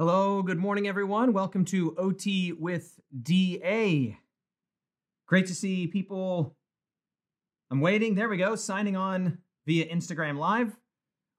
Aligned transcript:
Hello, 0.00 0.42
good 0.42 0.58
morning, 0.58 0.86
everyone. 0.86 1.32
Welcome 1.32 1.64
to 1.64 1.92
OT 1.98 2.52
with 2.52 3.00
DA. 3.20 4.16
Great 5.26 5.46
to 5.46 5.56
see 5.56 5.88
people. 5.88 6.54
I'm 7.68 7.80
waiting. 7.80 8.14
There 8.14 8.28
we 8.28 8.36
go, 8.36 8.54
signing 8.54 8.94
on 8.94 9.38
via 9.66 9.92
Instagram 9.92 10.38
Live. 10.38 10.76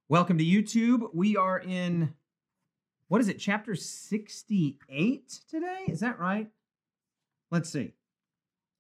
Welcome 0.10 0.38
to 0.40 0.44
YouTube. 0.44 1.08
We 1.14 1.38
are 1.38 1.58
in, 1.58 2.14
what 3.08 3.22
is 3.22 3.30
it, 3.30 3.40
chapter 3.40 3.76
68 3.76 5.40
today? 5.50 5.86
Is 5.88 6.02
that 6.02 6.20
right? 6.20 6.50
Let's 7.52 7.70
see. 7.70 7.94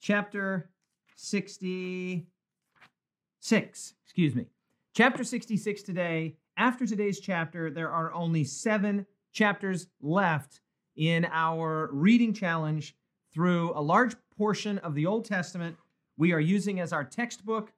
Chapter 0.01 0.71
66, 1.15 3.93
excuse 4.03 4.35
me. 4.35 4.47
Chapter 4.93 5.23
66 5.23 5.83
today. 5.83 6.35
After 6.57 6.85
today's 6.85 7.21
chapter, 7.21 7.71
there 7.71 7.89
are 7.89 8.13
only 8.13 8.43
seven 8.43 9.05
chapters 9.31 9.87
left 10.01 10.61
in 10.95 11.25
our 11.31 11.89
reading 11.91 12.33
challenge 12.33 12.95
through 13.33 13.71
a 13.75 13.81
large 13.81 14.15
portion 14.37 14.77
of 14.79 14.95
the 14.95 15.05
Old 15.05 15.25
Testament. 15.25 15.77
We 16.17 16.33
are 16.33 16.39
using 16.39 16.79
as 16.79 16.91
our 16.91 17.03
textbook 17.03 17.71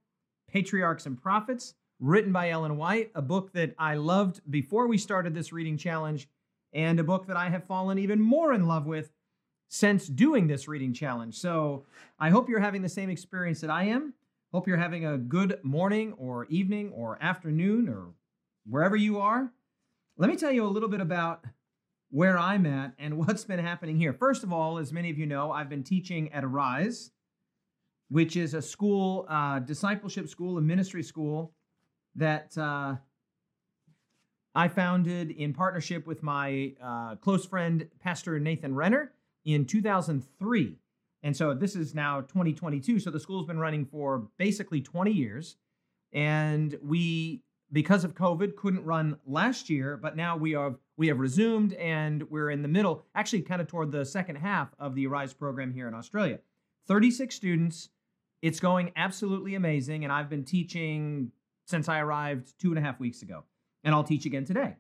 Patriarchs 0.52 1.06
and 1.06 1.22
Prophets, 1.22 1.76
written 2.00 2.32
by 2.32 2.50
Ellen 2.50 2.78
White, 2.78 3.12
a 3.16 3.22
book 3.22 3.54
that 3.54 3.76
I 3.78 3.96
loved 3.96 4.42
before 4.50 4.88
we 4.88 4.98
started 4.98 5.34
this 5.34 5.54
reading 5.54 5.78
challenge, 5.78 6.28
and 6.74 7.00
a 7.00 7.04
book 7.04 7.28
that 7.28 7.38
I 7.38 7.50
have 7.50 7.64
fallen 7.64 8.00
even 8.00 8.20
more 8.20 8.54
in 8.54 8.68
love 8.68 8.86
with 8.86 9.12
since 9.70 10.08
doing 10.08 10.48
this 10.48 10.68
reading 10.68 10.94
challenge. 10.94 11.38
So 11.38 11.86
I 12.20 12.30
hope 12.30 12.50
you're 12.50 12.60
having 12.60 12.82
the 12.82 12.90
same 12.90 13.10
experience 13.10 13.62
that 13.62 13.70
I 13.70 13.84
am. 13.84 14.14
Hope 14.52 14.68
you're 14.68 14.78
having 14.78 15.06
a 15.06 15.18
good 15.18 15.60
morning 15.64 16.14
or 16.14 16.46
evening 16.46 16.92
or 16.92 17.18
afternoon 17.22 17.88
or 17.88 18.10
wherever 18.66 18.96
you 18.96 19.20
are. 19.20 19.52
Let 20.22 20.30
me 20.30 20.36
tell 20.36 20.52
you 20.52 20.64
a 20.64 20.70
little 20.70 20.88
bit 20.88 21.02
about 21.02 21.46
where 22.12 22.38
I'm 22.38 22.68
at 22.68 22.94
and 23.00 23.18
what's 23.26 23.44
been 23.44 23.58
happening 23.58 23.98
here. 23.98 24.14
First 24.14 24.44
of 24.44 24.54
all, 24.54 24.78
as 24.78 24.94
many 24.94 25.10
of 25.10 25.18
you 25.18 25.26
know, 25.26 25.52
I've 25.52 25.68
been 25.68 25.84
teaching 25.84 26.32
at 26.32 26.44
Arise, 26.44 27.10
which 28.10 28.38
is 28.38 28.54
a 28.54 28.62
school, 28.62 29.26
uh, 29.28 29.58
discipleship 29.58 30.30
school, 30.30 30.60
a 30.60 30.62
ministry 30.62 31.02
school 31.02 31.56
that 32.14 32.56
uh, 32.56 32.98
I 34.54 34.68
founded 34.68 35.32
in 35.32 35.56
partnership 35.56 36.06
with 36.06 36.22
my 36.22 36.76
uh, 36.80 37.16
close 37.16 37.48
friend, 37.48 37.90
Pastor 38.00 38.40
Nathan 38.40 38.76
Renner, 38.76 39.14
in 39.46 39.66
2003. 39.66 40.78
And 41.24 41.36
so 41.36 41.56
this 41.56 41.76
is 41.76 41.96
now 41.96 42.22
2022. 42.22 43.00
So 43.00 43.10
the 43.10 43.20
school's 43.20 43.48
been 43.48 43.58
running 43.58 43.88
for 43.88 44.28
basically 44.38 44.82
20 44.82 45.12
years. 45.12 45.56
And 46.14 46.78
we 46.84 47.42
because 47.72 48.04
of 48.04 48.14
COVID, 48.14 48.56
couldn't 48.56 48.84
run 48.84 49.18
last 49.26 49.70
year, 49.70 49.98
but 49.98 50.16
now 50.16 50.36
we 50.36 50.56
are 50.56 50.76
we 50.98 51.08
have 51.08 51.20
resumed 51.20 51.74
and 51.74 52.30
we're 52.30 52.52
in 52.52 52.62
the 52.62 52.68
middle, 52.68 53.06
actually 53.16 53.42
kind 53.42 53.62
of 53.62 53.68
toward 53.68 53.92
the 53.92 54.06
second 54.06 54.36
half 54.36 54.70
of 54.78 54.94
the 54.94 55.08
Arise 55.08 55.34
program 55.34 55.74
here 55.74 55.88
in 55.88 55.94
Australia. 55.94 56.40
36 56.88 57.34
students. 57.34 57.90
It's 58.42 58.60
going 58.60 58.92
absolutely 58.96 59.54
amazing, 59.56 60.04
and 60.04 60.12
I've 60.12 60.30
been 60.30 60.44
teaching 60.44 61.32
since 61.66 61.88
I 61.88 62.00
arrived 62.00 62.54
two 62.60 62.70
and 62.70 62.80
a 62.80 62.82
half 62.82 63.00
weeks 63.00 63.22
ago, 63.22 63.44
and 63.84 63.94
I'll 63.94 64.04
teach 64.04 64.26
again 64.26 64.46
today. 64.46 64.76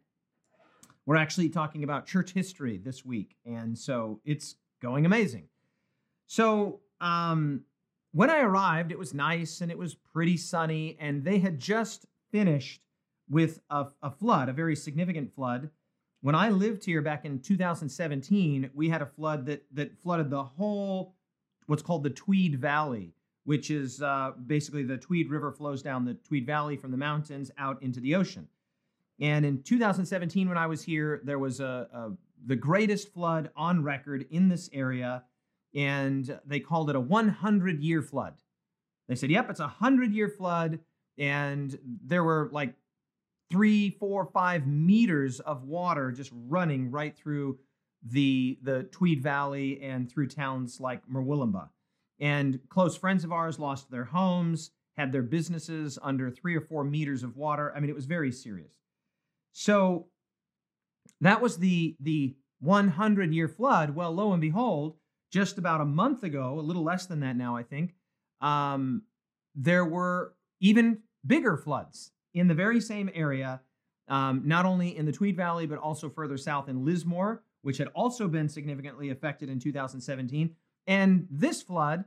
We're 1.05 1.15
actually 1.15 1.49
talking 1.49 1.83
about 1.83 2.07
church 2.07 2.33
history 2.33 2.77
this 2.77 3.05
week, 3.05 3.35
and 3.45 3.77
so 3.77 4.19
it's 4.25 4.55
going 4.81 5.05
amazing. 5.05 5.47
So 6.27 6.81
um, 6.99 7.61
when 8.13 8.29
I 8.29 8.41
arrived, 8.41 8.91
it 8.91 8.99
was 8.99 9.13
nice 9.13 9.61
and 9.61 9.71
it 9.71 9.77
was 9.77 9.95
pretty 9.95 10.37
sunny, 10.37 10.97
and 10.99 11.23
they 11.23 11.39
had 11.39 11.59
just 11.59 12.05
finished 12.31 12.81
with 13.29 13.61
a, 13.69 13.87
a, 14.01 14.11
flood, 14.11 14.49
a 14.49 14.53
very 14.53 14.75
significant 14.75 15.33
flood. 15.33 15.69
When 16.21 16.35
I 16.35 16.49
lived 16.49 16.85
here 16.85 17.01
back 17.01 17.25
in 17.25 17.39
2017, 17.39 18.71
we 18.73 18.89
had 18.89 19.01
a 19.01 19.05
flood 19.05 19.45
that 19.47 19.65
that 19.73 19.97
flooded 19.97 20.29
the 20.29 20.43
whole 20.43 21.15
what's 21.65 21.81
called 21.81 22.03
the 22.03 22.09
Tweed 22.09 22.59
Valley, 22.59 23.13
which 23.45 23.71
is 23.71 24.01
uh, 24.01 24.31
basically 24.45 24.83
the 24.83 24.97
Tweed 24.97 25.29
River 25.29 25.51
flows 25.51 25.81
down 25.81 26.05
the 26.05 26.13
Tweed 26.13 26.45
Valley 26.45 26.75
from 26.75 26.91
the 26.91 26.97
mountains 26.97 27.49
out 27.57 27.81
into 27.81 27.99
the 27.99 28.15
ocean. 28.15 28.47
And 29.19 29.45
in 29.45 29.63
2017, 29.63 30.49
when 30.49 30.57
I 30.57 30.67
was 30.67 30.83
here, 30.83 31.21
there 31.23 31.39
was 31.39 31.59
a, 31.59 31.87
a 31.93 32.11
the 32.45 32.55
greatest 32.55 33.13
flood 33.13 33.51
on 33.55 33.83
record 33.83 34.25
in 34.31 34.49
this 34.49 34.69
area, 34.73 35.23
and 35.75 36.39
they 36.45 36.59
called 36.59 36.89
it 36.89 36.95
a 36.95 36.99
100 36.99 37.81
year 37.81 38.01
flood. 38.01 38.33
They 39.07 39.15
said, 39.15 39.31
"Yep, 39.31 39.49
it's 39.51 39.59
a 39.59 39.63
100 39.63 40.13
year 40.13 40.27
flood." 40.29 40.79
And 41.21 41.77
there 42.03 42.23
were 42.23 42.49
like 42.51 42.73
three, 43.51 43.91
four, 43.91 44.25
five 44.25 44.65
meters 44.65 45.39
of 45.39 45.63
water 45.63 46.11
just 46.11 46.31
running 46.33 46.89
right 46.89 47.15
through 47.15 47.59
the 48.03 48.57
the 48.63 48.83
Tweed 48.91 49.21
Valley 49.21 49.79
and 49.83 50.11
through 50.11 50.27
towns 50.27 50.79
like 50.79 51.07
Murwillumbah. 51.07 51.69
And 52.19 52.59
close 52.69 52.97
friends 52.97 53.23
of 53.23 53.31
ours 53.31 53.59
lost 53.59 53.91
their 53.91 54.05
homes, 54.05 54.71
had 54.97 55.11
their 55.11 55.21
businesses 55.21 55.99
under 56.01 56.31
three 56.31 56.55
or 56.55 56.61
four 56.61 56.83
meters 56.83 57.21
of 57.21 57.37
water. 57.37 57.71
I 57.75 57.79
mean, 57.79 57.91
it 57.91 57.95
was 57.95 58.05
very 58.05 58.31
serious. 58.31 58.73
So 59.51 60.07
that 61.21 61.39
was 61.39 61.57
the 61.57 61.95
the 61.99 62.35
100 62.61 63.31
year 63.31 63.47
flood. 63.47 63.93
Well, 63.93 64.11
lo 64.11 64.31
and 64.33 64.41
behold, 64.41 64.95
just 65.31 65.59
about 65.59 65.81
a 65.81 65.85
month 65.85 66.23
ago, 66.23 66.59
a 66.59 66.61
little 66.61 66.83
less 66.83 67.05
than 67.05 67.19
that 67.19 67.35
now, 67.35 67.55
I 67.55 67.61
think, 67.61 67.93
um, 68.39 69.03
there 69.53 69.85
were 69.85 70.33
even 70.61 70.99
bigger 71.25 71.57
floods 71.57 72.11
in 72.33 72.47
the 72.47 72.53
very 72.53 72.81
same 72.81 73.09
area, 73.13 73.61
um, 74.07 74.41
not 74.45 74.65
only 74.65 74.95
in 74.95 75.05
the 75.05 75.11
Tweed 75.11 75.35
Valley, 75.35 75.65
but 75.65 75.79
also 75.79 76.09
further 76.09 76.37
south 76.37 76.69
in 76.69 76.85
Lismore, 76.85 77.43
which 77.61 77.77
had 77.77 77.87
also 77.89 78.27
been 78.27 78.49
significantly 78.49 79.09
affected 79.09 79.49
in 79.49 79.59
2017. 79.59 80.55
And 80.87 81.27
this 81.29 81.61
flood 81.61 82.05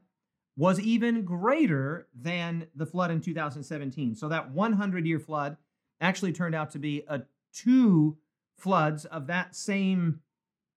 was 0.57 0.81
even 0.81 1.25
greater 1.25 2.09
than 2.15 2.67
the 2.75 2.87
flood 2.87 3.11
in 3.11 3.21
2017. 3.21 4.15
So 4.15 4.29
that 4.29 4.51
100 4.51 5.07
year 5.07 5.19
flood 5.19 5.57
actually 6.01 6.33
turned 6.33 6.55
out 6.55 6.71
to 6.73 6.79
be 6.79 7.05
a 7.09 7.23
two 7.53 8.17
floods 8.57 9.05
of 9.07 9.27
that 9.29 9.55
same 9.55 10.21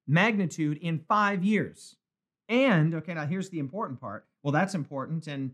magnitude 0.07 0.77
in 0.77 0.99
five 0.99 1.43
years. 1.43 1.95
And 2.49 2.95
okay, 2.95 3.13
now 3.13 3.25
here's 3.25 3.49
the 3.49 3.59
important 3.59 3.99
part. 3.99 4.25
Well, 4.41 4.53
that's 4.53 4.73
important, 4.73 5.27
and 5.27 5.51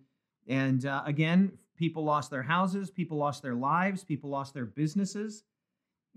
and 0.48 0.86
uh, 0.86 1.02
again, 1.06 1.54
people 1.78 2.04
lost 2.04 2.32
their 2.32 2.44
houses, 2.44 2.90
people 2.90 3.18
lost 3.18 3.42
their 3.42 3.56
lives, 3.56 4.04
people 4.04 4.30
lost 4.30 4.54
their 4.54 4.66
businesses. 4.66 5.44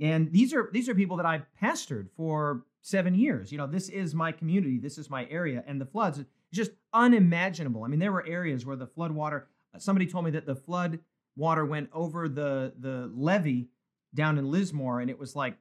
And 0.01 0.31
these 0.31 0.53
are 0.53 0.69
these 0.73 0.89
are 0.89 0.95
people 0.95 1.17
that 1.17 1.27
I 1.27 1.43
pastored 1.63 2.09
for 2.17 2.65
7 2.83 3.15
years. 3.15 3.51
You 3.51 3.59
know, 3.59 3.67
this 3.67 3.89
is 3.89 4.15
my 4.15 4.31
community, 4.33 4.79
this 4.79 4.99
is 4.99 5.09
my 5.09 5.27
area 5.31 5.65
and 5.67 5.81
the 5.81 5.87
floods 5.87 6.19
it's 6.19 6.31
just 6.53 6.73
unimaginable. 6.93 7.85
I 7.85 7.89
mean, 7.89 7.99
there 7.99 8.13
were 8.13 8.27
areas 8.27 8.67
where 8.67 8.77
the 8.77 8.87
flood 8.87 9.13
water 9.13 9.49
somebody 9.79 10.07
told 10.07 10.25
me 10.25 10.31
that 10.33 10.47
the 10.47 10.55
flood 10.55 11.01
water 11.37 11.65
went 11.65 11.91
over 11.93 12.29
the 12.29 12.75
the 12.79 13.11
levee 13.15 13.69
down 14.15 14.39
in 14.39 14.51
Lismore 14.51 15.01
and 15.01 15.11
it 15.11 15.19
was 15.19 15.35
like 15.35 15.57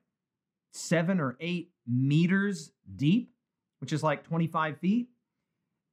7 0.72 1.20
or 1.20 1.38
8 1.40 1.72
meters 1.88 2.72
deep, 2.96 3.32
which 3.80 3.94
is 3.94 4.04
like 4.04 4.24
25 4.24 4.80
feet. 4.80 5.08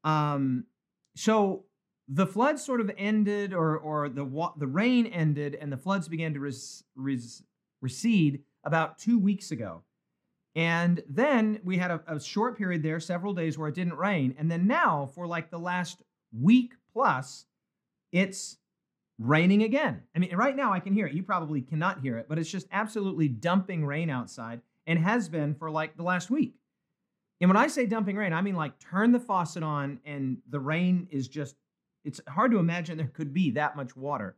Um 0.04 0.64
so 1.14 1.64
the 2.08 2.26
floods 2.26 2.64
sort 2.64 2.80
of 2.80 2.90
ended, 2.98 3.52
or 3.52 3.78
or 3.78 4.08
the 4.08 4.24
the 4.56 4.66
rain 4.66 5.06
ended, 5.06 5.54
and 5.54 5.72
the 5.72 5.76
floods 5.76 6.08
began 6.08 6.34
to 6.34 6.40
res, 6.40 6.84
res, 6.96 7.42
recede 7.80 8.42
about 8.64 8.98
two 8.98 9.18
weeks 9.18 9.50
ago. 9.50 9.82
And 10.54 11.02
then 11.08 11.60
we 11.64 11.78
had 11.78 11.90
a, 11.90 12.02
a 12.06 12.20
short 12.20 12.58
period 12.58 12.82
there, 12.82 13.00
several 13.00 13.32
days 13.32 13.56
where 13.56 13.68
it 13.68 13.74
didn't 13.74 13.94
rain, 13.94 14.34
and 14.38 14.50
then 14.50 14.66
now 14.66 15.10
for 15.14 15.26
like 15.26 15.50
the 15.50 15.58
last 15.58 16.02
week 16.38 16.74
plus, 16.92 17.46
it's 18.10 18.58
raining 19.18 19.62
again. 19.62 20.02
I 20.14 20.18
mean, 20.18 20.34
right 20.34 20.56
now 20.56 20.72
I 20.72 20.80
can 20.80 20.92
hear 20.92 21.06
it. 21.06 21.14
You 21.14 21.22
probably 21.22 21.62
cannot 21.62 22.00
hear 22.00 22.18
it, 22.18 22.26
but 22.28 22.38
it's 22.38 22.50
just 22.50 22.66
absolutely 22.72 23.28
dumping 23.28 23.84
rain 23.84 24.10
outside 24.10 24.60
and 24.86 24.98
has 24.98 25.28
been 25.28 25.54
for 25.54 25.70
like 25.70 25.96
the 25.96 26.02
last 26.02 26.30
week. 26.30 26.54
And 27.40 27.48
when 27.48 27.56
I 27.56 27.66
say 27.66 27.86
dumping 27.86 28.16
rain, 28.16 28.32
I 28.32 28.42
mean 28.42 28.54
like 28.54 28.78
turn 28.78 29.12
the 29.12 29.20
faucet 29.20 29.62
on 29.62 30.00
and 30.04 30.38
the 30.48 30.60
rain 30.60 31.08
is 31.10 31.28
just 31.28 31.56
it's 32.04 32.20
hard 32.28 32.50
to 32.52 32.58
imagine 32.58 32.96
there 32.96 33.06
could 33.06 33.32
be 33.32 33.50
that 33.52 33.76
much 33.76 33.96
water. 33.96 34.36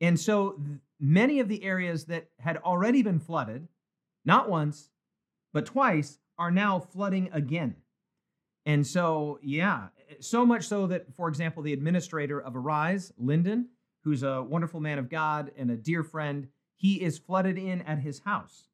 And 0.00 0.18
so 0.18 0.60
many 0.98 1.40
of 1.40 1.48
the 1.48 1.62
areas 1.62 2.06
that 2.06 2.28
had 2.38 2.56
already 2.58 3.02
been 3.02 3.20
flooded, 3.20 3.68
not 4.24 4.48
once, 4.48 4.90
but 5.52 5.66
twice, 5.66 6.18
are 6.38 6.50
now 6.50 6.78
flooding 6.78 7.28
again. 7.32 7.76
And 8.66 8.86
so, 8.86 9.38
yeah, 9.42 9.88
so 10.20 10.44
much 10.44 10.64
so 10.64 10.86
that, 10.86 11.14
for 11.14 11.28
example, 11.28 11.62
the 11.62 11.72
administrator 11.72 12.40
of 12.40 12.56
Arise, 12.56 13.12
Lyndon, 13.18 13.68
who's 14.04 14.22
a 14.22 14.42
wonderful 14.42 14.80
man 14.80 14.98
of 14.98 15.10
God 15.10 15.50
and 15.56 15.70
a 15.70 15.76
dear 15.76 16.02
friend, 16.02 16.48
he 16.76 17.02
is 17.02 17.18
flooded 17.18 17.58
in 17.58 17.82
at 17.82 17.98
his 17.98 18.20
house. 18.20 18.68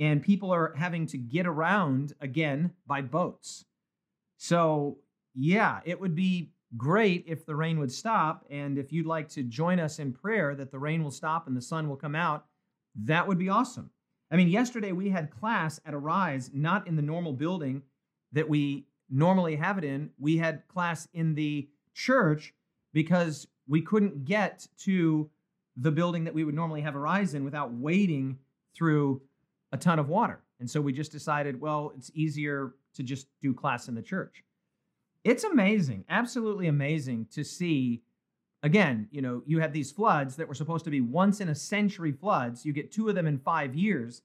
And 0.00 0.22
people 0.22 0.52
are 0.52 0.74
having 0.76 1.06
to 1.08 1.18
get 1.18 1.46
around 1.46 2.12
again 2.20 2.72
by 2.86 3.02
boats. 3.02 3.64
So, 4.36 4.98
yeah, 5.34 5.80
it 5.84 6.00
would 6.00 6.14
be 6.14 6.52
great 6.76 7.24
if 7.26 7.46
the 7.46 7.56
rain 7.56 7.78
would 7.78 7.92
stop. 7.92 8.44
And 8.50 8.78
if 8.78 8.92
you'd 8.92 9.06
like 9.06 9.28
to 9.30 9.42
join 9.42 9.80
us 9.80 9.98
in 9.98 10.12
prayer 10.12 10.54
that 10.54 10.70
the 10.70 10.78
rain 10.78 11.02
will 11.02 11.10
stop 11.10 11.46
and 11.46 11.56
the 11.56 11.62
sun 11.62 11.88
will 11.88 11.96
come 11.96 12.14
out, 12.14 12.46
that 12.94 13.26
would 13.26 13.38
be 13.38 13.48
awesome. 13.48 13.90
I 14.30 14.36
mean, 14.36 14.48
yesterday 14.48 14.92
we 14.92 15.08
had 15.08 15.30
class 15.30 15.80
at 15.86 15.94
Arise, 15.94 16.50
not 16.52 16.86
in 16.86 16.96
the 16.96 17.02
normal 17.02 17.32
building 17.32 17.82
that 18.32 18.48
we 18.48 18.86
normally 19.08 19.56
have 19.56 19.78
it 19.78 19.84
in. 19.84 20.10
We 20.18 20.36
had 20.36 20.66
class 20.68 21.08
in 21.14 21.34
the 21.34 21.68
church 21.94 22.52
because 22.92 23.46
we 23.66 23.80
couldn't 23.80 24.24
get 24.24 24.66
to 24.78 25.30
the 25.76 25.90
building 25.90 26.24
that 26.24 26.34
we 26.34 26.44
would 26.44 26.54
normally 26.54 26.82
have 26.82 26.96
Arise 26.96 27.34
in 27.34 27.44
without 27.44 27.72
wading 27.72 28.38
through 28.74 29.22
a 29.72 29.76
ton 29.76 29.98
of 29.98 30.08
water. 30.08 30.40
And 30.60 30.68
so 30.68 30.80
we 30.80 30.92
just 30.92 31.12
decided, 31.12 31.60
well, 31.60 31.92
it's 31.96 32.10
easier 32.14 32.74
to 32.94 33.02
just 33.02 33.28
do 33.40 33.54
class 33.54 33.88
in 33.88 33.94
the 33.94 34.02
church. 34.02 34.42
It's 35.28 35.44
amazing, 35.44 36.06
absolutely 36.08 36.68
amazing 36.68 37.26
to 37.32 37.44
see. 37.44 38.00
Again, 38.62 39.08
you 39.10 39.20
know, 39.20 39.42
you 39.44 39.60
had 39.60 39.74
these 39.74 39.92
floods 39.92 40.36
that 40.36 40.48
were 40.48 40.54
supposed 40.54 40.86
to 40.86 40.90
be 40.90 41.02
once 41.02 41.42
in 41.42 41.50
a 41.50 41.54
century 41.54 42.12
floods. 42.12 42.64
You 42.64 42.72
get 42.72 42.90
two 42.90 43.10
of 43.10 43.14
them 43.14 43.26
in 43.26 43.36
five 43.36 43.74
years. 43.74 44.22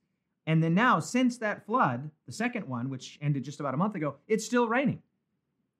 And 0.48 0.64
then 0.64 0.74
now, 0.74 1.02
since 1.02 1.38
that 1.40 1.66
flood, 1.66 2.10
the 2.26 2.32
second 2.32 2.70
one, 2.70 2.90
which 2.90 3.20
ended 3.22 3.44
just 3.44 3.60
about 3.60 3.74
a 3.74 3.78
month 3.78 3.96
ago, 3.96 4.16
it's 4.30 4.46
still 4.46 4.70
raining. 4.70 5.02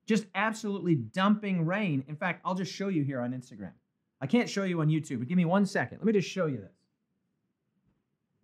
Just 0.06 0.26
absolutely 0.36 0.96
dumping 0.96 1.66
rain. 1.66 2.04
In 2.10 2.18
fact, 2.18 2.42
I'll 2.44 2.54
just 2.54 2.74
show 2.74 2.90
you 2.90 3.06
here 3.06 3.22
on 3.22 3.32
Instagram. 3.32 3.72
I 4.20 4.28
can't 4.28 4.50
show 4.50 4.64
you 4.66 4.82
on 4.82 4.90
YouTube, 4.90 5.20
but 5.20 5.30
give 5.30 5.38
me 5.38 5.46
one 5.46 5.66
second. 5.66 6.00
Let 6.00 6.06
me 6.06 6.12
just 6.12 6.30
show 6.30 6.48
you 6.48 6.58
this. 6.58 6.76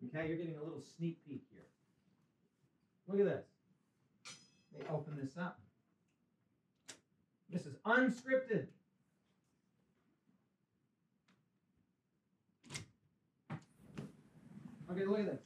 Okay, 0.07 0.29
you're 0.29 0.37
getting 0.37 0.55
a 0.55 0.63
little 0.63 0.81
sneak 0.97 1.19
peek 1.27 1.43
here. 1.51 1.65
Look 3.09 3.19
at 3.19 3.25
this. 3.25 3.45
Me 4.77 4.85
open 4.89 5.17
this 5.21 5.35
up. 5.37 5.59
This 7.51 7.65
is 7.65 7.75
unscripted. 7.85 8.67
Okay, 14.91 15.05
look 15.05 15.19
at 15.19 15.25
this. 15.25 15.39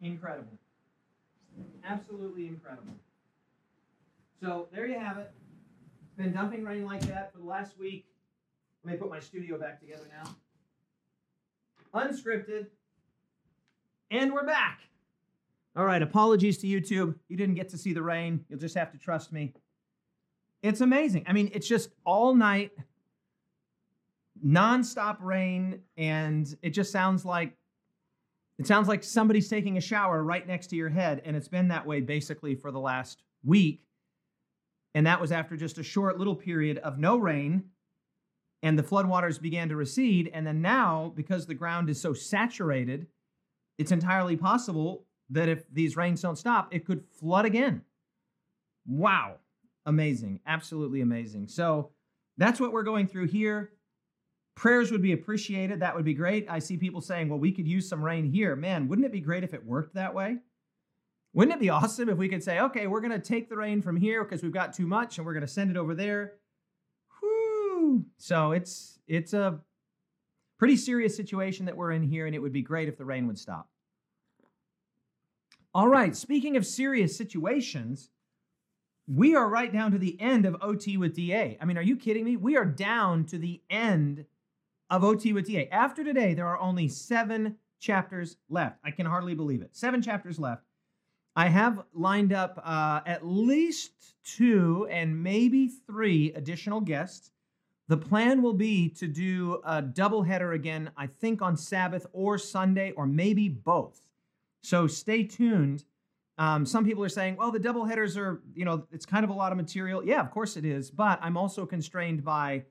Incredible. 0.00 0.58
Absolutely 1.82 2.46
incredible. 2.46 2.94
So 4.40 4.68
there 4.70 4.86
you 4.86 4.98
have 4.98 5.16
it. 5.16 5.30
It's 6.04 6.14
been 6.14 6.32
dumping 6.32 6.64
rain 6.64 6.84
like 6.84 7.00
that 7.02 7.32
for 7.32 7.38
the 7.38 7.44
last 7.44 7.78
week. 7.78 8.06
Let 8.84 8.92
me 8.92 8.98
put 8.98 9.08
my 9.08 9.20
studio 9.20 9.58
back 9.58 9.80
together 9.80 10.06
now. 10.10 10.34
Unscripted. 11.94 12.66
And 14.10 14.32
we're 14.32 14.46
back. 14.46 14.80
All 15.76 15.84
right, 15.84 16.02
apologies 16.02 16.58
to 16.58 16.66
YouTube. 16.66 17.14
You 17.28 17.36
didn't 17.36 17.54
get 17.54 17.68
to 17.70 17.78
see 17.78 17.92
the 17.92 18.02
rain. 18.02 18.44
You'll 18.48 18.58
just 18.58 18.76
have 18.76 18.90
to 18.92 18.98
trust 18.98 19.32
me. 19.32 19.54
It's 20.62 20.80
amazing. 20.80 21.24
I 21.26 21.32
mean, 21.32 21.50
it's 21.52 21.68
just 21.68 21.90
all 22.04 22.34
night, 22.34 22.72
nonstop 24.44 25.18
rain, 25.20 25.80
and 25.96 26.56
it 26.62 26.70
just 26.70 26.90
sounds 26.90 27.24
like 27.24 27.56
it 28.58 28.66
sounds 28.66 28.86
like 28.86 29.02
somebody's 29.02 29.48
taking 29.48 29.76
a 29.78 29.80
shower 29.80 30.22
right 30.22 30.46
next 30.46 30.68
to 30.68 30.76
your 30.76 30.88
head, 30.88 31.22
and 31.24 31.36
it's 31.36 31.48
been 31.48 31.68
that 31.68 31.86
way 31.86 32.00
basically 32.00 32.54
for 32.54 32.70
the 32.70 32.78
last 32.78 33.22
week. 33.44 33.82
And 34.94 35.06
that 35.06 35.20
was 35.20 35.32
after 35.32 35.56
just 35.56 35.78
a 35.78 35.82
short 35.82 36.18
little 36.18 36.36
period 36.36 36.78
of 36.78 36.98
no 36.98 37.16
rain, 37.16 37.64
and 38.64 38.78
the 38.78 38.82
floodwaters 38.82 39.38
began 39.40 39.68
to 39.68 39.76
recede. 39.76 40.30
And 40.32 40.46
then 40.46 40.62
now, 40.62 41.12
because 41.14 41.46
the 41.46 41.54
ground 41.54 41.90
is 41.90 42.00
so 42.00 42.14
saturated, 42.14 43.06
it's 43.76 43.92
entirely 43.92 44.36
possible 44.36 45.04
that 45.28 45.50
if 45.50 45.64
these 45.70 45.98
rains 45.98 46.22
don't 46.22 46.38
stop, 46.38 46.74
it 46.74 46.86
could 46.86 47.04
flood 47.20 47.44
again. 47.44 47.82
Wow. 48.86 49.34
Amazing. 49.84 50.40
Absolutely 50.46 51.02
amazing. 51.02 51.48
So 51.48 51.90
that's 52.38 52.58
what 52.58 52.72
we're 52.72 52.84
going 52.84 53.06
through 53.06 53.26
here. 53.26 53.72
Prayers 54.56 54.90
would 54.90 55.02
be 55.02 55.12
appreciated. 55.12 55.80
That 55.80 55.94
would 55.94 56.06
be 56.06 56.14
great. 56.14 56.46
I 56.48 56.58
see 56.58 56.78
people 56.78 57.02
saying, 57.02 57.28
well, 57.28 57.38
we 57.38 57.52
could 57.52 57.68
use 57.68 57.86
some 57.86 58.02
rain 58.02 58.24
here. 58.24 58.56
Man, 58.56 58.88
wouldn't 58.88 59.04
it 59.04 59.12
be 59.12 59.20
great 59.20 59.44
if 59.44 59.52
it 59.52 59.66
worked 59.66 59.94
that 59.94 60.14
way? 60.14 60.38
Wouldn't 61.34 61.54
it 61.54 61.60
be 61.60 61.68
awesome 61.68 62.08
if 62.08 62.16
we 62.16 62.30
could 62.30 62.42
say, 62.42 62.60
okay, 62.60 62.86
we're 62.86 63.02
going 63.02 63.10
to 63.12 63.18
take 63.18 63.50
the 63.50 63.58
rain 63.58 63.82
from 63.82 63.96
here 63.96 64.24
because 64.24 64.42
we've 64.42 64.52
got 64.52 64.72
too 64.72 64.86
much 64.86 65.18
and 65.18 65.26
we're 65.26 65.34
going 65.34 65.46
to 65.46 65.52
send 65.52 65.70
it 65.70 65.76
over 65.76 65.94
there? 65.94 66.32
So 68.16 68.52
it's 68.52 68.98
it's 69.06 69.32
a 69.32 69.60
pretty 70.58 70.76
serious 70.76 71.16
situation 71.16 71.66
that 71.66 71.76
we're 71.76 71.92
in 71.92 72.02
here, 72.02 72.26
and 72.26 72.34
it 72.34 72.38
would 72.38 72.52
be 72.52 72.62
great 72.62 72.88
if 72.88 72.96
the 72.96 73.04
rain 73.04 73.26
would 73.26 73.38
stop. 73.38 73.68
All 75.74 75.88
right, 75.88 76.14
speaking 76.14 76.56
of 76.56 76.64
serious 76.64 77.16
situations, 77.16 78.10
we 79.06 79.34
are 79.34 79.48
right 79.48 79.72
down 79.72 79.90
to 79.92 79.98
the 79.98 80.18
end 80.20 80.46
of 80.46 80.56
OT 80.60 80.96
with 80.96 81.14
DA. 81.14 81.58
I 81.60 81.64
mean, 81.64 81.76
are 81.76 81.82
you 81.82 81.96
kidding 81.96 82.24
me? 82.24 82.36
We 82.36 82.56
are 82.56 82.64
down 82.64 83.24
to 83.26 83.38
the 83.38 83.60
end 83.68 84.24
of 84.88 85.02
OT 85.02 85.32
with 85.32 85.46
DA. 85.46 85.68
After 85.70 86.04
today, 86.04 86.34
there 86.34 86.46
are 86.46 86.60
only 86.60 86.88
seven 86.88 87.56
chapters 87.80 88.36
left. 88.48 88.78
I 88.84 88.92
can 88.92 89.04
hardly 89.04 89.34
believe 89.34 89.62
it. 89.62 89.76
Seven 89.76 90.00
chapters 90.00 90.38
left. 90.38 90.62
I 91.36 91.48
have 91.48 91.82
lined 91.92 92.32
up 92.32 92.62
uh, 92.64 93.00
at 93.04 93.26
least 93.26 94.14
two 94.24 94.86
and 94.90 95.22
maybe 95.22 95.68
three 95.68 96.32
additional 96.32 96.80
guests. 96.80 97.32
The 97.88 97.96
plan 97.96 98.42
will 98.42 98.54
be 98.54 98.88
to 98.90 99.06
do 99.06 99.60
a 99.64 99.82
doubleheader 99.82 100.54
again, 100.54 100.90
I 100.96 101.06
think 101.06 101.42
on 101.42 101.56
Sabbath 101.56 102.06
or 102.12 102.38
Sunday, 102.38 102.92
or 102.92 103.06
maybe 103.06 103.48
both. 103.48 104.00
So 104.62 104.86
stay 104.86 105.24
tuned. 105.24 105.84
Um, 106.38 106.64
some 106.64 106.84
people 106.84 107.04
are 107.04 107.10
saying, 107.10 107.36
well, 107.36 107.52
the 107.52 107.58
double 107.58 107.84
headers 107.84 108.16
are, 108.16 108.42
you 108.54 108.64
know, 108.64 108.86
it's 108.90 109.06
kind 109.06 109.22
of 109.22 109.30
a 109.30 109.34
lot 109.34 109.52
of 109.52 109.58
material. 109.58 110.04
Yeah, 110.04 110.20
of 110.20 110.30
course 110.30 110.56
it 110.56 110.64
is. 110.64 110.90
But 110.90 111.18
I'm 111.22 111.36
also 111.36 111.66
constrained 111.66 112.24
by 112.24 112.64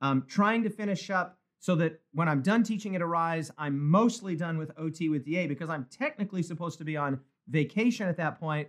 um, 0.00 0.24
trying 0.28 0.62
to 0.62 0.70
finish 0.70 1.10
up 1.10 1.38
so 1.58 1.74
that 1.76 2.00
when 2.12 2.28
I'm 2.28 2.42
done 2.42 2.62
teaching 2.62 2.96
at 2.96 3.02
Arise, 3.02 3.50
I'm 3.58 3.78
mostly 3.78 4.34
done 4.34 4.58
with 4.58 4.70
OT 4.78 5.08
with 5.08 5.24
DA 5.24 5.46
because 5.46 5.68
I'm 5.68 5.86
technically 5.90 6.42
supposed 6.42 6.78
to 6.78 6.84
be 6.84 6.96
on 6.96 7.20
vacation 7.48 8.08
at 8.08 8.16
that 8.16 8.40
point. 8.40 8.68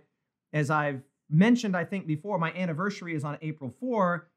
As 0.52 0.70
I've 0.70 1.02
mentioned, 1.30 1.76
I 1.76 1.84
think 1.84 2.06
before, 2.06 2.38
my 2.38 2.52
anniversary 2.52 3.14
is 3.14 3.24
on 3.24 3.38
April 3.40 3.70
4. 3.70 4.28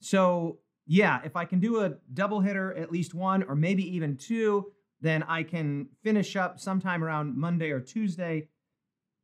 So, 0.00 0.58
yeah, 0.86 1.20
if 1.24 1.36
I 1.36 1.44
can 1.44 1.58
do 1.58 1.80
a 1.80 1.94
double 2.14 2.40
hitter, 2.40 2.74
at 2.74 2.92
least 2.92 3.14
one 3.14 3.42
or 3.42 3.54
maybe 3.54 3.82
even 3.96 4.16
two, 4.16 4.72
then 5.00 5.22
I 5.24 5.42
can 5.42 5.88
finish 6.02 6.36
up 6.36 6.58
sometime 6.60 7.02
around 7.02 7.36
Monday 7.36 7.70
or 7.70 7.80
Tuesday, 7.80 8.48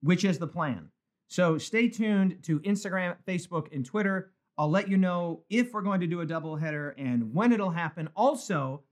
which 0.03 0.25
is 0.25 0.39
the 0.39 0.47
plan. 0.47 0.89
So 1.29 1.57
stay 1.57 1.89
tuned 1.89 2.43
to 2.43 2.61
Instagram, 2.61 3.17
Facebook, 3.27 3.75
and 3.75 3.87
Twitter. 3.87 4.33
I'll 4.59 4.71
let 4.71 4.89
you 4.89 4.99
know 4.99 5.45
if 5.49 5.73
we're 5.73 5.83
going 5.83 6.01
to 6.01 6.07
do 6.07 6.21
a 6.21 6.27
double 6.27 6.57
header 6.57 6.91
and 6.99 7.33
when 7.33 7.53
it'll 7.53 7.71
happen. 7.71 8.09
Also, 8.15 8.83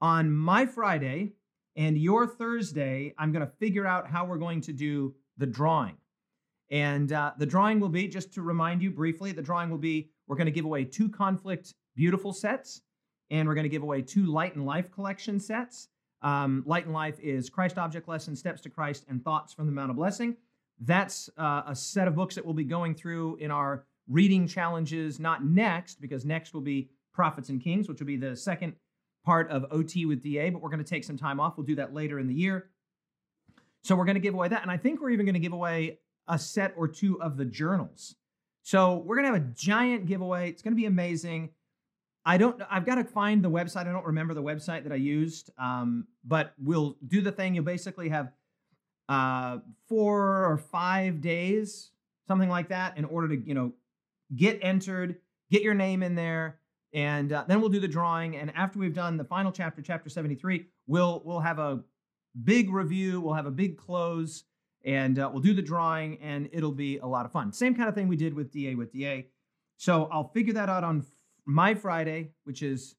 on 0.00 0.30
my 0.30 0.66
Friday 0.66 1.34
and 1.76 1.96
your 1.96 2.26
Thursday, 2.26 3.14
I'm 3.16 3.32
going 3.32 3.46
to 3.46 3.52
figure 3.58 3.86
out 3.86 4.08
how 4.08 4.24
we're 4.24 4.38
going 4.38 4.60
to 4.62 4.72
do 4.72 5.14
the 5.36 5.46
drawing. 5.46 5.96
And 6.70 7.12
uh, 7.12 7.32
the 7.38 7.46
drawing 7.46 7.78
will 7.78 7.90
be, 7.90 8.08
just 8.08 8.32
to 8.34 8.42
remind 8.42 8.82
you 8.82 8.90
briefly, 8.90 9.30
the 9.32 9.42
drawing 9.42 9.70
will 9.70 9.78
be 9.78 10.10
we're 10.26 10.36
going 10.36 10.46
to 10.46 10.52
give 10.52 10.64
away 10.64 10.84
two 10.84 11.08
Conflict 11.08 11.74
Beautiful 11.94 12.32
sets, 12.32 12.82
and 13.30 13.48
we're 13.48 13.54
going 13.54 13.64
to 13.64 13.70
give 13.70 13.82
away 13.82 14.02
two 14.02 14.26
Light 14.26 14.54
and 14.56 14.66
Life 14.66 14.90
collection 14.90 15.38
sets. 15.38 15.88
Um, 16.22 16.62
Light 16.66 16.86
and 16.86 16.94
Life 16.94 17.20
is 17.20 17.50
Christ 17.50 17.78
Object 17.78 18.08
Lesson, 18.08 18.34
Steps 18.34 18.60
to 18.62 18.70
Christ, 18.70 19.04
and 19.08 19.22
Thoughts 19.22 19.52
from 19.52 19.66
the 19.66 19.72
Mount 19.72 19.90
of 19.90 19.96
Blessing. 19.96 20.36
That's 20.80 21.30
uh, 21.38 21.62
a 21.66 21.74
set 21.74 22.08
of 22.08 22.14
books 22.14 22.34
that 22.34 22.44
we'll 22.44 22.54
be 22.54 22.64
going 22.64 22.94
through 22.94 23.36
in 23.36 23.50
our 23.50 23.84
reading 24.08 24.46
challenges, 24.46 25.20
not 25.20 25.44
next, 25.44 26.00
because 26.00 26.24
next 26.24 26.52
will 26.52 26.60
be 26.60 26.90
Prophets 27.12 27.48
and 27.48 27.62
Kings, 27.62 27.88
which 27.88 28.00
will 28.00 28.06
be 28.06 28.16
the 28.16 28.36
second 28.36 28.74
part 29.24 29.50
of 29.50 29.64
OT 29.70 30.06
with 30.06 30.22
DA, 30.22 30.50
but 30.50 30.60
we're 30.60 30.68
going 30.68 30.82
to 30.82 30.88
take 30.88 31.04
some 31.04 31.16
time 31.16 31.40
off. 31.40 31.56
We'll 31.56 31.66
do 31.66 31.76
that 31.76 31.94
later 31.94 32.18
in 32.18 32.26
the 32.26 32.34
year. 32.34 32.70
So 33.82 33.94
we're 33.96 34.04
going 34.04 34.14
to 34.14 34.20
give 34.20 34.34
away 34.34 34.48
that. 34.48 34.62
And 34.62 34.70
I 34.70 34.76
think 34.76 35.00
we're 35.00 35.10
even 35.10 35.26
going 35.26 35.34
to 35.34 35.40
give 35.40 35.52
away 35.52 35.98
a 36.28 36.38
set 36.38 36.74
or 36.76 36.88
two 36.88 37.20
of 37.20 37.36
the 37.36 37.44
journals. 37.44 38.16
So 38.62 38.96
we're 38.96 39.16
going 39.16 39.26
to 39.28 39.38
have 39.38 39.42
a 39.42 39.52
giant 39.54 40.06
giveaway. 40.06 40.48
It's 40.48 40.62
going 40.62 40.72
to 40.72 40.80
be 40.80 40.86
amazing. 40.86 41.50
I 42.26 42.38
don't. 42.38 42.60
I've 42.70 42.86
got 42.86 42.94
to 42.94 43.04
find 43.04 43.44
the 43.44 43.50
website. 43.50 43.86
I 43.86 43.92
don't 43.92 44.06
remember 44.06 44.32
the 44.32 44.42
website 44.42 44.84
that 44.84 44.92
I 44.92 44.96
used, 44.96 45.50
um, 45.58 46.06
but 46.24 46.54
we'll 46.58 46.96
do 47.06 47.20
the 47.20 47.32
thing. 47.32 47.54
You'll 47.54 47.64
basically 47.64 48.08
have 48.08 48.32
uh, 49.08 49.58
four 49.88 50.46
or 50.46 50.56
five 50.56 51.20
days, 51.20 51.90
something 52.26 52.48
like 52.48 52.68
that, 52.68 52.96
in 52.96 53.04
order 53.04 53.28
to 53.28 53.36
you 53.36 53.54
know 53.54 53.72
get 54.34 54.58
entered, 54.62 55.16
get 55.50 55.62
your 55.62 55.74
name 55.74 56.02
in 56.02 56.14
there, 56.14 56.60
and 56.94 57.30
uh, 57.32 57.44
then 57.46 57.60
we'll 57.60 57.68
do 57.68 57.80
the 57.80 57.88
drawing. 57.88 58.36
And 58.36 58.50
after 58.54 58.78
we've 58.78 58.94
done 58.94 59.18
the 59.18 59.24
final 59.24 59.52
chapter, 59.52 59.82
chapter 59.82 60.08
seventy 60.08 60.34
three, 60.34 60.66
we'll 60.86 61.22
we'll 61.26 61.40
have 61.40 61.58
a 61.58 61.80
big 62.42 62.70
review. 62.70 63.20
We'll 63.20 63.34
have 63.34 63.46
a 63.46 63.50
big 63.50 63.76
close, 63.76 64.44
and 64.82 65.18
uh, 65.18 65.28
we'll 65.30 65.42
do 65.42 65.52
the 65.52 65.62
drawing, 65.62 66.18
and 66.22 66.48
it'll 66.52 66.72
be 66.72 66.98
a 66.98 67.06
lot 67.06 67.26
of 67.26 67.32
fun. 67.32 67.52
Same 67.52 67.74
kind 67.74 67.90
of 67.90 67.94
thing 67.94 68.08
we 68.08 68.16
did 68.16 68.32
with 68.32 68.50
DA 68.50 68.76
with 68.76 68.92
DA. 68.92 69.26
So 69.76 70.08
I'll 70.10 70.28
figure 70.28 70.54
that 70.54 70.70
out 70.70 70.84
on 70.84 71.04
my 71.46 71.74
Friday, 71.74 72.30
which 72.44 72.62
is, 72.62 72.96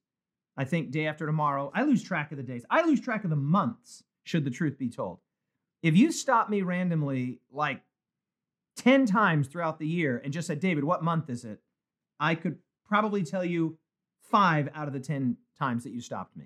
I 0.58 0.66
think, 0.66 0.92
day 0.92 1.08
after 1.08 1.26
tomorrow. 1.26 1.72
I 1.74 1.84
lose 1.84 2.04
track 2.04 2.32
of 2.32 2.38
the 2.38 2.44
days. 2.44 2.66
I 2.70 2.84
lose 2.84 3.02
track 3.02 3.24
of 3.24 3.30
the 3.30 3.36
months, 3.36 4.04
should 4.24 4.46
the 4.46 4.52
truth 4.52 4.78
be 4.78 4.90
told. 4.90 5.20
If 5.82 5.96
you 5.96 6.12
stop 6.12 6.50
me 6.50 6.62
randomly, 6.62 7.40
like 7.52 7.82
10 8.78 9.06
times 9.06 9.48
throughout 9.48 9.80
the 9.80 9.88
year 9.88 10.22
and 10.24 10.34
just 10.34 10.48
said, 10.48 10.60
David, 10.60 10.84
what 10.84 11.04
month 11.04 11.30
is 11.30 11.46
it? 11.46 11.60
I 12.20 12.36
could 12.36 12.58
probably 12.88 13.24
tell 13.24 13.46
you 13.46 13.78
five 14.30 14.70
out 14.74 14.88
of 14.88 14.94
the 14.94 15.00
10 15.00 15.38
times 15.58 15.84
that 15.84 15.92
you 15.92 16.02
stopped 16.02 16.36
me. 16.36 16.46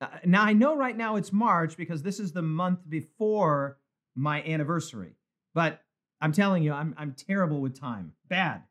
Uh, 0.00 0.08
now, 0.24 0.42
I 0.42 0.52
know 0.52 0.76
right 0.76 0.96
now 0.96 1.16
it's 1.16 1.32
March 1.32 1.76
because 1.76 2.02
this 2.02 2.20
is 2.20 2.32
the 2.32 2.42
month 2.42 2.80
before 2.88 3.78
my 4.14 4.42
anniversary, 4.42 5.14
but 5.54 5.82
I'm 6.20 6.32
telling 6.32 6.62
you, 6.62 6.72
I'm, 6.72 6.94
I'm 6.98 7.12
terrible 7.12 7.60
with 7.60 7.78
time. 7.78 8.12
Bad. 8.28 8.62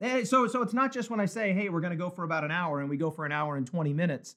Eh, 0.00 0.24
so, 0.24 0.46
so 0.46 0.62
it's 0.62 0.74
not 0.74 0.92
just 0.92 1.10
when 1.10 1.20
I 1.20 1.26
say, 1.26 1.52
hey, 1.52 1.68
we're 1.68 1.80
going 1.80 1.90
to 1.90 1.96
go 1.96 2.10
for 2.10 2.24
about 2.24 2.44
an 2.44 2.50
hour 2.50 2.80
and 2.80 2.88
we 2.88 2.96
go 2.96 3.10
for 3.10 3.26
an 3.26 3.32
hour 3.32 3.56
and 3.56 3.66
20 3.66 3.92
minutes. 3.92 4.36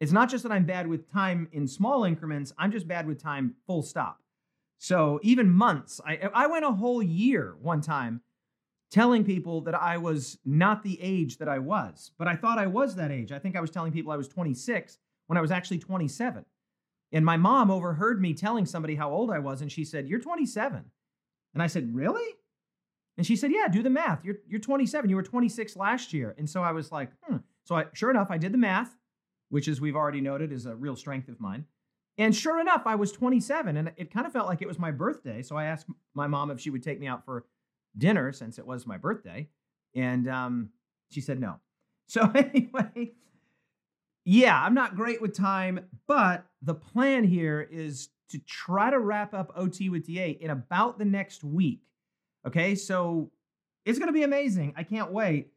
It's 0.00 0.12
not 0.12 0.30
just 0.30 0.42
that 0.42 0.52
I'm 0.52 0.64
bad 0.64 0.86
with 0.86 1.10
time 1.12 1.48
in 1.52 1.66
small 1.66 2.04
increments, 2.04 2.52
I'm 2.58 2.72
just 2.72 2.88
bad 2.88 3.06
with 3.06 3.22
time 3.22 3.54
full 3.66 3.82
stop. 3.82 4.20
So 4.78 5.20
even 5.22 5.48
months, 5.50 6.00
I, 6.04 6.28
I 6.34 6.46
went 6.48 6.64
a 6.64 6.72
whole 6.72 7.02
year 7.02 7.54
one 7.60 7.80
time 7.80 8.20
telling 8.90 9.24
people 9.24 9.60
that 9.62 9.74
I 9.74 9.96
was 9.96 10.38
not 10.44 10.82
the 10.82 11.00
age 11.00 11.38
that 11.38 11.48
I 11.48 11.58
was, 11.58 12.10
but 12.18 12.28
I 12.28 12.36
thought 12.36 12.58
I 12.58 12.66
was 12.66 12.96
that 12.96 13.10
age. 13.10 13.32
I 13.32 13.38
think 13.38 13.56
I 13.56 13.60
was 13.60 13.70
telling 13.70 13.92
people 13.92 14.12
I 14.12 14.16
was 14.16 14.28
26 14.28 14.98
when 15.28 15.38
I 15.38 15.40
was 15.40 15.50
actually 15.50 15.78
27. 15.78 16.44
And 17.12 17.24
my 17.24 17.36
mom 17.36 17.70
overheard 17.70 18.20
me 18.20 18.34
telling 18.34 18.66
somebody 18.66 18.94
how 18.94 19.10
old 19.10 19.30
I 19.30 19.38
was, 19.38 19.62
and 19.62 19.70
she 19.70 19.84
said, 19.84 20.08
You're 20.08 20.18
27. 20.18 20.84
And 21.54 21.62
I 21.62 21.66
said, 21.66 21.94
Really? 21.94 22.36
And 23.16 23.26
she 23.26 23.36
said, 23.36 23.50
Yeah, 23.52 23.68
do 23.68 23.82
the 23.82 23.90
math. 23.90 24.24
You're, 24.24 24.36
you're 24.48 24.60
27. 24.60 25.08
You 25.10 25.16
were 25.16 25.22
26 25.22 25.76
last 25.76 26.12
year. 26.12 26.34
And 26.38 26.48
so 26.48 26.62
I 26.62 26.72
was 26.72 26.90
like, 26.90 27.10
Hmm. 27.24 27.38
So 27.64 27.76
I, 27.76 27.86
sure 27.92 28.10
enough, 28.10 28.28
I 28.30 28.38
did 28.38 28.52
the 28.52 28.58
math, 28.58 28.96
which, 29.50 29.68
as 29.68 29.80
we've 29.80 29.96
already 29.96 30.20
noted, 30.20 30.52
is 30.52 30.66
a 30.66 30.74
real 30.74 30.96
strength 30.96 31.28
of 31.28 31.40
mine. 31.40 31.66
And 32.18 32.34
sure 32.34 32.60
enough, 32.60 32.82
I 32.86 32.94
was 32.94 33.12
27 33.12 33.76
and 33.76 33.92
it 33.96 34.12
kind 34.12 34.26
of 34.26 34.32
felt 34.32 34.46
like 34.46 34.60
it 34.60 34.68
was 34.68 34.78
my 34.78 34.90
birthday. 34.90 35.42
So 35.42 35.56
I 35.56 35.64
asked 35.64 35.86
my 36.14 36.26
mom 36.26 36.50
if 36.50 36.60
she 36.60 36.70
would 36.70 36.82
take 36.82 37.00
me 37.00 37.06
out 37.06 37.24
for 37.24 37.46
dinner 37.96 38.32
since 38.32 38.58
it 38.58 38.66
was 38.66 38.86
my 38.86 38.98
birthday. 38.98 39.48
And 39.94 40.28
um, 40.28 40.70
she 41.10 41.20
said 41.20 41.40
no. 41.40 41.56
So 42.08 42.30
anyway, 42.34 43.12
yeah, 44.26 44.60
I'm 44.62 44.74
not 44.74 44.96
great 44.96 45.22
with 45.22 45.34
time, 45.34 45.88
but 46.06 46.44
the 46.60 46.74
plan 46.74 47.24
here 47.24 47.66
is 47.70 48.10
to 48.28 48.38
try 48.40 48.90
to 48.90 48.98
wrap 48.98 49.32
up 49.32 49.50
OT 49.56 49.88
with 49.88 50.04
DA 50.04 50.32
in 50.32 50.50
about 50.50 50.98
the 50.98 51.06
next 51.06 51.42
week. 51.42 51.80
Okay, 52.46 52.74
so 52.74 53.30
it's 53.84 53.98
going 53.98 54.08
to 54.08 54.12
be 54.12 54.22
amazing. 54.22 54.74
I 54.76 54.82
can't 54.82 55.12
wait. 55.12 55.48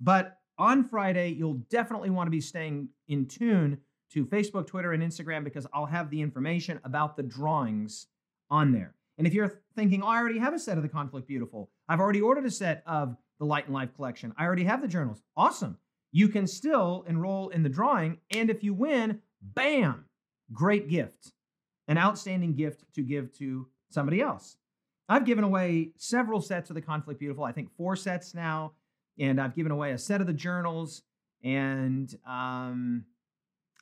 But 0.00 0.38
on 0.58 0.84
Friday, 0.84 1.30
you'll 1.30 1.62
definitely 1.70 2.10
want 2.10 2.26
to 2.26 2.30
be 2.30 2.40
staying 2.40 2.88
in 3.08 3.26
tune 3.26 3.78
to 4.12 4.24
Facebook, 4.24 4.66
Twitter, 4.66 4.92
and 4.92 5.02
Instagram 5.02 5.44
because 5.44 5.66
I'll 5.72 5.86
have 5.86 6.10
the 6.10 6.20
information 6.20 6.80
about 6.84 7.16
the 7.16 7.22
drawings 7.22 8.06
on 8.50 8.72
there. 8.72 8.94
And 9.18 9.26
if 9.26 9.34
you're 9.34 9.60
thinking, 9.74 10.02
oh, 10.02 10.06
I 10.06 10.18
already 10.18 10.38
have 10.38 10.54
a 10.54 10.58
set 10.58 10.76
of 10.76 10.82
the 10.82 10.88
Conflict 10.88 11.26
Beautiful, 11.26 11.70
I've 11.88 12.00
already 12.00 12.20
ordered 12.20 12.46
a 12.46 12.50
set 12.50 12.82
of 12.86 13.16
the 13.38 13.44
Light 13.44 13.66
and 13.66 13.74
Life 13.74 13.94
collection, 13.94 14.32
I 14.36 14.44
already 14.44 14.64
have 14.64 14.80
the 14.80 14.88
journals. 14.88 15.22
Awesome. 15.36 15.76
You 16.10 16.28
can 16.28 16.46
still 16.46 17.04
enroll 17.06 17.50
in 17.50 17.62
the 17.62 17.68
drawing. 17.68 18.18
And 18.30 18.50
if 18.50 18.64
you 18.64 18.74
win, 18.74 19.20
bam, 19.42 20.06
great 20.52 20.88
gift, 20.88 21.32
an 21.86 21.98
outstanding 21.98 22.54
gift 22.54 22.84
to 22.94 23.02
give 23.02 23.32
to 23.34 23.68
somebody 23.90 24.20
else. 24.20 24.56
I've 25.08 25.24
given 25.24 25.44
away 25.44 25.90
several 25.96 26.40
sets 26.40 26.70
of 26.70 26.74
the 26.74 26.82
Conflict 26.82 27.18
Beautiful, 27.18 27.44
I 27.44 27.52
think 27.52 27.70
four 27.76 27.96
sets 27.96 28.34
now. 28.34 28.72
And 29.18 29.40
I've 29.40 29.56
given 29.56 29.72
away 29.72 29.92
a 29.92 29.98
set 29.98 30.20
of 30.20 30.26
the 30.26 30.32
journals. 30.32 31.02
And 31.42 32.14
um, 32.26 33.04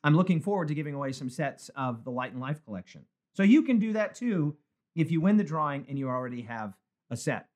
I'm 0.05 0.15
looking 0.15 0.41
forward 0.41 0.69
to 0.69 0.75
giving 0.75 0.95
away 0.95 1.13
some 1.13 1.29
sets 1.29 1.69
of 1.77 2.05
the 2.05 2.11
Light 2.11 2.33
and 2.33 2.41
Life 2.41 2.65
collection. 2.65 3.05
So 3.35 3.43
you 3.43 3.63
can 3.63 3.79
do 3.79 3.93
that 3.95 4.15
too 4.15 4.57
if 4.95 5.11
you 5.11 5.21
win 5.21 5.37
the 5.37 5.45
drawing 5.45 5.85
and 5.89 5.99
you 5.99 6.09
already 6.09 6.43
have 6.43 6.75
a 7.11 7.17
set. 7.17 7.49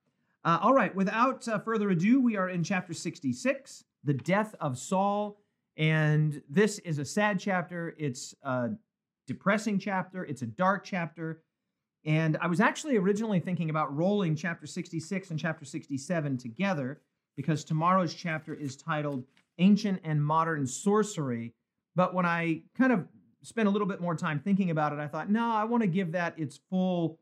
Uh, 0.44 0.58
all 0.62 0.74
right, 0.74 0.94
without 0.94 1.46
uh, 1.48 1.58
further 1.58 1.90
ado, 1.90 2.20
we 2.20 2.36
are 2.36 2.48
in 2.48 2.64
chapter 2.64 2.92
66, 2.92 3.84
the 4.04 4.14
death 4.14 4.54
of 4.60 4.78
Saul. 4.78 5.38
And 5.76 6.42
this 6.48 6.78
is 6.80 6.98
a 6.98 7.04
sad 7.04 7.38
chapter. 7.38 7.94
It's 7.98 8.34
a 8.42 8.70
depressing 9.26 9.78
chapter, 9.78 10.24
it's 10.24 10.42
a 10.42 10.46
dark 10.46 10.84
chapter. 10.84 11.42
And 12.04 12.38
I 12.40 12.47
was 12.47 12.61
actually 12.61 12.97
originally 12.97 13.40
thinking 13.40 13.71
about 13.71 13.95
rolling 13.95 14.35
chapter 14.35 14.66
66 14.66 15.30
and 15.30 15.38
chapter 15.38 15.64
67 15.64 16.38
together 16.38 17.00
because 17.37 17.64
tomorrow's 17.64 18.14
chapter 18.14 18.54
is 18.54 18.76
titled 18.76 19.25
Ancient 19.59 20.00
and 20.04 20.25
Modern 20.25 20.66
Sorcery 20.66 21.54
but 21.97 22.14
when 22.14 22.26
I 22.26 22.62
kind 22.76 22.92
of 22.92 23.07
spent 23.42 23.69
a 23.69 23.71
little 23.71 23.87
bit 23.87 24.00
more 24.00 24.14
time 24.14 24.40
thinking 24.40 24.71
about 24.71 24.92
it, 24.92 24.99
I 24.99 25.09
thought, 25.09 25.30
no, 25.30 25.50
I 25.50 25.64
want 25.64 25.83
to 25.83 25.88
give 25.88 26.12
that 26.12 26.38
its 26.38 26.61
full. 26.71 27.19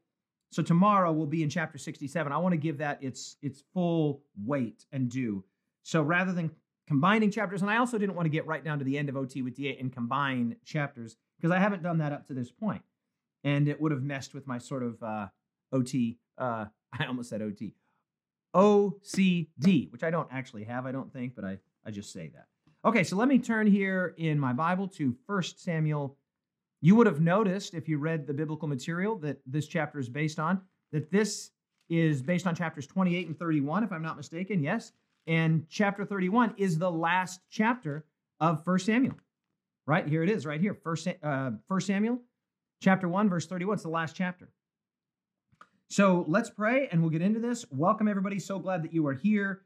So 0.51 0.63
tomorrow 0.63 1.13
we'll 1.13 1.27
be 1.27 1.43
in 1.43 1.51
chapter 1.51 1.79
67. 1.79 2.33
I 2.33 2.37
want 2.39 2.53
to 2.53 2.59
give 2.59 2.79
that 2.79 3.03
its 3.03 3.37
its 3.43 3.63
full 3.75 4.23
weight 4.45 4.87
and 4.93 5.09
due. 5.09 5.45
So 5.83 6.03
rather 6.03 6.33
than 6.33 6.51
combining 6.87 7.31
chapters, 7.31 7.63
and 7.63 7.71
I 7.71 7.79
also 7.79 7.99
didn't 7.99 8.15
want 8.15 8.27
to 8.27 8.31
get 8.31 8.47
right 8.47 8.65
down 8.65 8.79
to 8.79 8.85
the 8.85 8.99
end 8.99 9.09
of 9.09 9.17
OT 9.17 9.43
with 9.43 9.55
DA 9.55 9.77
and 9.79 9.93
combine 9.93 10.57
chapters 10.65 11.17
because 11.39 11.51
I 11.51 11.59
haven't 11.59 11.83
done 11.83 11.99
that 11.99 12.13
up 12.13 12.27
to 12.29 12.35
this 12.35 12.51
point, 12.51 12.83
and 13.49 13.69
it 13.69 13.81
would 13.81 13.93
have 13.93 14.03
messed 14.03 14.35
with 14.35 14.47
my 14.47 14.59
sort 14.59 14.83
of 14.83 15.03
uh, 15.03 15.27
OT. 15.73 16.19
Uh, 16.37 16.67
I 16.99 17.07
almost 17.07 17.31
said 17.31 17.43
OT, 17.43 17.75
OCD, 18.55 19.91
which 19.93 20.03
I 20.03 20.11
don't 20.11 20.29
actually 20.33 20.65
have, 20.65 20.87
I 20.87 20.93
don't 20.93 21.13
think, 21.13 21.35
but 21.35 21.45
I 21.45 21.59
I 21.85 21.91
just 21.91 22.13
say 22.13 22.31
that. 22.35 22.47
Okay, 22.85 23.03
so 23.03 23.17
let 23.17 23.29
me 23.29 23.39
turn 23.39 23.67
here 23.67 24.15
in 24.19 24.39
my 24.39 24.53
Bible 24.53 24.87
to 24.89 25.17
1 25.27 25.43
Samuel. 25.57 26.17
You 26.81 26.95
would 26.97 27.07
have 27.07 27.21
noticed 27.21 27.75
if 27.75 27.89
you 27.89 27.99
read 27.99 28.27
the 28.27 28.35
biblical 28.35 28.69
material 28.69 29.17
that 29.19 29.39
this 29.47 29.67
chapter 29.67 29.99
is 29.99 30.09
based 30.09 30.39
on, 30.39 30.61
that 30.93 31.11
this 31.11 31.51
is 31.89 32.23
based 32.23 32.47
on 32.47 32.55
chapters 32.55 32.87
28 32.87 33.27
and 33.27 33.39
31, 33.39 33.83
if 33.85 33.93
I'm 33.93 34.03
not 34.03 34.17
mistaken. 34.17 34.63
Yes. 34.63 34.93
And 35.27 35.67
chapter 35.69 36.05
31 36.05 36.55
is 36.57 36.79
the 36.79 36.91
last 36.91 37.41
chapter 37.51 38.05
of 38.39 38.65
1 38.67 38.79
Samuel. 38.81 39.17
Right 39.87 40.07
here 40.07 40.23
it 40.23 40.31
is, 40.31 40.47
right 40.47 40.61
here. 40.61 40.75
First, 40.75 41.09
uh, 41.23 41.51
1 41.67 41.81
Samuel, 41.81 42.21
chapter 42.81 43.09
1, 43.09 43.29
verse 43.29 43.47
31. 43.47 43.75
It's 43.75 43.83
the 43.83 43.89
last 43.89 44.17
chapter. 44.17 44.49
So 45.89 46.25
let's 46.29 46.51
pray 46.51 46.89
and 46.91 47.01
we'll 47.01 47.11
get 47.11 47.23
into 47.23 47.41
this. 47.41 47.65
Welcome, 47.71 48.09
everybody. 48.09 48.39
So 48.39 48.59
glad 48.59 48.83
that 48.85 48.93
you 48.93 49.07
are 49.07 49.15
here 49.15 49.63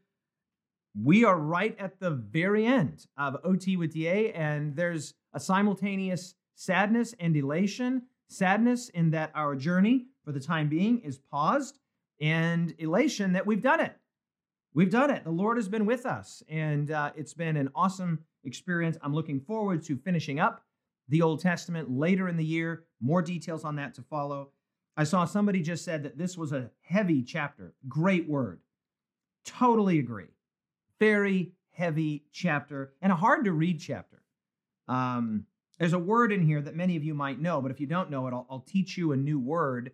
we 1.00 1.24
are 1.24 1.38
right 1.38 1.74
at 1.78 2.00
the 2.00 2.10
very 2.10 2.66
end 2.66 3.06
of 3.16 3.38
OT 3.44 3.76
with 3.76 3.92
DA, 3.92 4.32
and 4.32 4.76
there's 4.76 5.14
a 5.32 5.40
simultaneous 5.40 6.34
sadness 6.54 7.14
and 7.18 7.36
elation. 7.36 8.02
Sadness 8.28 8.88
in 8.90 9.10
that 9.10 9.30
our 9.34 9.54
journey 9.54 10.06
for 10.24 10.32
the 10.32 10.40
time 10.40 10.68
being 10.68 10.98
is 11.00 11.18
paused, 11.18 11.78
and 12.20 12.74
elation 12.78 13.32
that 13.32 13.46
we've 13.46 13.62
done 13.62 13.80
it. 13.80 13.96
We've 14.74 14.90
done 14.90 15.10
it. 15.10 15.24
The 15.24 15.30
Lord 15.30 15.56
has 15.56 15.68
been 15.68 15.86
with 15.86 16.06
us, 16.06 16.42
and 16.48 16.90
uh, 16.90 17.12
it's 17.16 17.34
been 17.34 17.56
an 17.56 17.70
awesome 17.74 18.20
experience. 18.44 18.96
I'm 19.02 19.14
looking 19.14 19.40
forward 19.40 19.82
to 19.84 19.96
finishing 19.96 20.40
up 20.40 20.64
the 21.08 21.22
Old 21.22 21.40
Testament 21.40 21.90
later 21.90 22.28
in 22.28 22.36
the 22.36 22.44
year. 22.44 22.84
More 23.00 23.22
details 23.22 23.64
on 23.64 23.76
that 23.76 23.94
to 23.94 24.02
follow. 24.02 24.50
I 24.96 25.04
saw 25.04 25.24
somebody 25.24 25.62
just 25.62 25.84
said 25.84 26.02
that 26.02 26.18
this 26.18 26.36
was 26.36 26.52
a 26.52 26.70
heavy 26.82 27.22
chapter. 27.22 27.74
Great 27.88 28.28
word. 28.28 28.60
Totally 29.44 29.98
agree 29.98 30.28
very 31.02 31.50
heavy 31.72 32.22
chapter 32.30 32.92
and 33.02 33.10
a 33.10 33.16
hard 33.16 33.44
to 33.44 33.50
read 33.50 33.80
chapter. 33.80 34.22
Um, 34.86 35.46
there's 35.80 35.94
a 35.94 35.98
word 35.98 36.30
in 36.30 36.46
here 36.46 36.62
that 36.62 36.76
many 36.76 36.94
of 36.96 37.02
you 37.02 37.12
might 37.12 37.40
know, 37.40 37.60
but 37.60 37.72
if 37.72 37.80
you 37.80 37.88
don't 37.88 38.08
know 38.08 38.28
it, 38.28 38.32
I'll, 38.32 38.46
I'll 38.48 38.60
teach 38.60 38.96
you 38.96 39.10
a 39.10 39.16
new 39.16 39.40
word. 39.40 39.90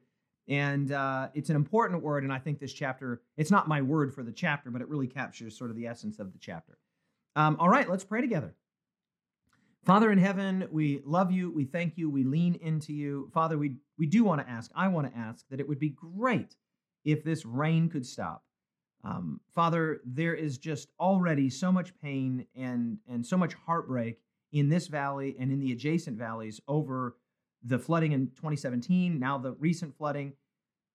And 0.48 0.92
uh, 0.92 1.28
it's 1.32 1.48
an 1.48 1.56
important 1.56 2.02
word. 2.02 2.24
And 2.24 2.32
I 2.32 2.38
think 2.38 2.58
this 2.58 2.74
chapter, 2.74 3.22
it's 3.38 3.50
not 3.50 3.68
my 3.68 3.80
word 3.80 4.12
for 4.12 4.22
the 4.22 4.32
chapter, 4.32 4.70
but 4.70 4.82
it 4.82 4.88
really 4.90 5.06
captures 5.06 5.56
sort 5.56 5.70
of 5.70 5.76
the 5.76 5.86
essence 5.86 6.18
of 6.18 6.30
the 6.30 6.38
chapter. 6.38 6.76
Um, 7.36 7.56
all 7.58 7.70
right, 7.70 7.88
let's 7.88 8.04
pray 8.04 8.20
together. 8.20 8.54
Father 9.84 10.10
in 10.10 10.18
heaven, 10.18 10.68
we 10.70 11.00
love 11.04 11.32
you. 11.32 11.50
We 11.50 11.64
thank 11.64 11.96
you. 11.96 12.10
We 12.10 12.24
lean 12.24 12.56
into 12.56 12.92
you. 12.92 13.30
Father, 13.32 13.56
we, 13.56 13.76
we 13.96 14.06
do 14.06 14.24
want 14.24 14.40
to 14.40 14.50
ask, 14.50 14.70
I 14.74 14.88
want 14.88 15.12
to 15.12 15.18
ask 15.18 15.46
that 15.48 15.60
it 15.60 15.68
would 15.68 15.78
be 15.78 15.90
great 15.90 16.56
if 17.04 17.24
this 17.24 17.46
rain 17.46 17.88
could 17.88 18.04
stop. 18.04 18.44
Um, 19.04 19.40
Father, 19.54 20.00
there 20.04 20.34
is 20.34 20.58
just 20.58 20.88
already 20.98 21.48
so 21.48 21.70
much 21.70 21.96
pain 22.02 22.46
and, 22.54 22.98
and 23.08 23.24
so 23.24 23.36
much 23.36 23.54
heartbreak 23.54 24.18
in 24.52 24.68
this 24.68 24.88
valley 24.88 25.36
and 25.38 25.52
in 25.52 25.60
the 25.60 25.72
adjacent 25.72 26.18
valleys 26.18 26.60
over 26.68 27.16
the 27.62 27.78
flooding 27.78 28.12
in 28.12 28.28
2017, 28.28 29.18
now 29.18 29.38
the 29.38 29.52
recent 29.52 29.96
flooding. 29.96 30.32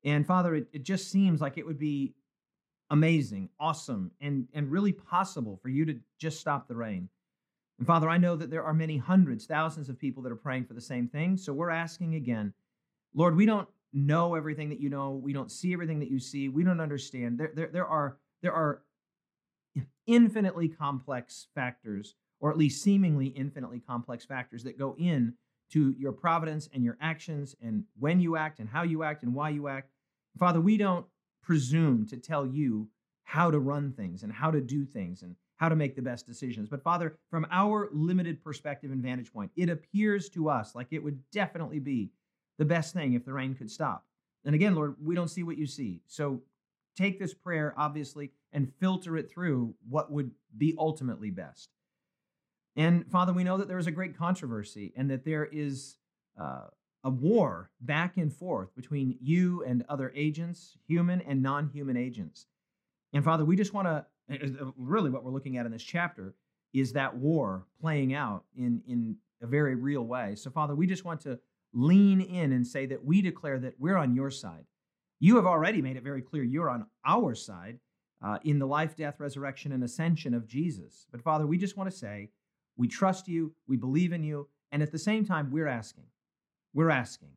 And 0.04 0.26
Father, 0.26 0.56
it, 0.56 0.68
it 0.74 0.84
just 0.84 1.10
seems 1.12 1.42
like 1.42 1.58
it 1.58 1.66
would 1.66 1.80
be 1.80 2.14
amazing, 2.90 3.50
awesome, 3.60 4.12
and, 4.22 4.48
and 4.54 4.72
really 4.72 4.92
possible 4.92 5.58
for 5.62 5.70
you 5.70 5.86
to 5.86 6.00
just 6.20 6.40
stop 6.40 6.68
the 6.68 6.76
rain. 6.76 7.10
And 7.80 7.88
Father, 7.88 8.10
I 8.10 8.18
know 8.18 8.36
that 8.36 8.50
there 8.50 8.64
are 8.64 8.74
many 8.74 8.98
hundreds, 8.98 9.46
thousands 9.46 9.90
of 9.90 10.00
people 10.00 10.24
that 10.24 10.32
are 10.32 10.38
praying 10.38 10.66
for 10.66 10.74
the 10.74 10.82
same 10.82 11.08
thing. 11.08 11.38
So 11.38 11.54
we're 11.54 11.70
asking 11.70 12.16
again, 12.16 12.54
Lord, 13.14 13.36
we 13.36 13.46
don't 13.46 13.68
know 13.92 14.36
everything 14.36 14.70
that 14.70 14.80
you 14.80 14.90
know. 14.90 15.12
We 15.12 15.34
don't 15.34 15.52
see 15.52 15.74
everything 15.74 16.00
that 16.00 16.10
you 16.10 16.20
see. 16.20 16.50
We 16.50 16.64
don't 16.64 16.80
understand. 16.80 17.40
There, 17.40 17.52
there, 17.56 17.70
there 17.72 17.88
are 17.88 18.18
there 18.42 18.54
are 18.54 18.82
infinitely 20.08 20.68
complex 20.68 21.48
factors, 21.56 22.16
or 22.40 22.52
at 22.52 22.58
least 22.58 22.84
seemingly 22.84 23.28
infinitely 23.28 23.80
complex 23.80 24.26
factors 24.26 24.64
that 24.64 24.78
go 24.78 24.96
in 24.98 25.34
to 25.72 25.92
your 25.98 26.12
providence 26.12 26.70
and 26.74 26.84
your 26.84 26.98
actions 27.02 27.56
and 27.62 27.84
when 27.98 28.20
you 28.20 28.36
act 28.36 28.60
and 28.60 28.70
how 28.70 28.84
you 28.84 29.04
act 29.04 29.24
and 29.24 29.34
why 29.34 29.50
you 29.50 29.68
act. 29.68 29.90
Father, 30.38 30.60
we 30.60 30.78
don't 30.78 31.06
presume 31.42 32.06
to 32.08 32.18
tell 32.18 32.46
you 32.46 32.90
how 33.24 33.50
to 33.50 33.60
run 33.60 33.92
things 33.94 34.24
and 34.24 34.32
how 34.32 34.52
to 34.52 34.62
do 34.62 34.86
things 34.86 35.22
and 35.22 35.36
how 35.58 35.70
to 35.70 35.76
make 35.76 35.96
the 35.96 36.02
best 36.02 36.26
decisions. 36.26 36.70
But 36.70 36.84
Father, 36.84 37.18
from 37.30 37.46
our 37.52 37.90
limited 37.94 38.44
perspective 38.44 38.92
and 38.92 39.02
vantage 39.02 39.32
point, 39.32 39.52
it 39.56 39.70
appears 39.70 40.30
to 40.30 40.50
us 40.50 40.76
like 40.76 40.88
it 40.92 41.04
would 41.04 41.20
definitely 41.32 41.80
be 41.80 42.12
the 42.58 42.66
best 42.66 42.94
thing 42.94 43.14
if 43.14 43.26
the 43.26 43.34
rain 43.34 43.56
could 43.56 43.72
stop. 43.72 44.06
And 44.46 44.56
again, 44.56 44.76
Lord, 44.76 44.96
we 45.02 45.16
don't 45.16 45.30
see 45.30 45.44
what 45.44 45.58
you 45.58 45.66
see. 45.66 46.02
So 46.08 46.42
take 46.96 47.20
this 47.20 47.34
prayer, 47.34 47.74
obviously, 47.78 48.32
and 48.52 48.72
filter 48.80 49.18
it 49.18 49.32
through 49.32 49.74
what 49.90 50.12
would 50.12 50.32
be 50.58 50.76
ultimately 50.78 51.30
best. 51.30 51.70
And 52.76 53.10
Father, 53.12 53.34
we 53.34 53.44
know 53.44 53.58
that 53.58 53.68
there 53.68 53.78
is 53.78 53.88
a 53.88 53.92
great 53.92 54.18
controversy 54.18 54.94
and 54.98 55.10
that 55.12 55.24
there 55.24 55.46
is 55.46 55.98
uh, 56.40 56.66
a 57.04 57.10
war 57.10 57.70
back 57.82 58.18
and 58.18 58.34
forth 58.34 58.76
between 58.76 59.18
you 59.22 59.64
and 59.64 59.86
other 59.90 60.12
agents, 60.16 60.78
human 60.88 61.22
and 61.22 61.42
non 61.42 61.70
human 61.70 61.98
agents. 61.98 62.48
And 63.14 63.24
Father, 63.24 63.46
we 63.46 63.56
just 63.56 63.74
want 63.74 63.88
to 63.88 64.06
really 64.78 65.10
what 65.10 65.24
we're 65.24 65.32
looking 65.32 65.58
at 65.58 65.66
in 65.66 65.72
this 65.72 65.84
chapter 65.84 66.34
is 66.74 66.94
that 66.94 67.16
war 67.16 67.66
playing 67.80 68.14
out 68.14 68.46
in, 68.58 68.82
in 68.88 69.16
a 69.42 69.48
very 69.48 69.76
real 69.76 70.04
way. 70.04 70.36
So, 70.36 70.50
Father, 70.50 70.76
we 70.76 70.88
just 70.88 71.06
want 71.06 71.22
to 71.22 71.40
lean 71.74 72.22
in 72.22 72.52
and 72.52 72.66
say 72.66 72.86
that 72.88 73.04
we 73.04 73.22
declare 73.22 73.60
that 73.60 73.76
we're 73.80 73.98
on 73.98 74.16
your 74.16 74.30
side. 74.32 74.66
You 75.20 75.36
have 75.36 75.46
already 75.46 75.82
made 75.82 75.98
it 75.98 76.04
very 76.04 76.22
clear 76.22 76.44
you're 76.44 76.70
on 76.70 76.86
our 77.06 77.36
side 77.36 77.80
uh, 78.24 78.40
in 78.44 78.60
the 78.60 78.66
life, 78.66 78.96
death, 78.96 79.20
resurrection, 79.20 79.72
and 79.72 79.84
ascension 79.84 80.34
of 80.34 80.48
Jesus. 80.48 81.08
But 81.12 81.22
Father, 81.22 81.46
we 81.46 81.58
just 81.58 81.78
want 81.78 81.90
to 81.92 81.96
say 81.96 82.30
we 82.78 82.88
trust 82.88 83.28
you, 83.28 83.54
we 83.68 83.78
believe 83.78 84.14
in 84.14 84.24
you, 84.24 84.48
and 84.72 84.82
at 84.82 84.92
the 84.92 85.00
same 85.00 85.26
time, 85.26 85.52
we're 85.52 85.68
asking. 85.68 86.06
We're 86.74 86.90
asking. 86.90 87.30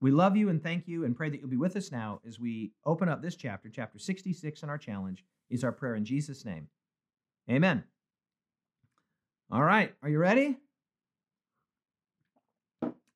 We 0.00 0.10
love 0.10 0.36
you 0.36 0.48
and 0.48 0.60
thank 0.60 0.88
you 0.88 1.04
and 1.04 1.16
pray 1.16 1.30
that 1.30 1.38
you'll 1.38 1.48
be 1.48 1.56
with 1.56 1.76
us 1.76 1.92
now 1.92 2.20
as 2.26 2.40
we 2.40 2.72
open 2.84 3.08
up 3.08 3.22
this 3.22 3.36
chapter, 3.36 3.68
chapter 3.68 4.00
66 4.00 4.62
in 4.62 4.68
our 4.68 4.78
challenge, 4.78 5.24
is 5.50 5.64
our 5.64 5.72
prayer 5.72 5.94
in 5.94 6.04
Jesus' 6.04 6.44
name. 6.44 6.68
Amen. 7.50 7.84
All 9.50 9.62
right, 9.62 9.94
are 10.02 10.08
you 10.08 10.18
ready? 10.18 10.56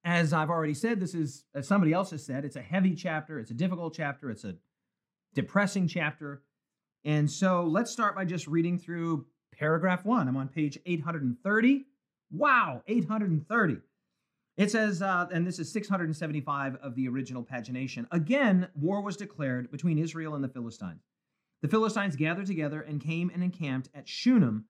As 0.04 0.32
I've 0.32 0.50
already 0.50 0.74
said, 0.74 1.00
this 1.00 1.14
is, 1.14 1.44
as 1.54 1.66
somebody 1.66 1.92
else 1.92 2.10
has 2.10 2.24
said, 2.24 2.44
it's 2.44 2.56
a 2.56 2.62
heavy 2.62 2.94
chapter, 2.94 3.38
it's 3.38 3.50
a 3.50 3.54
difficult 3.54 3.94
chapter, 3.94 4.30
it's 4.30 4.44
a 4.44 4.56
depressing 5.34 5.88
chapter. 5.88 6.42
And 7.04 7.30
so 7.30 7.64
let's 7.64 7.90
start 7.90 8.14
by 8.14 8.24
just 8.24 8.46
reading 8.46 8.78
through 8.78 9.26
paragraph 9.52 10.04
one. 10.04 10.28
I'm 10.28 10.36
on 10.36 10.48
page 10.48 10.78
830. 10.86 11.86
Wow, 12.30 12.82
830. 12.86 13.78
It 14.56 14.70
says, 14.70 15.02
uh, 15.02 15.26
and 15.32 15.46
this 15.46 15.58
is 15.58 15.70
675 15.70 16.76
of 16.76 16.94
the 16.94 17.08
original 17.08 17.44
pagination. 17.44 18.06
Again, 18.10 18.68
war 18.74 19.02
was 19.02 19.16
declared 19.16 19.70
between 19.70 19.98
Israel 19.98 20.34
and 20.34 20.42
the 20.42 20.48
Philistines. 20.48 21.02
The 21.62 21.68
Philistines 21.68 22.16
gathered 22.16 22.46
together 22.46 22.80
and 22.80 23.00
came 23.00 23.30
and 23.32 23.42
encamped 23.42 23.88
at 23.94 24.08
Shunem 24.08 24.66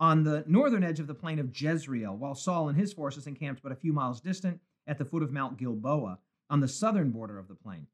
on 0.00 0.22
the 0.22 0.44
northern 0.46 0.84
edge 0.84 1.00
of 1.00 1.06
the 1.06 1.14
plain 1.14 1.38
of 1.38 1.50
Jezreel, 1.58 2.16
while 2.16 2.34
Saul 2.34 2.68
and 2.68 2.78
his 2.78 2.92
forces 2.92 3.26
encamped 3.26 3.62
but 3.62 3.72
a 3.72 3.76
few 3.76 3.92
miles 3.92 4.20
distant 4.20 4.60
at 4.86 4.98
the 4.98 5.04
foot 5.04 5.22
of 5.22 5.32
Mount 5.32 5.58
Gilboa 5.58 6.18
on 6.48 6.60
the 6.60 6.68
southern 6.68 7.10
border 7.10 7.38
of 7.38 7.48
the 7.48 7.54
plain. 7.54 7.86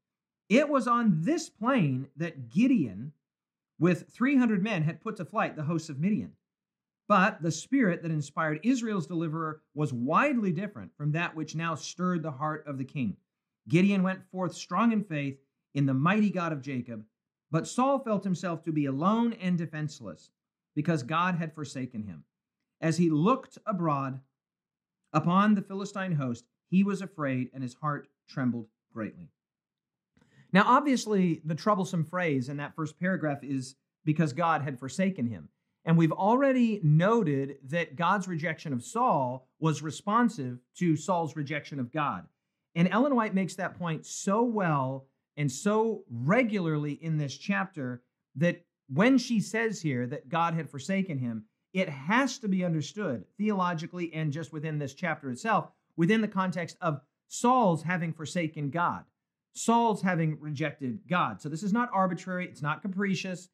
It 0.47 0.69
was 0.69 0.87
on 0.87 1.21
this 1.21 1.49
plain 1.49 2.07
that 2.17 2.49
Gideon, 2.49 3.13
with 3.79 4.09
300 4.09 4.61
men, 4.61 4.83
had 4.83 5.01
put 5.01 5.15
to 5.17 5.25
flight 5.25 5.55
the 5.55 5.63
hosts 5.63 5.89
of 5.89 5.99
Midian. 5.99 6.33
But 7.07 7.41
the 7.41 7.51
spirit 7.51 8.01
that 8.03 8.11
inspired 8.11 8.59
Israel's 8.63 9.07
deliverer 9.07 9.61
was 9.73 9.93
widely 9.93 10.51
different 10.51 10.95
from 10.95 11.11
that 11.11 11.35
which 11.35 11.55
now 11.55 11.75
stirred 11.75 12.23
the 12.23 12.31
heart 12.31 12.65
of 12.67 12.77
the 12.77 12.85
king. 12.85 13.17
Gideon 13.67 14.03
went 14.03 14.25
forth 14.31 14.53
strong 14.53 14.91
in 14.91 15.03
faith 15.03 15.39
in 15.73 15.85
the 15.85 15.93
mighty 15.93 16.29
God 16.29 16.53
of 16.53 16.61
Jacob, 16.61 17.03
but 17.55 17.67
Saul 17.67 17.99
felt 17.99 18.25
himself 18.25 18.63
to 18.63 18.73
be 18.73 18.85
alone 18.85 19.31
and 19.31 19.57
defenseless 19.57 20.29
because 20.75 21.03
God 21.03 21.35
had 21.35 21.55
forsaken 21.55 22.03
him. 22.03 22.25
As 22.81 22.97
he 22.97 23.09
looked 23.09 23.57
abroad 23.65 24.19
upon 25.13 25.55
the 25.55 25.61
Philistine 25.61 26.11
host, 26.11 26.43
he 26.69 26.83
was 26.83 27.01
afraid 27.01 27.49
and 27.53 27.63
his 27.63 27.75
heart 27.75 28.09
trembled 28.27 28.67
greatly. 28.91 29.29
Now, 30.51 30.63
obviously, 30.65 31.39
the 31.45 31.55
troublesome 31.55 32.03
phrase 32.03 32.49
in 32.49 32.57
that 32.57 32.75
first 32.75 32.99
paragraph 32.99 33.41
is 33.41 33.77
because 34.03 34.33
God 34.33 34.61
had 34.61 34.77
forsaken 34.77 35.27
him. 35.27 35.47
And 35.85 35.97
we've 35.97 36.11
already 36.11 36.81
noted 36.83 37.59
that 37.69 37.95
God's 37.95 38.27
rejection 38.27 38.73
of 38.73 38.83
Saul 38.83 39.47
was 39.61 39.81
responsive 39.81 40.59
to 40.79 40.97
Saul's 40.97 41.37
rejection 41.37 41.79
of 41.79 41.93
God. 41.93 42.27
And 42.75 42.89
Ellen 42.91 43.15
White 43.15 43.33
makes 43.33 43.55
that 43.55 43.79
point 43.79 44.05
so 44.05 44.43
well 44.43 45.07
and 45.37 45.51
so 45.51 46.03
regularly 46.09 46.93
in 46.93 47.17
this 47.17 47.37
chapter 47.37 48.01
that 48.35 48.65
when 48.87 49.17
she 49.17 49.39
says 49.39 49.81
here 49.81 50.05
that 50.07 50.29
God 50.29 50.53
had 50.53 50.69
forsaken 50.69 51.17
him, 51.17 51.45
it 51.73 51.89
has 51.89 52.37
to 52.39 52.47
be 52.47 52.63
understood 52.63 53.25
theologically 53.37 54.13
and 54.13 54.31
just 54.31 54.53
within 54.53 54.79
this 54.79 54.93
chapter 54.93 55.29
itself 55.29 55.69
within 55.97 56.21
the 56.21 56.27
context 56.27 56.77
of 56.81 57.01
Saul's 57.27 57.83
having 57.83 58.13
forsaken 58.13 58.69
God, 58.69 59.03
Saul's 59.53 60.01
having 60.01 60.37
rejected 60.39 60.99
God. 61.09 61.41
So 61.41 61.49
this 61.49 61.63
is 61.63 61.73
not 61.73 61.89
arbitrary, 61.93 62.45
it's 62.45 62.61
not 62.61 62.81
capricious. 62.81 63.49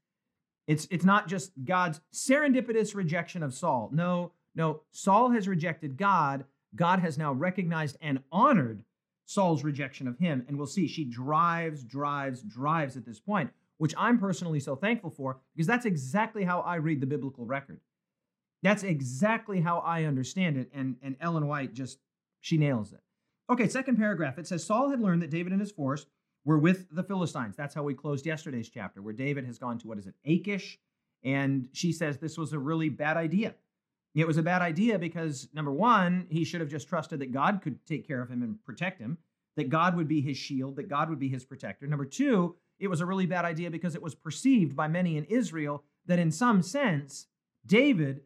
It's 0.68 0.88
it's 0.92 1.06
not 1.06 1.28
just 1.28 1.52
God's 1.64 2.00
serendipitous 2.14 2.94
rejection 2.94 3.44
of 3.44 3.54
Saul. 3.54 3.90
No, 3.92 4.34
no, 4.56 4.82
Saul 4.92 5.32
has 5.32 5.48
rejected 5.48 5.98
God. 5.98 6.46
God 6.76 7.00
has 7.00 7.18
now 7.18 7.34
recognized 7.34 7.98
and 8.02 8.20
honored 8.32 8.84
Saul's 9.26 9.64
rejection 9.64 10.08
of 10.08 10.18
him. 10.18 10.46
And 10.48 10.58
we'll 10.58 10.68
see 10.68 10.88
she 10.88 11.06
drives, 11.06 11.84
drives, 11.84 12.42
drives 12.42 12.98
at 12.98 13.06
this 13.06 13.20
point, 13.20 13.52
which 13.78 13.94
I'm 13.98 14.20
personally 14.20 14.60
so 14.60 14.76
thankful 14.76 15.10
for 15.10 15.40
because 15.56 15.68
that's 15.68 15.86
exactly 15.86 16.44
how 16.44 16.62
I 16.62 16.76
read 16.76 17.02
the 17.02 17.08
biblical 17.08 17.46
record. 17.46 17.80
That's 18.64 18.84
exactly 18.84 19.62
how 19.62 19.80
I 19.80 20.04
understand 20.04 20.58
it. 20.58 20.70
And, 20.74 20.98
and 21.02 21.16
Ellen 21.20 21.48
White 21.48 21.74
just 21.74 22.00
she 22.42 22.58
nails 22.58 22.94
it. 22.94 23.02
Okay, 23.50 23.68
second 23.68 23.98
paragraph. 23.98 24.38
It 24.38 24.48
says 24.48 24.64
Saul 24.64 24.90
had 24.90 25.02
learned 25.02 25.22
that 25.22 25.30
David 25.30 25.52
and 25.52 25.62
his 25.62 25.72
force 25.72 26.06
were 26.46 26.58
with 26.58 26.88
the 26.92 27.04
Philistines. 27.04 27.56
That's 27.56 27.76
how 27.76 27.84
we 27.84 27.94
closed 27.94 28.26
yesterday's 28.26 28.70
chapter, 28.70 29.02
where 29.02 29.14
David 29.14 29.46
has 29.46 29.58
gone 29.58 29.78
to 29.80 29.88
what 29.88 29.98
is 29.98 30.08
it, 30.08 30.16
Achish, 30.26 30.80
and 31.24 31.68
she 31.72 31.92
says 31.92 32.18
this 32.18 32.38
was 32.38 32.54
a 32.54 32.60
really 32.60 32.90
bad 32.90 33.18
idea. 33.18 33.54
It 34.14 34.28
was 34.28 34.38
a 34.38 34.44
bad 34.44 34.62
idea 34.62 35.00
because 35.00 35.48
number 35.54 35.72
one, 35.72 36.28
he 36.30 36.44
should 36.44 36.62
have 36.62 36.70
just 36.70 36.90
trusted 36.90 37.20
that 37.20 37.32
God 37.32 37.62
could 37.62 37.86
take 37.86 38.08
care 38.08 38.22
of 38.22 38.30
him 38.30 38.44
and 38.44 38.62
protect 38.66 39.00
him, 39.00 39.18
that 39.56 39.70
God 39.70 39.96
would 39.96 40.08
be 40.08 40.22
his 40.22 40.38
shield, 40.38 40.76
that 40.76 40.90
God 40.90 41.10
would 41.10 41.20
be 41.20 41.30
his 41.30 41.46
protector. 41.46 41.88
Number 41.88 42.06
two, 42.06 42.56
it 42.80 42.90
was 42.90 43.02
a 43.02 43.06
really 43.06 43.26
bad 43.26 43.46
idea 43.46 43.72
because 43.72 43.96
it 43.96 44.02
was 44.02 44.16
perceived 44.16 44.76
by 44.76 44.88
many 44.88 45.18
in 45.18 45.26
Israel 45.26 45.84
that 46.08 46.20
in 46.20 46.32
some 46.32 46.62
sense, 46.62 47.28
David 47.66 48.22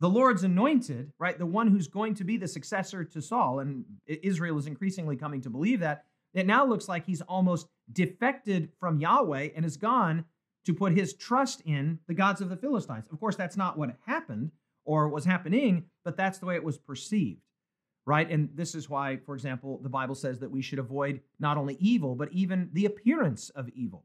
the 0.00 0.08
Lord's 0.08 0.44
anointed, 0.44 1.12
right, 1.18 1.38
the 1.38 1.46
one 1.46 1.68
who's 1.68 1.86
going 1.86 2.14
to 2.14 2.24
be 2.24 2.38
the 2.38 2.48
successor 2.48 3.04
to 3.04 3.20
Saul, 3.20 3.60
and 3.60 3.84
Israel 4.06 4.58
is 4.58 4.66
increasingly 4.66 5.14
coming 5.14 5.42
to 5.42 5.50
believe 5.50 5.80
that, 5.80 6.04
it 6.32 6.46
now 6.46 6.64
looks 6.64 6.88
like 6.88 7.04
he's 7.04 7.20
almost 7.22 7.66
defected 7.92 8.70
from 8.78 8.98
Yahweh 8.98 9.50
and 9.54 9.64
has 9.64 9.76
gone 9.76 10.24
to 10.64 10.72
put 10.72 10.96
his 10.96 11.14
trust 11.14 11.60
in 11.66 11.98
the 12.06 12.14
gods 12.14 12.40
of 12.40 12.48
the 12.48 12.56
Philistines. 12.56 13.06
Of 13.12 13.20
course, 13.20 13.36
that's 13.36 13.56
not 13.56 13.76
what 13.76 13.96
happened 14.06 14.52
or 14.90 15.08
was 15.08 15.24
happening, 15.24 15.84
but 16.04 16.16
that's 16.16 16.40
the 16.40 16.46
way 16.46 16.56
it 16.56 16.64
was 16.64 16.76
perceived, 16.76 17.46
right? 18.06 18.28
And 18.28 18.48
this 18.56 18.74
is 18.74 18.90
why, 18.90 19.18
for 19.24 19.36
example, 19.36 19.78
the 19.84 19.88
Bible 19.88 20.16
says 20.16 20.40
that 20.40 20.50
we 20.50 20.62
should 20.62 20.80
avoid 20.80 21.20
not 21.38 21.56
only 21.56 21.76
evil, 21.78 22.16
but 22.16 22.32
even 22.32 22.68
the 22.72 22.86
appearance 22.86 23.50
of 23.50 23.68
evil. 23.68 24.04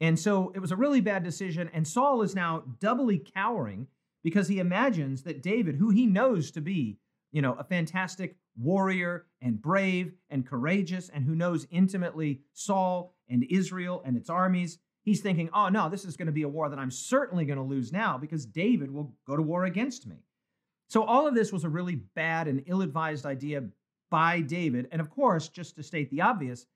And 0.00 0.16
so 0.16 0.52
it 0.54 0.60
was 0.60 0.70
a 0.70 0.76
really 0.76 1.00
bad 1.00 1.24
decision, 1.24 1.68
and 1.72 1.88
Saul 1.88 2.22
is 2.22 2.36
now 2.36 2.62
doubly 2.78 3.18
cowering 3.18 3.88
because 4.22 4.46
he 4.46 4.60
imagines 4.60 5.24
that 5.24 5.42
David, 5.42 5.74
who 5.74 5.90
he 5.90 6.06
knows 6.06 6.52
to 6.52 6.60
be, 6.60 6.98
you 7.32 7.42
know, 7.42 7.54
a 7.54 7.64
fantastic 7.64 8.36
warrior 8.56 9.26
and 9.40 9.60
brave 9.60 10.12
and 10.30 10.46
courageous 10.46 11.08
and 11.08 11.24
who 11.24 11.34
knows 11.34 11.66
intimately 11.72 12.42
Saul 12.52 13.16
and 13.28 13.42
Israel 13.50 14.04
and 14.06 14.16
its 14.16 14.30
armies, 14.30 14.78
he's 15.02 15.20
thinking, 15.20 15.50
oh 15.52 15.68
no, 15.68 15.88
this 15.88 16.04
is 16.04 16.16
going 16.16 16.26
to 16.26 16.32
be 16.32 16.42
a 16.42 16.48
war 16.48 16.68
that 16.68 16.78
I'm 16.78 16.90
certainly 16.90 17.44
going 17.44 17.58
to 17.58 17.64
lose 17.64 17.92
now 17.92 18.18
because 18.18 18.46
David 18.46 18.90
will 18.90 19.14
go 19.26 19.36
to 19.36 19.42
war 19.42 19.64
against 19.64 20.06
me. 20.06 20.16
So 20.88 21.04
all 21.04 21.26
of 21.26 21.34
this 21.34 21.52
was 21.52 21.64
a 21.64 21.68
really 21.68 21.96
bad 21.96 22.48
and 22.48 22.62
ill 22.66 22.82
advised 22.82 23.24
idea 23.24 23.64
by 24.10 24.40
David. 24.40 24.88
And 24.92 25.00
of 25.00 25.10
course, 25.10 25.48
just 25.48 25.76
to 25.76 25.82
state 25.82 26.10
the 26.10 26.20
obvious, 26.20 26.66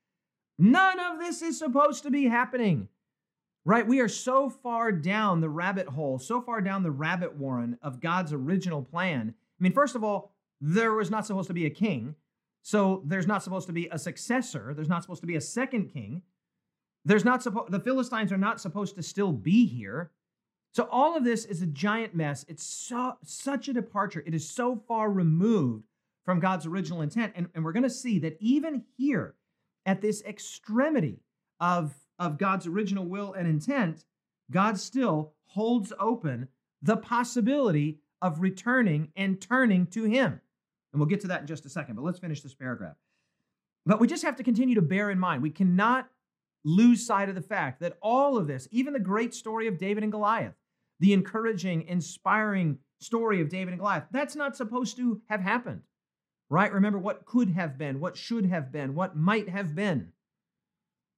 none 0.58 0.98
of 0.98 1.18
this 1.18 1.42
is 1.42 1.58
supposed 1.58 2.02
to 2.04 2.10
be 2.10 2.24
happening 2.24 2.88
right? 3.66 3.86
We 3.86 4.00
are 4.00 4.08
so 4.08 4.48
far 4.48 4.92
down 4.92 5.40
the 5.40 5.48
rabbit 5.48 5.88
hole, 5.88 6.20
so 6.20 6.40
far 6.40 6.60
down 6.60 6.84
the 6.84 6.90
rabbit 6.92 7.36
warren 7.36 7.76
of 7.82 8.00
God's 8.00 8.32
original 8.32 8.80
plan. 8.80 9.34
I 9.36 9.62
mean, 9.62 9.72
first 9.72 9.96
of 9.96 10.04
all, 10.04 10.32
there 10.60 10.94
was 10.94 11.10
not 11.10 11.26
supposed 11.26 11.48
to 11.48 11.54
be 11.54 11.66
a 11.66 11.70
king. 11.70 12.14
So 12.62 13.02
there's 13.04 13.26
not 13.26 13.42
supposed 13.42 13.66
to 13.66 13.72
be 13.72 13.88
a 13.90 13.98
successor. 13.98 14.72
There's 14.74 14.88
not 14.88 15.02
supposed 15.02 15.20
to 15.22 15.26
be 15.26 15.34
a 15.34 15.40
second 15.40 15.88
king. 15.92 16.22
There's 17.06 17.24
not 17.24 17.40
supposed 17.40 17.70
the 17.70 17.78
Philistines 17.78 18.32
are 18.32 18.36
not 18.36 18.60
supposed 18.60 18.96
to 18.96 19.02
still 19.02 19.32
be 19.32 19.64
here. 19.64 20.10
So 20.72 20.88
all 20.90 21.16
of 21.16 21.22
this 21.24 21.44
is 21.44 21.62
a 21.62 21.66
giant 21.66 22.16
mess. 22.16 22.44
It's 22.48 22.64
so 22.64 23.16
such 23.22 23.68
a 23.68 23.72
departure. 23.72 24.24
It 24.26 24.34
is 24.34 24.50
so 24.50 24.82
far 24.88 25.10
removed 25.10 25.84
from 26.24 26.40
God's 26.40 26.66
original 26.66 27.02
intent. 27.02 27.32
And, 27.36 27.48
and 27.54 27.64
we're 27.64 27.72
going 27.72 27.84
to 27.84 27.90
see 27.90 28.18
that 28.18 28.36
even 28.40 28.82
here 28.98 29.36
at 29.86 30.00
this 30.00 30.22
extremity 30.24 31.20
of 31.60 31.94
of 32.18 32.38
God's 32.38 32.66
original 32.66 33.06
will 33.06 33.34
and 33.34 33.46
intent, 33.46 34.04
God 34.50 34.76
still 34.78 35.32
holds 35.46 35.92
open 36.00 36.48
the 36.82 36.96
possibility 36.96 38.00
of 38.20 38.40
returning 38.40 39.12
and 39.14 39.40
turning 39.40 39.86
to 39.88 40.04
Him. 40.04 40.40
And 40.92 41.00
we'll 41.00 41.06
get 41.06 41.20
to 41.20 41.28
that 41.28 41.42
in 41.42 41.46
just 41.46 41.66
a 41.66 41.68
second, 41.68 41.94
but 41.94 42.04
let's 42.04 42.18
finish 42.18 42.40
this 42.40 42.54
paragraph. 42.54 42.96
But 43.84 44.00
we 44.00 44.08
just 44.08 44.24
have 44.24 44.36
to 44.36 44.42
continue 44.42 44.74
to 44.74 44.82
bear 44.82 45.10
in 45.10 45.20
mind 45.20 45.42
we 45.42 45.50
cannot 45.50 46.08
lose 46.66 47.06
sight 47.06 47.28
of 47.28 47.36
the 47.36 47.40
fact 47.40 47.78
that 47.78 47.96
all 48.02 48.36
of 48.36 48.48
this, 48.48 48.66
even 48.72 48.92
the 48.92 48.98
great 48.98 49.32
story 49.32 49.68
of 49.68 49.78
David 49.78 50.02
and 50.02 50.10
Goliath, 50.10 50.54
the 50.98 51.12
encouraging, 51.12 51.86
inspiring 51.86 52.78
story 52.98 53.40
of 53.40 53.48
David 53.48 53.68
and 53.68 53.78
Goliath, 53.78 54.06
that's 54.10 54.34
not 54.34 54.56
supposed 54.56 54.96
to 54.96 55.22
have 55.28 55.40
happened, 55.40 55.82
right? 56.50 56.72
Remember 56.72 56.98
what 56.98 57.24
could 57.24 57.50
have 57.50 57.78
been, 57.78 58.00
what 58.00 58.16
should 58.16 58.46
have 58.46 58.72
been, 58.72 58.96
what 58.96 59.16
might 59.16 59.48
have 59.48 59.76
been. 59.76 60.08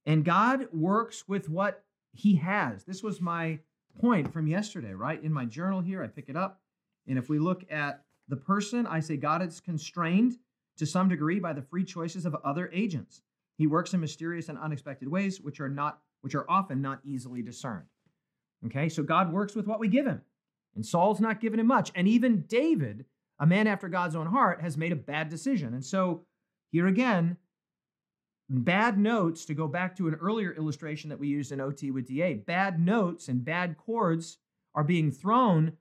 And 0.04 0.22
God 0.22 0.68
works 0.70 1.24
with 1.26 1.48
what 1.48 1.82
he 2.12 2.36
has. 2.36 2.84
This 2.84 3.02
was 3.02 3.20
my 3.20 3.60
point 3.98 4.30
from 4.30 4.48
yesterday, 4.48 4.92
right? 4.92 5.22
In 5.22 5.32
my 5.32 5.46
journal 5.46 5.80
here, 5.80 6.02
I 6.02 6.08
pick 6.08 6.28
it 6.28 6.36
up. 6.36 6.60
And 7.06 7.16
if 7.18 7.30
we 7.30 7.38
look 7.38 7.64
at 7.70 8.04
the 8.28 8.36
person, 8.36 8.86
I 8.86 9.00
say 9.00 9.16
God 9.16 9.40
is 9.42 9.60
constrained 9.60 10.36
to 10.76 10.84
some 10.84 11.08
degree 11.08 11.40
by 11.40 11.54
the 11.54 11.62
free 11.62 11.84
choices 11.84 12.26
of 12.26 12.36
other 12.44 12.68
agents. 12.70 13.22
He 13.58 13.66
works 13.66 13.92
in 13.92 14.00
mysterious 14.00 14.48
and 14.48 14.56
unexpected 14.56 15.08
ways, 15.08 15.40
which 15.40 15.60
are 15.60 15.68
not, 15.68 15.98
which 16.22 16.34
are 16.34 16.48
often 16.48 16.80
not 16.80 17.00
easily 17.04 17.42
discerned. 17.42 17.86
Okay, 18.66 18.88
so 18.88 19.02
God 19.02 19.32
works 19.32 19.54
with 19.54 19.66
what 19.66 19.80
we 19.80 19.88
give 19.88 20.06
him. 20.06 20.22
And 20.74 20.86
Saul's 20.86 21.20
not 21.20 21.40
given 21.40 21.60
him 21.60 21.66
much. 21.66 21.90
And 21.94 22.06
even 22.08 22.44
David, 22.48 23.04
a 23.38 23.46
man 23.46 23.66
after 23.66 23.88
God's 23.88 24.16
own 24.16 24.28
heart, 24.28 24.62
has 24.62 24.76
made 24.76 24.92
a 24.92 24.96
bad 24.96 25.28
decision. 25.28 25.74
And 25.74 25.84
so 25.84 26.24
here 26.70 26.86
again, 26.86 27.36
bad 28.48 28.98
notes, 28.98 29.44
to 29.46 29.54
go 29.54 29.66
back 29.66 29.96
to 29.96 30.08
an 30.08 30.14
earlier 30.14 30.52
illustration 30.52 31.10
that 31.10 31.18
we 31.18 31.28
used 31.28 31.52
in 31.52 31.60
OT 31.60 31.90
with 31.90 32.06
DA, 32.06 32.34
bad 32.34 32.80
notes 32.80 33.28
and 33.28 33.44
bad 33.44 33.76
chords 33.76 34.38
are 34.74 34.84
being 34.84 35.10
thrown 35.10 35.72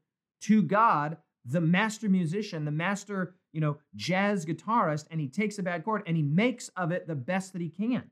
to 0.41 0.63
God, 0.63 1.17
the 1.45 1.61
master 1.61 2.09
musician, 2.09 2.65
the 2.65 2.71
master 2.71 3.35
you 3.53 3.61
know, 3.61 3.77
jazz 3.95 4.45
guitarist 4.45 5.05
and 5.11 5.19
he 5.19 5.27
takes 5.27 5.57
a 5.59 5.63
bad 5.63 5.83
chord 5.83 6.03
and 6.05 6.15
he 6.17 6.23
makes 6.23 6.69
of 6.75 6.91
it 6.91 7.07
the 7.07 7.15
best 7.15 7.53
that 7.53 7.61
he 7.61 7.69
can. 7.69 8.03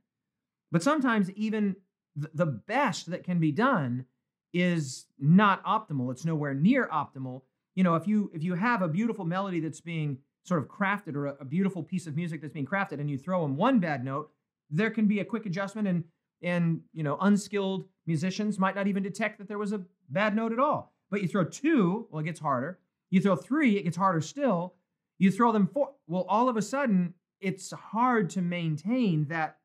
But 0.71 0.83
sometimes 0.83 1.31
even 1.31 1.75
the 2.15 2.45
best 2.45 3.11
that 3.11 3.23
can 3.23 3.39
be 3.39 3.51
done 3.51 4.05
is 4.53 5.05
not 5.19 5.63
optimal. 5.65 6.11
It's 6.11 6.25
nowhere 6.25 6.53
near 6.53 6.87
optimal. 6.87 7.41
You 7.75 7.83
know, 7.83 7.95
if 7.95 8.07
you 8.07 8.31
if 8.33 8.43
you 8.43 8.53
have 8.53 8.81
a 8.81 8.87
beautiful 8.87 9.25
melody 9.25 9.59
that's 9.59 9.81
being 9.81 10.17
sort 10.43 10.61
of 10.61 10.69
crafted 10.69 11.15
or 11.15 11.27
a, 11.27 11.35
a 11.41 11.45
beautiful 11.45 11.83
piece 11.83 12.07
of 12.07 12.15
music 12.15 12.41
that's 12.41 12.53
being 12.53 12.65
crafted 12.65 12.99
and 12.99 13.09
you 13.09 13.17
throw 13.17 13.43
in 13.45 13.57
one 13.57 13.79
bad 13.79 14.05
note, 14.05 14.31
there 14.69 14.89
can 14.89 15.07
be 15.07 15.19
a 15.19 15.25
quick 15.25 15.45
adjustment 15.45 15.87
and 15.87 16.03
and 16.41 16.81
you 16.93 17.03
know, 17.03 17.17
unskilled 17.21 17.85
musicians 18.05 18.59
might 18.59 18.75
not 18.75 18.87
even 18.87 19.03
detect 19.03 19.37
that 19.39 19.47
there 19.47 19.57
was 19.57 19.73
a 19.73 19.81
bad 20.09 20.35
note 20.35 20.53
at 20.53 20.59
all. 20.59 20.93
But 21.09 21.21
you 21.21 21.27
throw 21.27 21.43
two, 21.43 22.07
well, 22.09 22.21
it 22.21 22.25
gets 22.25 22.39
harder. 22.39 22.79
You 23.09 23.21
throw 23.21 23.35
three, 23.35 23.77
it 23.77 23.83
gets 23.83 23.97
harder 23.97 24.21
still. 24.21 24.75
You 25.17 25.31
throw 25.31 25.51
them 25.51 25.67
four. 25.67 25.91
Well, 26.07 26.25
all 26.27 26.49
of 26.49 26.57
a 26.57 26.61
sudden, 26.61 27.13
it's 27.39 27.71
hard 27.71 28.29
to 28.31 28.41
maintain 28.41 29.25
that 29.25 29.57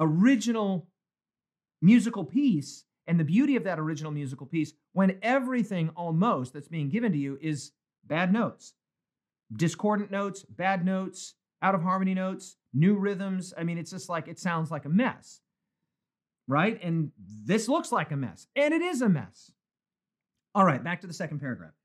original 0.00 0.88
musical 1.80 2.24
piece 2.24 2.84
and 3.06 3.18
the 3.18 3.24
beauty 3.24 3.56
of 3.56 3.64
that 3.64 3.78
original 3.78 4.12
musical 4.12 4.46
piece 4.46 4.72
when 4.92 5.18
everything 5.22 5.90
almost 5.96 6.52
that's 6.52 6.68
being 6.68 6.88
given 6.90 7.12
to 7.12 7.18
you 7.18 7.38
is 7.40 7.72
bad 8.04 8.32
notes, 8.32 8.74
discordant 9.56 10.10
notes, 10.10 10.44
bad 10.44 10.84
notes, 10.84 11.34
out 11.62 11.74
of 11.74 11.82
harmony 11.82 12.14
notes, 12.14 12.56
new 12.74 12.94
rhythms. 12.94 13.54
I 13.56 13.64
mean, 13.64 13.78
it's 13.78 13.90
just 13.90 14.08
like 14.08 14.28
it 14.28 14.38
sounds 14.38 14.70
like 14.70 14.84
a 14.84 14.90
mess, 14.90 15.40
right? 16.46 16.78
And 16.82 17.10
this 17.44 17.68
looks 17.68 17.90
like 17.90 18.12
a 18.12 18.16
mess, 18.16 18.46
and 18.54 18.74
it 18.74 18.82
is 18.82 19.02
a 19.02 19.08
mess. 19.08 19.50
All 20.54 20.64
right, 20.64 20.82
back 20.82 21.00
to 21.00 21.06
the 21.06 21.14
second 21.14 21.40
paragraph. 21.40 21.77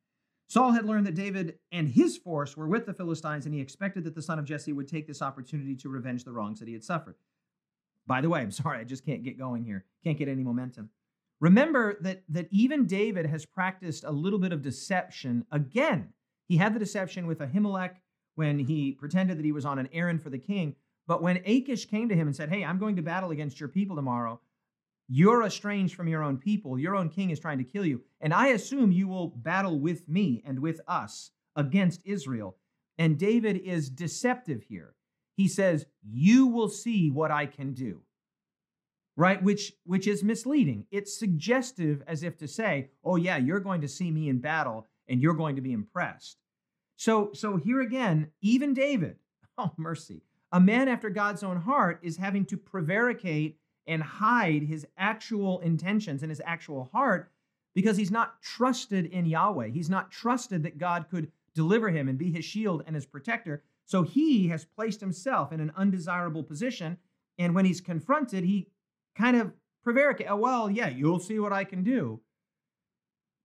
Saul 0.53 0.73
had 0.73 0.85
learned 0.85 1.07
that 1.07 1.15
David 1.15 1.57
and 1.71 1.87
his 1.89 2.15
force 2.15 2.55
were 2.55 2.67
with 2.67 2.85
the 2.85 2.93
Philistines, 2.93 3.47
and 3.47 3.55
he 3.55 3.59
expected 3.59 4.03
that 4.03 4.13
the 4.13 4.21
son 4.21 4.37
of 4.37 4.45
Jesse 4.45 4.71
would 4.71 4.87
take 4.87 5.07
this 5.07 5.23
opportunity 5.23 5.75
to 5.77 5.89
revenge 5.89 6.23
the 6.23 6.31
wrongs 6.31 6.59
that 6.59 6.67
he 6.67 6.75
had 6.75 6.83
suffered. 6.83 7.15
By 8.05 8.21
the 8.21 8.29
way, 8.29 8.41
I'm 8.41 8.51
sorry, 8.61 8.77
I 8.77 8.83
just 8.83 9.03
can't 9.03 9.23
get 9.23 9.39
going 9.39 9.63
here. 9.63 9.83
Can't 10.03 10.15
get 10.15 10.27
any 10.27 10.43
momentum. 10.43 10.91
Remember 11.39 11.97
that, 12.01 12.21
that 12.29 12.49
even 12.51 12.85
David 12.85 13.25
has 13.25 13.47
practiced 13.47 14.03
a 14.03 14.11
little 14.11 14.37
bit 14.37 14.53
of 14.53 14.61
deception 14.61 15.43
again. 15.51 16.09
He 16.47 16.57
had 16.57 16.75
the 16.75 16.79
deception 16.79 17.25
with 17.25 17.39
Ahimelech 17.39 17.95
when 18.35 18.59
he 18.59 18.91
pretended 18.91 19.39
that 19.39 19.45
he 19.45 19.51
was 19.51 19.65
on 19.65 19.79
an 19.79 19.89
errand 19.91 20.21
for 20.21 20.29
the 20.29 20.37
king. 20.37 20.75
But 21.07 21.23
when 21.23 21.41
Achish 21.47 21.85
came 21.85 22.09
to 22.09 22.15
him 22.15 22.27
and 22.27 22.35
said, 22.35 22.49
Hey, 22.49 22.63
I'm 22.63 22.77
going 22.77 22.97
to 22.97 23.01
battle 23.01 23.31
against 23.31 23.59
your 23.59 23.69
people 23.69 23.95
tomorrow, 23.95 24.39
you're 25.07 25.43
estranged 25.43 25.95
from 25.95 26.07
your 26.07 26.23
own 26.23 26.37
people. 26.37 26.79
Your 26.79 26.95
own 26.95 27.09
king 27.09 27.29
is 27.29 27.39
trying 27.39 27.57
to 27.57 27.63
kill 27.63 27.85
you. 27.85 28.01
And 28.21 28.33
I 28.33 28.47
assume 28.47 28.91
you 28.91 29.07
will 29.07 29.27
battle 29.27 29.79
with 29.79 30.07
me 30.07 30.41
and 30.45 30.59
with 30.59 30.79
us 30.87 31.31
against 31.55 32.01
Israel. 32.05 32.57
And 32.97 33.17
David 33.17 33.57
is 33.57 33.89
deceptive 33.89 34.63
here. 34.63 34.95
He 35.35 35.47
says, 35.47 35.85
You 36.03 36.47
will 36.47 36.69
see 36.69 37.09
what 37.09 37.31
I 37.31 37.45
can 37.45 37.73
do. 37.73 38.01
Right? 39.15 39.43
Which, 39.43 39.73
which 39.85 40.07
is 40.07 40.23
misleading. 40.23 40.85
It's 40.89 41.17
suggestive 41.17 42.01
as 42.07 42.23
if 42.23 42.37
to 42.37 42.47
say, 42.47 42.89
Oh, 43.03 43.15
yeah, 43.15 43.37
you're 43.37 43.59
going 43.59 43.81
to 43.81 43.87
see 43.87 44.09
me 44.09 44.29
in 44.29 44.39
battle 44.39 44.87
and 45.07 45.21
you're 45.21 45.33
going 45.33 45.55
to 45.57 45.61
be 45.61 45.73
impressed. 45.73 46.37
So, 46.95 47.31
so 47.33 47.57
here 47.57 47.81
again, 47.81 48.29
even 48.41 48.73
David, 48.73 49.17
oh, 49.57 49.71
mercy, 49.77 50.23
a 50.51 50.59
man 50.59 50.87
after 50.87 51.09
God's 51.09 51.43
own 51.43 51.57
heart 51.57 51.99
is 52.03 52.17
having 52.17 52.45
to 52.45 52.57
prevaricate 52.57 53.57
and 53.87 54.01
hide 54.01 54.63
his 54.63 54.85
actual 54.97 55.59
intentions 55.59 56.23
and 56.23 56.29
his 56.29 56.41
actual 56.45 56.89
heart 56.91 57.31
because 57.73 57.97
he's 57.97 58.11
not 58.11 58.41
trusted 58.41 59.05
in 59.07 59.25
Yahweh. 59.25 59.69
He's 59.69 59.89
not 59.89 60.11
trusted 60.11 60.63
that 60.63 60.77
God 60.77 61.07
could 61.09 61.31
deliver 61.55 61.89
him 61.89 62.07
and 62.07 62.17
be 62.17 62.31
his 62.31 62.45
shield 62.45 62.83
and 62.85 62.95
his 62.95 63.05
protector. 63.05 63.63
So 63.85 64.03
he 64.03 64.47
has 64.47 64.65
placed 64.65 65.01
himself 65.01 65.51
in 65.51 65.59
an 65.59 65.71
undesirable 65.75 66.43
position. 66.43 66.97
And 67.37 67.53
when 67.55 67.65
he's 67.65 67.81
confronted, 67.81 68.43
he 68.43 68.67
kind 69.15 69.37
of 69.37 69.51
prevaricates, 69.83 70.29
oh, 70.31 70.37
well, 70.37 70.69
yeah, 70.69 70.87
you'll 70.87 71.19
see 71.19 71.39
what 71.39 71.53
I 71.53 71.63
can 71.63 71.83
do. 71.83 72.21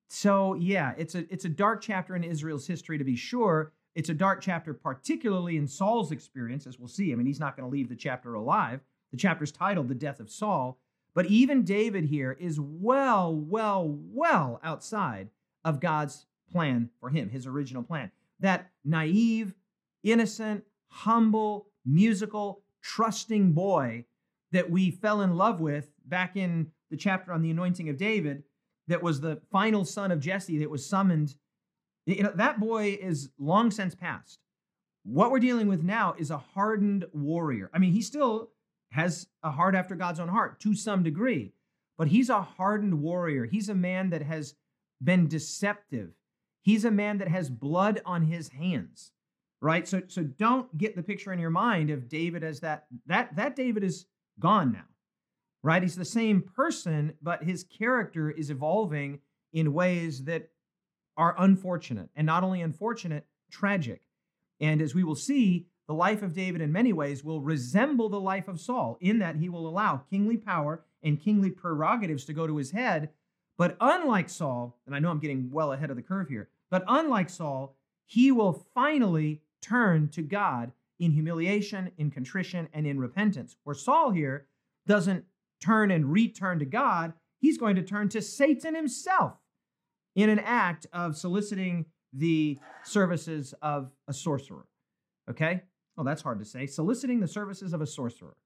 So 0.08 0.54
yeah, 0.54 0.94
it's 0.96 1.14
a 1.14 1.30
it's 1.32 1.44
a 1.44 1.50
dark 1.50 1.82
chapter 1.82 2.16
in 2.16 2.24
Israel's 2.24 2.66
history 2.66 2.96
to 2.98 3.04
be 3.04 3.16
sure. 3.16 3.72
It's 3.94 4.08
a 4.08 4.14
dark 4.14 4.40
chapter, 4.40 4.72
particularly 4.72 5.56
in 5.56 5.66
Saul's 5.66 6.12
experience, 6.12 6.66
as 6.66 6.78
we'll 6.78 6.88
see. 6.88 7.12
I 7.12 7.16
mean, 7.16 7.26
he's 7.26 7.40
not 7.40 7.56
going 7.56 7.68
to 7.68 7.72
leave 7.72 7.88
the 7.88 7.96
chapter 7.96 8.34
alive. 8.34 8.80
The 9.10 9.18
chapter's 9.18 9.52
titled 9.52 9.88
The 9.88 9.94
Death 9.94 10.20
of 10.20 10.30
Saul. 10.30 10.78
But 11.14 11.26
even 11.26 11.64
David 11.64 12.04
here 12.04 12.36
is 12.38 12.60
well, 12.60 13.34
well, 13.34 13.84
well 13.88 14.60
outside 14.62 15.30
of 15.64 15.80
God's 15.80 16.26
plan 16.50 16.90
for 17.00 17.10
him, 17.10 17.30
his 17.30 17.46
original 17.46 17.82
plan. 17.82 18.10
That 18.40 18.70
naive, 18.84 19.54
innocent, 20.02 20.64
humble, 20.88 21.66
musical, 21.84 22.62
trusting 22.82 23.52
boy 23.52 24.04
that 24.52 24.70
we 24.70 24.90
fell 24.90 25.20
in 25.22 25.36
love 25.36 25.60
with 25.60 25.90
back 26.06 26.36
in 26.36 26.70
the 26.90 26.96
chapter 26.96 27.32
on 27.32 27.42
the 27.42 27.50
anointing 27.50 27.88
of 27.88 27.96
David, 27.96 28.44
that 28.86 29.02
was 29.02 29.20
the 29.20 29.40
final 29.50 29.84
son 29.84 30.10
of 30.10 30.20
Jesse 30.20 30.58
that 30.58 30.70
was 30.70 30.88
summoned. 30.88 31.34
You 32.06 32.22
know, 32.22 32.32
that 32.36 32.60
boy 32.60 32.98
is 33.00 33.28
long 33.38 33.70
since 33.70 33.94
past. 33.94 34.38
What 35.02 35.30
we're 35.30 35.40
dealing 35.40 35.68
with 35.68 35.82
now 35.82 36.14
is 36.18 36.30
a 36.30 36.38
hardened 36.38 37.06
warrior. 37.12 37.70
I 37.74 37.78
mean, 37.78 37.92
he 37.92 38.02
still 38.02 38.50
has 38.90 39.26
a 39.42 39.50
heart 39.50 39.74
after 39.74 39.94
God's 39.94 40.20
own 40.20 40.28
heart 40.28 40.60
to 40.60 40.74
some 40.74 41.02
degree, 41.02 41.52
but 41.96 42.08
he's 42.08 42.30
a 42.30 42.42
hardened 42.42 43.00
warrior. 43.00 43.44
He's 43.44 43.68
a 43.68 43.74
man 43.74 44.10
that 44.10 44.22
has 44.22 44.54
been 45.02 45.28
deceptive. 45.28 46.10
He's 46.62 46.84
a 46.84 46.90
man 46.90 47.18
that 47.18 47.28
has 47.28 47.50
blood 47.50 48.00
on 48.04 48.22
his 48.22 48.48
hands, 48.50 49.12
right? 49.60 49.86
So, 49.86 50.02
so 50.08 50.22
don't 50.22 50.76
get 50.76 50.96
the 50.96 51.02
picture 51.02 51.32
in 51.32 51.38
your 51.38 51.50
mind 51.50 51.90
of 51.90 52.08
David 52.08 52.42
as 52.42 52.60
that 52.60 52.86
that 53.06 53.36
that 53.36 53.56
David 53.56 53.84
is 53.84 54.06
gone 54.38 54.72
now, 54.72 54.86
right? 55.62 55.82
He's 55.82 55.96
the 55.96 56.04
same 56.04 56.42
person, 56.42 57.14
but 57.22 57.44
his 57.44 57.64
character 57.64 58.30
is 58.30 58.50
evolving 58.50 59.20
in 59.52 59.72
ways 59.72 60.24
that 60.24 60.50
are 61.16 61.34
unfortunate, 61.38 62.10
and 62.14 62.26
not 62.26 62.44
only 62.44 62.60
unfortunate, 62.60 63.26
tragic. 63.50 64.02
And 64.60 64.82
as 64.82 64.94
we 64.94 65.04
will 65.04 65.16
see, 65.16 65.66
the 65.88 65.94
life 65.94 66.22
of 66.22 66.34
David 66.34 66.60
in 66.60 66.70
many 66.70 66.92
ways 66.92 67.24
will 67.24 67.40
resemble 67.40 68.10
the 68.10 68.20
life 68.20 68.46
of 68.46 68.60
Saul 68.60 68.98
in 69.00 69.18
that 69.20 69.36
he 69.36 69.48
will 69.48 69.66
allow 69.66 70.04
kingly 70.10 70.36
power 70.36 70.84
and 71.02 71.20
kingly 71.20 71.50
prerogatives 71.50 72.26
to 72.26 72.34
go 72.34 72.46
to 72.46 72.58
his 72.58 72.70
head. 72.70 73.08
But 73.56 73.76
unlike 73.80 74.28
Saul, 74.28 74.78
and 74.86 74.94
I 74.94 74.98
know 74.98 75.10
I'm 75.10 75.18
getting 75.18 75.50
well 75.50 75.72
ahead 75.72 75.90
of 75.90 75.96
the 75.96 76.02
curve 76.02 76.28
here, 76.28 76.50
but 76.70 76.84
unlike 76.86 77.30
Saul, 77.30 77.74
he 78.04 78.30
will 78.30 78.66
finally 78.74 79.40
turn 79.62 80.08
to 80.10 80.22
God 80.22 80.72
in 80.98 81.12
humiliation, 81.12 81.90
in 81.96 82.10
contrition, 82.10 82.68
and 82.72 82.86
in 82.86 83.00
repentance. 83.00 83.56
Where 83.64 83.74
Saul 83.74 84.10
here 84.10 84.46
doesn't 84.86 85.24
turn 85.60 85.90
and 85.90 86.12
return 86.12 86.58
to 86.58 86.64
God, 86.64 87.14
he's 87.38 87.58
going 87.58 87.76
to 87.76 87.82
turn 87.82 88.08
to 88.10 88.20
Satan 88.20 88.74
himself 88.74 89.38
in 90.14 90.28
an 90.28 90.38
act 90.40 90.86
of 90.92 91.16
soliciting 91.16 91.86
the 92.12 92.58
services 92.84 93.54
of 93.62 93.90
a 94.06 94.12
sorcerer. 94.12 94.66
Okay? 95.30 95.62
Oh, 95.98 96.04
that's 96.04 96.22
hard 96.22 96.38
to 96.38 96.44
say. 96.44 96.66
Soliciting 96.66 97.18
the 97.18 97.26
services 97.26 97.72
of 97.72 97.82
a 97.82 97.86
sorcerer. 97.86 98.36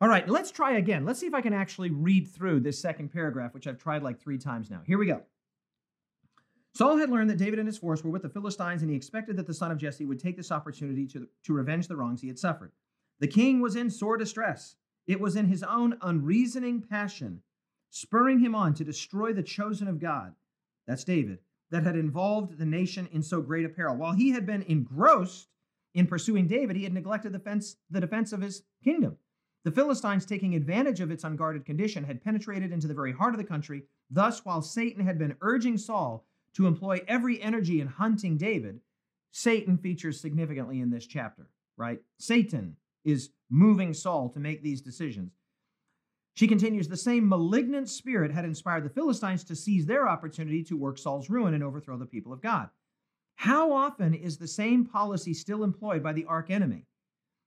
All 0.00 0.08
right, 0.08 0.28
let's 0.28 0.50
try 0.50 0.72
again. 0.72 1.04
Let's 1.04 1.20
see 1.20 1.28
if 1.28 1.34
I 1.34 1.40
can 1.40 1.52
actually 1.52 1.90
read 1.90 2.26
through 2.26 2.60
this 2.60 2.80
second 2.80 3.12
paragraph, 3.12 3.54
which 3.54 3.68
I've 3.68 3.78
tried 3.78 4.02
like 4.02 4.20
three 4.20 4.38
times 4.38 4.68
now. 4.68 4.80
Here 4.84 4.98
we 4.98 5.06
go. 5.06 5.22
Saul 6.74 6.96
had 6.96 7.10
learned 7.10 7.30
that 7.30 7.38
David 7.38 7.60
and 7.60 7.68
his 7.68 7.78
force 7.78 8.02
were 8.02 8.10
with 8.10 8.22
the 8.22 8.28
Philistines, 8.28 8.82
and 8.82 8.90
he 8.90 8.96
expected 8.96 9.36
that 9.36 9.46
the 9.46 9.54
son 9.54 9.70
of 9.70 9.78
Jesse 9.78 10.04
would 10.04 10.18
take 10.18 10.36
this 10.36 10.50
opportunity 10.50 11.06
to, 11.06 11.28
to 11.44 11.52
revenge 11.52 11.86
the 11.86 11.96
wrongs 11.96 12.20
he 12.20 12.26
had 12.28 12.38
suffered. 12.38 12.72
The 13.20 13.28
king 13.28 13.60
was 13.60 13.76
in 13.76 13.90
sore 13.90 14.16
distress. 14.16 14.74
It 15.06 15.20
was 15.20 15.36
in 15.36 15.46
his 15.46 15.62
own 15.62 15.96
unreasoning 16.00 16.82
passion, 16.82 17.42
spurring 17.90 18.40
him 18.40 18.56
on 18.56 18.74
to 18.74 18.84
destroy 18.84 19.32
the 19.32 19.42
chosen 19.42 19.86
of 19.86 20.00
God, 20.00 20.34
that's 20.86 21.04
David, 21.04 21.38
that 21.70 21.84
had 21.84 21.94
involved 21.94 22.58
the 22.58 22.66
nation 22.66 23.08
in 23.12 23.22
so 23.22 23.40
great 23.40 23.66
a 23.66 23.68
peril. 23.68 23.96
While 23.96 24.14
he 24.14 24.30
had 24.30 24.46
been 24.46 24.62
engrossed 24.62 25.48
in 25.94 26.06
pursuing 26.06 26.46
David, 26.46 26.76
he 26.76 26.84
had 26.84 26.94
neglected 26.94 27.32
the, 27.32 27.38
fence, 27.38 27.76
the 27.90 28.00
defense 28.00 28.32
of 28.32 28.40
his 28.40 28.62
kingdom. 28.82 29.16
The 29.64 29.70
Philistines, 29.70 30.26
taking 30.26 30.54
advantage 30.54 31.00
of 31.00 31.10
its 31.10 31.22
unguarded 31.22 31.64
condition, 31.64 32.04
had 32.04 32.24
penetrated 32.24 32.72
into 32.72 32.88
the 32.88 32.94
very 32.94 33.12
heart 33.12 33.34
of 33.34 33.38
the 33.38 33.46
country. 33.46 33.84
Thus, 34.10 34.44
while 34.44 34.62
Satan 34.62 35.04
had 35.04 35.18
been 35.18 35.36
urging 35.40 35.78
Saul 35.78 36.26
to 36.54 36.66
employ 36.66 37.00
every 37.06 37.40
energy 37.40 37.80
in 37.80 37.86
hunting 37.86 38.36
David, 38.36 38.80
Satan 39.30 39.78
features 39.78 40.20
significantly 40.20 40.80
in 40.80 40.90
this 40.90 41.06
chapter, 41.06 41.48
right? 41.76 42.00
Satan 42.18 42.76
is 43.04 43.30
moving 43.50 43.94
Saul 43.94 44.28
to 44.30 44.40
make 44.40 44.62
these 44.62 44.80
decisions. 44.80 45.32
She 46.34 46.48
continues 46.48 46.88
the 46.88 46.96
same 46.96 47.28
malignant 47.28 47.88
spirit 47.88 48.32
had 48.32 48.44
inspired 48.44 48.84
the 48.84 48.90
Philistines 48.90 49.44
to 49.44 49.56
seize 49.56 49.86
their 49.86 50.08
opportunity 50.08 50.64
to 50.64 50.76
work 50.76 50.98
Saul's 50.98 51.30
ruin 51.30 51.54
and 51.54 51.62
overthrow 51.62 51.98
the 51.98 52.06
people 52.06 52.32
of 52.32 52.40
God. 52.40 52.70
How 53.34 53.72
often 53.72 54.14
is 54.14 54.38
the 54.38 54.46
same 54.46 54.84
policy 54.84 55.34
still 55.34 55.64
employed 55.64 56.02
by 56.02 56.12
the 56.12 56.24
arch 56.26 56.50
enemy? 56.50 56.86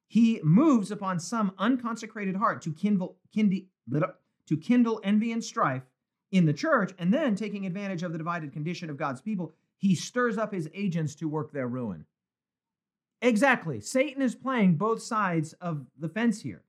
He 0.08 0.39
moves 0.43 0.91
upon 0.91 1.19
some 1.19 1.54
unconsecrated 1.58 2.36
heart 2.36 2.62
to 2.63 2.74
kindle, 2.74 3.17
to 3.34 4.58
kindle 4.58 5.02
envy 5.04 5.32
and 5.32 5.43
strife 5.43 5.84
in 6.32 6.45
the 6.45 6.54
church, 6.54 6.93
and 7.00 7.13
then 7.13 7.36
taking 7.36 7.65
advantage 7.65 8.04
of 8.04 8.12
the 8.12 8.17
divided 8.17 8.52
condition 8.52 8.89
of 8.89 8.98
God's 8.98 9.21
people, 9.21 9.54
he 9.78 9.95
stirs 9.95 10.38
up 10.38 10.54
his 10.54 10.69
agents 10.74 11.15
to 11.15 11.30
work 11.30 11.52
their 11.52 11.67
ruin. 11.67 12.06
Exactly. 13.21 13.80
Satan 13.80 14.21
is 14.21 14.36
playing 14.36 14.76
both 14.76 15.02
sides 15.02 15.54
of 15.54 15.88
the 15.98 16.10
fence 16.10 16.41
here. 16.41 16.63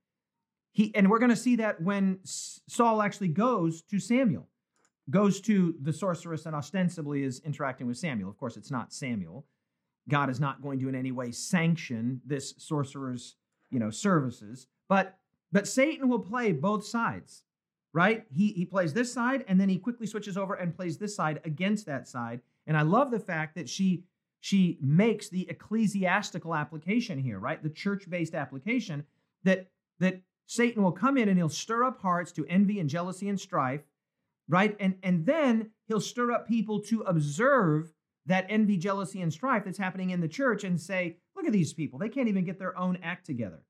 He 0.73 0.95
and 0.95 1.11
we're 1.11 1.19
going 1.19 1.31
to 1.31 1.37
see 1.37 1.57
that 1.57 1.83
when 1.83 2.21
Saul 2.23 3.03
actually 3.03 3.29
goes 3.29 3.83
to 3.83 3.99
Samuel, 3.99 4.49
goes 5.11 5.41
to 5.43 5.75
the 5.83 5.93
sorceress 5.93 6.47
and 6.47 6.55
ostensibly 6.57 7.23
is 7.23 7.41
interacting 7.45 7.87
with 7.87 7.99
Samuel. 7.99 8.29
Of 8.29 8.39
course, 8.39 8.57
it's 8.57 8.71
not 8.71 8.93
Samuel. 8.93 9.47
God 10.09 10.31
is 10.31 10.41
not 10.41 10.63
going 10.63 10.79
to 10.81 10.89
in 10.89 10.95
any 10.95 11.13
way 11.13 11.33
sanction 11.33 12.21
this 12.25 12.55
sorcerer's, 12.59 13.37
you 13.71 13.79
know, 13.79 13.91
services, 13.91 14.67
but 14.89 15.19
but 15.53 15.69
Satan 15.69 16.09
will 16.09 16.19
play 16.19 16.53
both 16.53 16.85
sides 16.85 17.45
right? 17.97 18.27
He, 18.31 18.49
he 18.49 18.67
plays 18.67 18.93
this 18.93 19.11
side 19.11 19.43
and 19.49 19.59
then 19.59 19.71
he 19.71 19.79
quickly 19.79 20.07
switches 20.07 20.37
over 20.37 20.53
and 20.53 20.77
plays 20.77 20.99
this 20.99 21.17
side 21.17 21.41
against 21.47 21.87
that 21.87 22.07
side. 22.07 22.43
And 22.67 22.77
I 22.77 22.83
love 22.83 23.11
the 23.11 23.19
fact 23.19 23.55
that 23.55 23.71
she 23.71 24.05
she 24.41 24.77
makes 24.83 25.31
the 25.31 25.49
ecclesiastical 25.49 26.55
application 26.55 27.19
here, 27.19 27.39
right? 27.39 27.61
The 27.61 27.71
church-based 27.71 28.35
application 28.35 29.07
that 29.45 29.71
that 29.99 30.21
Satan 30.45 30.83
will 30.83 30.93
come 30.93 31.17
in 31.17 31.31
and 31.31 31.39
he'll 31.39 31.49
stir 31.49 31.85
up 31.85 31.99
hearts 31.99 32.33
to 32.33 32.45
envy 32.51 32.81
and 32.81 32.91
jealousy 32.91 33.31
and 33.31 33.41
strife, 33.41 33.81
right? 34.49 34.77
And 34.81 34.97
and 35.03 35.27
then 35.27 35.71
he'll 35.87 36.01
stir 36.01 36.33
up 36.33 36.47
people 36.49 36.81
to 36.83 37.03
observe 37.03 37.93
that 38.27 38.47
envy, 38.49 38.77
jealousy, 38.77 39.21
and 39.21 39.33
strife 39.33 39.65
that's 39.65 39.79
happening 39.79 40.11
in 40.11 40.21
the 40.21 40.29
church 40.29 40.65
and 40.65 40.81
say, 40.81 41.17
look 41.37 41.47
at 41.47 41.53
these 41.53 41.73
people. 41.73 41.99
They 41.99 42.09
can't 42.09 42.29
even 42.29 42.45
get 42.45 42.59
their 42.59 42.77
own 42.77 42.99
act 43.03 43.25
together. 43.25 43.63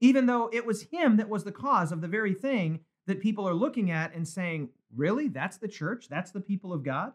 Even 0.00 0.26
though 0.26 0.48
it 0.52 0.64
was 0.64 0.82
him 0.82 1.16
that 1.18 1.28
was 1.28 1.44
the 1.44 1.52
cause 1.52 1.92
of 1.92 2.00
the 2.00 2.08
very 2.08 2.32
thing 2.32 2.80
that 3.06 3.20
people 3.20 3.48
are 3.48 3.54
looking 3.54 3.90
at 3.90 4.14
and 4.14 4.26
saying, 4.26 4.70
really? 4.94 5.28
That's 5.28 5.58
the 5.58 5.68
church? 5.68 6.08
That's 6.08 6.30
the 6.30 6.40
people 6.40 6.72
of 6.72 6.84
God? 6.84 7.12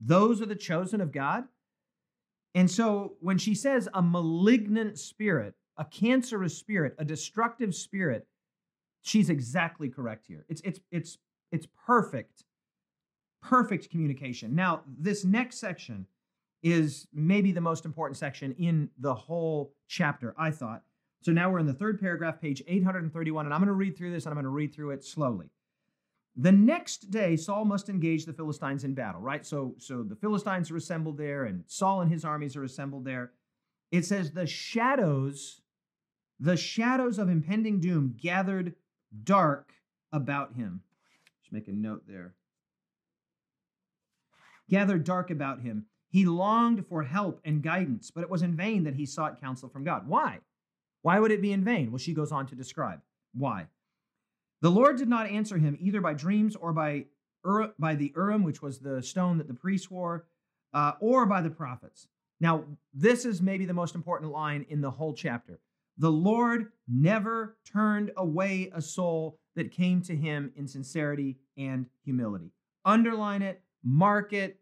Those 0.00 0.42
are 0.42 0.46
the 0.46 0.54
chosen 0.54 1.00
of 1.00 1.12
God? 1.12 1.44
And 2.54 2.70
so 2.70 3.14
when 3.20 3.38
she 3.38 3.54
says 3.54 3.88
a 3.94 4.02
malignant 4.02 4.98
spirit, 4.98 5.54
a 5.76 5.84
cancerous 5.84 6.56
spirit, 6.56 6.94
a 6.98 7.04
destructive 7.04 7.74
spirit, 7.74 8.26
she's 9.02 9.30
exactly 9.30 9.88
correct 9.88 10.26
here. 10.26 10.44
It's 10.48 10.60
it's 10.62 10.80
it's 10.90 11.18
it's 11.50 11.66
perfect. 11.86 12.44
Perfect 13.44 13.90
communication. 13.90 14.54
Now, 14.54 14.82
this 14.98 15.24
next 15.24 15.58
section 15.58 16.06
is 16.62 17.06
maybe 17.12 17.52
the 17.52 17.60
most 17.60 17.84
important 17.84 18.16
section 18.16 18.52
in 18.52 18.88
the 18.98 19.14
whole 19.14 19.74
chapter, 19.86 20.34
I 20.38 20.50
thought. 20.50 20.82
So 21.20 21.30
now 21.30 21.50
we're 21.50 21.58
in 21.58 21.66
the 21.66 21.74
third 21.74 22.00
paragraph, 22.00 22.40
page 22.40 22.62
831, 22.66 23.44
and 23.44 23.54
I'm 23.54 23.60
going 23.60 23.68
to 23.68 23.74
read 23.74 23.96
through 23.96 24.12
this 24.12 24.24
and 24.24 24.30
I'm 24.30 24.36
going 24.36 24.44
to 24.44 24.50
read 24.50 24.74
through 24.74 24.90
it 24.90 25.04
slowly. 25.04 25.50
The 26.36 26.52
next 26.52 27.10
day, 27.10 27.36
Saul 27.36 27.64
must 27.64 27.88
engage 27.88 28.24
the 28.24 28.32
Philistines 28.32 28.82
in 28.82 28.94
battle, 28.94 29.20
right? 29.20 29.46
So, 29.46 29.74
so 29.78 30.02
the 30.02 30.16
Philistines 30.16 30.70
are 30.70 30.76
assembled 30.76 31.16
there, 31.16 31.44
and 31.44 31.62
Saul 31.66 32.00
and 32.00 32.10
his 32.10 32.24
armies 32.24 32.56
are 32.56 32.64
assembled 32.64 33.04
there. 33.04 33.32
It 33.92 34.04
says 34.04 34.32
the 34.32 34.46
shadows, 34.46 35.60
the 36.40 36.56
shadows 36.56 37.18
of 37.18 37.28
impending 37.28 37.78
doom 37.78 38.16
gathered 38.20 38.74
dark 39.22 39.72
about 40.12 40.54
him. 40.54 40.80
Just 41.40 41.52
make 41.52 41.68
a 41.68 41.72
note 41.72 42.02
there. 42.08 42.34
Gathered 44.68 45.04
dark 45.04 45.30
about 45.30 45.60
him. 45.60 45.86
He 46.08 46.24
longed 46.26 46.86
for 46.86 47.02
help 47.02 47.40
and 47.44 47.62
guidance, 47.62 48.10
but 48.10 48.22
it 48.22 48.30
was 48.30 48.42
in 48.42 48.56
vain 48.56 48.84
that 48.84 48.94
he 48.94 49.04
sought 49.04 49.40
counsel 49.40 49.68
from 49.68 49.84
God. 49.84 50.06
Why? 50.06 50.40
Why 51.02 51.18
would 51.18 51.32
it 51.32 51.42
be 51.42 51.52
in 51.52 51.64
vain? 51.64 51.90
Well, 51.90 51.98
she 51.98 52.14
goes 52.14 52.32
on 52.32 52.46
to 52.46 52.54
describe 52.54 53.00
why. 53.34 53.66
The 54.62 54.70
Lord 54.70 54.96
did 54.96 55.08
not 55.08 55.26
answer 55.26 55.58
him 55.58 55.76
either 55.80 56.00
by 56.00 56.14
dreams 56.14 56.56
or 56.56 56.72
by, 56.72 57.06
Ur- 57.44 57.74
by 57.78 57.94
the 57.94 58.12
Urim, 58.16 58.42
which 58.42 58.62
was 58.62 58.78
the 58.78 59.02
stone 59.02 59.38
that 59.38 59.48
the 59.48 59.54
priests 59.54 59.90
wore, 59.90 60.24
uh, 60.72 60.92
or 61.00 61.26
by 61.26 61.42
the 61.42 61.50
prophets. 61.50 62.08
Now, 62.40 62.64
this 62.94 63.24
is 63.24 63.42
maybe 63.42 63.64
the 63.66 63.74
most 63.74 63.94
important 63.94 64.30
line 64.30 64.64
in 64.68 64.80
the 64.80 64.90
whole 64.90 65.12
chapter. 65.12 65.60
The 65.98 66.10
Lord 66.10 66.72
never 66.88 67.56
turned 67.70 68.12
away 68.16 68.70
a 68.74 68.80
soul 68.80 69.38
that 69.56 69.70
came 69.72 70.00
to 70.02 70.16
him 70.16 70.52
in 70.56 70.66
sincerity 70.66 71.36
and 71.56 71.86
humility. 72.04 72.52
Underline 72.84 73.42
it, 73.42 73.62
mark 73.84 74.32
it, 74.32 74.58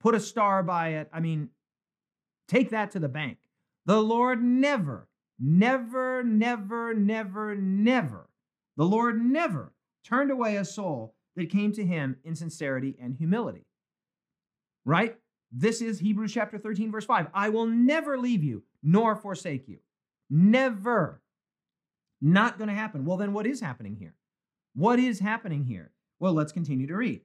put 0.00 0.14
a 0.14 0.20
star 0.20 0.62
by 0.62 0.94
it. 0.94 1.08
I 1.12 1.20
mean, 1.20 1.50
take 2.48 2.70
that 2.70 2.92
to 2.92 2.98
the 2.98 3.08
bank. 3.08 3.38
The 3.86 4.02
Lord 4.02 4.42
never 4.42 5.08
Never, 5.38 6.24
never, 6.24 6.94
never, 6.94 7.54
never, 7.54 8.28
the 8.76 8.84
Lord 8.84 9.22
never 9.22 9.72
turned 10.04 10.30
away 10.30 10.56
a 10.56 10.64
soul 10.64 11.14
that 11.36 11.50
came 11.50 11.72
to 11.72 11.86
him 11.86 12.16
in 12.24 12.34
sincerity 12.34 12.96
and 13.00 13.14
humility. 13.14 13.64
Right? 14.84 15.16
This 15.52 15.80
is 15.80 16.00
Hebrews 16.00 16.32
chapter 16.32 16.58
13, 16.58 16.90
verse 16.90 17.04
5. 17.04 17.28
I 17.32 17.50
will 17.50 17.66
never 17.66 18.18
leave 18.18 18.42
you 18.42 18.64
nor 18.82 19.14
forsake 19.14 19.68
you. 19.68 19.78
Never. 20.28 21.22
Not 22.20 22.58
going 22.58 22.68
to 22.68 22.74
happen. 22.74 23.04
Well, 23.04 23.16
then 23.16 23.32
what 23.32 23.46
is 23.46 23.60
happening 23.60 23.96
here? 23.96 24.14
What 24.74 24.98
is 24.98 25.20
happening 25.20 25.64
here? 25.64 25.92
Well, 26.18 26.32
let's 26.32 26.52
continue 26.52 26.88
to 26.88 26.96
read. 26.96 27.20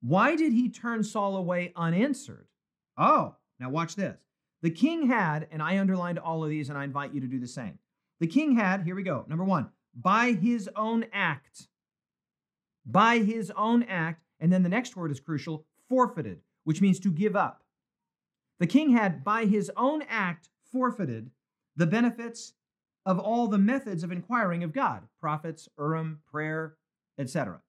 Why 0.00 0.36
did 0.36 0.52
he 0.52 0.68
turn 0.68 1.02
Saul 1.02 1.36
away 1.36 1.72
unanswered? 1.74 2.46
Oh, 2.96 3.34
now 3.58 3.70
watch 3.70 3.96
this. 3.96 4.18
The 4.62 4.70
king 4.70 5.06
had, 5.06 5.46
and 5.50 5.62
I 5.62 5.78
underlined 5.78 6.18
all 6.18 6.42
of 6.42 6.50
these 6.50 6.68
and 6.68 6.78
I 6.78 6.84
invite 6.84 7.14
you 7.14 7.20
to 7.20 7.26
do 7.26 7.38
the 7.38 7.46
same. 7.46 7.78
The 8.20 8.26
king 8.26 8.56
had, 8.56 8.82
here 8.82 8.94
we 8.94 9.02
go. 9.02 9.24
Number 9.28 9.44
one, 9.44 9.70
by 9.94 10.32
his 10.32 10.68
own 10.76 11.06
act. 11.12 11.68
By 12.84 13.18
his 13.18 13.52
own 13.56 13.84
act. 13.84 14.24
And 14.40 14.52
then 14.52 14.62
the 14.62 14.68
next 14.68 14.96
word 14.96 15.10
is 15.10 15.20
crucial 15.20 15.66
forfeited, 15.88 16.40
which 16.64 16.80
means 16.80 17.00
to 17.00 17.10
give 17.10 17.36
up. 17.36 17.62
The 18.58 18.66
king 18.66 18.90
had, 18.90 19.24
by 19.24 19.46
his 19.46 19.70
own 19.76 20.02
act, 20.08 20.48
forfeited 20.72 21.30
the 21.76 21.86
benefits 21.86 22.54
of 23.06 23.18
all 23.18 23.46
the 23.46 23.58
methods 23.58 24.02
of 24.02 24.12
inquiring 24.12 24.64
of 24.64 24.72
God 24.72 25.04
prophets, 25.20 25.68
Urim, 25.78 26.20
prayer, 26.30 26.74
etc. 27.18 27.60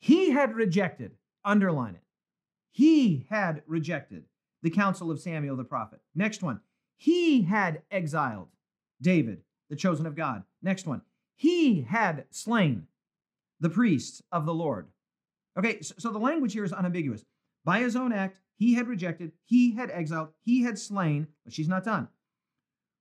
He 0.00 0.30
had 0.30 0.54
rejected, 0.54 1.12
underline 1.44 1.94
it. 1.94 2.02
He 2.72 3.26
had 3.28 3.62
rejected 3.66 4.24
the 4.62 4.70
counsel 4.70 5.10
of 5.10 5.20
Samuel 5.20 5.56
the 5.56 5.64
prophet. 5.64 6.00
Next 6.14 6.42
one, 6.42 6.60
he 6.96 7.42
had 7.42 7.82
exiled 7.90 8.48
David, 9.00 9.42
the 9.68 9.76
chosen 9.76 10.06
of 10.06 10.16
God. 10.16 10.44
Next 10.62 10.86
one, 10.86 11.02
he 11.36 11.82
had 11.82 12.24
slain 12.30 12.86
the 13.60 13.70
priests 13.70 14.22
of 14.32 14.46
the 14.46 14.54
Lord. 14.54 14.88
Okay, 15.58 15.80
so, 15.82 16.10
the 16.10 16.18
language 16.18 16.52
here 16.54 16.64
is 16.64 16.72
unambiguous. 16.72 17.24
By 17.64 17.80
his 17.80 17.96
own 17.96 18.12
act, 18.12 18.40
he 18.56 18.74
had 18.74 18.88
rejected, 18.88 19.32
he 19.44 19.74
had 19.74 19.90
exiled, 19.90 20.28
he 20.40 20.62
had 20.62 20.78
slain, 20.78 21.26
but 21.44 21.52
she's 21.52 21.68
not 21.68 21.84
done. 21.84 22.08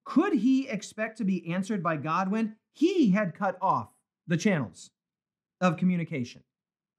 Could 0.03 0.33
he 0.33 0.67
expect 0.67 1.17
to 1.19 1.23
be 1.23 1.53
answered 1.53 1.83
by 1.83 1.97
God 1.97 2.31
when 2.31 2.55
he 2.73 3.11
had 3.11 3.35
cut 3.35 3.57
off 3.61 3.89
the 4.27 4.37
channels 4.37 4.89
of 5.61 5.77
communication? 5.77 6.43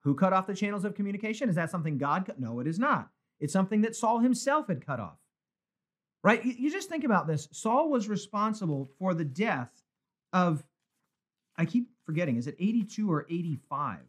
Who 0.02 0.14
cut 0.14 0.32
off 0.32 0.46
the 0.46 0.54
channels 0.54 0.84
of 0.84 0.94
communication? 0.94 1.48
Is 1.48 1.56
that 1.56 1.70
something 1.70 1.98
God 1.98 2.26
cut? 2.26 2.40
No, 2.40 2.60
it 2.60 2.66
is 2.66 2.78
not. 2.78 3.10
It's 3.38 3.52
something 3.52 3.82
that 3.82 3.96
Saul 3.96 4.20
himself 4.20 4.68
had 4.68 4.84
cut 4.84 5.00
off. 5.00 5.18
Right? 6.22 6.44
You 6.44 6.70
just 6.70 6.88
think 6.88 7.04
about 7.04 7.26
this. 7.26 7.48
Saul 7.52 7.90
was 7.90 8.08
responsible 8.08 8.90
for 8.98 9.14
the 9.14 9.24
death 9.24 9.72
of, 10.32 10.62
I 11.56 11.64
keep 11.64 11.88
forgetting, 12.04 12.36
is 12.36 12.46
it 12.46 12.56
82 12.58 13.10
or 13.10 13.26
85? 13.30 14.00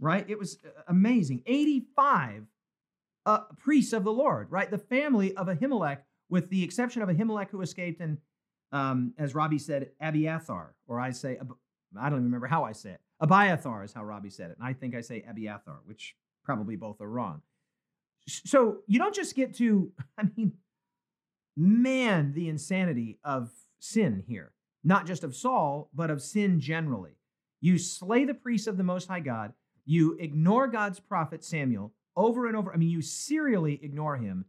Right? 0.00 0.24
It 0.28 0.38
was 0.38 0.58
uh, 0.64 0.82
amazing. 0.86 1.42
85 1.46 2.46
uh, 3.26 3.38
priests 3.58 3.92
of 3.92 4.04
the 4.04 4.12
Lord, 4.12 4.50
right? 4.50 4.70
The 4.70 4.78
family 4.78 5.36
of 5.36 5.48
Ahimelech, 5.48 5.98
with 6.30 6.48
the 6.50 6.62
exception 6.62 7.02
of 7.02 7.08
Ahimelech 7.08 7.50
who 7.50 7.62
escaped, 7.62 8.00
and 8.00 8.18
um, 8.70 9.12
as 9.18 9.34
Robbie 9.34 9.58
said, 9.58 9.90
Abiathar, 10.00 10.74
or 10.86 11.00
I 11.00 11.10
say, 11.10 11.38
I 11.98 12.08
don't 12.08 12.18
even 12.18 12.24
remember 12.24 12.46
how 12.46 12.64
I 12.64 12.72
say 12.72 12.90
it. 12.90 13.00
Abiathar 13.20 13.84
is 13.84 13.92
how 13.92 14.04
Robbie 14.04 14.30
said 14.30 14.50
it. 14.50 14.58
And 14.58 14.66
I 14.66 14.72
think 14.72 14.94
I 14.94 15.00
say 15.00 15.24
Abiathar, 15.28 15.80
which 15.84 16.14
probably 16.44 16.76
both 16.76 17.00
are 17.00 17.08
wrong. 17.08 17.42
So 18.26 18.78
you 18.86 18.98
don't 18.98 19.14
just 19.14 19.34
get 19.34 19.54
to, 19.56 19.92
I 20.18 20.24
mean, 20.36 20.52
man, 21.56 22.32
the 22.34 22.48
insanity 22.48 23.18
of 23.24 23.50
sin 23.80 24.22
here, 24.26 24.52
not 24.84 25.06
just 25.06 25.24
of 25.24 25.34
Saul, 25.34 25.90
but 25.94 26.10
of 26.10 26.22
sin 26.22 26.60
generally. 26.60 27.16
You 27.60 27.78
slay 27.78 28.24
the 28.24 28.34
priests 28.34 28.68
of 28.68 28.76
the 28.76 28.84
Most 28.84 29.08
High 29.08 29.20
God, 29.20 29.52
you 29.84 30.16
ignore 30.20 30.68
God's 30.68 31.00
prophet 31.00 31.42
Samuel 31.42 31.92
over 32.14 32.46
and 32.46 32.56
over. 32.56 32.72
I 32.72 32.76
mean, 32.76 32.90
you 32.90 33.00
serially 33.00 33.80
ignore 33.82 34.16
him. 34.16 34.44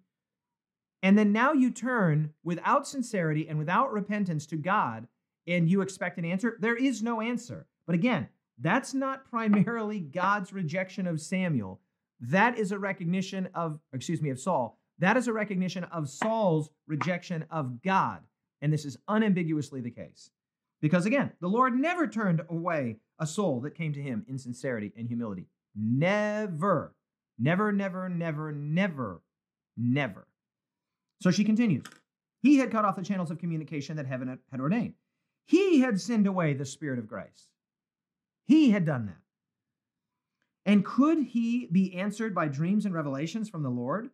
And 1.01 1.17
then 1.17 1.32
now 1.32 1.53
you 1.53 1.71
turn 1.71 2.34
without 2.43 2.88
sincerity 2.88 3.47
and 3.47 3.58
without 3.58 3.93
repentance 3.93 4.45
to 4.47 4.58
God 4.58 5.08
and 5.47 5.69
you 5.69 5.82
expect 5.82 6.17
an 6.17 6.25
answer. 6.25 6.58
There 6.60 6.75
is 6.75 7.01
no 7.01 7.21
answer. 7.21 7.67
But 7.86 7.95
again, 7.95 8.27
that's 8.60 8.93
not 8.93 9.30
primarily 9.30 10.00
God's 10.00 10.52
rejection 10.52 11.08
of 11.08 11.22
Samuel. 11.22 11.80
That 12.19 12.58
is 12.58 12.72
a 12.72 12.80
recognition 12.80 13.50
of, 13.54 13.80
excuse 13.93 14.22
me, 14.22 14.30
of 14.30 14.39
Saul. 14.39 14.78
That 15.00 15.15
is 15.15 15.28
a 15.28 15.34
recognition 15.34 15.86
of 15.86 16.10
Saul's 16.10 16.69
rejection 16.88 17.45
of 17.50 17.82
God. 17.82 18.19
And 18.62 18.74
this 18.74 18.84
is 18.84 18.98
unambiguously 19.08 19.80
the 19.80 19.91
case. 19.91 20.30
Because 20.82 21.06
again, 21.06 21.32
the 21.39 21.48
Lord 21.48 21.76
never 21.76 22.08
turned 22.08 22.41
away 22.50 22.98
a 23.19 23.28
soul 23.28 23.62
that 23.62 23.76
came 23.76 23.93
to 23.93 24.02
him 24.02 24.26
in 24.28 24.38
sincerity 24.38 24.91
and 24.98 25.08
humility. 25.08 25.48
Never. 25.76 26.93
Never, 27.38 27.72
never, 27.72 28.10
never, 28.10 28.52
never, 28.52 29.22
never. 29.78 30.28
So 31.22 31.32
she 31.32 31.45
continues. 31.45 31.86
He 32.41 32.58
had 32.58 32.72
cut 32.72 32.86
off 32.86 32.95
the 32.95 33.04
channels 33.04 33.32
of 33.32 33.39
communication 33.39 33.95
that 33.98 34.08
heaven 34.08 34.39
had 34.52 34.60
ordained. 34.60 34.93
He 35.45 35.80
had 35.80 36.00
sinned 36.00 36.28
away 36.28 36.54
the 36.54 36.65
Spirit 36.65 37.00
of 37.00 37.08
grace. 37.08 37.50
He 38.49 38.71
had 38.71 38.83
done 38.83 39.05
that. 39.05 39.21
And 40.65 40.83
could 40.83 41.19
he 41.19 41.67
be 41.71 41.93
answered 41.93 42.33
by 42.33 42.47
dreams 42.47 42.83
and 42.83 42.95
revelations 42.95 43.47
from 43.47 43.62
the 43.62 43.69
Lord? 43.69 44.09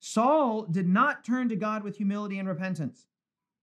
Saul 0.00 0.66
did 0.66 0.86
not 0.86 1.24
turn 1.24 1.48
to 1.48 1.56
God 1.56 1.82
with 1.82 1.96
humility 1.96 2.38
and 2.38 2.46
repentance. 2.46 3.06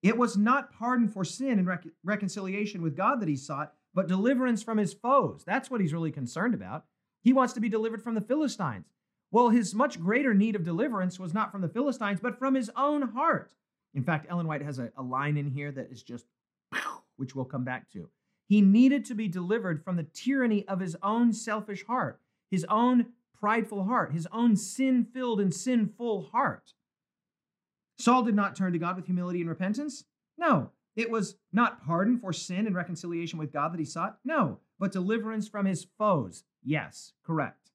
It 0.01 0.17
was 0.17 0.35
not 0.35 0.73
pardon 0.73 1.07
for 1.07 1.23
sin 1.23 1.59
and 1.59 1.67
rec- 1.67 1.85
reconciliation 2.03 2.81
with 2.81 2.97
God 2.97 3.19
that 3.21 3.29
he 3.29 3.35
sought, 3.35 3.73
but 3.93 4.07
deliverance 4.07 4.63
from 4.63 4.79
his 4.79 4.91
foes. 4.91 5.43
That's 5.45 5.69
what 5.69 5.81
he's 5.81 5.93
really 5.93 6.11
concerned 6.11 6.55
about. 6.55 6.85
He 7.21 7.31
wants 7.31 7.53
to 7.53 7.61
be 7.61 7.69
delivered 7.69 8.01
from 8.01 8.15
the 8.15 8.21
Philistines. 8.21 8.87
Well, 9.29 9.49
his 9.49 9.75
much 9.75 10.01
greater 10.01 10.33
need 10.33 10.55
of 10.55 10.63
deliverance 10.63 11.19
was 11.19 11.31
not 11.31 11.51
from 11.51 11.61
the 11.61 11.69
Philistines, 11.69 12.21
but 12.21 12.39
from 12.39 12.55
his 12.55 12.71
own 12.75 13.03
heart. 13.03 13.53
In 13.93 14.03
fact, 14.03 14.25
Ellen 14.31 14.47
White 14.47 14.63
has 14.63 14.79
a, 14.79 14.91
a 14.97 15.03
line 15.03 15.37
in 15.37 15.51
here 15.51 15.71
that 15.71 15.91
is 15.91 16.01
just, 16.01 16.25
which 17.17 17.35
we'll 17.35 17.45
come 17.45 17.65
back 17.65 17.87
to. 17.91 18.09
He 18.47 18.61
needed 18.61 19.05
to 19.05 19.15
be 19.15 19.27
delivered 19.27 19.83
from 19.83 19.97
the 19.97 20.03
tyranny 20.03 20.67
of 20.67 20.79
his 20.79 20.95
own 21.03 21.33
selfish 21.33 21.85
heart, 21.85 22.21
his 22.49 22.65
own 22.69 23.07
prideful 23.39 23.83
heart, 23.83 24.13
his 24.13 24.27
own 24.31 24.55
sin 24.55 25.05
filled 25.13 25.39
and 25.39 25.53
sinful 25.53 26.29
heart. 26.31 26.73
Saul 27.99 28.23
did 28.23 28.35
not 28.35 28.55
turn 28.55 28.73
to 28.73 28.79
God 28.79 28.95
with 28.95 29.05
humility 29.05 29.41
and 29.41 29.49
repentance. 29.49 30.05
No, 30.37 30.71
it 30.95 31.11
was 31.11 31.35
not 31.51 31.85
pardon 31.85 32.17
for 32.19 32.31
sin 32.31 32.65
and 32.67 32.75
reconciliation 32.75 33.37
with 33.37 33.51
God 33.51 33.73
that 33.73 33.79
he 33.79 33.85
sought. 33.85 34.19
No, 34.23 34.59
but 34.79 34.91
deliverance 34.91 35.47
from 35.47 35.65
his 35.65 35.85
foes. 35.97 36.43
Yes, 36.63 37.13
correct. 37.25 37.71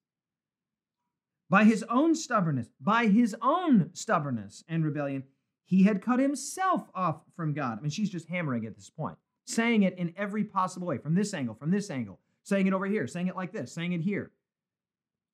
By 1.49 1.65
his 1.65 1.83
own 1.83 2.15
stubbornness, 2.15 2.69
by 2.81 3.07
his 3.07 3.35
own 3.41 3.91
stubbornness 3.93 4.63
and 4.67 4.83
rebellion, 4.83 5.23
he 5.65 5.83
had 5.83 6.01
cut 6.01 6.19
himself 6.19 6.89
off 6.95 7.21
from 7.35 7.53
God. 7.53 7.77
I 7.77 7.81
mean, 7.81 7.91
she's 7.91 8.09
just 8.09 8.27
hammering 8.27 8.65
at 8.65 8.75
this 8.75 8.89
point, 8.89 9.17
saying 9.45 9.83
it 9.83 9.97
in 9.97 10.13
every 10.17 10.43
possible 10.43 10.87
way 10.87 10.97
from 10.97 11.15
this 11.15 11.33
angle, 11.33 11.55
from 11.55 11.71
this 11.71 11.89
angle, 11.89 12.19
saying 12.43 12.67
it 12.67 12.73
over 12.73 12.85
here, 12.85 13.07
saying 13.07 13.27
it 13.27 13.35
like 13.35 13.51
this, 13.51 13.73
saying 13.73 13.93
it 13.93 14.01
here. 14.01 14.31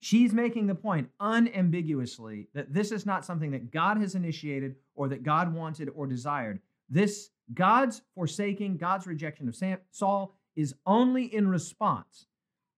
She's 0.02 0.32
making 0.34 0.68
the 0.68 0.76
point 0.76 1.10
unambiguously 1.20 2.48
that 2.54 2.74
this 2.74 2.92
is 2.92 3.06
not 3.06 3.26
something 3.26 3.52
that 3.52 3.72
God 3.72 3.98
has 3.98 4.16
initiated 4.16 4.76
or 4.96 5.10
that 5.10 5.24
God 5.24 5.54
wanted 5.54 5.90
or 5.94 6.08
desired. 6.08 6.60
This 6.90 7.30
God's 7.54 8.02
forsaking, 8.16 8.78
God's 8.78 9.08
rejection 9.08 9.50
of 9.50 9.58
Saul 9.92 10.36
is 10.56 10.74
only 10.86 11.26
in 11.26 11.48
response 11.48 12.28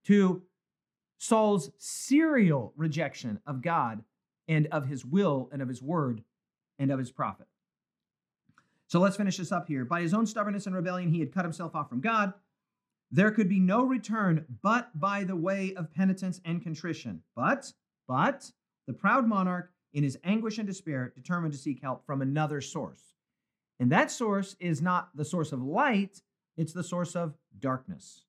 to 0.06 0.41
Saul's 1.17 1.72
serial 1.78 2.74
rejection 2.76 3.39
of 3.46 3.62
God 3.62 4.04
and 4.48 4.67
of 4.67 4.88
his 4.88 5.06
will 5.06 5.50
and 5.52 5.62
of 5.62 5.67
his 5.67 5.82
word 5.82 6.24
and 6.80 6.91
of 6.91 6.98
his 6.98 7.12
prophet. 7.12 7.48
So 8.92 9.00
let's 9.00 9.16
finish 9.16 9.38
this 9.38 9.54
up 9.54 9.70
here. 9.70 9.86
By 9.86 10.02
his 10.02 10.14
own 10.14 10.26
stubbornness 10.26 10.66
and 10.66 10.76
rebellion, 10.76 11.14
he 11.14 11.22
had 11.22 11.34
cut 11.34 11.46
himself 11.46 11.76
off 11.76 11.88
from 11.88 12.02
God. 12.02 12.34
There 13.10 13.32
could 13.32 13.48
be 13.48 13.58
no 13.58 13.86
return 13.86 14.46
but 14.62 14.90
by 15.00 15.24
the 15.24 15.36
way 15.36 15.74
of 15.76 15.94
penitence 15.94 16.42
and 16.44 16.62
contrition. 16.62 17.22
But, 17.34 17.72
but, 18.06 18.52
the 18.88 18.94
proud 18.94 19.26
monarch, 19.26 19.72
in 19.94 20.04
his 20.04 20.18
anguish 20.26 20.58
and 20.58 20.68
despair, 20.68 21.14
determined 21.16 21.54
to 21.54 21.58
seek 21.58 21.82
help 21.82 22.06
from 22.06 22.22
another 22.22 22.60
source. 22.60 23.14
And 23.80 23.90
that 23.94 24.12
source 24.12 24.58
is 24.60 24.82
not 24.82 25.16
the 25.16 25.24
source 25.24 25.54
of 25.54 25.64
light, 25.64 26.22
it's 26.58 26.74
the 26.74 26.84
source 26.84 27.16
of 27.16 27.34
darkness. 27.58 28.26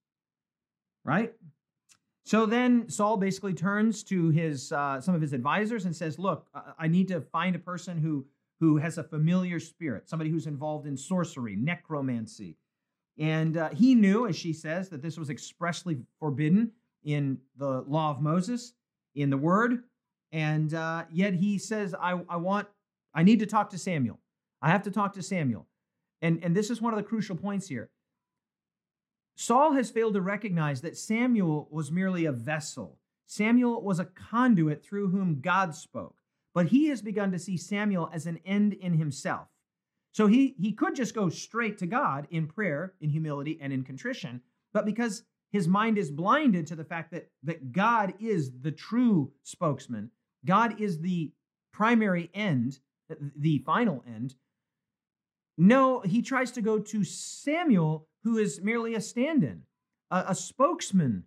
Right? 1.03 1.33
So 2.23 2.45
then 2.45 2.87
Saul 2.87 3.17
basically 3.17 3.53
turns 3.53 4.01
to 4.05 4.29
his 4.29 4.71
uh, 4.71 5.01
some 5.01 5.13
of 5.13 5.19
his 5.19 5.33
advisors 5.33 5.83
and 5.83 5.93
says, 5.93 6.17
"Look, 6.17 6.47
I 6.79 6.87
need 6.87 7.09
to 7.09 7.19
find 7.19 7.53
a 7.53 7.59
person 7.59 7.97
who 7.97 8.25
who 8.63 8.77
has 8.77 8.97
a 8.97 9.03
familiar 9.03 9.59
spirit, 9.59 10.07
somebody 10.07 10.29
who's 10.29 10.47
involved 10.47 10.87
in 10.87 10.95
sorcery, 10.95 11.57
necromancy, 11.57 12.55
and 13.19 13.57
uh, 13.57 13.69
he 13.69 13.93
knew, 13.93 14.25
as 14.25 14.37
she 14.37 14.53
says, 14.53 14.87
that 14.89 15.01
this 15.01 15.17
was 15.17 15.29
expressly 15.29 15.97
forbidden 16.17 16.71
in 17.03 17.39
the 17.57 17.83
law 17.87 18.09
of 18.09 18.21
Moses, 18.21 18.73
in 19.15 19.29
the 19.29 19.37
word. 19.37 19.83
And 20.31 20.73
uh, 20.73 21.03
yet 21.11 21.33
he 21.33 21.57
says, 21.57 21.93
I, 21.93 22.21
I 22.29 22.37
want, 22.37 22.69
I 23.13 23.23
need 23.23 23.39
to 23.39 23.45
talk 23.45 23.69
to 23.71 23.77
Samuel. 23.77 24.19
I 24.61 24.69
have 24.69 24.83
to 24.83 24.91
talk 24.91 25.13
to 25.13 25.21
Samuel. 25.21 25.67
And, 26.21 26.41
and 26.41 26.55
this 26.55 26.69
is 26.69 26.81
one 26.81 26.93
of 26.93 26.97
the 26.97 27.03
crucial 27.03 27.35
points 27.35 27.67
here. 27.67 27.89
Saul 29.35 29.73
has 29.73 29.91
failed 29.91 30.13
to 30.13 30.21
recognize 30.21 30.79
that 30.81 30.97
Samuel 30.97 31.67
was 31.69 31.91
merely 31.91 32.23
a 32.23 32.31
vessel. 32.31 32.97
Samuel 33.27 33.81
was 33.81 33.99
a 33.99 34.05
conduit 34.05 34.85
through 34.85 35.09
whom 35.09 35.41
God 35.41 35.75
spoke. 35.75 36.22
But 36.53 36.67
he 36.67 36.87
has 36.87 37.01
begun 37.01 37.31
to 37.31 37.39
see 37.39 37.57
Samuel 37.57 38.09
as 38.13 38.25
an 38.25 38.39
end 38.45 38.73
in 38.73 38.93
himself. 38.93 39.47
So 40.11 40.27
he, 40.27 40.55
he 40.59 40.71
could 40.71 40.95
just 40.95 41.15
go 41.15 41.29
straight 41.29 41.79
to 41.79 41.87
God 41.87 42.27
in 42.29 42.47
prayer, 42.47 42.93
in 43.01 43.09
humility, 43.09 43.57
and 43.59 43.73
in 43.73 43.83
contrition. 43.83 44.41
But 44.71 44.85
because 44.85 45.23
his 45.51 45.67
mind 45.67 45.97
is 45.97 46.11
blinded 46.11 46.67
to 46.67 46.75
the 46.75 46.83
fact 46.83 47.11
that, 47.11 47.29
that 47.43 47.71
God 47.71 48.13
is 48.19 48.51
the 48.61 48.71
true 48.71 49.31
spokesman, 49.41 50.11
God 50.45 50.79
is 50.79 50.99
the 50.99 51.31
primary 51.71 52.29
end, 52.33 52.79
the 53.35 53.59
final 53.59 54.03
end. 54.07 54.35
No, 55.57 56.01
he 56.01 56.21
tries 56.21 56.51
to 56.51 56.61
go 56.61 56.79
to 56.79 57.03
Samuel, 57.03 58.07
who 58.23 58.37
is 58.37 58.61
merely 58.61 58.95
a 58.95 59.01
stand 59.01 59.43
in, 59.43 59.63
a, 60.11 60.25
a 60.29 60.35
spokesman. 60.35 61.23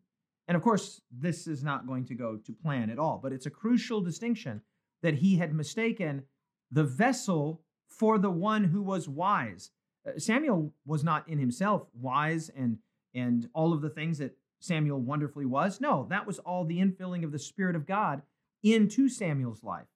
And 0.48 0.56
of 0.56 0.62
course, 0.62 1.00
this 1.10 1.48
is 1.48 1.64
not 1.64 1.86
going 1.86 2.04
to 2.06 2.14
go 2.14 2.36
to 2.36 2.52
plan 2.52 2.90
at 2.90 2.98
all, 2.98 3.18
but 3.20 3.32
it's 3.32 3.46
a 3.46 3.50
crucial 3.50 4.00
distinction 4.00 4.62
that 5.06 5.14
he 5.14 5.36
had 5.36 5.54
mistaken 5.54 6.24
the 6.72 6.82
vessel 6.82 7.62
for 7.86 8.18
the 8.18 8.28
one 8.28 8.64
who 8.64 8.82
was 8.82 9.08
wise. 9.08 9.70
Uh, 10.04 10.18
Samuel 10.18 10.74
was 10.84 11.04
not 11.04 11.28
in 11.28 11.38
himself 11.38 11.86
wise 11.94 12.48
and 12.48 12.78
and 13.14 13.48
all 13.54 13.72
of 13.72 13.82
the 13.82 13.88
things 13.88 14.18
that 14.18 14.36
Samuel 14.58 14.98
wonderfully 14.98 15.46
was. 15.46 15.80
No, 15.80 16.08
that 16.10 16.26
was 16.26 16.40
all 16.40 16.64
the 16.64 16.80
infilling 16.80 17.22
of 17.22 17.30
the 17.30 17.38
Spirit 17.38 17.76
of 17.76 17.86
God 17.86 18.22
into 18.64 19.08
Samuel's 19.08 19.62
life. 19.62 19.86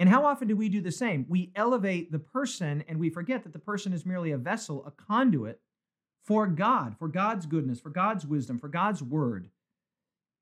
And 0.00 0.08
how 0.08 0.26
often 0.26 0.48
do 0.48 0.56
we 0.56 0.68
do 0.68 0.80
the 0.80 0.90
same? 0.90 1.24
We 1.28 1.52
elevate 1.54 2.10
the 2.10 2.18
person 2.18 2.82
and 2.88 2.98
we 2.98 3.10
forget 3.10 3.44
that 3.44 3.52
the 3.52 3.60
person 3.60 3.92
is 3.92 4.04
merely 4.04 4.32
a 4.32 4.38
vessel, 4.38 4.84
a 4.84 4.90
conduit 4.90 5.60
for 6.24 6.48
God, 6.48 6.96
for 6.98 7.06
God's 7.06 7.46
goodness, 7.46 7.78
for 7.78 7.90
God's 7.90 8.26
wisdom, 8.26 8.58
for 8.58 8.68
God's 8.68 9.04
word. 9.04 9.50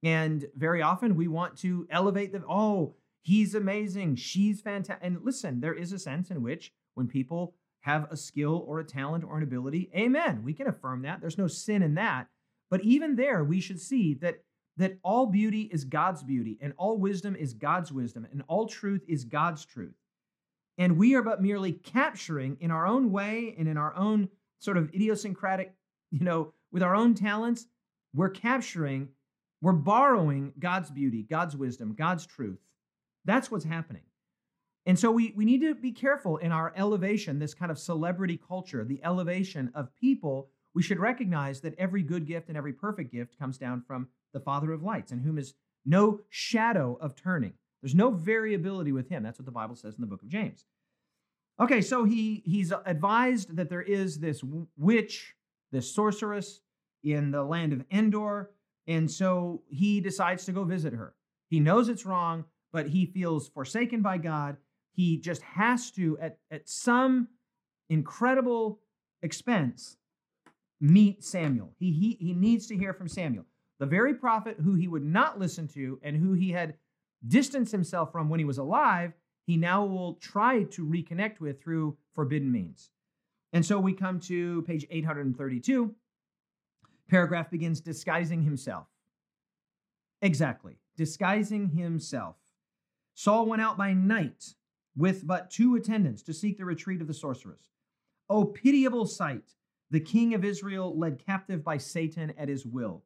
And 0.03 0.47
very 0.57 0.81
often 0.81 1.17
we 1.17 1.29
want 1.29 1.59
to 1.59 1.87
elevate 1.91 2.33
them. 2.33 2.47
Oh, 2.49 2.95
he's 3.25 3.55
amazing, 3.55 4.17
she's 4.17 4.61
fantastic. 4.61 5.05
And 5.05 5.19
listen, 5.23 5.61
there 5.61 5.75
is 5.75 5.93
a 5.93 5.99
sense 5.99 6.31
in 6.31 6.43
which 6.43 6.73
when 6.95 7.09
people 7.09 7.55
have 7.81 8.11
a 8.11 8.17
skill 8.17 8.65
or 8.69 8.79
a 8.79 8.85
talent 8.85 9.25
or 9.25 9.37
an 9.37 9.43
ability, 9.43 9.91
amen, 9.97 10.43
we 10.45 10.55
can 10.55 10.69
affirm 10.69 11.03
that. 11.03 11.21
There's 11.21 11.39
no 11.39 11.47
sin 11.47 11.83
in 11.83 11.95
that. 11.95 12.29
But 12.71 12.83
even 12.83 13.17
there, 13.17 13.43
we 13.43 13.61
should 13.61 13.81
see 13.81 14.15
that 14.15 14.37
that 14.77 14.99
all 15.05 15.27
beauty 15.27 15.71
is 15.73 15.85
God's 15.85 16.25
beauty, 16.25 16.59
and 16.61 16.73
all 16.77 16.99
wisdom 16.99 17.37
is 17.37 17.55
God's 17.55 17.93
wisdom, 17.93 18.27
and 18.33 18.43
all 18.49 18.67
truth 18.67 19.05
is 19.07 19.25
God's 19.25 19.65
truth. 19.65 19.95
And 20.79 20.99
we 20.99 21.15
are 21.15 21.23
but 21.23 21.41
merely 21.41 21.73
capturing 21.73 22.57
in 22.59 22.73
our 22.73 22.85
own 22.85 23.13
way 23.13 23.55
and 23.57 23.69
in 23.69 23.77
our 23.77 23.95
own 23.95 24.29
sort 24.59 24.77
of 24.77 24.93
idiosyncratic, 24.93 25.75
you 26.11 26.25
know, 26.25 26.53
with 26.73 26.83
our 26.83 26.97
own 26.97 27.15
talents, 27.15 27.69
we're 28.13 28.31
capturing, 28.31 29.11
we're 29.63 29.73
borrowing 29.73 30.53
God's 30.59 30.91
beauty, 30.91 31.23
God's 31.23 31.57
wisdom, 31.57 31.95
God's 31.95 32.27
truth. 32.27 32.59
That's 33.25 33.51
what's 33.51 33.65
happening. 33.65 34.03
And 34.87 34.99
so 34.99 35.11
we, 35.11 35.33
we 35.35 35.45
need 35.45 35.63
to 35.63 35.75
be 35.75 35.93
careful 35.93 36.37
in 36.37 36.53
our 36.53 36.73
elevation, 36.77 37.39
this 37.39 37.55
kind 37.55 37.71
of 37.71 37.79
celebrity 37.79 38.39
culture, 38.49 38.85
the 38.85 39.03
elevation 39.03 39.71
of 39.75 39.95
people. 39.95 40.51
We 40.75 40.83
should 40.83 40.99
recognize 40.99 41.61
that 41.63 41.75
every 41.79 42.03
good 42.03 42.27
gift 42.27 42.49
and 42.49 42.57
every 42.57 42.73
perfect 42.73 43.13
gift 43.13 43.39
comes 43.39 43.57
down 43.57 43.83
from 43.87 44.09
the 44.33 44.41
Father 44.41 44.73
of 44.73 44.83
lights, 44.83 45.13
in 45.13 45.21
whom 45.21 45.39
is 45.39 45.55
no 45.87 46.21
shadow 46.29 46.99
of 47.01 47.15
turning. 47.15 47.55
There's 47.81 47.95
no 47.95 48.11
variability 48.11 48.93
with 48.93 49.09
him. 49.09 49.23
That's 49.23 49.39
what 49.39 49.47
the 49.47 49.53
Bible 49.53 49.77
says 49.77 49.95
in 49.95 50.01
the 50.01 50.07
book 50.07 50.23
of 50.23 50.29
James. 50.29 50.65
Okay, 51.61 51.81
so 51.81 52.05
he 52.05 52.43
he's 52.45 52.73
advised 52.85 53.57
that 53.57 53.71
there 53.71 53.83
is 53.83 54.19
this 54.19 54.43
witch, 54.77 55.35
this 55.71 55.95
sorceress 55.95 56.61
in 57.05 57.31
the 57.31 57.45
land 57.45 57.73
of 57.73 57.85
Endor, 57.93 58.51
and 58.87 59.09
so 59.11 59.63
he 59.69 60.01
decides 60.01 60.45
to 60.47 60.53
go 60.53 60.65
visit 60.65 60.93
her. 60.93 61.15
He 61.49 61.61
knows 61.61 61.89
it's 61.89 62.05
wrong, 62.05 62.45
but 62.75 62.89
he 62.89 63.07
feels 63.07 63.49
forsaken 63.49 64.03
by 64.03 64.19
God. 64.19 64.57
He 64.93 65.17
just 65.17 65.41
has 65.43 65.93
to, 65.93 66.19
at, 66.21 66.39
at 66.51 66.69
some 66.69 67.29
incredible 67.89 68.81
expense, 69.23 69.97
meet 70.81 71.25
Samuel. 71.25 71.73
He, 71.79 71.93
he, 71.93 72.19
he 72.21 72.35
needs 72.35 72.67
to 72.67 72.77
hear 72.77 72.93
from 72.93 73.09
Samuel, 73.09 73.47
the 73.79 73.87
very 73.87 74.13
prophet 74.13 74.57
who 74.63 74.75
he 74.75 74.89
would 74.89 75.05
not 75.05 75.39
listen 75.39 75.69
to 75.69 76.01
and 76.03 76.17
who 76.17 76.33
he 76.33 76.51
had 76.51 76.75
distanced 77.27 77.71
himself 77.73 78.13
from 78.13 78.29
when 78.29 78.41
he 78.41 78.45
was 78.45 78.59
alive 78.59 79.13
he 79.47 79.57
now 79.57 79.85
will 79.85 80.15
try 80.15 80.63
to 80.63 80.87
reconnect 80.87 81.39
with 81.39 81.63
through 81.63 81.97
forbidden 82.15 82.51
means. 82.51 82.91
And 83.53 83.65
so 83.65 83.79
we 83.79 83.93
come 83.93 84.19
to 84.21 84.63
page 84.63 84.87
832. 84.91 85.95
Paragraph 87.09 87.51
begins 87.51 87.81
disguising 87.81 88.43
himself. 88.43 88.87
Exactly, 90.23 90.79
disguising 90.97 91.69
himself. 91.69 92.37
Saul 93.15 93.47
went 93.47 93.63
out 93.63 93.77
by 93.77 93.93
night 93.93 94.55
with 94.97 95.27
but 95.27 95.51
two 95.51 95.77
attendants 95.77 96.23
to 96.23 96.35
seek 96.35 96.59
the 96.59 96.65
retreat 96.65 97.01
of 97.01 97.07
the 97.07 97.15
sorceress. 97.15 97.71
O 98.29 98.45
pitiable 98.45 99.07
sight! 99.07 99.55
The 99.91 100.01
king 100.01 100.35
of 100.35 100.45
Israel 100.45 100.99
led 100.99 101.25
captive 101.25 101.63
by 101.63 101.79
Satan 101.79 102.33
at 102.37 102.49
his 102.49 102.67
will. 102.67 103.05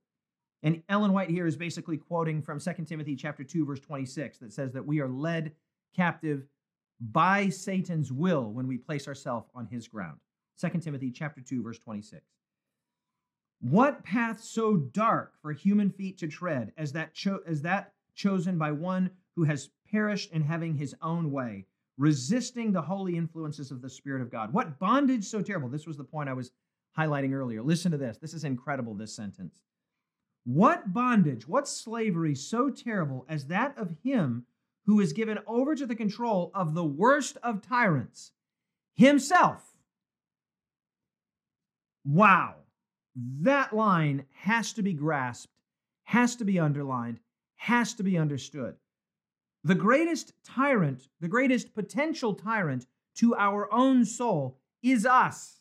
And 0.63 0.83
Ellen 0.89 1.13
White 1.13 1.31
here 1.31 1.47
is 1.47 1.57
basically 1.57 1.97
quoting 1.97 2.43
from 2.43 2.61
2 2.61 2.73
Timothy 2.87 3.15
chapter 3.15 3.45
2 3.45 3.65
verse 3.67 3.81
26 3.81 4.39
that 4.39 4.53
says 4.53 4.73
that 4.73 4.87
we 4.87 5.01
are 5.01 5.09
led 5.09 5.53
captive 5.95 6.47
by 7.01 7.49
Satan's 7.49 8.11
will 8.13 8.51
when 8.51 8.67
we 8.67 8.79
place 8.79 9.07
ourselves 9.07 9.49
on 9.55 9.67
his 9.67 9.87
ground. 9.87 10.19
2 10.61 10.81
Timothy 10.81 11.11
chapter 11.11 11.41
2 11.41 11.63
verse 11.63 11.79
26. 11.79 12.23
What 13.61 14.05
path 14.05 14.41
so 14.41 14.77
dark 14.77 15.35
for 15.41 15.53
human 15.53 15.91
feet 15.91 16.19
to 16.19 16.29
tread 16.29 16.73
as 16.77 16.93
that 16.93 17.15
cho- 17.15 17.43
as 17.47 17.63
that 17.63 17.93
chosen 18.15 18.59
by 18.59 18.73
one 18.73 19.11
who 19.37 19.45
has 19.45 19.71
perished 19.91 20.33
in 20.33 20.43
having 20.43 20.75
his 20.75 20.95
own 21.03 21.31
way, 21.31 21.67
resisting 21.97 22.73
the 22.73 22.83
holy 22.83 23.17
influences 23.17 23.71
of 23.71 23.83
the 23.83 23.91
spirit 23.91 24.23
of 24.23 24.31
God. 24.31 24.53
What 24.53 24.79
bondage 24.79 25.25
so 25.25 25.43
terrible. 25.43 25.69
This 25.69 25.87
was 25.87 25.97
the 25.97 26.05
point 26.05 26.29
I 26.29 26.35
was 26.35 26.51
highlighting 26.97 27.33
earlier. 27.33 27.63
Listen 27.63 27.93
to 27.93 27.99
this. 27.99 28.19
This 28.19 28.35
is 28.35 28.45
incredible 28.45 28.95
this 28.95 29.15
sentence. 29.15 29.63
What 30.45 30.93
bondage, 30.93 31.47
what 31.47 31.69
slavery 31.69 32.35
so 32.35 32.71
terrible 32.71 33.27
as 33.29 33.47
that 33.47 33.77
of 33.77 33.95
him 34.03 34.47
who 34.89 35.01
is 35.01 35.13
given 35.13 35.39
over 35.47 35.75
to 35.75 35.85
the 35.85 35.95
control 35.95 36.51
of 36.55 36.73
the 36.73 36.85
worst 36.85 37.37
of 37.43 37.61
tyrants, 37.61 38.33
himself. 38.95 39.63
Wow. 42.07 42.55
That 43.15 43.75
line 43.75 44.25
has 44.33 44.73
to 44.73 44.83
be 44.83 44.95
grasped, 44.95 45.53
has 46.05 46.37
to 46.37 46.47
be 46.47 46.59
underlined, 46.59 47.21
has 47.57 47.93
to 47.95 48.03
be 48.03 48.17
understood. 48.17 48.77
The 49.65 49.75
greatest 49.75 50.33
tyrant, 50.45 51.09
the 51.21 51.29
greatest 51.29 51.75
potential 51.75 52.35
tyrant 52.35 52.87
to 53.17 53.35
our 53.35 53.73
own 53.73 54.05
soul 54.05 54.59
is 54.83 55.05
us. 55.05 55.61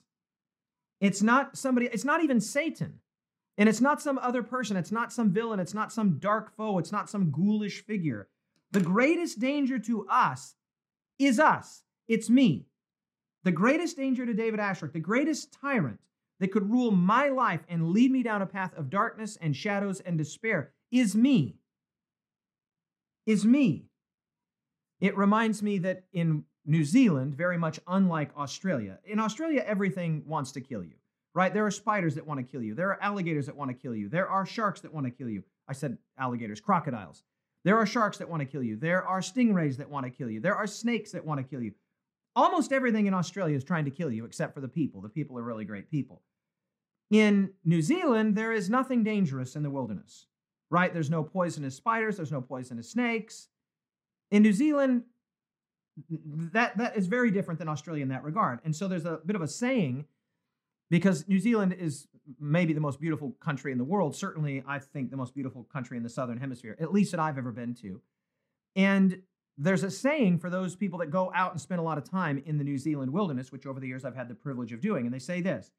It's 1.00 1.22
not 1.22 1.58
somebody, 1.58 1.88
it's 1.88 2.06
not 2.06 2.24
even 2.24 2.40
Satan. 2.40 3.00
And 3.58 3.68
it's 3.68 3.82
not 3.82 4.02
some 4.02 4.20
other 4.20 4.44
person. 4.44 4.78
It's 4.78 4.92
not 4.92 5.12
some 5.12 5.32
villain. 5.32 5.60
It's 5.60 5.74
not 5.74 5.92
some 5.92 6.20
dark 6.20 6.56
foe. 6.56 6.78
It's 6.78 6.92
not 6.92 7.10
some 7.10 7.32
ghoulish 7.32 7.84
figure. 7.86 8.28
The 8.72 8.82
greatest 8.82 9.40
danger 9.40 9.80
to 9.80 10.08
us 10.08 10.56
is 11.18 11.40
us. 11.40 11.84
It's 12.08 12.30
me. 12.30 12.68
The 13.44 13.52
greatest 13.52 13.98
danger 13.98 14.26
to 14.26 14.34
David 14.34 14.60
Asscherick, 14.60 14.94
the 14.94 15.00
greatest 15.00 15.54
tyrant 15.54 16.00
that 16.40 16.52
could 16.52 16.70
rule 16.70 16.92
my 16.92 17.30
life 17.30 17.62
and 17.68 17.90
lead 17.90 18.12
me 18.12 18.22
down 18.22 18.42
a 18.42 18.46
path 18.46 18.74
of 18.78 18.90
darkness 18.90 19.38
and 19.42 19.56
shadows 19.56 20.02
and 20.02 20.18
despair 20.18 20.74
is 20.92 21.16
me. 21.16 21.56
Is 23.28 23.46
me. 23.46 23.86
It 25.00 25.16
reminds 25.16 25.62
me 25.62 25.78
that 25.80 26.06
in 26.14 26.46
New 26.66 26.84
Zealand, 26.84 27.36
very 27.36 27.58
much 27.58 27.80
unlike 27.86 28.32
Australia, 28.36 29.00
in 29.06 29.20
Australia, 29.20 29.64
everything 29.68 30.24
wants 30.26 30.54
to 30.54 30.62
kill 30.62 30.84
you, 30.84 30.96
right? 31.36 31.54
There 31.54 31.66
are 31.66 31.72
spiders 31.72 32.16
that 32.16 32.26
want 32.26 32.40
to 32.40 32.52
kill 32.52 32.64
you. 32.64 32.74
There 32.74 32.90
are 32.90 33.04
alligators 33.04 33.46
that 33.46 33.56
want 33.56 33.70
to 33.70 33.76
kill 33.76 33.94
you. 33.94 34.10
There 34.10 34.28
are 34.28 34.46
sharks 34.46 34.82
that 34.82 34.94
want 34.94 35.06
to 35.06 35.12
kill 35.12 35.30
you. 35.30 35.44
I 35.68 35.74
said 35.74 35.98
alligators, 36.18 36.62
crocodiles. 36.62 37.24
There 37.64 37.78
are 37.78 37.86
sharks 37.86 38.18
that 38.20 38.30
want 38.30 38.40
to 38.40 38.46
kill 38.46 38.64
you. 38.64 38.78
There 38.78 39.04
are 39.04 39.20
stingrays 39.20 39.78
that 39.78 39.90
want 39.90 40.06
to 40.06 40.10
kill 40.10 40.30
you. 40.30 40.40
There 40.40 40.56
are 40.56 40.66
snakes 40.66 41.12
that 41.12 41.26
want 41.26 41.40
to 41.40 41.44
kill 41.44 41.62
you. 41.62 41.74
Almost 42.36 42.72
everything 42.72 43.08
in 43.08 43.14
Australia 43.14 43.58
is 43.58 43.64
trying 43.64 43.86
to 43.86 43.92
kill 43.92 44.10
you 44.10 44.24
except 44.24 44.54
for 44.54 44.62
the 44.62 44.68
people. 44.70 45.02
The 45.02 45.10
people 45.10 45.38
are 45.38 45.44
really 45.44 45.66
great 45.66 45.92
people. 45.92 46.22
In 47.12 47.52
New 47.66 47.82
Zealand, 47.82 48.36
there 48.36 48.54
is 48.54 48.70
nothing 48.70 49.04
dangerous 49.04 49.56
in 49.56 49.64
the 49.64 49.70
wilderness, 49.70 50.28
right? 50.70 50.94
There's 50.94 51.10
no 51.10 51.24
poisonous 51.24 51.76
spiders, 51.76 52.18
there's 52.18 52.32
no 52.32 52.42
poisonous 52.42 52.90
snakes. 52.90 53.48
In 54.32 54.44
New 54.44 54.54
Zealand, 54.54 55.04
that, 56.10 56.78
that 56.78 56.98
is 56.98 57.08
very 57.08 57.32
different 57.32 57.60
than 57.60 57.70
Australia 57.70 58.04
in 58.04 58.10
that 58.10 58.24
regard. 58.24 58.60
And 58.64 58.76
so 58.76 58.88
there's 58.88 59.06
a 59.06 59.20
bit 59.26 59.36
of 59.36 59.42
a 59.42 59.48
saying 59.48 60.06
because 60.90 61.28
New 61.28 61.40
Zealand 61.40 61.74
is 61.74 62.08
maybe 62.40 62.74
the 62.74 62.82
most 62.82 63.00
beautiful 63.00 63.32
country 63.40 63.72
in 63.72 63.78
the 63.78 63.84
world. 63.84 64.16
Certainly, 64.16 64.64
I 64.68 64.80
think 64.80 65.12
the 65.12 65.18
most 65.18 65.34
beautiful 65.34 65.64
country 65.64 65.98
in 65.98 66.04
the 66.04 66.10
Southern 66.10 66.38
Hemisphere, 66.38 66.78
at 66.80 66.94
least 66.94 67.12
that 67.12 67.20
I've 67.20 67.38
ever 67.38 67.52
been 67.52 67.74
to. 67.76 68.02
And 68.76 69.22
there's 69.58 69.84
a 69.84 69.92
saying 69.92 70.40
for 70.40 70.50
those 70.50 70.76
people 70.76 71.00
that 71.00 71.10
go 71.10 71.32
out 71.34 71.52
and 71.52 71.60
spend 71.60 71.80
a 71.80 71.84
lot 71.84 71.98
of 71.98 72.10
time 72.10 72.42
in 72.46 72.58
the 72.58 72.64
New 72.64 72.78
Zealand 72.78 73.12
wilderness, 73.12 73.52
which 73.52 73.66
over 73.66 73.80
the 73.80 73.88
years 73.88 74.06
I've 74.06 74.16
had 74.16 74.30
the 74.30 74.36
privilege 74.36 74.72
of 74.72 74.82
doing. 74.82 75.06
And 75.06 75.14
they 75.14 75.20
say 75.20 75.42
this 75.42 75.72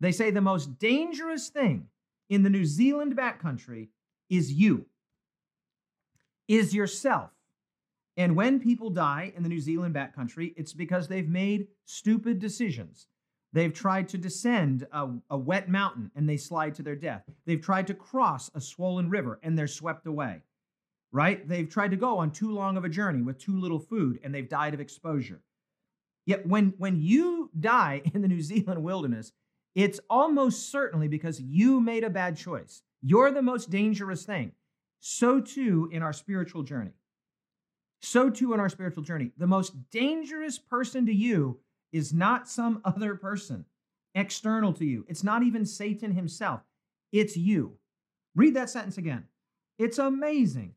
they 0.00 0.12
say 0.12 0.30
the 0.30 0.40
most 0.40 0.78
dangerous 0.78 1.48
thing 1.48 1.86
in 2.28 2.42
the 2.42 2.50
New 2.50 2.64
Zealand 2.64 3.16
backcountry 3.16 3.88
is 4.30 4.52
you, 4.52 4.86
is 6.48 6.74
yourself. 6.74 7.30
And 8.16 8.36
when 8.36 8.60
people 8.60 8.90
die 8.90 9.32
in 9.36 9.42
the 9.42 9.48
New 9.48 9.60
Zealand 9.60 9.94
backcountry, 9.94 10.54
it's 10.56 10.72
because 10.72 11.08
they've 11.08 11.28
made 11.28 11.68
stupid 11.84 12.38
decisions 12.38 13.06
They've 13.52 13.72
tried 13.72 14.08
to 14.10 14.18
descend 14.18 14.86
a, 14.92 15.08
a, 15.28 15.36
wet 15.36 15.68
mountain 15.68 16.10
and 16.14 16.28
they 16.28 16.36
slide 16.36 16.76
to 16.76 16.82
their 16.82 16.94
death. 16.94 17.24
They've 17.46 17.60
tried 17.60 17.88
to 17.88 17.94
cross 17.94 18.50
a 18.54 18.60
swollen 18.60 19.10
river 19.10 19.40
and 19.42 19.58
they're 19.58 19.66
swept 19.66 20.06
away, 20.06 20.42
right? 21.10 21.46
They've 21.48 21.68
tried 21.68 21.90
to 21.90 21.96
go 21.96 22.18
on 22.18 22.30
too 22.30 22.52
long 22.52 22.76
of 22.76 22.84
a 22.84 22.88
journey 22.88 23.22
with 23.22 23.38
too 23.38 23.58
little 23.58 23.80
food 23.80 24.20
and 24.22 24.32
they've 24.32 24.48
died 24.48 24.74
of 24.74 24.80
exposure. 24.80 25.40
Yet 26.26 26.46
when, 26.46 26.74
when 26.78 27.00
you 27.00 27.50
die 27.58 28.02
in 28.14 28.22
the 28.22 28.28
New 28.28 28.42
Zealand 28.42 28.84
wilderness, 28.84 29.32
it's 29.74 30.00
almost 30.08 30.70
certainly 30.70 31.08
because 31.08 31.40
you 31.40 31.80
made 31.80 32.04
a 32.04 32.10
bad 32.10 32.36
choice. 32.36 32.82
You're 33.02 33.30
the 33.30 33.42
most 33.42 33.70
dangerous 33.70 34.24
thing. 34.24 34.52
So 35.00 35.40
too 35.40 35.88
in 35.92 36.02
our 36.02 36.12
spiritual 36.12 36.62
journey. 36.62 36.92
So 38.02 38.30
too 38.30 38.52
in 38.54 38.60
our 38.60 38.68
spiritual 38.68 39.02
journey. 39.02 39.32
The 39.36 39.46
most 39.46 39.90
dangerous 39.90 40.58
person 40.58 41.06
to 41.06 41.14
you 41.14 41.58
is 41.92 42.12
not 42.12 42.48
some 42.48 42.80
other 42.84 43.14
person 43.14 43.64
external 44.14 44.72
to 44.74 44.84
you. 44.84 45.04
It's 45.08 45.24
not 45.24 45.42
even 45.42 45.64
Satan 45.64 46.12
himself. 46.12 46.60
It's 47.12 47.36
you. 47.36 47.76
Read 48.34 48.54
that 48.54 48.70
sentence 48.70 48.98
again. 48.98 49.24
It's 49.78 49.98
amazing. 49.98 50.74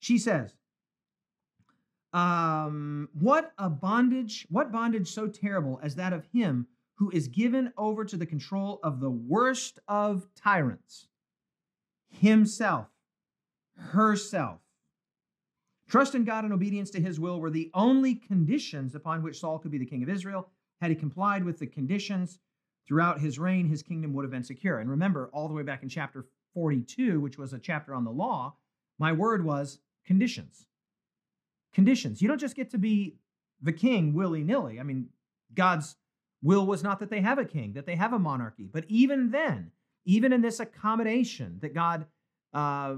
She 0.00 0.18
says, 0.18 0.54
um, 2.12 3.08
what 3.12 3.52
a 3.58 3.68
bondage, 3.68 4.46
what 4.48 4.72
bondage 4.72 5.12
so 5.12 5.28
terrible 5.28 5.78
as 5.82 5.96
that 5.96 6.12
of 6.12 6.24
him 6.32 6.66
who 6.94 7.10
is 7.10 7.28
given 7.28 7.72
over 7.76 8.04
to 8.04 8.16
the 8.16 8.24
control 8.24 8.80
of 8.82 9.00
the 9.00 9.10
worst 9.10 9.78
of 9.86 10.26
tyrants, 10.34 11.08
himself, 12.10 12.88
herself. 13.76 14.60
Trust 15.88 16.14
in 16.14 16.24
God 16.24 16.44
and 16.44 16.52
obedience 16.52 16.90
to 16.90 17.00
his 17.00 17.20
will 17.20 17.40
were 17.40 17.50
the 17.50 17.70
only 17.72 18.14
conditions 18.14 18.94
upon 18.94 19.22
which 19.22 19.38
Saul 19.38 19.58
could 19.58 19.70
be 19.70 19.78
the 19.78 19.86
king 19.86 20.02
of 20.02 20.08
Israel. 20.08 20.48
Had 20.80 20.90
he 20.90 20.96
complied 20.96 21.44
with 21.44 21.58
the 21.58 21.66
conditions 21.66 22.38
throughout 22.86 23.20
his 23.20 23.38
reign, 23.38 23.68
his 23.68 23.82
kingdom 23.82 24.12
would 24.14 24.24
have 24.24 24.32
been 24.32 24.42
secure. 24.42 24.78
And 24.78 24.90
remember, 24.90 25.30
all 25.32 25.48
the 25.48 25.54
way 25.54 25.62
back 25.62 25.82
in 25.82 25.88
chapter 25.88 26.26
42, 26.54 27.20
which 27.20 27.38
was 27.38 27.52
a 27.52 27.58
chapter 27.58 27.94
on 27.94 28.04
the 28.04 28.10
law, 28.10 28.56
my 28.98 29.12
word 29.12 29.44
was 29.44 29.78
conditions. 30.04 30.66
Conditions. 31.72 32.20
You 32.20 32.28
don't 32.28 32.40
just 32.40 32.56
get 32.56 32.70
to 32.70 32.78
be 32.78 33.16
the 33.62 33.72
king 33.72 34.12
willy 34.12 34.42
nilly. 34.42 34.80
I 34.80 34.82
mean, 34.82 35.10
God's 35.54 35.96
will 36.42 36.66
was 36.66 36.82
not 36.82 36.98
that 37.00 37.10
they 37.10 37.20
have 37.20 37.38
a 37.38 37.44
king, 37.44 37.74
that 37.74 37.86
they 37.86 37.96
have 37.96 38.12
a 38.12 38.18
monarchy. 38.18 38.68
But 38.70 38.84
even 38.88 39.30
then, 39.30 39.70
even 40.06 40.32
in 40.32 40.40
this 40.40 40.60
accommodation 40.60 41.58
that 41.60 41.74
God 41.74 42.06
uh, 42.54 42.94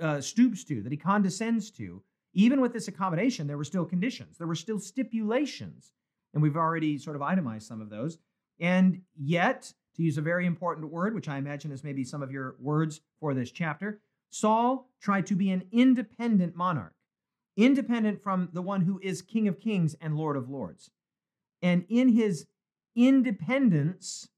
uh, 0.00 0.20
stoops 0.20 0.64
to, 0.64 0.82
that 0.82 0.92
he 0.92 0.96
condescends 0.96 1.70
to, 1.72 2.02
even 2.34 2.60
with 2.60 2.72
this 2.72 2.88
accommodation, 2.88 3.46
there 3.46 3.58
were 3.58 3.64
still 3.64 3.84
conditions, 3.84 4.38
there 4.38 4.46
were 4.46 4.54
still 4.54 4.78
stipulations. 4.78 5.92
And 6.32 6.42
we've 6.42 6.56
already 6.56 6.96
sort 6.96 7.16
of 7.16 7.20
itemized 7.20 7.66
some 7.66 7.82
of 7.82 7.90
those. 7.90 8.16
And 8.58 9.02
yet, 9.16 9.70
to 9.96 10.02
use 10.02 10.16
a 10.16 10.22
very 10.22 10.46
important 10.46 10.90
word, 10.90 11.14
which 11.14 11.28
I 11.28 11.36
imagine 11.36 11.72
is 11.72 11.84
maybe 11.84 12.04
some 12.04 12.22
of 12.22 12.30
your 12.30 12.56
words 12.58 13.02
for 13.20 13.34
this 13.34 13.50
chapter, 13.50 14.00
Saul 14.30 14.88
tried 15.00 15.26
to 15.26 15.36
be 15.36 15.50
an 15.50 15.64
independent 15.72 16.56
monarch, 16.56 16.94
independent 17.56 18.22
from 18.22 18.48
the 18.54 18.62
one 18.62 18.80
who 18.82 18.98
is 19.02 19.20
King 19.20 19.46
of 19.46 19.60
Kings 19.60 19.94
and 20.00 20.16
Lord 20.16 20.36
of 20.36 20.48
Lords. 20.48 20.90
And 21.60 21.84
in 21.90 22.08
his 22.08 22.46
independence, 22.96 24.28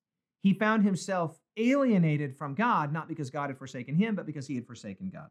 he 0.44 0.52
found 0.52 0.84
himself 0.84 1.40
alienated 1.56 2.36
from 2.36 2.54
God, 2.54 2.92
not 2.92 3.08
because 3.08 3.30
God 3.30 3.48
had 3.48 3.58
forsaken 3.58 3.96
him, 3.96 4.14
but 4.14 4.26
because 4.26 4.46
he 4.46 4.54
had 4.54 4.66
forsaken 4.66 5.10
God. 5.10 5.30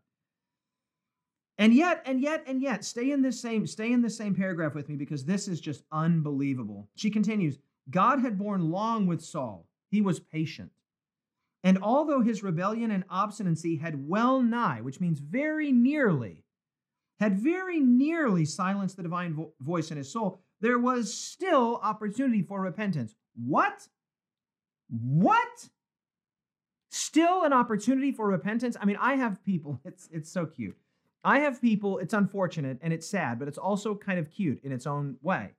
And 1.59 1.72
yet, 1.72 2.01
and 2.07 2.20
yet, 2.20 2.43
and 2.47 2.59
yet, 2.59 2.84
stay 2.84 3.11
in 3.11 3.22
this 3.22 3.39
same, 3.39 3.68
stay 3.68 3.91
in 3.91 4.01
this 4.01 4.18
same 4.18 4.34
paragraph 4.34 4.74
with 4.74 4.89
me 4.89 4.95
because 4.95 5.24
this 5.24 5.47
is 5.47 5.61
just 5.61 5.84
unbelievable. 5.91 6.89
She 6.95 7.11
continues, 7.11 7.59
God 7.91 8.22
had 8.22 8.39
borne 8.39 8.72
long 8.72 9.05
with 9.05 9.22
Saul. 9.22 9.68
He 9.91 10.01
was 10.01 10.20
patient. 10.20 10.72
And 11.64 11.78
although 11.84 12.22
his 12.22 12.41
rebellion 12.41 12.89
and 12.89 13.03
obstinacy 13.07 13.76
had 13.76 14.07
well 14.07 14.41
nigh, 14.41 14.82
which 14.82 14.99
means 14.99 15.20
very 15.20 15.72
nearly, 15.72 16.43
had 17.20 17.38
very 17.38 17.80
nearly 17.80 18.45
silenced 18.45 18.97
the 18.97 19.03
divine 19.03 19.36
vo- 19.36 19.53
voice 19.61 19.91
in 19.91 19.97
his 19.97 20.11
soul, 20.11 20.39
there 20.59 20.80
was 20.80 21.14
still 21.14 21.80
opportunity 21.84 22.41
for 22.41 22.59
repentance. 22.59 23.14
What? 23.36 23.88
What? 25.02 25.70
Still 26.91 27.44
an 27.44 27.54
opportunity 27.54 28.12
for 28.12 28.28
repentance? 28.28 28.78
I 28.80 28.86
mean, 28.86 28.98
I 29.00 29.16
have 29.16 29.44
people, 29.44 29.80
it's 29.86 30.08
it's 30.12 30.32
so 30.32 30.46
cute. 30.46 30.78
I 31.24 31.39
have 31.39 31.62
people, 31.62 32.00
it's 32.00 32.14
unfortunate 32.14 32.80
and 32.82 32.91
it's 32.94 33.08
sad, 33.08 33.39
but 33.39 33.48
it's 33.48 33.58
also 33.58 33.96
kind 33.96 34.20
of 34.20 34.30
cute 34.30 34.60
in 34.64 34.72
its 34.72 34.86
own 34.86 35.18
way. 35.22 35.52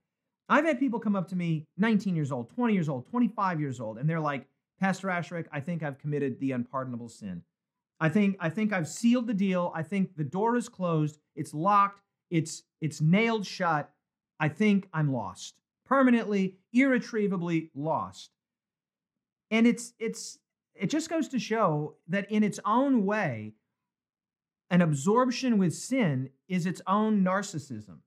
I've 0.48 0.66
had 0.66 0.78
people 0.78 1.00
come 1.00 1.16
up 1.16 1.28
to 1.28 1.36
me, 1.36 1.66
19 1.78 2.14
years 2.14 2.30
old, 2.30 2.50
20 2.50 2.74
years 2.74 2.88
old, 2.88 3.06
25 3.06 3.60
years 3.60 3.80
old, 3.80 3.96
and 3.96 4.08
they're 4.08 4.20
like, 4.20 4.46
Pastor 4.78 5.08
Asscherick, 5.08 5.46
I 5.50 5.60
think 5.60 5.82
I've 5.82 5.98
committed 5.98 6.38
the 6.38 6.52
unpardonable 6.52 7.08
sin. 7.08 7.42
I 8.00 8.08
think 8.08 8.36
I 8.40 8.50
think 8.50 8.72
I've 8.72 8.88
sealed 8.88 9.26
the 9.26 9.34
deal. 9.34 9.72
I 9.74 9.82
think 9.82 10.16
the 10.16 10.24
door 10.24 10.56
is 10.56 10.68
closed. 10.68 11.18
It's 11.34 11.54
locked. 11.54 12.02
It's 12.30 12.64
it's 12.80 13.00
nailed 13.00 13.46
shut. 13.46 13.90
I 14.38 14.48
think 14.48 14.88
I'm 14.92 15.12
lost. 15.12 15.54
Permanently, 15.86 16.56
irretrievably 16.72 17.70
lost. 17.74 18.33
And 19.50 19.66
it's 19.66 19.92
it's 19.98 20.38
it 20.74 20.90
just 20.90 21.08
goes 21.08 21.28
to 21.28 21.38
show 21.38 21.94
that 22.08 22.30
in 22.30 22.42
its 22.42 22.58
own 22.64 23.06
way, 23.06 23.54
an 24.70 24.82
absorption 24.82 25.58
with 25.58 25.74
sin 25.74 26.30
is 26.48 26.66
its 26.66 26.82
own 26.86 27.22
narcissism. 27.22 27.98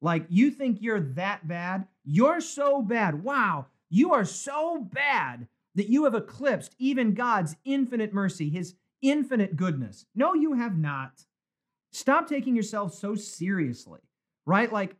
Like 0.00 0.26
you 0.28 0.50
think 0.50 0.78
you're 0.80 1.00
that 1.00 1.46
bad, 1.46 1.86
you're 2.04 2.40
so 2.40 2.82
bad. 2.82 3.22
Wow, 3.22 3.66
you 3.90 4.12
are 4.12 4.24
so 4.24 4.88
bad 4.92 5.48
that 5.74 5.88
you 5.88 6.04
have 6.04 6.14
eclipsed 6.14 6.74
even 6.78 7.14
God's 7.14 7.56
infinite 7.64 8.12
mercy, 8.12 8.48
his 8.48 8.74
infinite 9.02 9.56
goodness. 9.56 10.06
No, 10.14 10.34
you 10.34 10.54
have 10.54 10.78
not. 10.78 11.24
Stop 11.92 12.28
taking 12.28 12.56
yourself 12.56 12.94
so 12.94 13.14
seriously, 13.14 14.00
right? 14.46 14.72
Like, 14.72 14.96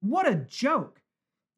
what 0.00 0.28
a 0.28 0.34
joke. 0.34 1.00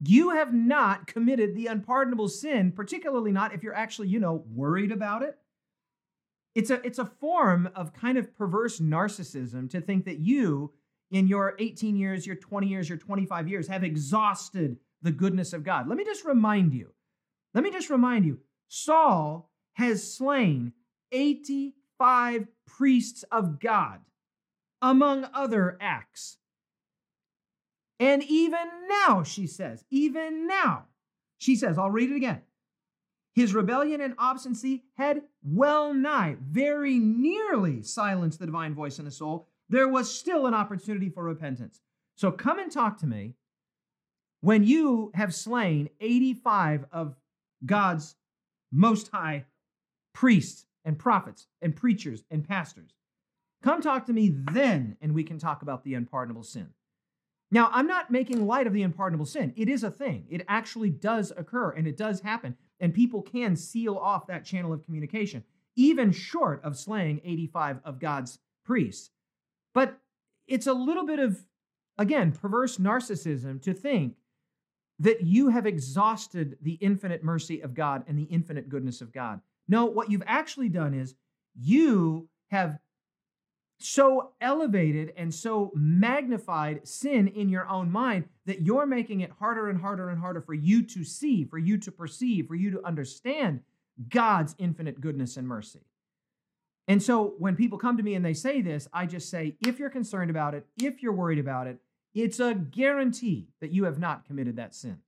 You 0.00 0.30
have 0.30 0.52
not 0.52 1.06
committed 1.06 1.54
the 1.54 1.68
unpardonable 1.68 2.28
sin, 2.28 2.72
particularly 2.72 3.32
not 3.32 3.54
if 3.54 3.62
you're 3.62 3.74
actually, 3.74 4.08
you 4.08 4.20
know, 4.20 4.44
worried 4.52 4.92
about 4.92 5.22
it. 5.22 5.38
It's 6.54 6.70
a, 6.70 6.84
it's 6.86 6.98
a 6.98 7.06
form 7.06 7.68
of 7.74 7.92
kind 7.92 8.18
of 8.18 8.34
perverse 8.34 8.78
narcissism 8.80 9.70
to 9.70 9.80
think 9.80 10.04
that 10.04 10.18
you, 10.18 10.72
in 11.10 11.28
your 11.28 11.54
18 11.58 11.96
years, 11.96 12.26
your 12.26 12.36
20 12.36 12.66
years, 12.66 12.88
your 12.88 12.98
25 12.98 13.48
years, 13.48 13.68
have 13.68 13.84
exhausted 13.84 14.78
the 15.02 15.12
goodness 15.12 15.52
of 15.52 15.64
God. 15.64 15.88
Let 15.88 15.98
me 15.98 16.04
just 16.04 16.24
remind 16.24 16.74
you, 16.74 16.92
let 17.54 17.64
me 17.64 17.70
just 17.70 17.90
remind 17.90 18.24
you 18.24 18.38
Saul 18.68 19.50
has 19.74 20.14
slain 20.14 20.72
85 21.12 22.48
priests 22.66 23.22
of 23.30 23.60
God, 23.60 24.00
among 24.82 25.26
other 25.32 25.78
acts. 25.80 26.38
And 27.98 28.22
even 28.24 28.68
now, 28.88 29.22
she 29.22 29.46
says, 29.46 29.84
even 29.90 30.46
now, 30.46 30.84
she 31.38 31.56
says, 31.56 31.78
I'll 31.78 31.90
read 31.90 32.10
it 32.10 32.16
again. 32.16 32.42
His 33.34 33.54
rebellion 33.54 34.00
and 34.00 34.14
obstinacy 34.18 34.84
had 34.94 35.22
well 35.42 35.92
nigh, 35.92 36.36
very 36.40 36.98
nearly 36.98 37.82
silenced 37.82 38.38
the 38.38 38.46
divine 38.46 38.74
voice 38.74 38.98
in 38.98 39.04
the 39.04 39.10
soul. 39.10 39.46
There 39.68 39.88
was 39.88 40.12
still 40.12 40.46
an 40.46 40.54
opportunity 40.54 41.10
for 41.10 41.22
repentance. 41.22 41.80
So 42.14 42.32
come 42.32 42.58
and 42.58 42.72
talk 42.72 42.98
to 43.00 43.06
me 43.06 43.34
when 44.40 44.64
you 44.64 45.10
have 45.14 45.34
slain 45.34 45.90
85 46.00 46.86
of 46.92 47.16
God's 47.64 48.16
most 48.72 49.08
high 49.08 49.44
priests 50.14 50.66
and 50.84 50.98
prophets 50.98 51.46
and 51.60 51.76
preachers 51.76 52.24
and 52.30 52.46
pastors. 52.46 52.92
Come 53.62 53.82
talk 53.82 54.06
to 54.06 54.12
me 54.12 54.32
then, 54.52 54.96
and 55.00 55.12
we 55.12 55.24
can 55.24 55.38
talk 55.38 55.62
about 55.62 55.84
the 55.84 55.94
unpardonable 55.94 56.44
sin. 56.44 56.68
Now, 57.50 57.70
I'm 57.72 57.86
not 57.86 58.10
making 58.10 58.46
light 58.46 58.66
of 58.66 58.72
the 58.72 58.82
unpardonable 58.82 59.26
sin. 59.26 59.52
It 59.56 59.68
is 59.68 59.84
a 59.84 59.90
thing. 59.90 60.26
It 60.28 60.44
actually 60.48 60.90
does 60.90 61.32
occur 61.36 61.70
and 61.70 61.86
it 61.86 61.96
does 61.96 62.20
happen. 62.20 62.56
And 62.80 62.92
people 62.92 63.22
can 63.22 63.56
seal 63.56 63.96
off 63.96 64.26
that 64.26 64.44
channel 64.44 64.72
of 64.72 64.84
communication, 64.84 65.44
even 65.76 66.10
short 66.10 66.62
of 66.64 66.76
slaying 66.76 67.20
85 67.24 67.80
of 67.84 68.00
God's 68.00 68.38
priests. 68.64 69.10
But 69.74 69.98
it's 70.48 70.66
a 70.66 70.72
little 70.72 71.06
bit 71.06 71.18
of, 71.18 71.38
again, 71.98 72.32
perverse 72.32 72.78
narcissism 72.78 73.62
to 73.62 73.72
think 73.72 74.16
that 74.98 75.22
you 75.22 75.50
have 75.50 75.66
exhausted 75.66 76.56
the 76.62 76.74
infinite 76.74 77.22
mercy 77.22 77.60
of 77.60 77.74
God 77.74 78.04
and 78.08 78.18
the 78.18 78.24
infinite 78.24 78.68
goodness 78.68 79.00
of 79.00 79.12
God. 79.12 79.40
No, 79.68 79.84
what 79.84 80.10
you've 80.10 80.22
actually 80.26 80.68
done 80.68 80.94
is 80.94 81.14
you 81.54 82.28
have 82.50 82.78
so 83.78 84.32
elevated 84.40 85.12
and 85.16 85.34
so 85.34 85.70
magnified 85.74 86.86
sin 86.86 87.28
in 87.28 87.48
your 87.48 87.68
own 87.68 87.90
mind 87.90 88.24
that 88.46 88.62
you're 88.62 88.86
making 88.86 89.20
it 89.20 89.30
harder 89.38 89.68
and 89.68 89.80
harder 89.80 90.08
and 90.08 90.18
harder 90.18 90.40
for 90.40 90.54
you 90.54 90.82
to 90.82 91.04
see, 91.04 91.44
for 91.44 91.58
you 91.58 91.76
to 91.78 91.92
perceive, 91.92 92.46
for 92.46 92.54
you 92.54 92.70
to 92.70 92.84
understand 92.86 93.60
God's 94.08 94.54
infinite 94.58 95.00
goodness 95.00 95.36
and 95.36 95.46
mercy. 95.46 95.80
And 96.88 97.02
so 97.02 97.34
when 97.38 97.56
people 97.56 97.78
come 97.78 97.96
to 97.96 98.02
me 98.02 98.14
and 98.14 98.24
they 98.24 98.34
say 98.34 98.60
this, 98.60 98.88
I 98.92 99.06
just 99.06 99.28
say, 99.28 99.56
if 99.66 99.78
you're 99.78 99.90
concerned 99.90 100.30
about 100.30 100.54
it, 100.54 100.66
if 100.80 101.02
you're 101.02 101.12
worried 101.12 101.38
about 101.38 101.66
it, 101.66 101.78
it's 102.14 102.40
a 102.40 102.54
guarantee 102.54 103.48
that 103.60 103.72
you 103.72 103.84
have 103.84 103.98
not 103.98 104.24
committed 104.24 104.56
that 104.56 104.74
sin. 104.74 104.98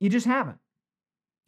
You 0.00 0.10
just 0.10 0.26
haven't. 0.26 0.58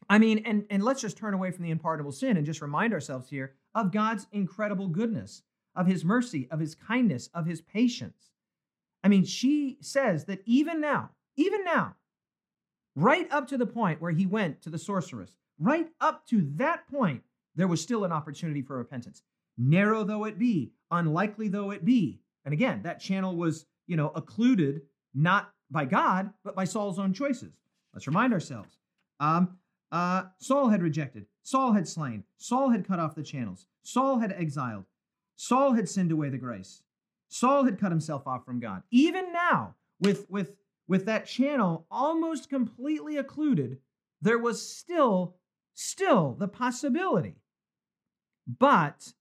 I 0.08 0.18
mean, 0.18 0.38
and, 0.44 0.64
and 0.70 0.82
let's 0.82 1.00
just 1.00 1.16
turn 1.16 1.34
away 1.34 1.50
from 1.50 1.64
the 1.64 1.70
unpardonable 1.70 2.12
sin 2.12 2.36
and 2.36 2.46
just 2.46 2.62
remind 2.62 2.92
ourselves 2.92 3.28
here 3.28 3.54
of 3.74 3.92
God's 3.92 4.26
incredible 4.32 4.88
goodness, 4.88 5.42
of 5.80 5.86
his 5.86 6.04
mercy, 6.04 6.46
of 6.50 6.60
his 6.60 6.74
kindness, 6.74 7.28
of 7.32 7.46
his 7.46 7.60
patience. 7.60 8.30
I 9.02 9.08
mean, 9.08 9.24
she 9.24 9.78
says 9.80 10.26
that 10.26 10.42
even 10.44 10.80
now, 10.80 11.10
even 11.36 11.64
now, 11.64 11.96
right 12.94 13.26
up 13.32 13.48
to 13.48 13.56
the 13.56 13.66
point 13.66 14.00
where 14.00 14.12
he 14.12 14.26
went 14.26 14.60
to 14.62 14.70
the 14.70 14.78
sorceress, 14.78 15.36
right 15.58 15.88
up 16.00 16.26
to 16.26 16.46
that 16.56 16.86
point, 16.88 17.22
there 17.56 17.68
was 17.68 17.80
still 17.80 18.04
an 18.04 18.12
opportunity 18.12 18.60
for 18.60 18.76
repentance. 18.76 19.22
Narrow 19.56 20.04
though 20.04 20.24
it 20.24 20.38
be, 20.38 20.72
unlikely 20.90 21.48
though 21.48 21.70
it 21.70 21.84
be. 21.84 22.20
And 22.44 22.52
again, 22.52 22.82
that 22.82 23.00
channel 23.00 23.34
was 23.36 23.64
you 23.86 23.96
know, 23.96 24.12
occluded 24.14 24.82
not 25.14 25.52
by 25.68 25.84
God, 25.84 26.30
but 26.44 26.54
by 26.54 26.64
Saul's 26.64 27.00
own 27.00 27.12
choices. 27.12 27.52
Let's 27.92 28.06
remind 28.06 28.32
ourselves. 28.32 28.78
Um, 29.18 29.58
uh, 29.90 30.26
Saul 30.38 30.68
had 30.68 30.80
rejected. 30.80 31.26
Saul 31.42 31.72
had 31.72 31.88
slain. 31.88 32.22
Saul 32.36 32.70
had 32.70 32.86
cut 32.86 33.00
off 33.00 33.16
the 33.16 33.24
channels. 33.24 33.66
Saul 33.82 34.20
had 34.20 34.30
exiled. 34.30 34.84
Saul 35.42 35.72
had 35.72 35.88
sinned 35.88 36.12
away 36.12 36.28
the 36.28 36.36
grace. 36.36 36.82
Saul 37.30 37.64
had 37.64 37.80
cut 37.80 37.92
himself 37.92 38.26
off 38.26 38.44
from 38.44 38.60
God. 38.60 38.82
Even 38.90 39.32
now, 39.32 39.74
with, 39.98 40.28
with, 40.28 40.54
with 40.86 41.06
that 41.06 41.24
channel 41.24 41.86
almost 41.90 42.50
completely 42.50 43.16
occluded, 43.16 43.78
there 44.20 44.38
was 44.38 44.60
still, 44.60 45.36
still 45.72 46.36
the 46.38 46.46
possibility. 46.46 47.36
But 48.46 49.14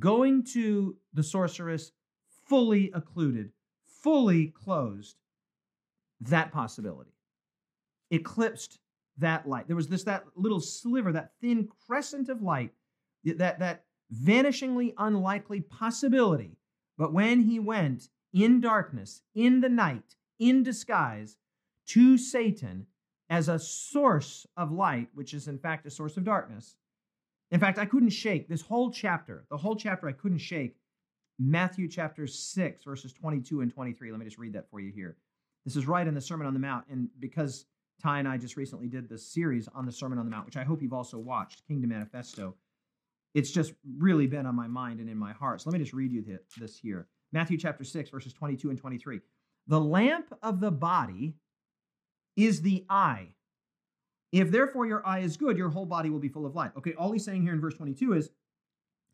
going 0.00 0.42
to 0.46 0.96
the 1.14 1.22
sorceress 1.22 1.92
fully 2.48 2.90
occluded 2.92 3.52
fully 4.02 4.48
closed 4.48 5.14
that 6.22 6.50
possibility, 6.50 7.12
eclipsed 8.10 8.80
that 9.18 9.48
light. 9.48 9.68
There 9.68 9.76
was 9.76 9.86
this 9.86 10.02
that 10.04 10.24
little 10.34 10.58
sliver, 10.58 11.12
that 11.12 11.34
thin 11.40 11.68
crescent 11.86 12.28
of 12.28 12.42
light, 12.42 12.72
that 13.24 13.60
that 13.60 13.84
vanishingly 14.12 14.94
unlikely 14.98 15.60
possibility. 15.60 16.58
But 16.98 17.12
when 17.12 17.40
he 17.40 17.58
went 17.58 18.08
in 18.32 18.60
darkness, 18.60 19.22
in 19.34 19.60
the 19.60 19.68
night, 19.68 20.16
in 20.38 20.62
disguise 20.62 21.36
to 21.86 22.18
Satan 22.18 22.86
as 23.30 23.48
a 23.48 23.58
source 23.58 24.46
of 24.56 24.70
light, 24.72 25.08
which 25.14 25.32
is 25.34 25.48
in 25.48 25.58
fact 25.58 25.86
a 25.86 25.90
source 25.90 26.16
of 26.16 26.24
darkness, 26.24 26.76
In 27.52 27.60
fact, 27.60 27.78
I 27.78 27.84
couldn't 27.84 28.10
shake 28.10 28.48
this 28.48 28.62
whole 28.62 28.90
chapter, 28.90 29.44
the 29.50 29.58
whole 29.58 29.76
chapter, 29.76 30.08
I 30.08 30.12
couldn't 30.12 30.38
shake 30.38 30.74
Matthew 31.38 31.86
chapter 31.86 32.26
6, 32.26 32.84
verses 32.84 33.12
22 33.12 33.60
and 33.60 33.70
23. 33.70 34.10
Let 34.10 34.18
me 34.18 34.24
just 34.24 34.38
read 34.38 34.54
that 34.54 34.70
for 34.70 34.80
you 34.80 34.90
here. 34.90 35.18
This 35.66 35.76
is 35.76 35.86
right 35.86 36.06
in 36.06 36.14
the 36.14 36.20
Sermon 36.20 36.46
on 36.46 36.54
the 36.54 36.58
Mount. 36.58 36.86
And 36.90 37.10
because 37.20 37.66
Ty 38.02 38.20
and 38.20 38.28
I 38.28 38.38
just 38.38 38.56
recently 38.56 38.88
did 38.88 39.06
this 39.06 39.30
series 39.30 39.68
on 39.74 39.84
the 39.84 39.92
Sermon 39.92 40.18
on 40.18 40.24
the 40.24 40.30
Mount, 40.30 40.46
which 40.46 40.56
I 40.56 40.64
hope 40.64 40.80
you've 40.80 40.94
also 40.94 41.18
watched, 41.18 41.66
Kingdom 41.68 41.90
Manifesto, 41.90 42.54
it's 43.34 43.50
just 43.50 43.72
really 43.98 44.26
been 44.26 44.46
on 44.46 44.54
my 44.54 44.66
mind 44.66 45.00
and 45.00 45.08
in 45.08 45.16
my 45.16 45.32
heart. 45.32 45.60
So 45.60 45.70
let 45.70 45.78
me 45.78 45.84
just 45.84 45.94
read 45.94 46.12
you 46.12 46.24
this 46.58 46.78
here. 46.78 47.08
Matthew 47.32 47.56
chapter 47.56 47.84
6, 47.84 48.10
verses 48.10 48.32
22 48.32 48.70
and 48.70 48.78
23. 48.78 49.20
The 49.68 49.80
lamp 49.80 50.26
of 50.42 50.60
the 50.60 50.70
body 50.70 51.36
is 52.36 52.62
the 52.62 52.84
eye. 52.90 53.28
If 54.32 54.50
therefore 54.50 54.86
your 54.86 55.06
eye 55.06 55.20
is 55.20 55.36
good, 55.36 55.56
your 55.56 55.68
whole 55.68 55.86
body 55.86 56.10
will 56.10 56.18
be 56.18 56.28
full 56.28 56.46
of 56.46 56.54
light. 56.54 56.72
Okay, 56.76 56.94
all 56.94 57.12
he's 57.12 57.24
saying 57.24 57.42
here 57.42 57.52
in 57.52 57.60
verse 57.60 57.74
22 57.74 58.14
is 58.14 58.30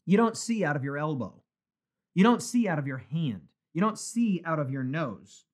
you 0.07 0.17
don't 0.17 0.37
see 0.37 0.65
out 0.65 0.77
of 0.77 0.85
your 0.85 0.97
elbow, 0.97 1.43
you 2.15 2.25
don't 2.25 2.43
see 2.43 2.69
out 2.69 2.79
of 2.79 2.87
your 2.87 2.99
hand, 2.99 3.49
you 3.75 3.81
don't 3.81 3.99
see 3.99 4.43
out 4.45 4.59
of 4.59 4.71
your 4.71 4.85
nose, 4.85 5.45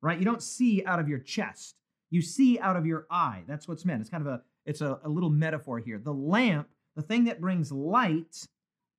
right? 0.00 0.18
You 0.18 0.24
don't 0.24 0.42
see 0.42 0.84
out 0.84 0.98
of 0.98 1.08
your 1.08 1.20
chest. 1.20 1.76
You 2.10 2.20
see 2.20 2.58
out 2.58 2.76
of 2.76 2.84
your 2.84 3.06
eye. 3.10 3.42
That's 3.48 3.66
what's 3.66 3.86
meant. 3.86 4.02
It's 4.02 4.10
kind 4.10 4.26
of 4.26 4.32
a 4.32 4.42
it's 4.66 4.82
a, 4.82 5.00
a 5.02 5.08
little 5.08 5.30
metaphor 5.30 5.78
here. 5.78 5.98
The 5.98 6.12
lamp, 6.12 6.68
the 6.96 7.02
thing 7.02 7.24
that 7.24 7.40
brings 7.40 7.72
light 7.72 8.46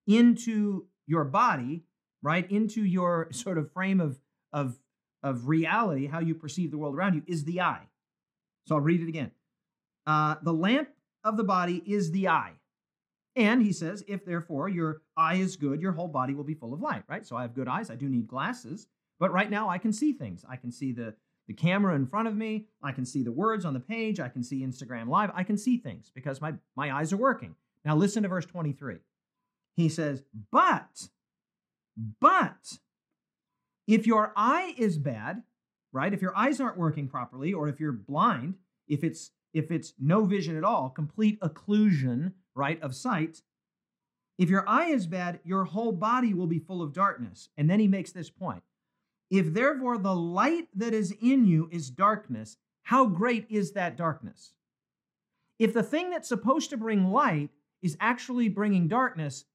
into 0.07 0.87
your 1.07 1.23
body, 1.23 1.83
right, 2.21 2.49
into 2.49 2.83
your 2.83 3.27
sort 3.31 3.57
of 3.57 3.71
frame 3.71 3.99
of 3.99 4.19
of 4.51 4.77
of 5.23 5.47
reality, 5.47 6.07
how 6.07 6.19
you 6.19 6.35
perceive 6.35 6.69
the 6.71 6.77
world 6.77 6.95
around 6.95 7.15
you, 7.15 7.23
is 7.27 7.45
the 7.45 7.61
eye. 7.61 7.87
So 8.67 8.75
I'll 8.75 8.81
read 8.81 9.01
it 9.01 9.07
again. 9.07 9.31
Uh, 10.05 10.35
the 10.43 10.53
lamp 10.53 10.89
of 11.23 11.37
the 11.37 11.43
body 11.43 11.81
is 11.85 12.11
the 12.11 12.27
eye. 12.27 12.53
And 13.35 13.61
he 13.61 13.73
says, 13.73 14.03
if 14.07 14.25
therefore 14.25 14.69
your 14.69 15.01
eye 15.17 15.35
is 15.35 15.55
good, 15.55 15.81
your 15.81 15.93
whole 15.93 16.07
body 16.07 16.35
will 16.35 16.43
be 16.43 16.53
full 16.53 16.73
of 16.73 16.81
light, 16.81 17.03
right? 17.07 17.25
So 17.25 17.35
I 17.35 17.41
have 17.41 17.55
good 17.55 17.67
eyes. 17.67 17.89
I 17.89 17.95
do 17.95 18.07
need 18.07 18.27
glasses. 18.27 18.87
But 19.19 19.31
right 19.31 19.49
now 19.49 19.69
I 19.69 19.77
can 19.77 19.91
see 19.91 20.13
things. 20.13 20.45
I 20.47 20.55
can 20.55 20.71
see 20.71 20.91
the, 20.91 21.15
the 21.47 21.53
camera 21.53 21.95
in 21.95 22.05
front 22.05 22.27
of 22.27 22.35
me. 22.35 22.67
I 22.83 22.91
can 22.91 23.05
see 23.05 23.23
the 23.23 23.31
words 23.31 23.65
on 23.65 23.73
the 23.73 23.79
page. 23.79 24.19
I 24.19 24.29
can 24.29 24.43
see 24.43 24.61
Instagram 24.61 25.07
Live. 25.07 25.31
I 25.33 25.43
can 25.43 25.57
see 25.57 25.77
things 25.77 26.11
because 26.13 26.41
my, 26.41 26.53
my 26.75 26.95
eyes 26.95 27.11
are 27.11 27.17
working. 27.17 27.55
Now 27.85 27.95
listen 27.95 28.23
to 28.23 28.29
verse 28.29 28.45
23. 28.45 28.97
He 29.75 29.89
says, 29.89 30.23
But, 30.51 31.09
but, 32.19 32.79
if 33.87 34.07
your 34.07 34.33
eye 34.35 34.73
is 34.77 34.97
bad, 34.97 35.43
right? 35.91 36.13
If 36.13 36.21
your 36.21 36.35
eyes 36.37 36.59
aren't 36.59 36.77
working 36.77 37.07
properly, 37.07 37.53
or 37.53 37.67
if 37.67 37.79
you're 37.79 37.91
blind, 37.91 38.55
if 38.87 39.03
it's 39.03 39.31
if 39.53 39.69
it's 39.71 39.93
no 39.99 40.25
vision 40.25 40.57
at 40.57 40.63
all, 40.63 40.89
complete 40.89 41.39
occlusion, 41.39 42.33
right, 42.55 42.81
of 42.81 42.95
sight, 42.95 43.41
if 44.39 44.49
your 44.49 44.67
eye 44.67 44.87
is 44.87 45.05
bad, 45.05 45.39
your 45.43 45.65
whole 45.65 45.91
body 45.91 46.33
will 46.33 46.47
be 46.47 46.57
full 46.57 46.81
of 46.81 46.91
darkness. 46.91 47.49
And 47.55 47.69
then 47.69 47.79
he 47.79 47.87
makes 47.87 48.11
this 48.11 48.31
point. 48.31 48.63
If 49.29 49.53
therefore 49.53 49.99
the 49.99 50.15
light 50.15 50.67
that 50.75 50.93
is 50.93 51.13
in 51.21 51.45
you 51.45 51.69
is 51.71 51.91
darkness, 51.91 52.57
how 52.83 53.05
great 53.05 53.45
is 53.49 53.73
that 53.73 53.95
darkness? 53.95 54.53
If 55.59 55.73
the 55.73 55.83
thing 55.83 56.09
that's 56.09 56.27
supposed 56.27 56.71
to 56.71 56.77
bring 56.77 57.11
light 57.11 57.51
is 57.83 57.95
actually 57.99 58.49
bringing 58.49 58.87
darkness, 58.87 59.45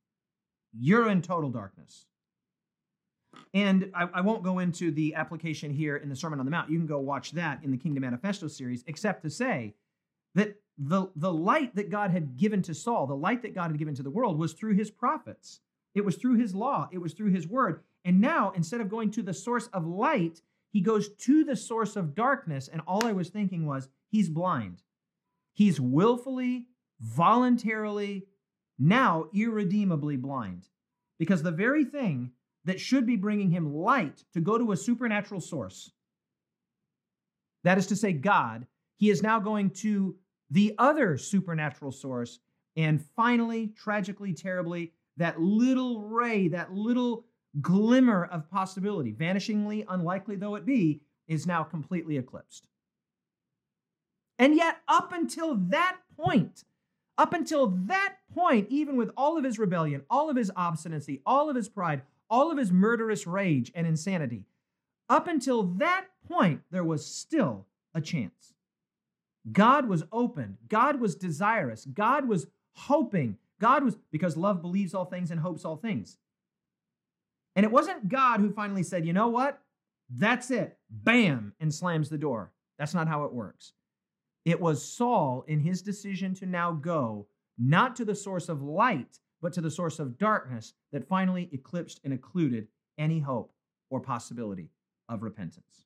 you're 0.78 1.08
in 1.08 1.22
total 1.22 1.50
darkness. 1.50 2.06
And 3.54 3.90
I, 3.94 4.08
I, 4.14 4.20
won't 4.20 4.42
go 4.42 4.58
into 4.58 4.90
the 4.90 5.14
application 5.14 5.72
here 5.72 5.96
in 5.96 6.08
the 6.08 6.16
Sermon 6.16 6.38
on 6.38 6.44
the 6.44 6.50
Mount. 6.50 6.70
You 6.70 6.78
can 6.78 6.86
go 6.86 6.98
watch 6.98 7.32
that 7.32 7.62
in 7.62 7.70
the 7.70 7.76
Kingdom 7.76 8.02
Manifesto 8.02 8.48
series, 8.48 8.84
except 8.86 9.22
to 9.22 9.30
say 9.30 9.74
that 10.34 10.56
the, 10.76 11.08
the 11.16 11.32
light 11.32 11.74
that 11.76 11.90
God 11.90 12.10
had 12.10 12.36
given 12.36 12.62
to 12.62 12.74
Saul, 12.74 13.06
the 13.06 13.16
light 13.16 13.42
that 13.42 13.54
God 13.54 13.70
had 13.70 13.78
given 13.78 13.94
to 13.94 14.02
the 14.02 14.10
world, 14.10 14.38
was 14.38 14.52
through 14.52 14.74
his 14.74 14.90
prophets. 14.90 15.60
It 15.94 16.04
was 16.04 16.16
through 16.16 16.36
his 16.36 16.54
law, 16.54 16.88
it 16.92 16.98
was 16.98 17.12
through 17.14 17.30
his 17.30 17.48
word. 17.48 17.82
And 18.04 18.20
now, 18.20 18.52
instead 18.54 18.80
of 18.80 18.88
going 18.88 19.10
to 19.12 19.22
the 19.22 19.34
source 19.34 19.68
of 19.68 19.86
light, 19.86 20.40
he 20.70 20.80
goes 20.80 21.08
to 21.08 21.44
the 21.44 21.56
source 21.56 21.96
of 21.96 22.14
darkness. 22.14 22.68
And 22.68 22.82
all 22.86 23.06
I 23.06 23.12
was 23.12 23.30
thinking 23.30 23.66
was, 23.66 23.88
he's 24.10 24.28
blind. 24.28 24.82
He's 25.54 25.80
willfully, 25.80 26.66
voluntarily, 27.00 28.26
now 28.78 29.26
irredeemably 29.34 30.16
blind. 30.16 30.68
Because 31.18 31.42
the 31.42 31.50
very 31.50 31.84
thing 31.84 32.30
that 32.64 32.80
should 32.80 33.06
be 33.06 33.16
bringing 33.16 33.50
him 33.50 33.74
light 33.74 34.24
to 34.32 34.40
go 34.40 34.58
to 34.58 34.72
a 34.72 34.76
supernatural 34.76 35.40
source, 35.40 35.90
that 37.64 37.78
is 37.78 37.86
to 37.88 37.96
say, 37.96 38.12
God, 38.12 38.66
he 38.96 39.10
is 39.10 39.22
now 39.22 39.40
going 39.40 39.70
to 39.70 40.16
the 40.50 40.74
other 40.78 41.16
supernatural 41.18 41.92
source. 41.92 42.38
And 42.76 43.04
finally, 43.16 43.68
tragically, 43.76 44.32
terribly, 44.32 44.92
that 45.16 45.40
little 45.40 46.02
ray, 46.02 46.48
that 46.48 46.72
little 46.72 47.24
glimmer 47.60 48.26
of 48.26 48.48
possibility, 48.50 49.12
vanishingly 49.12 49.84
unlikely 49.88 50.36
though 50.36 50.54
it 50.54 50.64
be, 50.64 51.00
is 51.26 51.46
now 51.46 51.62
completely 51.62 52.16
eclipsed. 52.16 52.66
And 54.38 54.54
yet, 54.54 54.78
up 54.86 55.12
until 55.12 55.56
that 55.68 55.96
point, 56.16 56.64
up 57.18 57.34
until 57.34 57.66
that 57.66 58.14
point, 58.32 58.68
even 58.70 58.96
with 58.96 59.10
all 59.16 59.36
of 59.36 59.44
his 59.44 59.58
rebellion, 59.58 60.02
all 60.08 60.30
of 60.30 60.36
his 60.36 60.52
obstinacy, 60.56 61.20
all 61.26 61.50
of 61.50 61.56
his 61.56 61.68
pride, 61.68 62.02
all 62.30 62.50
of 62.50 62.58
his 62.58 62.70
murderous 62.70 63.26
rage 63.26 63.72
and 63.74 63.86
insanity, 63.86 64.44
up 65.08 65.26
until 65.26 65.64
that 65.64 66.06
point, 66.28 66.60
there 66.70 66.84
was 66.84 67.04
still 67.04 67.66
a 67.94 68.00
chance. 68.00 68.54
God 69.50 69.88
was 69.88 70.04
open. 70.12 70.58
God 70.68 71.00
was 71.00 71.16
desirous. 71.16 71.84
God 71.86 72.28
was 72.28 72.46
hoping. 72.72 73.36
God 73.60 73.82
was, 73.82 73.96
because 74.12 74.36
love 74.36 74.62
believes 74.62 74.94
all 74.94 75.06
things 75.06 75.30
and 75.30 75.40
hopes 75.40 75.64
all 75.64 75.76
things. 75.76 76.18
And 77.56 77.64
it 77.64 77.72
wasn't 77.72 78.08
God 78.08 78.40
who 78.40 78.52
finally 78.52 78.82
said, 78.84 79.04
you 79.04 79.12
know 79.12 79.28
what? 79.28 79.60
That's 80.10 80.50
it. 80.50 80.78
Bam, 80.88 81.54
and 81.58 81.74
slams 81.74 82.08
the 82.08 82.18
door. 82.18 82.52
That's 82.78 82.94
not 82.94 83.08
how 83.08 83.24
it 83.24 83.32
works. 83.32 83.72
It 84.48 84.58
was 84.58 84.82
Saul 84.82 85.44
in 85.46 85.60
his 85.60 85.82
decision 85.82 86.32
to 86.36 86.46
now 86.46 86.72
go, 86.72 87.26
not 87.58 87.94
to 87.96 88.04
the 88.06 88.14
source 88.14 88.48
of 88.48 88.62
light, 88.62 89.18
but 89.42 89.52
to 89.52 89.60
the 89.60 89.70
source 89.70 89.98
of 89.98 90.16
darkness 90.16 90.72
that 90.90 91.06
finally 91.06 91.50
eclipsed 91.52 92.00
and 92.02 92.14
occluded 92.14 92.66
any 92.96 93.18
hope 93.20 93.52
or 93.90 94.00
possibility 94.00 94.70
of 95.10 95.22
repentance. 95.22 95.84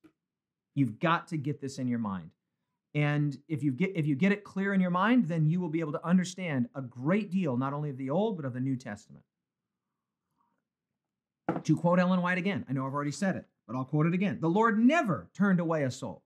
You've 0.76 1.00
got 1.00 1.26
to 1.28 1.36
get 1.38 1.60
this 1.60 1.78
in 1.78 1.88
your 1.88 1.98
mind. 1.98 2.30
And 2.94 3.36
if 3.48 3.64
you 3.64 3.72
get 3.72 3.96
if 3.96 4.06
you 4.06 4.14
get 4.14 4.30
it 4.30 4.44
clear 4.44 4.72
in 4.72 4.80
your 4.80 4.90
mind, 4.92 5.26
then 5.26 5.44
you 5.44 5.60
will 5.60 5.68
be 5.68 5.80
able 5.80 5.90
to 5.90 6.06
understand 6.06 6.68
a 6.76 6.82
great 6.82 7.32
deal 7.32 7.56
not 7.56 7.72
only 7.72 7.90
of 7.90 7.98
the 7.98 8.10
Old 8.10 8.36
but 8.36 8.44
of 8.44 8.52
the 8.54 8.60
New 8.60 8.76
Testament. 8.76 9.24
To 11.64 11.76
quote 11.76 11.98
Ellen 11.98 12.22
White 12.22 12.38
again, 12.38 12.64
I 12.68 12.74
know 12.74 12.86
I've 12.86 12.94
already 12.94 13.10
said 13.10 13.34
it, 13.34 13.44
but 13.66 13.74
I'll 13.74 13.84
quote 13.84 14.06
it 14.06 14.14
again. 14.14 14.38
The 14.40 14.48
Lord 14.48 14.78
never 14.78 15.28
turned 15.34 15.58
away 15.58 15.82
a 15.82 15.90
soul. 15.90 16.22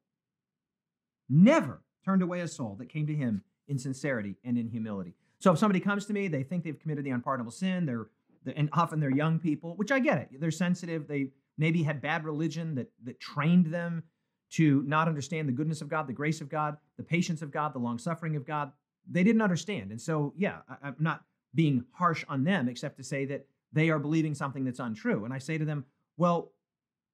Never 1.31 1.81
turned 2.07 2.23
away 2.23 2.41
a 2.41 2.49
soul 2.49 2.77
that 2.79 2.89
came 2.89 3.07
to 3.07 3.15
him 3.15 3.43
in 3.69 3.79
sincerity 3.79 4.37
and 4.45 4.57
in 4.57 4.69
humility. 4.69 5.15
So 5.39 5.53
if 5.53 5.59
somebody 5.59 5.81
comes 5.81 6.07
to 6.07 6.13
me, 6.13 6.29
they 6.29 6.43
think 6.43 6.65
they've 6.65 6.79
committed 6.79 7.05
the 7.05 7.11
unpardonable 7.11 7.53
sin, 7.53 7.85
they're, 7.85 8.07
they're 8.45 8.55
and 8.57 8.69
often 8.73 9.01
they're 9.01 9.11
young 9.11 9.39
people, 9.39 9.75
which 9.77 9.93
I 9.93 9.99
get 9.99 10.19
it. 10.19 10.41
They're 10.41 10.51
sensitive, 10.51 11.09
they 11.09 11.31
maybe 11.59 11.83
had 11.83 12.01
bad 12.01 12.25
religion 12.25 12.75
that 12.77 12.91
that 13.05 13.21
trained 13.21 13.67
them 13.67 14.05
to 14.49 14.83
not 14.87 15.09
understand 15.09 15.49
the 15.49 15.53
goodness 15.53 15.81
of 15.83 15.89
God, 15.89 16.07
the 16.07 16.13
grace 16.13 16.41
of 16.41 16.49
God, 16.49 16.77
the 16.97 17.03
patience 17.03 17.43
of 17.43 17.51
God, 17.51 17.75
the 17.75 17.79
long 17.79 17.99
suffering 17.99 18.37
of 18.37 18.47
God. 18.47 18.71
They 19.11 19.25
didn't 19.25 19.43
understand. 19.43 19.91
And 19.91 20.01
so, 20.01 20.33
yeah, 20.37 20.59
I, 20.69 20.89
I'm 20.89 20.97
not 21.01 21.25
being 21.55 21.85
harsh 21.93 22.25
on 22.29 22.45
them, 22.45 22.69
except 22.69 22.97
to 22.99 23.05
say 23.05 23.25
that 23.27 23.47
they 23.73 23.91
are 23.91 23.99
believing 23.99 24.35
something 24.35 24.65
that's 24.65 24.79
untrue. 24.79 25.25
And 25.25 25.35
I 25.35 25.39
say 25.39 25.59
to 25.59 25.65
them, 25.65 25.85
well, 26.17 26.53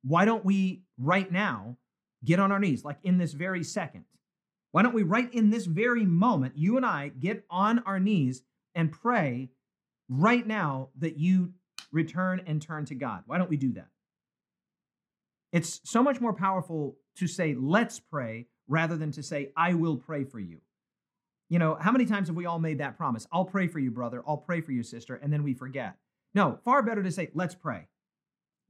why 0.05 0.25
don't 0.25 0.45
we 0.45 0.83
right 0.99 1.31
now 1.31 1.77
get 2.25 2.39
on 2.39 2.53
our 2.53 2.59
knees, 2.59 2.85
like 2.85 2.99
in 3.03 3.19
this 3.19 3.33
very 3.33 3.65
second? 3.65 4.05
Why 4.73 4.83
don't 4.83 4.95
we, 4.95 5.03
right 5.03 5.33
in 5.33 5.51
this 5.51 5.67
very 5.67 6.05
moment, 6.05 6.57
you 6.57 6.77
and 6.77 6.85
I 6.85 7.09
get 7.09 7.45
on 7.49 7.79
our 7.81 8.01
knees 8.01 8.43
and 8.75 8.91
pray 8.91 9.51
right 10.09 10.47
now 10.47 10.89
that 10.99 11.19
you 11.19 11.53
return 11.93 12.43
and 12.47 12.61
turn 12.61 12.87
to 12.87 12.95
God? 12.95 13.23
Why 13.27 13.39
don't 13.39 13.51
we 13.51 13.59
do 13.59 13.73
that? 13.75 13.89
It's 15.53 15.81
so 15.85 16.03
much 16.03 16.21
more 16.21 16.33
powerful 16.33 16.97
to 17.17 17.27
say, 17.27 17.55
let's 17.55 18.01
pray, 18.01 18.47
rather 18.67 18.97
than 18.97 19.13
to 19.13 19.23
say, 19.23 19.51
I 19.55 19.75
will 19.75 19.97
pray 19.97 20.25
for 20.25 20.41
you. 20.41 20.63
You 21.51 21.59
know, 21.59 21.77
how 21.79 21.93
many 21.93 22.07
times 22.07 22.29
have 22.29 22.37
we 22.37 22.47
all 22.47 22.59
made 22.59 22.79
that 22.79 22.97
promise? 22.97 23.27
I'll 23.31 23.45
pray 23.45 23.69
for 23.69 23.79
you, 23.79 23.91
brother. 23.91 24.23
I'll 24.27 24.39
pray 24.39 24.63
for 24.63 24.73
you, 24.73 24.83
sister. 24.83 25.17
And 25.17 25.31
then 25.31 25.43
we 25.43 25.53
forget. 25.53 25.97
No, 26.35 26.59
far 26.65 26.83
better 26.83 27.03
to 27.03 27.13
say, 27.13 27.29
let's 27.35 27.55
pray. 27.55 27.89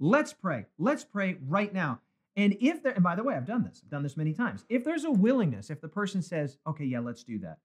Let's 0.01 0.33
pray. 0.33 0.67
Let's 0.79 1.05
pray 1.05 1.37
right 1.47 1.73
now. 1.73 2.01
And 2.37 2.57
if 2.61 2.83
there, 2.83 2.93
and 2.93 3.05
by 3.05 3.15
the 3.15 3.23
way, 3.23 3.35
I've 3.35 3.47
done 3.47 3.63
this, 3.63 3.83
I've 3.85 3.91
done 3.91 4.03
this 4.03 4.17
many 4.17 4.33
times. 4.33 4.65
If 4.69 4.85
there's 4.85 5.05
a 5.05 5.11
willingness, 5.11 5.71
if 5.71 5.81
the 5.81 5.89
person 5.89 6.23
says, 6.23 6.59
okay, 6.67 6.85
yeah, 6.85 7.01
let's 7.01 7.25
do 7.25 7.39
that, 7.41 7.59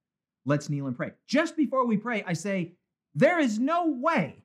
let's 0.46 0.70
kneel 0.70 0.88
and 0.88 0.96
pray. 0.96 1.12
Just 1.26 1.56
before 1.56 1.86
we 1.86 1.98
pray, 1.98 2.24
I 2.28 2.34
say, 2.34 2.74
there 3.16 3.40
is 3.40 3.60
no 3.60 3.88
way, 3.88 4.44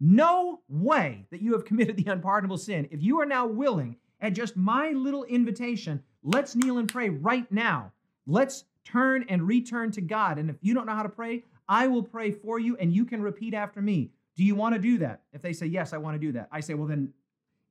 no 0.00 0.60
way 0.68 1.26
that 1.30 1.40
you 1.40 1.52
have 1.52 1.64
committed 1.64 1.96
the 1.96 2.10
unpardonable 2.10 2.58
sin. 2.58 2.88
If 2.90 3.02
you 3.02 3.20
are 3.20 3.26
now 3.26 3.46
willing, 3.46 3.96
at 4.20 4.34
just 4.34 4.56
my 4.56 4.90
little 4.90 5.24
invitation, 5.24 6.02
let's 6.22 6.54
kneel 6.54 6.78
and 6.78 6.88
pray 6.88 7.08
right 7.08 7.50
now. 7.50 7.92
Let's 8.26 8.64
turn 8.84 9.24
and 9.28 9.46
return 9.46 9.90
to 9.92 10.00
God. 10.00 10.38
And 10.38 10.50
if 10.50 10.56
you 10.60 10.74
don't 10.74 10.86
know 10.86 10.94
how 10.94 11.02
to 11.02 11.08
pray, 11.08 11.44
I 11.68 11.86
will 11.86 12.02
pray 12.02 12.30
for 12.30 12.58
you 12.58 12.76
and 12.76 12.92
you 12.92 13.04
can 13.04 13.22
repeat 13.22 13.54
after 13.54 13.80
me. 13.80 14.10
Do 14.36 14.44
you 14.44 14.54
want 14.54 14.74
to 14.74 14.80
do 14.80 14.98
that? 14.98 15.22
If 15.32 15.42
they 15.42 15.52
say, 15.52 15.66
Yes, 15.66 15.92
I 15.92 15.98
want 15.98 16.14
to 16.14 16.18
do 16.18 16.32
that, 16.32 16.48
I 16.52 16.60
say, 16.60 16.74
Well, 16.74 16.86
then 16.86 17.12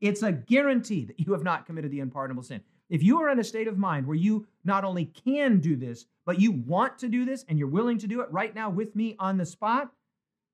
it's 0.02 0.24
a 0.24 0.32
guarantee 0.32 1.06
that 1.06 1.20
you 1.20 1.34
have 1.34 1.44
not 1.44 1.66
committed 1.66 1.92
the 1.92 2.00
unpardonable 2.00 2.44
sin. 2.44 2.62
If 2.90 3.04
you 3.04 3.22
are 3.22 3.30
in 3.30 3.40
a 3.40 3.44
state 3.44 3.68
of 3.68 3.78
mind 3.78 4.08
where 4.08 4.16
you 4.16 4.48
not 4.64 4.84
only 4.84 5.06
can 5.06 5.60
do 5.60 5.76
this, 5.76 6.06
but 6.26 6.40
you 6.40 6.52
want 6.52 6.98
to 7.00 7.08
do 7.08 7.26
this 7.26 7.46
and 7.48 7.60
you're 7.60 7.68
willing 7.68 7.98
to 8.00 8.08
do 8.08 8.22
it 8.22 8.32
right 8.32 8.54
now 8.54 8.70
with 8.70 8.96
me 8.96 9.16
on 9.20 9.38
the 9.38 9.46
spot, 9.46 9.92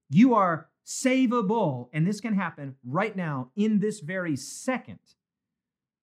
you 0.10 0.36
are 0.36 0.68
savable. 0.86 1.90
And 1.94 2.06
this 2.06 2.20
can 2.20 2.34
happen 2.34 2.76
right 2.84 3.16
now 3.16 3.52
in 3.56 3.80
this 3.80 4.02
very 4.02 4.36
second. 4.36 5.00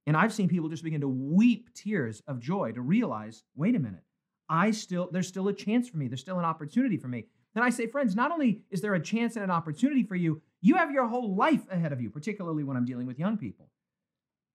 And 0.06 0.16
I've 0.16 0.32
seen 0.32 0.48
people 0.48 0.68
just 0.68 0.82
begin 0.82 1.02
to 1.02 1.08
weep 1.08 1.72
tears 1.74 2.22
of 2.26 2.40
joy 2.40 2.72
to 2.72 2.80
realize 2.80 3.44
wait 3.54 3.76
a 3.76 3.78
minute, 3.78 4.02
I 4.48 4.70
still, 4.70 5.08
there's 5.12 5.28
still 5.28 5.48
a 5.48 5.52
chance 5.52 5.88
for 5.88 5.96
me. 5.96 6.08
There's 6.08 6.20
still 6.20 6.38
an 6.38 6.44
opportunity 6.44 6.96
for 6.96 7.08
me. 7.08 7.26
Then 7.54 7.62
I 7.62 7.70
say, 7.70 7.86
friends, 7.86 8.16
not 8.16 8.32
only 8.32 8.62
is 8.70 8.80
there 8.80 8.94
a 8.94 9.02
chance 9.02 9.36
and 9.36 9.44
an 9.44 9.50
opportunity 9.50 10.02
for 10.02 10.16
you, 10.16 10.42
you 10.62 10.76
have 10.76 10.92
your 10.92 11.06
whole 11.06 11.34
life 11.34 11.66
ahead 11.70 11.92
of 11.92 12.00
you, 12.00 12.08
particularly 12.08 12.64
when 12.64 12.76
I'm 12.76 12.86
dealing 12.86 13.06
with 13.06 13.18
young 13.18 13.36
people. 13.36 13.68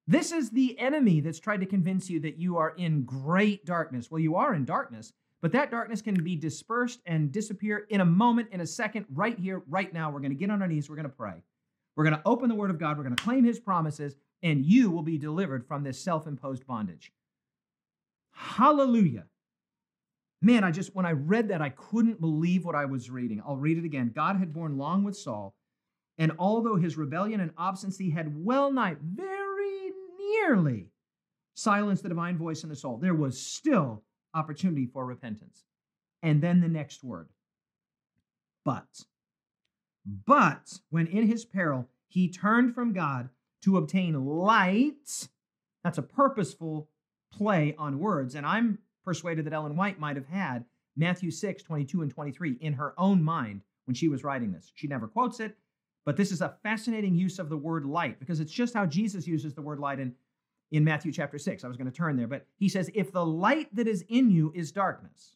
This 0.07 0.31
is 0.31 0.49
the 0.49 0.79
enemy 0.79 1.19
that's 1.19 1.39
tried 1.39 1.59
to 1.59 1.65
convince 1.65 2.09
you 2.09 2.21
that 2.21 2.37
you 2.37 2.57
are 2.57 2.73
in 2.77 3.03
great 3.03 3.65
darkness. 3.65 4.09
Well, 4.09 4.21
you 4.21 4.35
are 4.35 4.53
in 4.53 4.63
darkness, 4.63 5.11
but 5.41 5.51
that 5.51 5.69
darkness 5.69 6.01
can 6.01 6.23
be 6.23 6.37
dispersed 6.37 7.01
and 7.05 7.31
disappear 7.31 7.85
in 7.89 7.99
a 7.99 8.05
moment, 8.05 8.47
in 8.53 8.61
a 8.61 8.65
second, 8.65 9.05
right 9.13 9.37
here, 9.37 9.63
right 9.67 9.93
now. 9.93 10.09
We're 10.09 10.21
going 10.21 10.31
to 10.31 10.37
get 10.37 10.49
on 10.49 10.61
our 10.61 10.67
knees. 10.67 10.89
We're 10.89 10.95
going 10.95 11.09
to 11.09 11.15
pray. 11.15 11.43
We're 11.97 12.05
going 12.05 12.15
to 12.15 12.21
open 12.25 12.47
the 12.47 12.55
Word 12.55 12.69
of 12.69 12.79
God. 12.79 12.97
We're 12.97 13.03
going 13.03 13.15
to 13.17 13.23
claim 13.23 13.43
His 13.43 13.59
promises, 13.59 14.15
and 14.41 14.65
you 14.65 14.89
will 14.91 15.03
be 15.03 15.17
delivered 15.17 15.67
from 15.67 15.83
this 15.83 15.99
self 15.99 16.25
imposed 16.25 16.65
bondage. 16.65 17.11
Hallelujah. 18.31 19.25
Man, 20.41 20.63
I 20.63 20.71
just, 20.71 20.95
when 20.95 21.05
I 21.05 21.13
read 21.13 21.49
that, 21.49 21.61
I 21.61 21.69
couldn't 21.69 22.21
believe 22.21 22.63
what 22.63 22.75
I 22.75 22.85
was 22.85 23.09
reading. 23.09 23.41
I'll 23.45 23.57
read 23.57 23.77
it 23.77 23.83
again. 23.83 24.11
God 24.15 24.37
had 24.37 24.53
borne 24.53 24.77
long 24.77 25.03
with 25.03 25.17
Saul, 25.17 25.55
and 26.17 26.31
although 26.39 26.75
his 26.75 26.97
rebellion 26.97 27.39
and 27.39 27.51
obstinacy 27.57 28.09
had 28.09 28.43
well 28.43 28.71
nigh 28.71 28.95
very 29.01 29.91
nearly 30.19 30.87
silenced 31.53 32.03
the 32.03 32.09
divine 32.09 32.37
voice 32.37 32.63
in 32.63 32.69
the 32.69 32.75
soul, 32.75 32.97
there 32.97 33.13
was 33.13 33.39
still 33.39 34.03
opportunity 34.33 34.85
for 34.85 35.05
repentance. 35.05 35.63
And 36.23 36.41
then 36.41 36.61
the 36.61 36.67
next 36.67 37.03
word, 37.03 37.29
but. 38.65 39.05
But 40.25 40.79
when 40.89 41.07
in 41.07 41.27
his 41.27 41.45
peril 41.45 41.87
he 42.07 42.29
turned 42.29 42.73
from 42.73 42.93
God 42.93 43.29
to 43.63 43.77
obtain 43.77 44.25
light, 44.25 45.27
that's 45.83 45.97
a 45.97 46.03
purposeful 46.03 46.89
play 47.31 47.75
on 47.77 47.99
words. 47.99 48.35
And 48.35 48.45
I'm 48.45 48.79
persuaded 49.03 49.45
that 49.45 49.53
Ellen 49.53 49.75
White 49.75 49.99
might 49.99 50.15
have 50.15 50.27
had 50.27 50.65
Matthew 50.95 51.29
6, 51.29 51.63
22 51.63 52.01
and 52.01 52.11
23 52.11 52.57
in 52.59 52.73
her 52.73 52.93
own 52.97 53.21
mind 53.21 53.61
when 53.85 53.95
she 53.95 54.07
was 54.07 54.23
writing 54.23 54.51
this. 54.51 54.71
She 54.75 54.87
never 54.87 55.07
quotes 55.07 55.39
it, 55.39 55.57
but 56.07 56.15
this 56.15 56.31
is 56.31 56.39
a 56.39 56.55
fascinating 56.63 57.15
use 57.15 57.37
of 57.37 57.49
the 57.49 57.57
word 57.57 57.85
light 57.85 58.17
because 58.17 58.39
it's 58.39 58.53
just 58.53 58.73
how 58.73 58.85
Jesus 58.85 59.27
uses 59.27 59.53
the 59.53 59.61
word 59.61 59.77
light 59.77 59.99
in, 59.99 60.13
in 60.71 60.85
Matthew 60.85 61.11
chapter 61.11 61.37
6. 61.37 61.65
I 61.65 61.67
was 61.67 61.75
going 61.75 61.91
to 61.91 61.95
turn 61.95 62.15
there, 62.15 62.27
but 62.27 62.45
he 62.55 62.69
says, 62.69 62.89
If 62.93 63.11
the 63.11 63.25
light 63.25 63.67
that 63.75 63.89
is 63.89 64.05
in 64.07 64.31
you 64.31 64.53
is 64.55 64.71
darkness. 64.71 65.35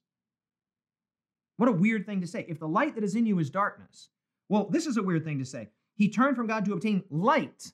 What 1.58 1.68
a 1.68 1.74
weird 1.74 2.06
thing 2.06 2.22
to 2.22 2.28
say. 2.28 2.46
If 2.48 2.58
the 2.58 2.70
light 2.70 2.96
that 2.96 3.04
is 3.04 3.16
in 3.16 3.26
you 3.26 3.38
is 3.40 3.50
darkness. 3.50 4.08
Well, 4.48 4.70
this 4.70 4.88
is 4.88 4.96
a 4.96 5.04
weird 5.04 5.26
thing 5.26 5.40
to 5.40 5.46
say. 5.46 5.68
He 5.96 6.08
turned 6.08 6.38
from 6.38 6.48
God 6.48 6.64
to 6.64 6.72
obtain 6.72 7.04
light, 7.10 7.74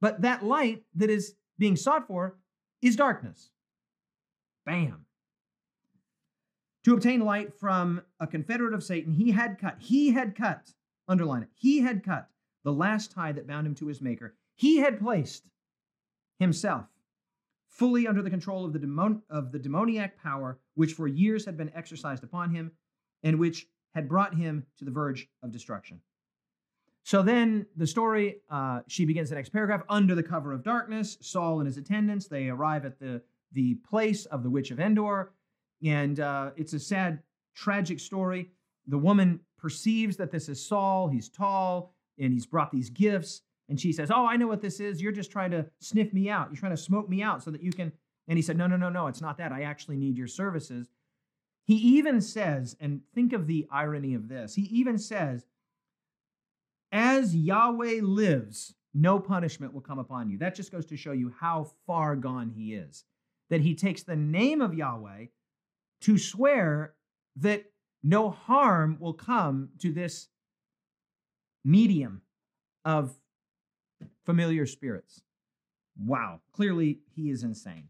but 0.00 0.22
that 0.22 0.44
light 0.44 0.82
that 0.96 1.08
is 1.08 1.36
being 1.56 1.76
sought 1.76 2.08
for 2.08 2.36
is 2.82 2.96
darkness. 2.96 3.50
Bam. 4.64 5.06
To 6.82 6.94
obtain 6.94 7.20
light 7.20 7.54
from 7.54 8.02
a 8.18 8.26
confederate 8.26 8.74
of 8.74 8.82
Satan, 8.82 9.12
he 9.12 9.30
had 9.30 9.60
cut, 9.60 9.76
he 9.78 10.10
had 10.10 10.34
cut, 10.34 10.72
underline 11.08 11.42
it, 11.42 11.48
he 11.54 11.80
had 11.80 12.04
cut 12.04 12.28
the 12.64 12.72
last 12.72 13.12
tie 13.12 13.32
that 13.32 13.46
bound 13.46 13.66
him 13.66 13.74
to 13.76 13.86
his 13.86 14.00
maker. 14.00 14.34
He 14.54 14.78
had 14.78 15.00
placed 15.00 15.44
himself 16.38 16.86
fully 17.68 18.06
under 18.06 18.22
the 18.22 18.30
control 18.30 18.64
of 18.64 18.72
the, 18.72 18.78
demon- 18.78 19.22
of 19.30 19.52
the 19.52 19.58
demoniac 19.58 20.20
power 20.22 20.58
which 20.74 20.92
for 20.92 21.06
years 21.06 21.44
had 21.44 21.56
been 21.56 21.72
exercised 21.74 22.24
upon 22.24 22.50
him 22.50 22.72
and 23.22 23.38
which 23.38 23.66
had 23.94 24.08
brought 24.08 24.34
him 24.34 24.66
to 24.78 24.84
the 24.84 24.90
verge 24.90 25.28
of 25.42 25.52
destruction. 25.52 26.00
So 27.02 27.22
then 27.22 27.66
the 27.76 27.86
story, 27.86 28.40
uh, 28.50 28.80
she 28.88 29.04
begins 29.04 29.28
the 29.28 29.36
next 29.36 29.50
paragraph. 29.50 29.82
Under 29.88 30.14
the 30.14 30.22
cover 30.22 30.52
of 30.52 30.64
darkness, 30.64 31.16
Saul 31.20 31.60
and 31.60 31.66
his 31.66 31.76
attendants, 31.76 32.26
they 32.26 32.48
arrive 32.48 32.84
at 32.84 32.98
the 32.98 33.22
the 33.52 33.74
place 33.88 34.26
of 34.26 34.42
the 34.42 34.50
witch 34.50 34.70
of 34.70 34.80
Endor. 34.80 35.32
And 35.84 36.20
uh, 36.20 36.50
it's 36.56 36.72
a 36.72 36.80
sad, 36.80 37.22
tragic 37.54 38.00
story. 38.00 38.50
The 38.86 38.98
woman 38.98 39.40
perceives 39.66 40.16
that 40.16 40.30
this 40.30 40.48
is 40.48 40.64
Saul. 40.64 41.08
He's 41.08 41.28
tall 41.28 41.92
and 42.20 42.32
he's 42.32 42.46
brought 42.46 42.70
these 42.70 42.88
gifts. 42.88 43.42
And 43.68 43.80
she 43.80 43.92
says, 43.92 44.12
Oh, 44.12 44.24
I 44.24 44.36
know 44.36 44.46
what 44.46 44.62
this 44.62 44.78
is. 44.78 45.02
You're 45.02 45.10
just 45.10 45.32
trying 45.32 45.50
to 45.50 45.66
sniff 45.80 46.12
me 46.12 46.30
out. 46.30 46.50
You're 46.50 46.60
trying 46.60 46.70
to 46.70 46.80
smoke 46.80 47.08
me 47.08 47.20
out 47.20 47.42
so 47.42 47.50
that 47.50 47.64
you 47.64 47.72
can. 47.72 47.90
And 48.28 48.38
he 48.38 48.42
said, 48.42 48.56
No, 48.56 48.68
no, 48.68 48.76
no, 48.76 48.90
no, 48.90 49.08
it's 49.08 49.20
not 49.20 49.38
that. 49.38 49.50
I 49.50 49.62
actually 49.62 49.96
need 49.96 50.16
your 50.16 50.28
services. 50.28 50.88
He 51.64 51.74
even 51.74 52.20
says, 52.20 52.76
and 52.78 53.00
think 53.12 53.32
of 53.32 53.48
the 53.48 53.66
irony 53.72 54.14
of 54.14 54.28
this, 54.28 54.54
he 54.54 54.62
even 54.66 54.98
says, 54.98 55.44
As 56.92 57.34
Yahweh 57.34 58.02
lives, 58.02 58.72
no 58.94 59.18
punishment 59.18 59.74
will 59.74 59.80
come 59.80 59.98
upon 59.98 60.30
you. 60.30 60.38
That 60.38 60.54
just 60.54 60.70
goes 60.70 60.86
to 60.86 60.96
show 60.96 61.10
you 61.10 61.34
how 61.40 61.72
far 61.88 62.14
gone 62.14 62.50
he 62.50 62.74
is 62.74 63.04
that 63.50 63.62
he 63.62 63.74
takes 63.74 64.04
the 64.04 64.14
name 64.14 64.60
of 64.60 64.74
Yahweh 64.74 65.26
to 66.02 66.18
swear 66.18 66.94
that 67.36 67.64
no 68.06 68.30
harm 68.30 68.96
will 69.00 69.12
come 69.12 69.70
to 69.80 69.92
this 69.92 70.28
medium 71.64 72.22
of 72.84 73.18
familiar 74.24 74.64
spirits. 74.64 75.22
Wow, 75.98 76.40
clearly 76.52 77.00
he 77.16 77.30
is 77.30 77.42
insane. 77.42 77.88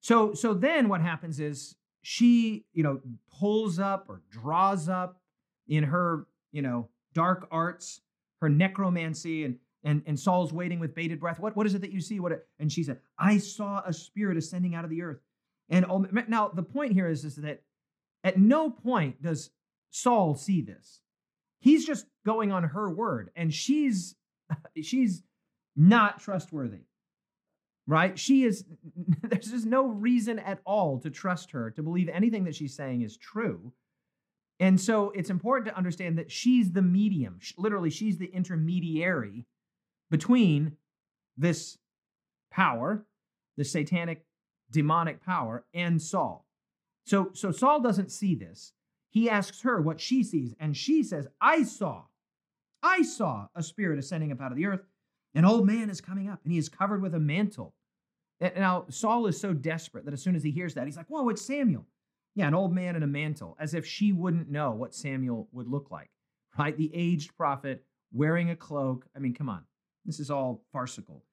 So 0.00 0.34
so 0.34 0.54
then 0.54 0.88
what 0.88 1.00
happens 1.00 1.40
is 1.40 1.74
she, 2.02 2.64
you 2.72 2.84
know, 2.84 3.00
pulls 3.38 3.78
up 3.80 4.06
or 4.08 4.22
draws 4.30 4.88
up 4.88 5.20
in 5.66 5.82
her, 5.84 6.26
you 6.52 6.62
know, 6.62 6.88
dark 7.12 7.48
arts, 7.50 8.00
her 8.40 8.48
necromancy 8.48 9.44
and 9.44 9.58
and, 9.82 10.02
and 10.06 10.20
Saul's 10.20 10.52
waiting 10.52 10.78
with 10.78 10.94
bated 10.94 11.18
breath. 11.18 11.40
What, 11.40 11.56
what 11.56 11.66
is 11.66 11.74
it 11.74 11.80
that 11.80 11.90
you 11.90 12.02
see? 12.02 12.20
What? 12.20 12.46
And 12.58 12.70
she 12.70 12.84
said, 12.84 13.00
I 13.18 13.38
saw 13.38 13.82
a 13.84 13.94
spirit 13.94 14.36
ascending 14.36 14.74
out 14.74 14.84
of 14.84 14.90
the 14.90 15.00
earth. 15.02 15.20
And 15.70 15.86
um, 15.86 16.06
now 16.28 16.48
the 16.48 16.62
point 16.62 16.92
here 16.92 17.08
is, 17.08 17.24
is 17.24 17.36
that 17.36 17.62
at 18.24 18.38
no 18.38 18.70
point 18.70 19.22
does 19.22 19.50
Saul 19.90 20.34
see 20.34 20.60
this. 20.60 21.00
He's 21.60 21.86
just 21.86 22.06
going 22.24 22.52
on 22.52 22.64
her 22.64 22.90
word, 22.90 23.30
and 23.36 23.52
she's 23.52 24.14
she's 24.82 25.22
not 25.76 26.20
trustworthy. 26.20 26.84
Right? 27.86 28.18
She 28.18 28.44
is 28.44 28.64
there's 29.22 29.50
just 29.50 29.66
no 29.66 29.86
reason 29.86 30.38
at 30.38 30.60
all 30.64 30.98
to 31.00 31.10
trust 31.10 31.50
her, 31.52 31.70
to 31.72 31.82
believe 31.82 32.08
anything 32.08 32.44
that 32.44 32.54
she's 32.54 32.74
saying 32.74 33.02
is 33.02 33.16
true. 33.16 33.72
And 34.58 34.78
so 34.78 35.10
it's 35.14 35.30
important 35.30 35.68
to 35.68 35.76
understand 35.76 36.18
that 36.18 36.30
she's 36.30 36.70
the 36.70 36.82
medium. 36.82 37.40
Literally, 37.56 37.88
she's 37.88 38.18
the 38.18 38.26
intermediary 38.26 39.46
between 40.10 40.76
this 41.38 41.78
power, 42.50 43.06
the 43.56 43.64
satanic 43.64 44.26
demonic 44.70 45.24
power, 45.24 45.64
and 45.72 46.00
Saul. 46.00 46.46
So, 47.10 47.30
so 47.32 47.50
Saul 47.50 47.80
doesn't 47.80 48.12
see 48.12 48.36
this. 48.36 48.72
He 49.08 49.28
asks 49.28 49.62
her 49.62 49.80
what 49.80 50.00
she 50.00 50.22
sees, 50.22 50.54
and 50.60 50.76
she 50.76 51.02
says, 51.02 51.26
I 51.40 51.64
saw, 51.64 52.04
I 52.84 53.02
saw 53.02 53.48
a 53.56 53.64
spirit 53.64 53.98
ascending 53.98 54.30
up 54.30 54.40
out 54.40 54.52
of 54.52 54.56
the 54.56 54.66
earth. 54.66 54.82
An 55.34 55.44
old 55.44 55.66
man 55.66 55.90
is 55.90 56.00
coming 56.00 56.28
up, 56.28 56.38
and 56.44 56.52
he 56.52 56.58
is 56.58 56.68
covered 56.68 57.02
with 57.02 57.16
a 57.16 57.18
mantle. 57.18 57.74
Now, 58.40 58.84
Saul 58.90 59.26
is 59.26 59.40
so 59.40 59.52
desperate 59.52 60.04
that 60.04 60.14
as 60.14 60.22
soon 60.22 60.36
as 60.36 60.44
he 60.44 60.52
hears 60.52 60.74
that, 60.74 60.86
he's 60.86 60.96
like, 60.96 61.08
Whoa, 61.08 61.28
it's 61.30 61.44
Samuel. 61.44 61.84
Yeah, 62.36 62.46
an 62.46 62.54
old 62.54 62.72
man 62.72 62.94
in 62.94 63.02
a 63.02 63.08
mantle, 63.08 63.56
as 63.58 63.74
if 63.74 63.84
she 63.84 64.12
wouldn't 64.12 64.48
know 64.48 64.70
what 64.70 64.94
Samuel 64.94 65.48
would 65.50 65.66
look 65.66 65.90
like, 65.90 66.10
right? 66.60 66.76
The 66.76 66.92
aged 66.94 67.36
prophet 67.36 67.84
wearing 68.12 68.50
a 68.50 68.56
cloak. 68.56 69.04
I 69.16 69.18
mean, 69.18 69.34
come 69.34 69.48
on. 69.48 69.64
This 70.04 70.20
is 70.20 70.30
all 70.30 70.62
farcical. 70.72 71.24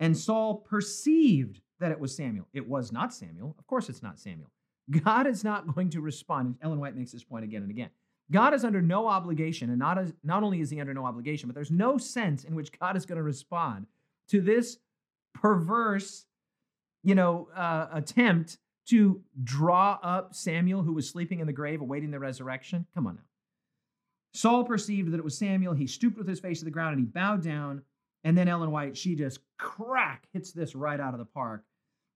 And 0.00 0.18
Saul 0.18 0.56
perceived 0.56 1.60
that 1.78 1.92
it 1.92 2.00
was 2.00 2.16
Samuel. 2.16 2.48
It 2.52 2.68
was 2.68 2.90
not 2.90 3.14
Samuel. 3.14 3.54
Of 3.60 3.68
course, 3.68 3.88
it's 3.88 4.02
not 4.02 4.18
Samuel. 4.18 4.50
God 4.90 5.26
is 5.26 5.44
not 5.44 5.72
going 5.74 5.90
to 5.90 6.00
respond. 6.00 6.46
And 6.46 6.56
Ellen 6.62 6.80
White 6.80 6.96
makes 6.96 7.12
this 7.12 7.24
point 7.24 7.44
again 7.44 7.62
and 7.62 7.70
again. 7.70 7.90
God 8.30 8.54
is 8.54 8.64
under 8.64 8.80
no 8.80 9.08
obligation, 9.08 9.70
and 9.70 9.78
not, 9.78 9.98
as, 9.98 10.12
not 10.22 10.42
only 10.42 10.60
is 10.60 10.70
he 10.70 10.80
under 10.80 10.94
no 10.94 11.04
obligation, 11.04 11.48
but 11.48 11.54
there's 11.54 11.70
no 11.70 11.98
sense 11.98 12.44
in 12.44 12.54
which 12.54 12.70
God 12.78 12.96
is 12.96 13.04
going 13.04 13.16
to 13.16 13.24
respond 13.24 13.86
to 14.28 14.40
this 14.40 14.78
perverse, 15.34 16.26
you 17.02 17.14
know, 17.16 17.48
uh, 17.56 17.88
attempt 17.92 18.58
to 18.86 19.20
draw 19.42 19.98
up 20.02 20.34
Samuel, 20.34 20.82
who 20.82 20.92
was 20.92 21.08
sleeping 21.08 21.40
in 21.40 21.46
the 21.46 21.52
grave, 21.52 21.80
awaiting 21.80 22.10
the 22.10 22.18
resurrection. 22.18 22.86
Come 22.94 23.06
on 23.06 23.16
now. 23.16 23.22
Saul 24.32 24.64
perceived 24.64 25.12
that 25.12 25.18
it 25.18 25.24
was 25.24 25.36
Samuel. 25.36 25.74
He 25.74 25.86
stooped 25.86 26.16
with 26.16 26.28
his 26.28 26.40
face 26.40 26.60
to 26.60 26.64
the 26.64 26.70
ground 26.70 26.96
and 26.96 27.00
he 27.00 27.06
bowed 27.06 27.42
down. 27.42 27.82
And 28.22 28.36
then 28.36 28.48
Ellen 28.48 28.70
White, 28.70 28.96
she 28.96 29.14
just 29.14 29.40
crack 29.58 30.28
hits 30.32 30.52
this 30.52 30.74
right 30.74 31.00
out 31.00 31.14
of 31.14 31.18
the 31.18 31.24
park. 31.24 31.64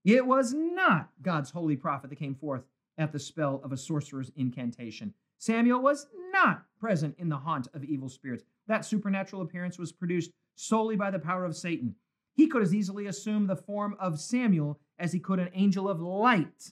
It 0.05 0.25
was 0.25 0.53
not 0.53 1.09
God's 1.23 1.49
holy 1.49 1.75
prophet 1.75 2.11
that 2.11 2.19
came 2.19 2.35
forth 2.35 2.63
at 2.97 3.11
the 3.11 3.19
spell 3.19 3.59
of 3.63 3.71
a 3.71 3.77
sorcerer's 3.77 4.31
incantation. 4.35 5.13
Samuel 5.39 5.81
was 5.81 6.07
not 6.31 6.63
present 6.79 7.15
in 7.17 7.27
the 7.27 7.37
haunt 7.37 7.67
of 7.73 7.83
evil 7.83 8.07
spirits. 8.07 8.43
That 8.67 8.85
supernatural 8.85 9.41
appearance 9.41 9.77
was 9.79 9.91
produced 9.91 10.31
solely 10.55 10.95
by 10.95 11.11
the 11.11 11.19
power 11.19 11.43
of 11.43 11.57
Satan. 11.57 11.95
He 12.35 12.47
could 12.47 12.61
as 12.61 12.73
easily 12.73 13.07
assume 13.07 13.47
the 13.47 13.55
form 13.55 13.95
of 13.99 14.19
Samuel 14.19 14.79
as 14.99 15.11
he 15.11 15.19
could 15.19 15.39
an 15.39 15.49
angel 15.53 15.89
of 15.89 15.99
light. 15.99 16.71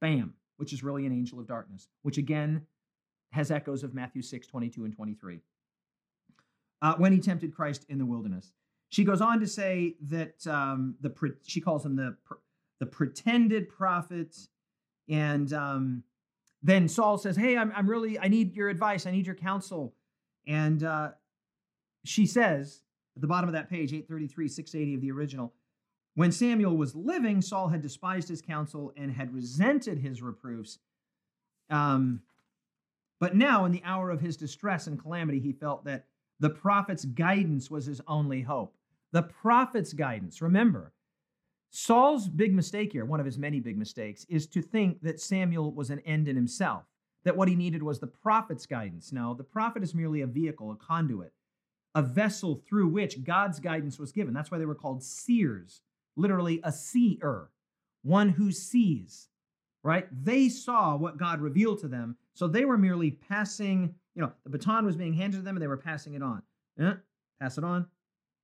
Bam, 0.00 0.34
which 0.56 0.72
is 0.72 0.82
really 0.82 1.06
an 1.06 1.12
angel 1.12 1.40
of 1.40 1.46
darkness, 1.46 1.88
which 2.02 2.16
again 2.16 2.66
has 3.32 3.50
echoes 3.50 3.82
of 3.82 3.94
Matthew 3.94 4.22
6, 4.22 4.46
22 4.46 4.84
and 4.84 4.94
23. 4.94 5.40
Uh, 6.82 6.94
when 6.96 7.12
he 7.12 7.18
tempted 7.18 7.54
Christ 7.54 7.84
in 7.88 7.98
the 7.98 8.06
wilderness. 8.06 8.52
She 8.90 9.04
goes 9.04 9.20
on 9.20 9.40
to 9.40 9.46
say 9.46 9.94
that 10.02 10.46
um, 10.46 10.96
the 11.00 11.12
she 11.44 11.60
calls 11.60 11.84
him 11.84 11.96
the 11.96 12.16
the 12.80 12.86
pretended 12.86 13.68
prophet, 13.68 14.36
and 15.08 15.52
um, 15.52 16.02
then 16.62 16.88
Saul 16.88 17.16
says, 17.16 17.36
"Hey, 17.36 17.56
I'm 17.56 17.72
I'm 17.74 17.88
really 17.88 18.18
I 18.18 18.28
need 18.28 18.54
your 18.54 18.68
advice. 18.68 19.06
I 19.06 19.12
need 19.12 19.26
your 19.26 19.36
counsel." 19.36 19.94
And 20.46 20.82
uh, 20.82 21.10
she 22.04 22.26
says 22.26 22.82
at 23.16 23.22
the 23.22 23.28
bottom 23.28 23.48
of 23.48 23.54
that 23.54 23.70
page, 23.70 23.92
833, 23.92 24.48
680 24.48 24.94
of 24.94 25.00
the 25.00 25.12
original, 25.12 25.52
when 26.14 26.32
Samuel 26.32 26.76
was 26.76 26.94
living, 26.94 27.40
Saul 27.40 27.68
had 27.68 27.82
despised 27.82 28.28
his 28.28 28.42
counsel 28.42 28.92
and 28.96 29.12
had 29.12 29.32
resented 29.32 29.98
his 29.98 30.20
reproofs. 30.20 30.78
Um, 31.70 32.22
but 33.20 33.36
now, 33.36 33.66
in 33.66 33.72
the 33.72 33.82
hour 33.84 34.10
of 34.10 34.20
his 34.20 34.36
distress 34.36 34.86
and 34.86 34.98
calamity, 34.98 35.38
he 35.38 35.52
felt 35.52 35.84
that 35.84 36.06
the 36.40 36.50
prophet's 36.50 37.04
guidance 37.04 37.70
was 37.70 37.86
his 37.86 38.00
only 38.08 38.42
hope. 38.42 38.74
The 39.12 39.22
prophet's 39.22 39.92
guidance. 39.92 40.40
Remember, 40.40 40.92
Saul's 41.70 42.28
big 42.28 42.52
mistake 42.52 42.92
here, 42.92 43.04
one 43.04 43.20
of 43.20 43.26
his 43.26 43.38
many 43.38 43.60
big 43.60 43.78
mistakes, 43.78 44.26
is 44.28 44.46
to 44.48 44.62
think 44.62 45.02
that 45.02 45.20
Samuel 45.20 45.72
was 45.72 45.90
an 45.90 46.00
end 46.00 46.28
in 46.28 46.36
himself, 46.36 46.84
that 47.24 47.36
what 47.36 47.48
he 47.48 47.54
needed 47.54 47.82
was 47.82 48.00
the 48.00 48.06
prophet's 48.06 48.66
guidance. 48.66 49.12
No, 49.12 49.34
the 49.34 49.44
prophet 49.44 49.82
is 49.82 49.94
merely 49.94 50.20
a 50.20 50.26
vehicle, 50.26 50.72
a 50.72 50.76
conduit, 50.76 51.32
a 51.94 52.02
vessel 52.02 52.60
through 52.68 52.88
which 52.88 53.22
God's 53.22 53.60
guidance 53.60 53.98
was 53.98 54.12
given. 54.12 54.34
That's 54.34 54.50
why 54.50 54.58
they 54.58 54.66
were 54.66 54.74
called 54.74 55.02
seers, 55.02 55.82
literally 56.16 56.60
a 56.64 56.72
seer, 56.72 57.50
one 58.02 58.30
who 58.30 58.50
sees, 58.50 59.28
right? 59.84 60.08
They 60.12 60.48
saw 60.48 60.96
what 60.96 61.18
God 61.18 61.40
revealed 61.40 61.80
to 61.80 61.88
them, 61.88 62.16
so 62.34 62.48
they 62.48 62.64
were 62.64 62.78
merely 62.78 63.12
passing, 63.12 63.94
you 64.14 64.22
know, 64.22 64.32
the 64.44 64.50
baton 64.50 64.86
was 64.86 64.96
being 64.96 65.14
handed 65.14 65.38
to 65.38 65.42
them 65.42 65.56
and 65.56 65.62
they 65.62 65.68
were 65.68 65.76
passing 65.76 66.14
it 66.14 66.22
on. 66.22 66.42
Eh? 66.80 66.94
Pass 67.40 67.58
it 67.58 67.64
on, 67.64 67.86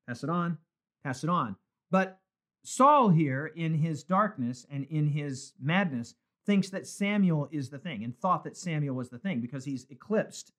pass 0.06 0.22
it 0.22 0.30
on, 0.30 0.58
pass 1.04 1.24
it 1.24 1.30
on. 1.30 1.56
But 1.90 2.20
Saul 2.62 3.10
here, 3.10 3.52
in 3.54 3.74
his 3.74 4.02
darkness 4.02 4.66
and 4.70 4.84
in 4.84 5.06
his 5.06 5.52
madness, 5.60 6.14
thinks 6.44 6.68
that 6.70 6.86
Samuel 6.86 7.48
is 7.50 7.70
the 7.70 7.78
thing 7.78 8.04
and 8.04 8.16
thought 8.16 8.44
that 8.44 8.56
Samuel 8.56 8.94
was 8.94 9.08
the 9.08 9.18
thing 9.18 9.40
because 9.40 9.64
he's 9.64 9.86
eclipsed 9.90 10.52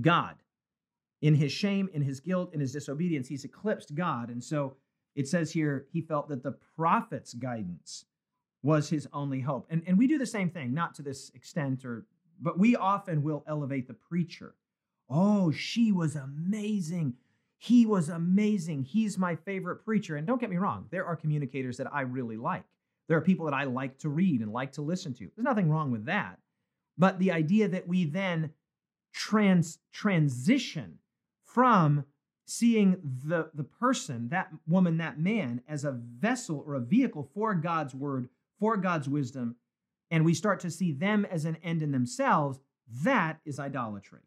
God. 0.00 0.36
In 1.22 1.34
his 1.34 1.52
shame, 1.52 1.88
in 1.92 2.02
his 2.02 2.20
guilt, 2.20 2.54
in 2.54 2.60
his 2.60 2.72
disobedience, 2.72 3.28
he's 3.28 3.44
eclipsed 3.44 3.94
God. 3.94 4.30
And 4.30 4.42
so 4.42 4.76
it 5.14 5.28
says 5.28 5.52
here, 5.52 5.86
he 5.92 6.00
felt 6.00 6.28
that 6.28 6.42
the 6.42 6.56
prophet's 6.76 7.34
guidance 7.34 8.04
was 8.62 8.88
his 8.88 9.08
only 9.12 9.40
hope. 9.40 9.66
And, 9.70 9.82
and 9.86 9.98
we 9.98 10.06
do 10.06 10.18
the 10.18 10.26
same 10.26 10.50
thing, 10.50 10.72
not 10.74 10.94
to 10.96 11.02
this 11.02 11.30
extent, 11.34 11.84
or 11.84 12.06
but 12.40 12.58
we 12.58 12.74
often 12.74 13.22
will 13.22 13.44
elevate 13.46 13.86
the 13.86 13.94
preacher. 13.94 14.54
Oh, 15.08 15.50
she 15.50 15.92
was 15.92 16.16
amazing. 16.16 17.14
He 17.62 17.84
was 17.84 18.08
amazing. 18.08 18.84
He's 18.84 19.18
my 19.18 19.36
favorite 19.36 19.84
preacher. 19.84 20.16
And 20.16 20.26
don't 20.26 20.40
get 20.40 20.48
me 20.48 20.56
wrong, 20.56 20.86
there 20.90 21.04
are 21.04 21.14
communicators 21.14 21.76
that 21.76 21.92
I 21.92 22.00
really 22.00 22.38
like. 22.38 22.64
There 23.06 23.18
are 23.18 23.22
people 23.22 23.44
that 23.44 23.54
I 23.54 23.64
like 23.64 23.98
to 23.98 24.08
read 24.08 24.40
and 24.40 24.50
like 24.50 24.72
to 24.72 24.82
listen 24.82 25.12
to. 25.14 25.28
There's 25.36 25.44
nothing 25.44 25.68
wrong 25.68 25.90
with 25.90 26.06
that. 26.06 26.38
But 26.96 27.18
the 27.18 27.32
idea 27.32 27.68
that 27.68 27.86
we 27.86 28.06
then 28.06 28.52
trans 29.12 29.78
transition 29.92 31.00
from 31.44 32.04
seeing 32.46 32.96
the, 33.26 33.50
the 33.52 33.64
person, 33.64 34.30
that 34.30 34.48
woman, 34.66 34.96
that 34.96 35.20
man, 35.20 35.60
as 35.68 35.84
a 35.84 35.92
vessel 35.92 36.64
or 36.66 36.74
a 36.74 36.80
vehicle 36.80 37.28
for 37.34 37.54
God's 37.54 37.94
word, 37.94 38.30
for 38.58 38.78
God's 38.78 39.08
wisdom, 39.08 39.56
and 40.10 40.24
we 40.24 40.32
start 40.32 40.60
to 40.60 40.70
see 40.70 40.92
them 40.92 41.26
as 41.30 41.44
an 41.44 41.56
end 41.62 41.82
in 41.82 41.92
themselves, 41.92 42.58
that 43.02 43.38
is 43.44 43.60
idolatry. 43.60 44.20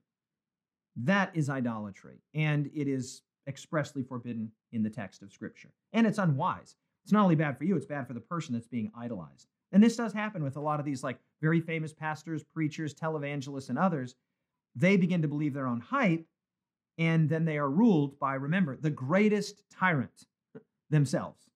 That 0.95 1.31
is 1.35 1.49
idolatry, 1.49 2.21
and 2.33 2.69
it 2.73 2.87
is 2.87 3.23
expressly 3.47 4.03
forbidden 4.03 4.51
in 4.71 4.83
the 4.83 4.89
text 4.89 5.21
of 5.21 5.31
Scripture. 5.31 5.71
And 5.91 6.05
it's 6.07 6.17
unwise. 6.17 6.75
It's 7.03 7.11
not 7.11 7.23
only 7.23 7.35
bad 7.35 7.57
for 7.57 7.65
you, 7.65 7.75
it's 7.75 7.85
bad 7.85 8.07
for 8.07 8.13
the 8.13 8.19
person 8.19 8.53
that's 8.53 8.67
being 8.67 8.91
idolized. 8.97 9.47
And 9.71 9.83
this 9.83 9.95
does 9.95 10.13
happen 10.13 10.43
with 10.43 10.55
a 10.55 10.61
lot 10.61 10.79
of 10.79 10.85
these 10.85 11.03
like 11.03 11.17
very 11.41 11.59
famous 11.59 11.93
pastors, 11.93 12.43
preachers, 12.43 12.93
televangelists, 12.93 13.69
and 13.69 13.77
others. 13.77 14.15
They 14.75 14.97
begin 14.97 15.21
to 15.23 15.27
believe 15.27 15.53
their 15.53 15.67
own 15.67 15.81
hype, 15.81 16.25
and 16.97 17.29
then 17.29 17.45
they 17.45 17.57
are 17.57 17.69
ruled 17.69 18.19
by, 18.19 18.35
remember, 18.35 18.77
the 18.77 18.89
greatest 18.89 19.63
tyrant 19.71 20.25
themselves. 20.89 21.49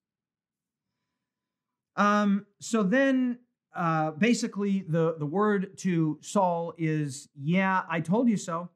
Um, 1.96 2.46
so 2.60 2.82
then 2.82 3.38
uh, 3.74 4.12
basically 4.12 4.84
the, 4.88 5.16
the 5.18 5.26
word 5.26 5.76
to 5.78 6.18
Saul 6.20 6.74
is, 6.76 7.28
Yeah, 7.40 7.82
I 7.88 8.00
told 8.00 8.28
you 8.28 8.36
so. 8.36 8.68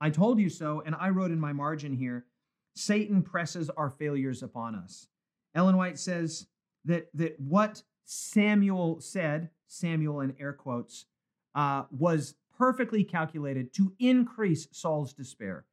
I 0.00 0.10
told 0.10 0.38
you 0.38 0.48
so. 0.48 0.82
And 0.84 0.94
I 0.98 1.10
wrote 1.10 1.30
in 1.30 1.40
my 1.40 1.52
margin 1.52 1.94
here 1.94 2.26
Satan 2.74 3.22
presses 3.22 3.68
our 3.70 3.90
failures 3.90 4.42
upon 4.42 4.74
us. 4.74 5.08
Ellen 5.54 5.76
White 5.76 5.98
says 5.98 6.46
that, 6.84 7.08
that 7.14 7.38
what 7.40 7.82
Samuel 8.04 9.00
said, 9.00 9.50
Samuel 9.66 10.20
in 10.20 10.34
air 10.40 10.52
quotes, 10.52 11.06
uh, 11.54 11.84
was 11.90 12.34
perfectly 12.56 13.02
calculated 13.02 13.72
to 13.74 13.92
increase 13.98 14.68
Saul's 14.72 15.12
despair. 15.12 15.64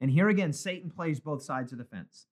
And 0.00 0.10
here 0.10 0.28
again, 0.28 0.52
Satan 0.52 0.90
plays 0.90 1.20
both 1.20 1.42
sides 1.42 1.72
of 1.72 1.78
the 1.78 1.84
fence. 1.84 2.26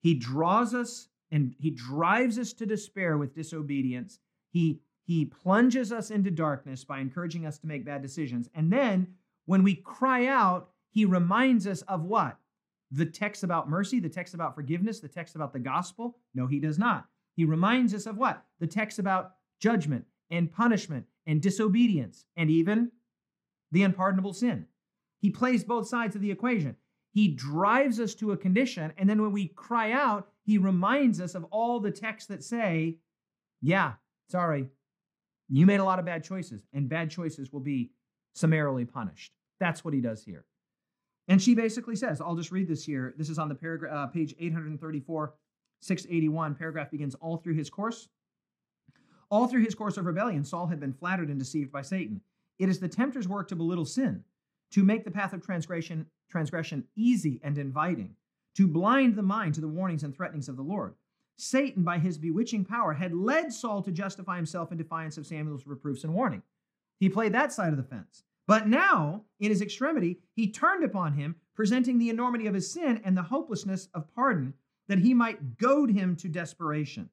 He 0.00 0.14
draws 0.14 0.74
us 0.74 1.08
and 1.30 1.54
he 1.58 1.70
drives 1.70 2.38
us 2.38 2.52
to 2.54 2.66
despair 2.66 3.16
with 3.16 3.34
disobedience. 3.34 4.18
He 4.50 4.80
he 5.06 5.24
plunges 5.24 5.90
us 5.90 6.12
into 6.12 6.30
darkness 6.30 6.84
by 6.84 7.00
encouraging 7.00 7.44
us 7.44 7.58
to 7.58 7.66
make 7.66 7.84
bad 7.84 8.00
decisions. 8.00 8.48
And 8.54 8.72
then 8.72 9.14
when 9.50 9.64
we 9.64 9.74
cry 9.74 10.26
out, 10.26 10.70
he 10.92 11.04
reminds 11.04 11.66
us 11.66 11.82
of 11.88 12.04
what? 12.04 12.36
The 12.92 13.04
text 13.04 13.42
about 13.42 13.68
mercy, 13.68 13.98
the 13.98 14.08
text 14.08 14.32
about 14.32 14.54
forgiveness, 14.54 15.00
the 15.00 15.08
text 15.08 15.34
about 15.34 15.52
the 15.52 15.58
gospel? 15.58 16.18
No, 16.36 16.46
he 16.46 16.60
does 16.60 16.78
not. 16.78 17.06
He 17.34 17.44
reminds 17.44 17.92
us 17.92 18.06
of 18.06 18.16
what? 18.16 18.44
The 18.60 18.68
text 18.68 19.00
about 19.00 19.32
judgment 19.58 20.04
and 20.30 20.52
punishment 20.52 21.04
and 21.26 21.42
disobedience 21.42 22.26
and 22.36 22.48
even 22.48 22.92
the 23.72 23.82
unpardonable 23.82 24.34
sin. 24.34 24.66
He 25.18 25.30
plays 25.30 25.64
both 25.64 25.88
sides 25.88 26.14
of 26.14 26.22
the 26.22 26.30
equation. 26.30 26.76
He 27.10 27.26
drives 27.26 27.98
us 27.98 28.14
to 28.14 28.30
a 28.30 28.36
condition, 28.36 28.92
and 28.98 29.10
then 29.10 29.20
when 29.20 29.32
we 29.32 29.48
cry 29.48 29.90
out, 29.90 30.28
he 30.44 30.58
reminds 30.58 31.20
us 31.20 31.34
of 31.34 31.42
all 31.50 31.80
the 31.80 31.90
texts 31.90 32.28
that 32.28 32.44
say, 32.44 32.98
Yeah, 33.60 33.94
sorry, 34.28 34.68
you 35.48 35.66
made 35.66 35.80
a 35.80 35.84
lot 35.84 35.98
of 35.98 36.04
bad 36.04 36.22
choices, 36.22 36.62
and 36.72 36.88
bad 36.88 37.10
choices 37.10 37.52
will 37.52 37.58
be 37.58 37.90
summarily 38.32 38.84
punished. 38.84 39.32
That's 39.60 39.84
what 39.84 39.94
he 39.94 40.00
does 40.00 40.24
here. 40.24 40.44
And 41.28 41.40
she 41.40 41.54
basically 41.54 41.94
says, 41.94 42.20
I'll 42.20 42.34
just 42.34 42.50
read 42.50 42.66
this 42.66 42.84
here. 42.84 43.14
This 43.16 43.28
is 43.28 43.38
on 43.38 43.48
the 43.48 43.54
paragraph, 43.54 43.94
uh, 43.94 44.06
page 44.08 44.34
834, 44.40 45.34
681. 45.80 46.54
Paragraph 46.56 46.90
begins 46.90 47.14
all 47.16 47.36
through 47.36 47.54
his 47.54 47.70
course. 47.70 48.08
All 49.30 49.46
through 49.46 49.62
his 49.62 49.76
course 49.76 49.96
of 49.96 50.06
rebellion, 50.06 50.44
Saul 50.44 50.66
had 50.66 50.80
been 50.80 50.92
flattered 50.92 51.28
and 51.28 51.38
deceived 51.38 51.70
by 51.70 51.82
Satan. 51.82 52.20
It 52.58 52.68
is 52.68 52.80
the 52.80 52.88
tempter's 52.88 53.28
work 53.28 53.46
to 53.48 53.56
belittle 53.56 53.84
sin, 53.84 54.24
to 54.72 54.82
make 54.82 55.04
the 55.04 55.10
path 55.10 55.32
of 55.32 55.40
transgression, 55.40 56.06
transgression 56.28 56.84
easy 56.96 57.40
and 57.44 57.56
inviting, 57.56 58.16
to 58.56 58.66
blind 58.66 59.14
the 59.14 59.22
mind 59.22 59.54
to 59.54 59.60
the 59.60 59.68
warnings 59.68 60.02
and 60.02 60.14
threatenings 60.14 60.48
of 60.48 60.56
the 60.56 60.62
Lord. 60.62 60.94
Satan, 61.36 61.84
by 61.84 61.98
his 61.98 62.18
bewitching 62.18 62.64
power, 62.64 62.92
had 62.92 63.14
led 63.14 63.52
Saul 63.52 63.82
to 63.82 63.92
justify 63.92 64.36
himself 64.36 64.72
in 64.72 64.78
defiance 64.78 65.16
of 65.16 65.26
Samuel's 65.26 65.66
reproofs 65.66 66.02
and 66.04 66.12
warning. 66.12 66.42
He 66.98 67.08
played 67.08 67.32
that 67.32 67.52
side 67.52 67.72
of 67.72 67.76
the 67.76 67.84
fence. 67.84 68.24
But 68.46 68.68
now, 68.68 69.24
in 69.38 69.50
his 69.50 69.62
extremity, 69.62 70.20
he 70.34 70.50
turned 70.50 70.84
upon 70.84 71.14
him, 71.14 71.36
presenting 71.54 71.98
the 71.98 72.10
enormity 72.10 72.46
of 72.46 72.54
his 72.54 72.72
sin 72.72 73.00
and 73.04 73.16
the 73.16 73.22
hopelessness 73.22 73.88
of 73.94 74.12
pardon, 74.14 74.54
that 74.88 74.98
he 74.98 75.14
might 75.14 75.56
goad 75.56 75.90
him 75.90 76.16
to 76.16 76.28
desperation. 76.28 77.10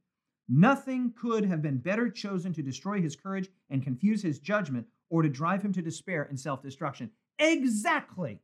Nothing 0.49 1.13
could 1.19 1.45
have 1.45 1.61
been 1.61 1.77
better 1.77 2.09
chosen 2.09 2.53
to 2.53 2.63
destroy 2.63 3.01
his 3.01 3.15
courage 3.15 3.49
and 3.69 3.83
confuse 3.83 4.21
his 4.21 4.39
judgment 4.39 4.87
or 5.09 5.21
to 5.21 5.29
drive 5.29 5.61
him 5.61 5.73
to 5.73 5.81
despair 5.81 6.23
and 6.23 6.39
self 6.39 6.61
destruction. 6.61 7.11
Exactly. 7.39 8.39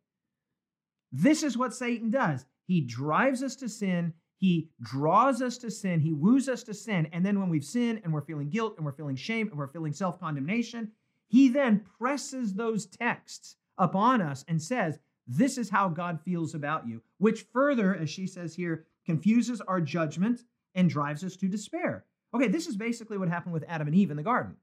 This 1.11 1.43
is 1.43 1.57
what 1.57 1.73
Satan 1.73 2.09
does. 2.09 2.45
He 2.65 2.81
drives 2.81 3.43
us 3.43 3.55
to 3.57 3.69
sin. 3.69 4.13
He 4.37 4.69
draws 4.81 5.41
us 5.41 5.57
to 5.59 5.71
sin. 5.71 5.99
He 6.01 6.11
woos 6.11 6.49
us 6.49 6.63
to 6.63 6.73
sin. 6.73 7.07
And 7.13 7.25
then 7.25 7.39
when 7.39 7.49
we've 7.49 7.63
sinned 7.63 8.01
and 8.03 8.11
we're 8.11 8.25
feeling 8.25 8.49
guilt 8.49 8.75
and 8.77 8.85
we're 8.85 8.91
feeling 8.91 9.15
shame 9.15 9.47
and 9.47 9.57
we're 9.57 9.67
feeling 9.67 9.93
self 9.93 10.19
condemnation, 10.19 10.91
he 11.33 11.49
then 11.49 11.81
presses 11.97 12.53
those 12.53 12.85
texts 12.85 13.55
upon 13.79 14.21
us 14.21 14.45
and 14.47 14.61
says, 14.61 14.99
This 15.25 15.57
is 15.57 15.67
how 15.67 15.89
God 15.89 16.21
feels 16.23 16.53
about 16.53 16.87
you, 16.87 17.01
which 17.17 17.47
further, 17.51 17.95
as 17.95 18.11
she 18.11 18.27
says 18.27 18.53
here, 18.53 18.85
confuses 19.03 19.59
our 19.61 19.81
judgment 19.81 20.41
and 20.75 20.91
drives 20.91 21.23
us 21.23 21.35
to 21.37 21.47
despair. 21.47 22.05
Okay, 22.35 22.49
this 22.49 22.67
is 22.67 22.75
basically 22.75 23.17
what 23.17 23.29
happened 23.29 23.53
with 23.53 23.65
Adam 23.67 23.87
and 23.87 23.95
Eve 23.95 24.11
in 24.11 24.17
the 24.17 24.21
garden. 24.21 24.57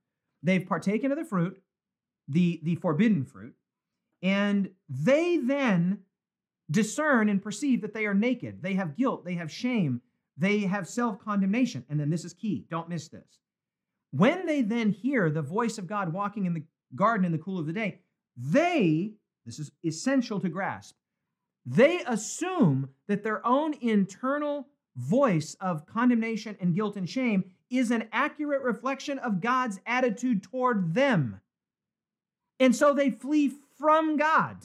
They've 0.44 0.64
partaken 0.64 1.10
of 1.10 1.18
the 1.18 1.24
fruit, 1.24 1.60
the, 2.28 2.60
the 2.62 2.76
forbidden 2.76 3.24
fruit, 3.24 3.56
and 4.22 4.70
they 4.88 5.38
then 5.38 5.98
discern 6.70 7.28
and 7.28 7.42
perceive 7.42 7.80
that 7.80 7.94
they 7.94 8.06
are 8.06 8.14
naked. 8.14 8.62
They 8.62 8.74
have 8.74 8.96
guilt, 8.96 9.24
they 9.24 9.34
have 9.34 9.50
shame, 9.50 10.02
they 10.36 10.60
have 10.60 10.86
self 10.86 11.18
condemnation. 11.18 11.84
And 11.90 11.98
then 11.98 12.10
this 12.10 12.24
is 12.24 12.32
key, 12.32 12.64
don't 12.70 12.88
miss 12.88 13.08
this. 13.08 13.40
When 14.12 14.46
they 14.46 14.62
then 14.62 14.90
hear 14.90 15.30
the 15.30 15.42
voice 15.42 15.78
of 15.78 15.86
God 15.86 16.12
walking 16.12 16.46
in 16.46 16.54
the 16.54 16.64
garden 16.94 17.24
in 17.24 17.32
the 17.32 17.38
cool 17.38 17.58
of 17.58 17.66
the 17.66 17.72
day, 17.72 18.00
they, 18.36 19.12
this 19.46 19.58
is 19.58 19.70
essential 19.84 20.40
to 20.40 20.48
grasp, 20.48 20.96
they 21.64 22.00
assume 22.06 22.88
that 23.06 23.22
their 23.22 23.46
own 23.46 23.74
internal 23.80 24.68
voice 24.96 25.56
of 25.60 25.86
condemnation 25.86 26.56
and 26.60 26.74
guilt 26.74 26.96
and 26.96 27.08
shame 27.08 27.44
is 27.70 27.90
an 27.90 28.08
accurate 28.12 28.62
reflection 28.62 29.18
of 29.18 29.40
God's 29.40 29.78
attitude 29.86 30.42
toward 30.42 30.94
them. 30.94 31.40
And 32.58 32.74
so 32.74 32.92
they 32.92 33.10
flee 33.10 33.52
from 33.78 34.16
God 34.16 34.56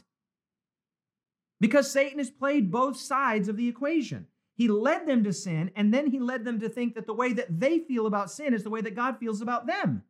because 1.60 1.92
Satan 1.92 2.18
has 2.18 2.30
played 2.30 2.72
both 2.72 2.98
sides 2.98 3.48
of 3.48 3.58
the 3.58 3.68
equation. 3.68 4.28
He 4.56 4.68
led 4.68 5.06
them 5.06 5.24
to 5.26 5.34
sin, 5.34 5.72
and 5.76 5.94
then 5.94 6.08
he 6.08 6.20
led 6.20 6.46
them 6.46 6.60
to 6.62 6.70
think 6.70 6.96
that 6.96 7.06
the 7.06 7.14
way 7.14 7.34
that 7.34 7.60
they 7.60 7.80
feel 7.80 8.08
about 8.08 8.32
sin 8.32 8.54
is 8.54 8.64
the 8.64 8.70
way 8.70 8.82
that 8.82 8.96
God 8.96 9.18
feels 9.20 9.42
about 9.42 9.68
them. 9.68 10.04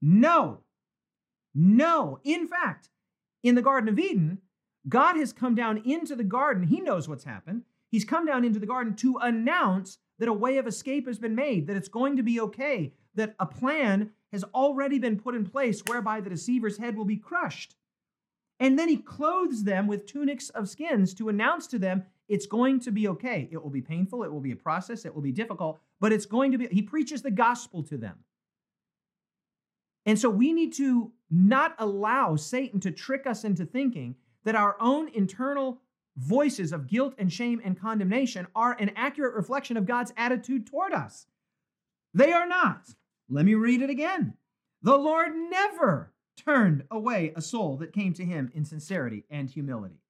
No. 0.00 0.60
No. 1.54 2.20
In 2.24 2.46
fact, 2.46 2.88
in 3.42 3.54
the 3.54 3.62
Garden 3.62 3.88
of 3.88 3.98
Eden, 3.98 4.38
God 4.88 5.16
has 5.16 5.32
come 5.32 5.54
down 5.54 5.82
into 5.84 6.16
the 6.16 6.24
garden. 6.24 6.64
He 6.64 6.80
knows 6.80 7.08
what's 7.08 7.24
happened. 7.24 7.62
He's 7.90 8.04
come 8.04 8.26
down 8.26 8.44
into 8.44 8.58
the 8.58 8.66
garden 8.66 8.94
to 8.96 9.18
announce 9.18 9.98
that 10.18 10.28
a 10.28 10.32
way 10.32 10.58
of 10.58 10.66
escape 10.66 11.06
has 11.06 11.18
been 11.18 11.34
made, 11.34 11.66
that 11.66 11.76
it's 11.76 11.88
going 11.88 12.16
to 12.16 12.22
be 12.22 12.40
okay, 12.40 12.92
that 13.14 13.34
a 13.38 13.46
plan 13.46 14.10
has 14.32 14.44
already 14.54 14.98
been 14.98 15.18
put 15.18 15.34
in 15.34 15.44
place 15.44 15.82
whereby 15.86 16.20
the 16.20 16.30
deceiver's 16.30 16.78
head 16.78 16.96
will 16.96 17.04
be 17.04 17.16
crushed. 17.16 17.76
And 18.60 18.78
then 18.78 18.88
he 18.88 18.96
clothes 18.96 19.64
them 19.64 19.86
with 19.86 20.06
tunics 20.06 20.48
of 20.50 20.68
skins 20.68 21.14
to 21.14 21.28
announce 21.28 21.66
to 21.68 21.78
them 21.78 22.04
it's 22.28 22.46
going 22.46 22.80
to 22.80 22.90
be 22.90 23.08
okay. 23.08 23.48
It 23.50 23.62
will 23.62 23.70
be 23.70 23.80
painful, 23.80 24.22
it 24.22 24.32
will 24.32 24.40
be 24.40 24.52
a 24.52 24.56
process, 24.56 25.04
it 25.04 25.14
will 25.14 25.22
be 25.22 25.32
difficult, 25.32 25.80
but 26.00 26.12
it's 26.12 26.26
going 26.26 26.52
to 26.52 26.58
be, 26.58 26.68
he 26.68 26.82
preaches 26.82 27.22
the 27.22 27.30
gospel 27.30 27.82
to 27.84 27.96
them. 27.96 28.18
And 30.06 30.18
so 30.18 30.30
we 30.30 30.52
need 30.52 30.72
to 30.74 31.12
not 31.30 31.74
allow 31.78 32.36
Satan 32.36 32.80
to 32.80 32.90
trick 32.90 33.26
us 33.26 33.44
into 33.44 33.66
thinking 33.66 34.16
that 34.44 34.54
our 34.54 34.76
own 34.80 35.08
internal 35.08 35.82
voices 36.16 36.72
of 36.72 36.86
guilt 36.86 37.14
and 37.18 37.32
shame 37.32 37.60
and 37.64 37.78
condemnation 37.78 38.46
are 38.54 38.76
an 38.80 38.90
accurate 38.96 39.34
reflection 39.34 39.76
of 39.76 39.86
God's 39.86 40.12
attitude 40.16 40.66
toward 40.66 40.92
us. 40.92 41.26
They 42.14 42.32
are 42.32 42.46
not. 42.46 42.88
Let 43.28 43.44
me 43.44 43.54
read 43.54 43.82
it 43.82 43.90
again. 43.90 44.34
The 44.82 44.96
Lord 44.96 45.32
never 45.34 46.12
turned 46.36 46.84
away 46.90 47.32
a 47.36 47.42
soul 47.42 47.76
that 47.76 47.92
came 47.92 48.14
to 48.14 48.24
him 48.24 48.50
in 48.54 48.64
sincerity 48.64 49.24
and 49.28 49.50
humility. 49.50 50.00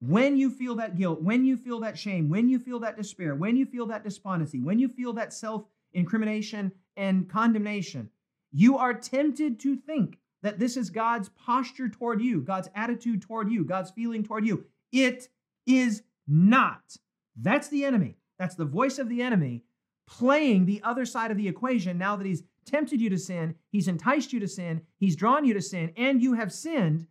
When 0.00 0.36
you 0.36 0.50
feel 0.50 0.76
that 0.76 0.96
guilt, 0.96 1.22
when 1.22 1.44
you 1.44 1.56
feel 1.56 1.80
that 1.80 1.98
shame, 1.98 2.28
when 2.28 2.48
you 2.48 2.58
feel 2.58 2.78
that 2.80 2.96
despair, 2.96 3.34
when 3.34 3.56
you 3.56 3.66
feel 3.66 3.86
that 3.86 4.04
despondency, 4.04 4.60
when 4.60 4.78
you 4.78 4.88
feel 4.88 5.12
that 5.14 5.32
self 5.32 5.64
incrimination 5.92 6.72
and 6.96 7.28
condemnation, 7.28 8.10
you 8.52 8.78
are 8.78 8.94
tempted 8.94 9.58
to 9.60 9.76
think 9.76 10.18
that 10.42 10.58
this 10.58 10.76
is 10.76 10.90
God's 10.90 11.30
posture 11.30 11.88
toward 11.88 12.22
you, 12.22 12.40
God's 12.40 12.68
attitude 12.74 13.22
toward 13.22 13.50
you, 13.50 13.64
God's 13.64 13.90
feeling 13.90 14.22
toward 14.22 14.46
you. 14.46 14.64
It 14.92 15.28
is 15.66 16.02
not. 16.26 16.96
That's 17.36 17.68
the 17.68 17.84
enemy. 17.84 18.16
That's 18.38 18.54
the 18.54 18.64
voice 18.64 18.98
of 18.98 19.08
the 19.08 19.22
enemy 19.22 19.64
playing 20.08 20.64
the 20.64 20.80
other 20.82 21.04
side 21.04 21.30
of 21.30 21.36
the 21.36 21.48
equation 21.48 21.98
now 21.98 22.16
that 22.16 22.26
he's 22.26 22.42
tempted 22.64 23.00
you 23.00 23.10
to 23.10 23.18
sin, 23.18 23.54
he's 23.70 23.88
enticed 23.88 24.32
you 24.32 24.40
to 24.40 24.48
sin, 24.48 24.80
he's 24.98 25.16
drawn 25.16 25.44
you 25.44 25.54
to 25.54 25.62
sin, 25.62 25.92
and 25.96 26.22
you 26.22 26.34
have 26.34 26.52
sinned. 26.52 27.06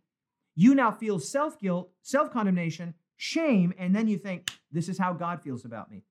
You 0.58 0.74
now 0.74 0.90
feel 0.90 1.20
self 1.20 1.60
guilt, 1.60 1.88
self 2.02 2.32
condemnation, 2.32 2.92
shame, 3.16 3.72
and 3.78 3.94
then 3.94 4.08
you 4.08 4.18
think, 4.18 4.50
this 4.72 4.88
is 4.88 4.98
how 4.98 5.12
God 5.12 5.40
feels 5.40 5.64
about 5.64 5.88
me. 5.88 6.02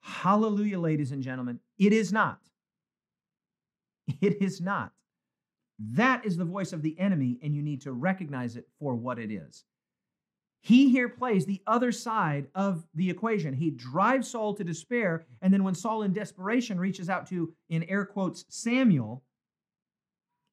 Hallelujah, 0.00 0.80
ladies 0.80 1.12
and 1.12 1.22
gentlemen. 1.22 1.60
It 1.76 1.92
is 1.92 2.10
not. 2.10 2.40
It 4.22 4.40
is 4.40 4.62
not. 4.62 4.92
That 5.78 6.24
is 6.24 6.38
the 6.38 6.44
voice 6.46 6.72
of 6.72 6.80
the 6.80 6.98
enemy, 6.98 7.38
and 7.42 7.54
you 7.54 7.60
need 7.60 7.82
to 7.82 7.92
recognize 7.92 8.56
it 8.56 8.66
for 8.78 8.94
what 8.94 9.18
it 9.18 9.30
is. 9.30 9.64
He 10.60 10.88
here 10.88 11.10
plays 11.10 11.44
the 11.44 11.60
other 11.66 11.92
side 11.92 12.46
of 12.54 12.86
the 12.94 13.10
equation. 13.10 13.52
He 13.52 13.72
drives 13.72 14.30
Saul 14.30 14.54
to 14.54 14.64
despair, 14.64 15.26
and 15.42 15.52
then 15.52 15.64
when 15.64 15.74
Saul, 15.74 16.02
in 16.02 16.14
desperation, 16.14 16.80
reaches 16.80 17.10
out 17.10 17.26
to, 17.26 17.52
in 17.68 17.82
air 17.82 18.06
quotes, 18.06 18.46
Samuel, 18.48 19.22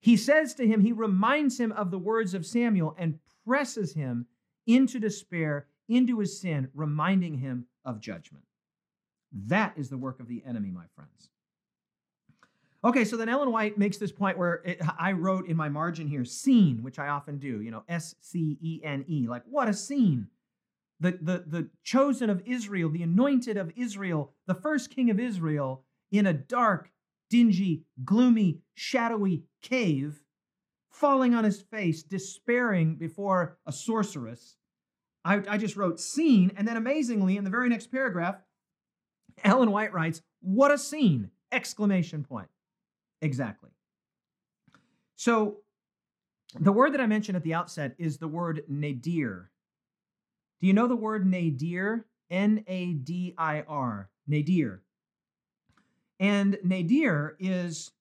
he 0.03 0.17
says 0.17 0.53
to 0.55 0.67
him, 0.67 0.81
he 0.81 0.91
reminds 0.91 1.57
him 1.57 1.71
of 1.71 1.89
the 1.89 1.97
words 1.97 2.33
of 2.33 2.45
Samuel 2.45 2.93
and 2.97 3.19
presses 3.47 3.93
him 3.93 4.25
into 4.67 4.99
despair, 4.99 5.67
into 5.87 6.19
his 6.19 6.41
sin, 6.41 6.67
reminding 6.73 7.37
him 7.37 7.67
of 7.85 8.01
judgment. 8.01 8.43
That 9.31 9.71
is 9.77 9.87
the 9.87 9.97
work 9.97 10.19
of 10.19 10.27
the 10.27 10.43
enemy, 10.45 10.71
my 10.71 10.83
friends. 10.93 11.29
Okay, 12.83 13.05
so 13.05 13.15
then 13.15 13.29
Ellen 13.29 13.53
White 13.53 13.77
makes 13.77 13.95
this 13.95 14.11
point 14.11 14.37
where 14.37 14.55
it, 14.65 14.81
I 14.99 15.13
wrote 15.13 15.47
in 15.47 15.55
my 15.55 15.69
margin 15.69 16.05
here, 16.05 16.25
scene, 16.25 16.83
which 16.83 16.99
I 16.99 17.07
often 17.07 17.37
do, 17.37 17.61
you 17.61 17.71
know, 17.71 17.85
S 17.87 18.13
C 18.19 18.57
E 18.61 18.81
N 18.83 19.05
E, 19.07 19.25
like 19.29 19.43
what 19.49 19.69
a 19.69 19.73
scene. 19.73 20.27
The, 20.99 21.17
the, 21.21 21.45
the 21.47 21.69
chosen 21.85 22.29
of 22.29 22.43
Israel, 22.45 22.89
the 22.89 23.03
anointed 23.03 23.55
of 23.55 23.71
Israel, 23.77 24.33
the 24.47 24.53
first 24.53 24.89
king 24.89 25.09
of 25.09 25.17
Israel, 25.17 25.85
in 26.11 26.27
a 26.27 26.33
dark, 26.33 26.91
dingy, 27.29 27.83
gloomy, 28.03 28.59
shadowy 28.75 29.43
cave, 29.63 30.21
falling 30.91 31.33
on 31.33 31.43
his 31.43 31.61
face, 31.61 32.03
despairing 32.03 32.95
before 32.95 33.57
a 33.65 33.71
sorceress. 33.71 34.57
I, 35.25 35.41
I 35.49 35.57
just 35.57 35.75
wrote 35.75 35.99
scene, 35.99 36.51
and 36.55 36.67
then 36.67 36.77
amazingly, 36.77 37.37
in 37.37 37.43
the 37.43 37.49
very 37.49 37.69
next 37.69 37.87
paragraph, 37.87 38.35
Ellen 39.43 39.71
White 39.71 39.93
writes, 39.93 40.21
What 40.41 40.71
a 40.71 40.77
scene! 40.77 41.31
Exclamation 41.51 42.23
point. 42.23 42.49
Exactly. 43.21 43.69
So, 45.15 45.57
the 46.59 46.71
word 46.71 46.93
that 46.93 47.01
I 47.01 47.07
mentioned 47.07 47.35
at 47.35 47.43
the 47.43 47.53
outset 47.53 47.95
is 47.97 48.17
the 48.17 48.27
word 48.27 48.63
nadir. 48.67 49.49
Do 50.61 50.67
you 50.67 50.73
know 50.73 50.87
the 50.87 50.95
word 50.95 51.25
nadir? 51.25 52.05
N 52.29 52.63
A 52.67 52.93
D 52.93 53.33
I 53.37 53.61
R. 53.67 54.09
Nadir. 54.27 54.81
And 56.19 56.57
nadir 56.63 57.35
is 57.39 57.91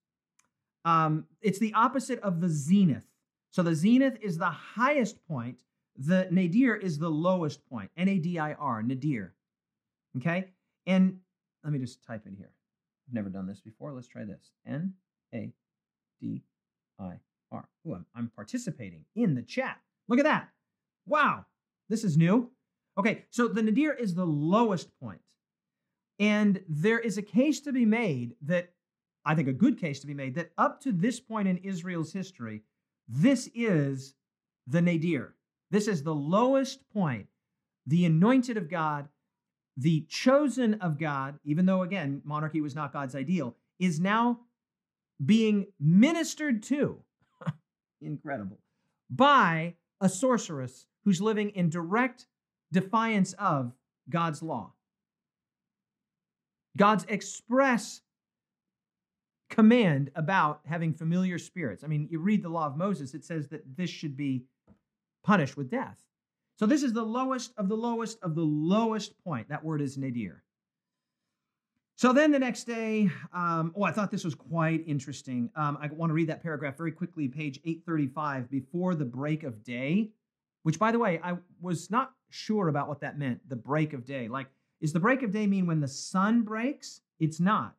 um, 0.85 1.26
it's 1.41 1.59
the 1.59 1.74
opposite 1.74 2.20
of 2.20 2.41
the 2.41 2.49
zenith. 2.49 3.07
So 3.51 3.62
the 3.62 3.74
zenith 3.74 4.18
is 4.20 4.39
the 4.39 4.51
highest 4.51 5.26
point. 5.26 5.59
The 5.97 6.28
nadir 6.30 6.74
is 6.74 6.99
the 6.99 7.11
lowest 7.11 7.68
point. 7.68 7.91
N 7.97 8.09
A 8.09 8.18
D 8.18 8.39
I 8.39 8.55
R. 8.55 8.83
Nadir. 8.83 9.35
Okay. 10.16 10.49
And 10.87 11.18
let 11.62 11.72
me 11.72 11.78
just 11.78 12.03
type 12.03 12.22
it 12.26 12.35
here. 12.37 12.51
I've 13.09 13.14
never 13.14 13.28
done 13.28 13.47
this 13.47 13.61
before. 13.61 13.93
Let's 13.93 14.09
try 14.09 14.24
this. 14.24 14.53
N 14.66 14.95
a 15.35 15.53
D 16.20 16.43
I 16.99 17.18
R. 17.51 17.68
Ooh, 17.87 17.95
I'm, 17.95 18.07
I'm 18.16 18.30
participating 18.35 19.05
in 19.14 19.35
the 19.35 19.43
chat. 19.43 19.78
Look 20.09 20.18
at 20.18 20.24
that. 20.24 20.49
Wow, 21.07 21.45
this 21.89 22.05
is 22.05 22.16
new. 22.16 22.51
Okay, 22.99 23.24
so 23.30 23.49
the 23.49 23.62
nadir 23.62 23.93
is 23.93 24.14
the 24.14 24.26
lowest 24.26 24.89
point. 24.99 25.20
And 26.18 26.62
there 26.68 26.99
is 26.99 27.18
a 27.18 27.22
case 27.22 27.61
to 27.61 27.72
be 27.72 27.85
made 27.85 28.35
that, 28.43 28.72
I 29.25 29.35
think 29.35 29.49
a 29.49 29.53
good 29.53 29.79
case 29.79 30.01
to 30.01 30.07
be 30.07 30.14
made, 30.14 30.35
that 30.35 30.53
up 30.59 30.81
to 30.83 30.93
this 30.93 31.20
point 31.20 31.49
in 31.49 31.59
Israel's 31.59 32.12
history, 32.12 32.62
this 33.09 33.49
is 33.55 34.14
the 34.66 34.83
nadir. 34.83 35.35
This 35.70 35.89
is 35.89 36.03
the 36.03 36.14
lowest 36.14 36.89
point. 36.93 37.27
The 37.87 38.05
anointed 38.05 38.57
of 38.57 38.68
God, 38.68 39.09
the 39.77 40.07
chosen 40.09 40.75
of 40.75 40.99
God, 40.99 41.39
even 41.45 41.66
though, 41.66 41.83
again, 41.83 42.20
monarchy 42.25 42.61
was 42.61 42.75
not 42.75 42.93
God's 42.93 43.14
ideal, 43.14 43.57
is 43.79 43.99
now 43.99 44.41
being 45.25 45.66
ministered 45.81 46.62
to, 46.64 46.99
incredible, 48.01 48.59
by 49.09 49.75
a 50.01 50.09
sorceress 50.09 50.87
who's 51.05 51.20
living 51.20 51.51
in 51.51 51.70
direct 51.70 52.27
defiance 52.70 53.33
of 53.35 53.73
God's 54.09 54.43
law. 54.43 54.73
God's 56.77 57.05
express 57.09 58.02
command 59.53 60.11
about 60.17 60.61
having 60.65 60.95
familiar 60.95 61.39
spirits. 61.39 61.85
I 61.85 61.87
mean, 61.87 62.09
you 62.11 62.19
read 62.19 62.43
the 62.43 62.49
law 62.49 62.67
of 62.67 62.77
Moses, 62.77 63.13
it 63.13 63.23
says 63.23 63.49
that 63.49 63.77
this 63.77 63.91
should 63.91 64.17
be 64.17 64.45
punished 65.23 65.59
with 65.59 65.71
death. 65.71 65.99
So 66.59 66.65
this 66.65 66.83
is 66.83 66.95
the 66.95 67.03
lowest 67.05 67.53
of 67.59 67.69
the 67.69 67.77
lowest 67.77 68.19
of 68.23 68.35
the 68.35 68.43
lowest 68.43 69.13
point. 69.23 69.51
That 69.51 69.63
word 69.63 69.83
is 69.83 69.99
nadir. 69.99 70.43
So 71.97 72.15
then 72.15 72.33
the 72.33 72.39
next 72.39 72.65
day, 72.65 73.11
um, 73.35 73.75
oh, 73.77 73.83
I 73.83 73.93
thought 73.93 74.11
this 74.11 74.25
was 74.25 74.35
quite 74.35 74.83
interesting. 74.87 75.51
Um, 75.55 75.77
I 75.81 75.89
want 75.89 76.11
to 76.11 76.15
read 76.15 76.31
that 76.31 76.43
paragraph 76.43 76.77
very 76.77 76.91
quickly, 76.91 77.29
page 77.29 77.61
835, 77.65 78.51
before 78.51 78.95
the 78.95 79.05
break 79.05 79.43
of 79.43 79.63
day, 79.63 80.11
which, 80.63 80.79
by 80.79 80.91
the 80.93 80.99
way, 80.99 81.21
I 81.23 81.35
was 81.61 81.91
not 81.91 82.13
sure 82.31 82.69
about 82.69 82.89
what 82.89 83.01
that 83.01 83.19
meant, 83.19 83.47
the 83.49 83.57
break 83.57 83.93
of 83.93 84.07
day. 84.07 84.29
Like, 84.29 84.49
is 84.81 84.95
the 84.95 85.01
break 85.01 85.23
of 85.23 85.31
day 85.31 85.47
mean 85.47 85.67
when 85.67 85.81
the 85.81 85.89
sun 85.89 86.43
breaks? 86.43 87.03
It's 87.21 87.39
not. 87.39 87.77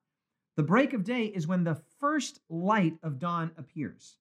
The 0.55 0.63
break 0.63 0.93
of 0.93 1.03
day 1.03 1.25
is 1.25 1.47
when 1.47 1.63
the 1.63 1.81
first 1.99 2.39
light 2.49 2.93
of 3.01 3.19
dawn 3.19 3.51
appears. 3.57 4.17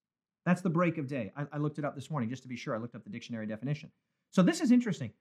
That's 0.47 0.62
the 0.62 0.70
break 0.70 0.99
of 0.99 1.07
day. 1.07 1.33
I, 1.37 1.47
I 1.53 1.59
looked 1.59 1.78
it 1.78 1.85
up 1.85 1.95
this 1.95 2.11
morning 2.11 2.30
just 2.30 2.43
to 2.43 2.49
be 2.49 2.57
sure. 2.57 2.74
I 2.74 2.78
looked 2.78 2.95
up 2.95 3.05
the 3.05 3.11
dictionary 3.11 3.47
definition. 3.47 3.91
So 4.30 4.43
this 4.43 4.61
is 4.61 4.70
interesting. 4.70 5.12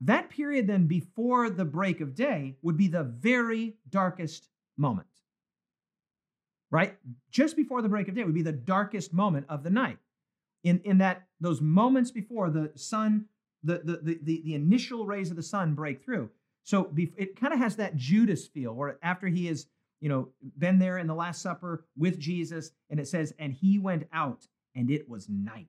That 0.00 0.30
period 0.30 0.66
then 0.66 0.86
before 0.86 1.50
the 1.50 1.64
break 1.64 2.00
of 2.00 2.14
day 2.14 2.56
would 2.62 2.76
be 2.76 2.88
the 2.88 3.04
very 3.04 3.76
darkest 3.88 4.48
moment. 4.76 5.06
Right? 6.70 6.96
Just 7.30 7.56
before 7.56 7.80
the 7.80 7.88
break 7.88 8.08
of 8.08 8.14
day 8.14 8.24
would 8.24 8.34
be 8.34 8.42
the 8.42 8.52
darkest 8.52 9.12
moment 9.12 9.46
of 9.48 9.62
the 9.62 9.70
night. 9.70 9.98
In, 10.64 10.80
in 10.84 10.98
that 10.98 11.26
those 11.40 11.60
moments 11.60 12.10
before 12.10 12.50
the 12.50 12.72
sun, 12.74 13.26
the, 13.62 13.80
the, 13.84 13.96
the, 14.02 14.18
the, 14.22 14.42
the 14.44 14.54
initial 14.54 15.06
rays 15.06 15.30
of 15.30 15.36
the 15.36 15.42
sun 15.42 15.74
break 15.74 16.04
through. 16.04 16.30
So 16.64 16.90
it 16.96 17.38
kind 17.38 17.52
of 17.52 17.60
has 17.60 17.76
that 17.76 17.96
Judas 17.96 18.48
feel 18.48 18.74
where 18.74 18.98
after 19.00 19.28
he 19.28 19.46
has, 19.46 19.66
you 20.00 20.08
know, 20.08 20.28
been 20.58 20.78
there 20.78 20.98
in 20.98 21.06
the 21.06 21.14
Last 21.14 21.42
Supper 21.42 21.86
with 21.96 22.18
Jesus, 22.18 22.70
and 22.90 23.00
it 23.00 23.08
says, 23.08 23.32
and 23.38 23.52
he 23.52 23.78
went 23.78 24.04
out 24.12 24.46
and 24.74 24.90
it 24.90 25.08
was 25.08 25.28
night. 25.28 25.66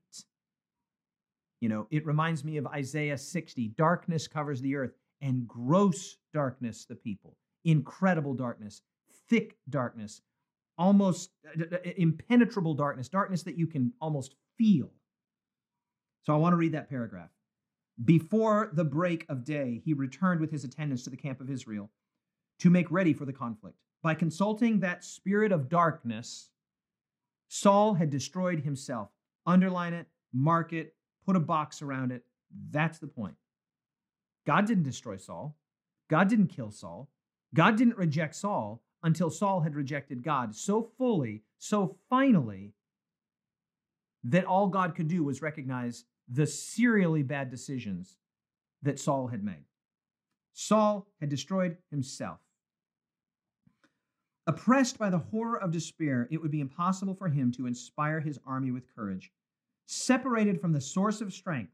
You 1.61 1.69
know, 1.69 1.87
it 1.89 2.05
reminds 2.05 2.43
me 2.43 2.57
of 2.57 2.67
Isaiah 2.67 3.17
60 3.17 3.69
darkness 3.69 4.27
covers 4.27 4.61
the 4.61 4.75
earth, 4.75 4.91
and 5.21 5.47
gross 5.47 6.17
darkness 6.33 6.85
the 6.85 6.95
people. 6.95 7.35
Incredible 7.65 8.35
darkness, 8.35 8.81
thick 9.29 9.57
darkness, 9.69 10.21
almost 10.77 11.31
uh, 11.59 11.77
impenetrable 11.97 12.75
darkness, 12.75 13.09
darkness 13.09 13.43
that 13.43 13.57
you 13.57 13.65
can 13.65 13.93
almost 13.99 14.35
feel. 14.57 14.91
So 16.23 16.33
I 16.33 16.37
want 16.37 16.53
to 16.53 16.57
read 16.57 16.73
that 16.73 16.89
paragraph. 16.89 17.29
Before 18.03 18.69
the 18.73 18.83
break 18.83 19.25
of 19.27 19.43
day, 19.43 19.81
he 19.83 19.93
returned 19.93 20.39
with 20.39 20.51
his 20.51 20.63
attendants 20.63 21.03
to 21.05 21.09
the 21.09 21.17
camp 21.17 21.41
of 21.41 21.49
Israel 21.49 21.89
to 22.59 22.69
make 22.69 22.91
ready 22.91 23.13
for 23.13 23.25
the 23.25 23.33
conflict. 23.33 23.77
By 24.01 24.13
consulting 24.13 24.79
that 24.79 25.03
spirit 25.03 25.51
of 25.51 25.69
darkness, 25.69 26.49
Saul 27.47 27.95
had 27.95 28.09
destroyed 28.09 28.61
himself. 28.61 29.09
Underline 29.45 29.93
it, 29.93 30.07
mark 30.33 30.73
it, 30.73 30.95
put 31.25 31.35
a 31.35 31.41
box 31.41 31.81
around 31.81 32.11
it. 32.11 32.23
That's 32.71 32.99
the 32.99 33.07
point. 33.07 33.35
God 34.45 34.65
didn't 34.65 34.83
destroy 34.83 35.17
Saul. 35.17 35.57
God 36.09 36.29
didn't 36.29 36.47
kill 36.47 36.71
Saul. 36.71 37.09
God 37.53 37.75
didn't 37.77 37.97
reject 37.97 38.35
Saul 38.35 38.81
until 39.03 39.29
Saul 39.29 39.61
had 39.61 39.75
rejected 39.75 40.23
God 40.23 40.55
so 40.55 40.91
fully, 40.97 41.43
so 41.57 41.97
finally, 42.09 42.73
that 44.23 44.45
all 44.45 44.67
God 44.67 44.95
could 44.95 45.07
do 45.07 45.23
was 45.23 45.41
recognize 45.41 46.05
the 46.27 46.45
serially 46.47 47.23
bad 47.23 47.49
decisions 47.49 48.17
that 48.81 48.99
Saul 48.99 49.27
had 49.27 49.43
made. 49.43 49.65
Saul 50.53 51.07
had 51.19 51.29
destroyed 51.29 51.77
himself. 51.89 52.39
Oppressed 54.47 54.97
by 54.97 55.09
the 55.09 55.17
horror 55.17 55.61
of 55.61 55.71
despair, 55.71 56.27
it 56.31 56.41
would 56.41 56.51
be 56.51 56.61
impossible 56.61 57.13
for 57.13 57.27
him 57.27 57.51
to 57.51 57.67
inspire 57.67 58.21
his 58.21 58.39
army 58.45 58.71
with 58.71 58.93
courage 58.95 59.31
separated 59.87 60.59
from 60.59 60.73
the 60.73 60.81
source 60.81 61.21
of 61.21 61.33
strength. 61.33 61.71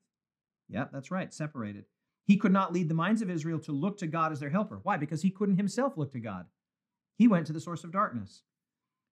Yep, 0.70 0.92
that's 0.92 1.12
right, 1.12 1.34
separated. 1.34 1.86
He 2.26 2.38
could 2.38 2.54
not 2.54 2.72
lead 2.72 2.88
the 2.88 2.94
minds 2.94 3.22
of 3.22 3.30
Israel 3.30 3.60
to 3.60 3.72
look 3.72 3.98
to 3.98 4.08
God 4.08 4.32
as 4.32 4.40
their 4.40 4.50
helper. 4.50 4.80
Why? 4.84 4.98
Because 4.98 5.22
he 5.22 5.30
couldn't 5.30 5.58
himself 5.58 5.98
look 5.98 6.12
to 6.14 6.20
God. 6.20 6.46
He 7.18 7.28
went 7.28 7.48
to 7.48 7.54
the 7.54 7.60
source 7.60 7.84
of 7.84 7.92
darkness. 7.92 8.44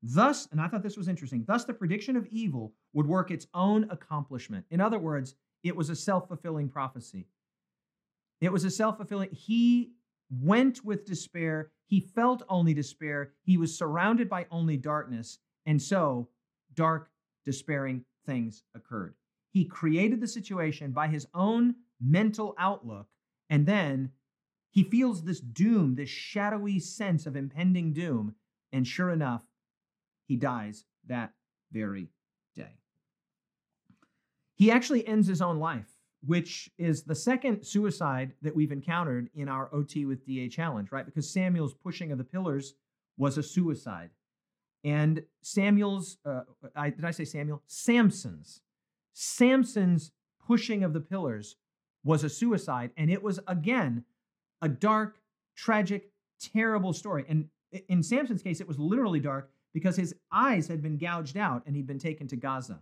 Thus, 0.02 0.48
and 0.52 0.60
I 0.60 0.68
thought 0.68 0.82
this 0.82 0.98
was 0.98 1.08
interesting, 1.08 1.44
thus 1.46 1.66
the 1.66 1.74
prediction 1.74 2.16
of 2.16 2.26
evil 2.28 2.74
would 2.94 3.06
work 3.06 3.30
its 3.30 3.48
own 3.54 3.88
accomplishment. 3.90 4.66
In 4.72 4.82
other 4.82 4.98
words, 4.98 5.36
it 5.64 5.76
was 5.76 5.90
a 5.90 5.96
self 5.96 6.28
fulfilling 6.28 6.70
prophecy. 6.70 7.28
It 8.40 8.52
was 8.52 8.64
a 8.64 8.72
self 8.72 8.98
fulfilling. 8.98 9.30
He 9.32 9.92
went 10.32 10.84
with 10.86 11.06
despair. 11.06 11.72
He 11.86 12.00
felt 12.00 12.44
only 12.48 12.74
despair. 12.74 13.34
He 13.44 13.58
was 13.58 13.78
surrounded 13.78 14.30
by 14.30 14.48
only 14.50 14.78
darkness. 14.78 15.40
And 15.66 15.82
so, 15.82 16.30
dark, 16.74 17.10
despairing 17.46 18.06
things 18.26 18.64
occurred. 18.74 19.16
He 19.52 19.66
created 19.66 20.22
the 20.22 20.28
situation 20.28 20.92
by 20.92 21.08
his 21.08 21.28
own 21.34 21.76
mental 22.00 22.56
outlook, 22.58 23.08
and 23.50 23.66
then 23.66 24.12
he 24.70 24.84
feels 24.84 25.24
this 25.24 25.42
doom, 25.42 25.96
this 25.96 26.10
shadowy 26.10 26.80
sense 26.80 27.26
of 27.26 27.36
impending 27.36 27.92
doom, 27.92 28.36
and 28.72 28.88
sure 28.88 29.10
enough, 29.10 29.42
he 30.26 30.38
dies 30.38 30.86
that 31.08 31.34
very 31.72 32.08
day. 32.56 32.78
He 34.56 34.72
actually 34.72 35.06
ends 35.06 35.28
his 35.28 35.42
own 35.42 35.60
life, 35.60 35.91
which 36.26 36.70
is 36.78 37.04
the 37.04 37.16
second 37.16 37.64
suicide 37.64 38.34
that 38.42 38.56
we've 38.56 38.72
encountered 38.72 39.30
in 39.34 39.50
our 39.50 39.74
OT 39.74 40.06
with 40.06 40.26
DA 40.26 40.48
challenge, 40.48 40.92
right? 40.92 41.06
Because 41.06 41.30
Samuel's 41.30 41.74
pushing 41.74 42.12
of 42.12 42.18
the 42.18 42.24
pillars 42.24 42.74
was 43.18 43.38
a 43.38 43.44
suicide. 43.44 44.12
And 44.84 45.24
Samuel's, 45.42 46.18
uh, 46.26 46.42
I, 46.76 46.90
did 46.92 47.06
I 47.06 47.12
say 47.12 47.26
Samuel? 47.26 47.62
Samson's. 47.68 48.62
Samson's 49.14 50.12
pushing 50.46 50.84
of 50.84 50.94
the 50.94 51.00
pillars 51.00 51.56
was 52.04 52.24
a 52.24 52.30
suicide. 52.30 52.92
And 52.98 53.12
it 53.12 53.22
was, 53.22 53.40
again, 53.48 54.06
a 54.62 54.70
dark, 54.70 55.18
tragic, 55.56 56.12
terrible 56.40 56.94
story. 56.94 57.26
And 57.28 57.48
in 57.88 58.04
Samson's 58.04 58.42
case, 58.42 58.62
it 58.62 58.68
was 58.68 58.80
literally 58.80 59.20
dark 59.20 59.52
because 59.74 59.96
his 59.96 60.16
eyes 60.32 60.68
had 60.68 60.82
been 60.82 60.98
gouged 60.98 61.38
out 61.38 61.64
and 61.66 61.76
he'd 61.76 61.88
been 61.88 62.00
taken 62.00 62.28
to 62.28 62.36
Gaza. 62.36 62.80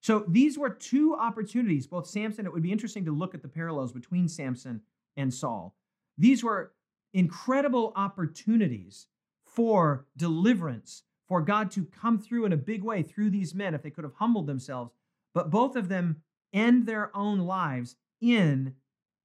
So 0.00 0.24
these 0.28 0.56
were 0.56 0.70
two 0.70 1.14
opportunities, 1.16 1.86
both 1.86 2.06
Samson, 2.06 2.46
it 2.46 2.52
would 2.52 2.62
be 2.62 2.72
interesting 2.72 3.04
to 3.04 3.12
look 3.12 3.34
at 3.34 3.42
the 3.42 3.48
parallels 3.48 3.92
between 3.92 4.28
Samson 4.28 4.82
and 5.16 5.34
Saul. 5.34 5.74
These 6.16 6.44
were 6.44 6.72
incredible 7.12 7.92
opportunities 7.96 9.08
for 9.44 10.06
deliverance, 10.16 11.02
for 11.26 11.42
God 11.42 11.70
to 11.72 11.84
come 11.84 12.18
through 12.18 12.44
in 12.44 12.52
a 12.52 12.56
big 12.56 12.82
way 12.82 13.02
through 13.02 13.30
these 13.30 13.54
men 13.54 13.74
if 13.74 13.82
they 13.82 13.90
could 13.90 14.04
have 14.04 14.14
humbled 14.14 14.46
themselves. 14.46 14.92
But 15.34 15.50
both 15.50 15.76
of 15.76 15.88
them 15.88 16.22
end 16.52 16.86
their 16.86 17.14
own 17.16 17.40
lives 17.40 17.96
in 18.20 18.74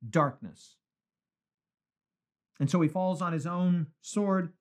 darkness. 0.09 0.77
And 2.59 2.69
so 2.69 2.81
he 2.81 2.89
falls 2.89 3.21
on 3.21 3.33
his 3.33 3.47
own 3.47 3.87
sword, 4.01 4.53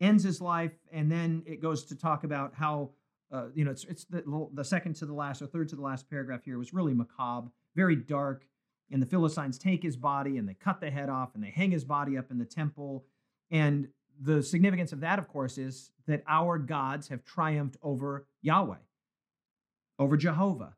ends 0.00 0.24
his 0.24 0.40
life, 0.40 0.72
and 0.92 1.10
then 1.10 1.42
it 1.46 1.60
goes 1.60 1.84
to 1.84 1.96
talk 1.96 2.24
about 2.24 2.54
how, 2.54 2.90
uh, 3.34 3.46
you 3.54 3.64
know, 3.64 3.72
it's, 3.72 3.84
it's 3.84 4.04
the, 4.04 4.22
the 4.52 4.64
second 4.64 4.94
to 4.94 5.06
the 5.06 5.12
last 5.12 5.42
or 5.42 5.46
third 5.46 5.68
to 5.68 5.76
the 5.76 5.82
last 5.82 6.08
paragraph 6.08 6.44
here 6.44 6.56
was 6.56 6.72
really 6.72 6.94
macabre, 6.94 7.50
very 7.74 7.96
dark. 7.96 8.46
And 8.92 9.02
the 9.02 9.06
Philistines 9.06 9.58
take 9.58 9.82
his 9.82 9.96
body 9.96 10.38
and 10.38 10.48
they 10.48 10.54
cut 10.54 10.80
the 10.80 10.90
head 10.90 11.08
off 11.08 11.34
and 11.34 11.42
they 11.42 11.50
hang 11.50 11.72
his 11.72 11.84
body 11.84 12.16
up 12.16 12.30
in 12.30 12.38
the 12.38 12.44
temple. 12.44 13.04
And 13.50 13.88
the 14.20 14.42
significance 14.42 14.92
of 14.92 15.00
that, 15.00 15.18
of 15.18 15.26
course, 15.26 15.58
is 15.58 15.90
that 16.06 16.22
our 16.28 16.58
gods 16.58 17.08
have 17.08 17.24
triumphed 17.24 17.76
over 17.82 18.28
Yahweh, 18.42 18.76
over 19.98 20.16
Jehovah. 20.16 20.76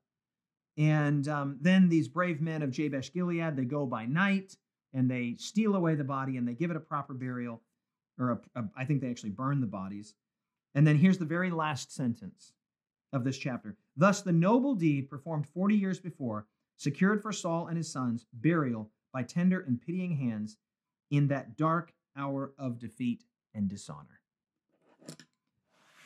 And 0.78 1.28
um, 1.28 1.58
then 1.60 1.88
these 1.88 2.08
brave 2.08 2.40
men 2.40 2.62
of 2.62 2.70
Jabesh 2.70 3.12
Gilead, 3.12 3.56
they 3.56 3.64
go 3.64 3.84
by 3.84 4.06
night 4.06 4.56
and 4.94 5.10
they 5.10 5.34
steal 5.38 5.74
away 5.74 5.94
the 5.94 6.04
body 6.04 6.38
and 6.38 6.48
they 6.48 6.54
give 6.54 6.70
it 6.70 6.76
a 6.76 6.80
proper 6.80 7.12
burial, 7.12 7.60
or 8.18 8.40
a, 8.54 8.60
a, 8.60 8.64
I 8.76 8.84
think 8.86 9.02
they 9.02 9.10
actually 9.10 9.30
burn 9.30 9.60
the 9.60 9.66
bodies. 9.66 10.14
And 10.76 10.86
then 10.86 10.98
here's 10.98 11.16
the 11.16 11.24
very 11.24 11.50
last 11.50 11.90
sentence 11.90 12.52
of 13.10 13.24
this 13.24 13.38
chapter. 13.38 13.76
Thus, 13.96 14.20
the 14.20 14.30
noble 14.30 14.74
deed 14.74 15.08
performed 15.08 15.48
40 15.48 15.74
years 15.74 15.98
before 15.98 16.46
secured 16.76 17.22
for 17.22 17.32
Saul 17.32 17.68
and 17.68 17.78
his 17.78 17.90
sons 17.90 18.26
burial 18.34 18.90
by 19.10 19.22
tender 19.22 19.60
and 19.60 19.80
pitying 19.80 20.16
hands 20.18 20.58
in 21.10 21.28
that 21.28 21.56
dark 21.56 21.92
hour 22.14 22.52
of 22.58 22.78
defeat 22.78 23.24
and 23.54 23.70
dishonor. 23.70 24.20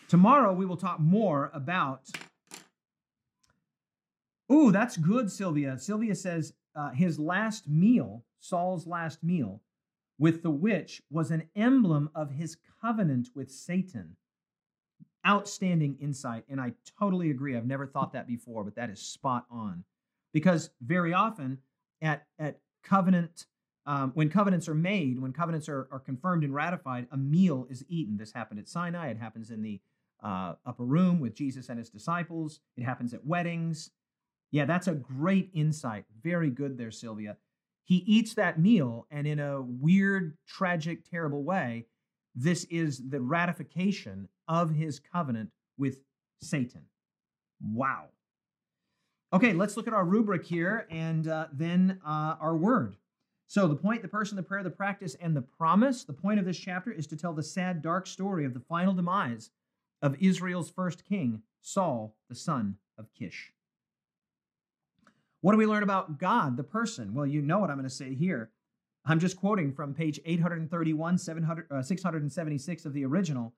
Tomorrow 0.08 0.52
we 0.52 0.66
will 0.66 0.76
talk 0.76 1.00
more 1.00 1.50
about. 1.52 2.08
Ooh, 4.52 4.70
that's 4.70 4.96
good, 4.96 5.32
Sylvia. 5.32 5.78
Sylvia 5.80 6.14
says 6.14 6.52
uh, 6.76 6.90
his 6.90 7.18
last 7.18 7.68
meal, 7.68 8.24
Saul's 8.38 8.86
last 8.86 9.24
meal, 9.24 9.62
with 10.16 10.44
the 10.44 10.50
witch 10.50 11.02
was 11.10 11.32
an 11.32 11.48
emblem 11.56 12.08
of 12.14 12.30
his 12.30 12.56
covenant 12.80 13.30
with 13.34 13.50
Satan. 13.50 14.16
Outstanding 15.26 15.96
insight. 16.00 16.44
And 16.48 16.60
I 16.60 16.72
totally 16.98 17.30
agree. 17.30 17.56
I've 17.56 17.66
never 17.66 17.86
thought 17.86 18.12
that 18.14 18.26
before, 18.26 18.64
but 18.64 18.76
that 18.76 18.90
is 18.90 19.00
spot 19.00 19.46
on. 19.50 19.84
Because 20.32 20.70
very 20.80 21.12
often 21.12 21.58
at, 22.00 22.26
at 22.38 22.60
covenant 22.82 23.46
um, 23.86 24.12
when 24.14 24.28
covenants 24.28 24.68
are 24.68 24.74
made, 24.74 25.18
when 25.18 25.32
covenants 25.32 25.68
are, 25.68 25.88
are 25.90 25.98
confirmed 25.98 26.44
and 26.44 26.54
ratified, 26.54 27.06
a 27.10 27.16
meal 27.16 27.66
is 27.70 27.84
eaten. 27.88 28.16
This 28.16 28.32
happened 28.32 28.60
at 28.60 28.68
Sinai. 28.68 29.08
It 29.08 29.18
happens 29.18 29.50
in 29.50 29.62
the 29.62 29.80
uh, 30.22 30.54
upper 30.66 30.84
room 30.84 31.18
with 31.18 31.34
Jesus 31.34 31.68
and 31.68 31.78
his 31.78 31.90
disciples. 31.90 32.60
It 32.76 32.84
happens 32.84 33.14
at 33.14 33.26
weddings. 33.26 33.90
Yeah, 34.50 34.64
that's 34.66 34.86
a 34.86 34.94
great 34.94 35.50
insight. 35.54 36.04
Very 36.22 36.50
good 36.50 36.76
there, 36.76 36.90
Sylvia. 36.90 37.36
He 37.84 37.96
eats 38.06 38.34
that 38.34 38.60
meal, 38.60 39.06
and 39.10 39.26
in 39.26 39.40
a 39.40 39.60
weird, 39.60 40.36
tragic, 40.46 41.08
terrible 41.10 41.42
way, 41.42 41.86
this 42.34 42.64
is 42.64 43.08
the 43.08 43.20
ratification 43.20 44.28
of 44.50 44.72
his 44.72 44.98
covenant 44.98 45.50
with 45.78 46.02
Satan. 46.42 46.82
Wow. 47.62 48.06
Okay, 49.32 49.52
let's 49.52 49.76
look 49.76 49.86
at 49.86 49.94
our 49.94 50.04
rubric 50.04 50.44
here 50.44 50.88
and 50.90 51.28
uh, 51.28 51.46
then 51.52 52.00
uh, 52.04 52.34
our 52.40 52.56
word. 52.56 52.96
So, 53.46 53.68
the 53.68 53.76
point, 53.76 54.02
the 54.02 54.08
person, 54.08 54.36
the 54.36 54.42
prayer, 54.42 54.62
the 54.62 54.70
practice, 54.70 55.16
and 55.20 55.36
the 55.36 55.42
promise, 55.42 56.04
the 56.04 56.12
point 56.12 56.40
of 56.40 56.44
this 56.44 56.58
chapter 56.58 56.92
is 56.92 57.06
to 57.08 57.16
tell 57.16 57.32
the 57.32 57.42
sad, 57.42 57.80
dark 57.80 58.06
story 58.06 58.44
of 58.44 58.54
the 58.54 58.60
final 58.60 58.92
demise 58.92 59.50
of 60.02 60.16
Israel's 60.20 60.70
first 60.70 61.04
king, 61.04 61.42
Saul, 61.60 62.16
the 62.28 62.34
son 62.34 62.76
of 62.98 63.12
Kish. 63.14 63.52
What 65.42 65.52
do 65.52 65.58
we 65.58 65.66
learn 65.66 65.82
about 65.82 66.18
God, 66.18 66.56
the 66.56 66.64
person? 66.64 67.14
Well, 67.14 67.26
you 67.26 67.40
know 67.40 67.58
what 67.58 67.70
I'm 67.70 67.76
going 67.76 67.88
to 67.88 67.94
say 67.94 68.14
here. 68.14 68.50
I'm 69.04 69.20
just 69.20 69.36
quoting 69.36 69.72
from 69.72 69.94
page 69.94 70.20
831, 70.24 71.18
700, 71.18 71.66
uh, 71.70 71.82
676 71.82 72.84
of 72.84 72.92
the 72.92 73.04
original. 73.04 73.54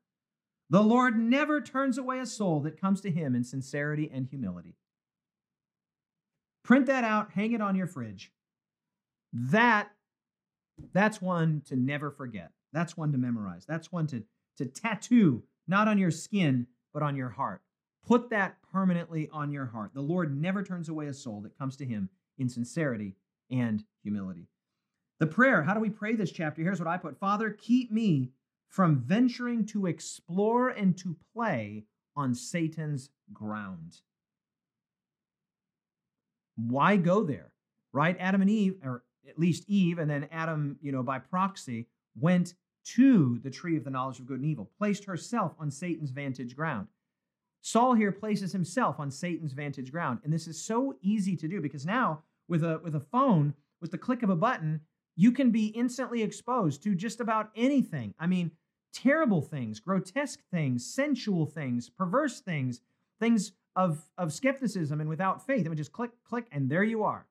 The 0.73 0.83
Lord 0.83 1.19
never 1.19 1.61
turns 1.61 1.99
away 1.99 2.19
a 2.19 2.25
soul 2.25 2.61
that 2.61 2.81
comes 2.81 3.03
to 3.03 3.11
him 3.11 3.35
in 3.35 3.45
sincerity 3.45 4.11
and 4.11 4.27
humility. 4.27 4.75
Print 6.65 6.87
that 6.87 7.05
out, 7.05 7.33
hang 7.33 7.53
it 7.53 7.61
on 7.61 7.77
your 7.77 7.87
fridge. 7.87 8.33
That 9.35 9.91
that's 10.95 11.21
one 11.21 11.61
to 11.67 11.77
never 11.77 12.11
forget. 12.11 12.53
That's 12.73 12.97
one 12.97 13.13
to 13.13 13.19
memorize. 13.19 13.67
That's 13.67 13.93
one 13.93 14.07
to 14.09 14.25
to 14.57 14.65
tattoo 14.65 15.43
not 15.69 15.89
on 15.89 15.99
your 15.99 16.11
skin, 16.11 16.67
but 16.95 17.03
on 17.03 17.17
your 17.17 17.29
heart. 17.29 17.61
Put 18.07 18.31
that 18.31 18.57
permanently 18.73 19.29
on 19.31 19.53
your 19.53 19.67
heart. 19.67 19.91
The 19.93 20.01
Lord 20.01 20.35
never 20.35 20.63
turns 20.63 20.89
away 20.89 21.07
a 21.07 21.13
soul 21.13 21.43
that 21.43 21.59
comes 21.59 21.77
to 21.77 21.85
him 21.85 22.09
in 22.39 22.49
sincerity 22.49 23.15
and 23.51 23.85
humility. 24.03 24.49
The 25.21 25.27
prayer, 25.27 25.65
how 25.65 25.75
do 25.75 25.81
we 25.81 25.91
pray 25.91 26.15
this 26.17 26.33
chapter? 26.33 26.63
Here's 26.63 26.81
what 26.81 26.89
I 26.89 26.97
put 26.97 27.19
Father, 27.19 27.51
keep 27.51 27.93
me 27.93 28.31
from 28.73 28.97
venturing 28.97 29.67
to 29.67 29.85
explore 29.85 30.71
and 30.71 30.97
to 30.97 31.15
play 31.35 31.85
on 32.17 32.35
Satan's 32.35 33.11
ground. 33.31 33.99
Why 36.57 36.97
go 36.97 37.23
there? 37.23 37.53
Right? 37.93 38.17
Adam 38.19 38.41
and 38.41 38.49
Eve, 38.49 38.77
or 38.83 39.05
at 39.29 39.39
least 39.39 39.65
Eve, 39.69 39.99
and 39.99 40.11
then 40.11 40.27
Adam, 40.33 40.79
you 40.81 40.91
know, 40.91 41.03
by 41.03 41.19
proxy, 41.19 41.87
went 42.19 42.55
to 42.85 43.39
the 43.43 43.51
tree 43.51 43.77
of 43.77 43.85
the 43.85 43.91
knowledge 43.91 44.19
of 44.19 44.27
good 44.27 44.41
and 44.41 44.49
evil, 44.49 44.71
placed 44.79 45.05
herself 45.05 45.53
on 45.59 45.71
Satan's 45.71 46.11
vantage 46.11 46.57
ground. 46.57 46.89
Saul 47.61 47.93
here 47.93 48.11
places 48.11 48.53
himself 48.53 48.99
on 48.99 49.11
Satan's 49.11 49.53
vantage 49.53 49.93
ground. 49.93 50.21
And 50.25 50.33
this 50.33 50.49
is 50.49 50.65
so 50.65 50.97
easy 51.03 51.37
to 51.37 51.47
do 51.47 51.61
because 51.61 51.85
now 51.85 52.23
with 52.49 52.65
a 52.65 52.81
with 52.83 52.95
a 52.95 53.01
phone, 53.01 53.53
with 53.83 53.91
the 53.91 53.99
click 53.99 54.23
of 54.23 54.31
a 54.31 54.37
button, 54.37 54.81
you 55.15 55.31
can 55.31 55.51
be 55.51 55.67
instantly 55.67 56.23
exposed 56.23 56.83
to 56.85 56.95
just 56.95 57.21
about 57.21 57.51
anything. 57.55 58.15
I 58.19 58.27
mean, 58.27 58.51
terrible 58.93 59.41
things, 59.41 59.81
grotesque 59.81 60.41
things, 60.51 60.85
sensual 60.85 61.47
things, 61.47 61.89
perverse 61.89 62.41
things, 62.41 62.81
things 63.19 63.53
of, 63.75 64.03
of 64.19 64.33
skepticism 64.33 65.01
and 65.01 65.09
without 65.09 65.47
faith. 65.47 65.67
I 65.67 65.69
mean, 65.69 65.77
just 65.77 65.93
click, 65.93 66.11
click, 66.25 66.47
and 66.53 66.71
there 66.71 66.85
you 66.85 67.05
are. 67.05 67.27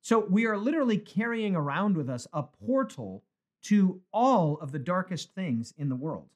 So 0.00 0.26
we 0.28 0.46
are 0.46 0.56
literally 0.56 0.98
carrying 0.98 1.54
around 1.54 1.96
with 1.96 2.10
us 2.10 2.26
a 2.32 2.42
portal 2.42 3.22
to 3.62 4.00
all 4.12 4.58
of 4.60 4.72
the 4.72 4.78
darkest 4.78 5.34
things 5.34 5.72
in 5.78 5.88
the 5.88 5.96
world. 5.96 6.28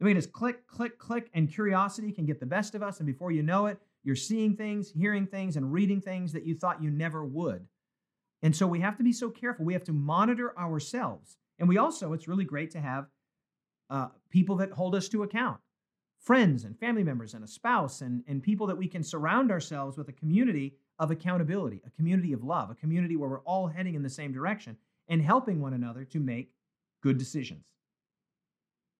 I 0.00 0.04
mean, 0.04 0.16
just 0.16 0.32
click, 0.32 0.66
click, 0.66 0.98
click, 0.98 1.30
and 1.34 1.52
curiosity 1.52 2.12
can 2.12 2.26
get 2.26 2.40
the 2.40 2.46
best 2.46 2.74
of 2.74 2.82
us. 2.82 2.98
And 2.98 3.06
before 3.06 3.32
you 3.32 3.42
know 3.42 3.66
it, 3.66 3.78
you're 4.04 4.16
seeing 4.16 4.56
things, 4.56 4.90
hearing 4.90 5.26
things, 5.26 5.56
and 5.56 5.72
reading 5.72 6.00
things 6.00 6.32
that 6.32 6.44
you 6.44 6.54
thought 6.54 6.82
you 6.82 6.90
never 6.90 7.24
would. 7.24 7.66
And 8.42 8.54
so 8.54 8.66
we 8.66 8.80
have 8.80 8.96
to 8.98 9.02
be 9.02 9.12
so 9.12 9.30
careful. 9.30 9.64
We 9.64 9.72
have 9.72 9.84
to 9.84 9.92
monitor 9.92 10.56
ourselves. 10.58 11.38
And 11.58 11.68
we 11.68 11.78
also, 11.78 12.12
it's 12.12 12.28
really 12.28 12.44
great 12.44 12.70
to 12.72 12.80
have 12.80 13.06
uh, 13.90 14.08
people 14.30 14.56
that 14.56 14.72
hold 14.72 14.94
us 14.94 15.08
to 15.08 15.22
account 15.22 15.58
friends 16.24 16.64
and 16.64 16.78
family 16.78 17.04
members 17.04 17.34
and 17.34 17.44
a 17.44 17.48
spouse 17.48 18.00
and, 18.00 18.24
and 18.26 18.42
people 18.42 18.66
that 18.66 18.78
we 18.78 18.88
can 18.88 19.02
surround 19.02 19.50
ourselves 19.50 19.96
with 19.98 20.08
a 20.08 20.12
community 20.12 20.74
of 20.98 21.10
accountability, 21.10 21.82
a 21.86 21.90
community 21.90 22.32
of 22.32 22.42
love, 22.42 22.70
a 22.70 22.74
community 22.74 23.14
where 23.14 23.28
we're 23.28 23.40
all 23.40 23.66
heading 23.66 23.94
in 23.94 24.02
the 24.02 24.08
same 24.08 24.32
direction 24.32 24.76
and 25.08 25.20
helping 25.20 25.60
one 25.60 25.74
another 25.74 26.04
to 26.04 26.18
make 26.18 26.50
good 27.02 27.18
decisions. 27.18 27.66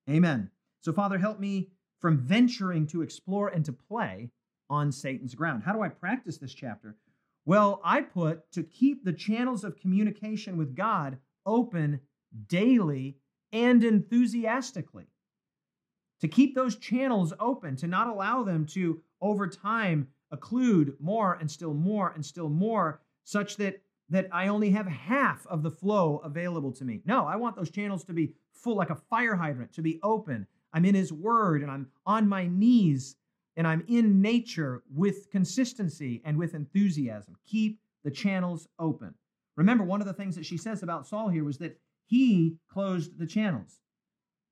Amen. 0.09 0.51
So, 0.83 0.93
Father, 0.93 1.17
help 1.17 1.41
me 1.41 1.71
from 1.99 2.19
venturing 2.19 2.87
to 2.89 3.01
explore 3.01 3.49
and 3.49 3.65
to 3.65 3.73
play 3.73 4.31
on 4.69 4.93
Satan's 4.93 5.35
ground. 5.35 5.63
How 5.65 5.73
do 5.73 5.81
I 5.81 5.89
practice 5.89 6.37
this 6.37 6.53
chapter? 6.53 6.97
Well, 7.47 7.81
I 7.83 8.03
put 8.03 8.51
to 8.53 8.63
keep 8.63 9.05
the 9.05 9.13
channels 9.13 9.65
of 9.65 9.77
communication 9.77 10.59
with 10.59 10.75
God 10.75 11.19
open 11.47 12.01
daily 12.49 13.17
and 13.55 13.85
enthusiastically. 13.85 15.07
To 16.21 16.29
keep 16.29 16.55
those 16.55 16.77
channels 16.77 17.33
open, 17.39 17.77
to 17.77 17.87
not 17.87 18.09
allow 18.09 18.43
them 18.43 18.67
to, 18.67 19.01
over 19.21 19.47
time, 19.47 20.09
occlude 20.33 20.95
more 21.01 21.35
and 21.35 21.51
still 21.51 21.73
more 21.73 22.13
and 22.15 22.27
still 22.27 22.49
more, 22.51 23.01
such 23.23 23.57
that 23.57 23.81
that 24.11 24.29
I 24.33 24.49
only 24.49 24.71
have 24.71 24.87
half 24.87 25.47
of 25.47 25.63
the 25.63 25.71
flow 25.71 26.19
available 26.19 26.73
to 26.73 26.85
me. 26.85 27.01
No, 27.07 27.25
I 27.25 27.37
want 27.37 27.57
those 27.57 27.71
channels 27.71 28.05
to 28.05 28.13
be 28.13 28.35
full 28.53 28.77
like 28.77 28.91
a 28.91 28.97
fire 28.97 29.35
hydrant, 29.35 29.73
to 29.75 29.83
be 29.83 29.99
open. 30.03 30.47
I'm 30.75 30.85
in 30.85 30.95
His 30.95 31.11
Word 31.11 31.63
and 31.63 31.71
I'm 31.71 31.89
on 32.05 32.29
my 32.29 32.47
knees 32.47 33.17
and 33.57 33.67
I'm 33.67 33.83
in 33.89 34.21
nature 34.21 34.83
with 34.93 35.31
consistency 35.31 36.21
and 36.25 36.37
with 36.37 36.55
enthusiasm. 36.55 37.37
Keep 37.47 37.81
the 38.03 38.11
channels 38.11 38.69
open. 38.79 39.15
Remember, 39.57 39.85
one 39.85 40.03
of 40.03 40.07
the 40.07 40.13
things 40.13 40.35
that 40.37 40.45
she 40.45 40.59
says 40.59 40.83
about 40.83 41.07
Saul 41.07 41.29
here 41.29 41.45
was 41.45 41.59
that 41.59 41.79
he 42.07 42.59
closed 42.69 43.19
the 43.19 43.27
channels. 43.27 43.81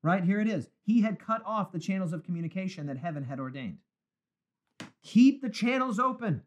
Right 0.03 0.25
here 0.25 0.41
it 0.41 0.49
is. 0.49 0.69
He 0.85 1.03
had 1.03 1.19
cut 1.19 1.43
off 1.47 1.73
the 1.73 1.79
channels 1.79 2.13
of 2.13 2.25
communication 2.25 2.87
that 2.87 2.99
heaven 2.99 3.25
had 3.25 3.39
ordained. 3.39 3.79
Keep 5.05 5.43
the 5.43 5.51
channels 5.51 5.99
open. 5.99 6.43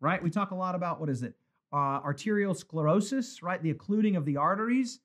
Right? 0.00 0.22
We 0.22 0.30
talk 0.30 0.50
a 0.50 0.54
lot 0.54 0.74
about 0.74 1.00
what 1.00 1.10
is 1.10 1.22
it? 1.22 1.34
uh, 1.72 2.00
arterial 2.04 2.54
sclerosis, 2.54 3.42
right? 3.42 3.62
The 3.62 3.70
occluding 3.70 4.16
of 4.16 4.24
the 4.24 4.36
arteries 4.36 5.00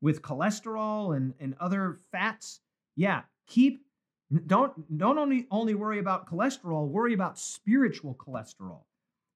with 0.00 0.22
cholesterol 0.22 1.16
and, 1.16 1.34
and 1.40 1.54
other 1.60 1.98
fats. 2.12 2.60
Yeah, 2.96 3.22
keep 3.46 3.84
don't 4.46 4.96
don't 4.96 5.18
only 5.18 5.46
only 5.50 5.74
worry 5.74 5.98
about 5.98 6.28
cholesterol, 6.28 6.88
worry 6.88 7.14
about 7.14 7.38
spiritual 7.38 8.14
cholesterol. 8.14 8.82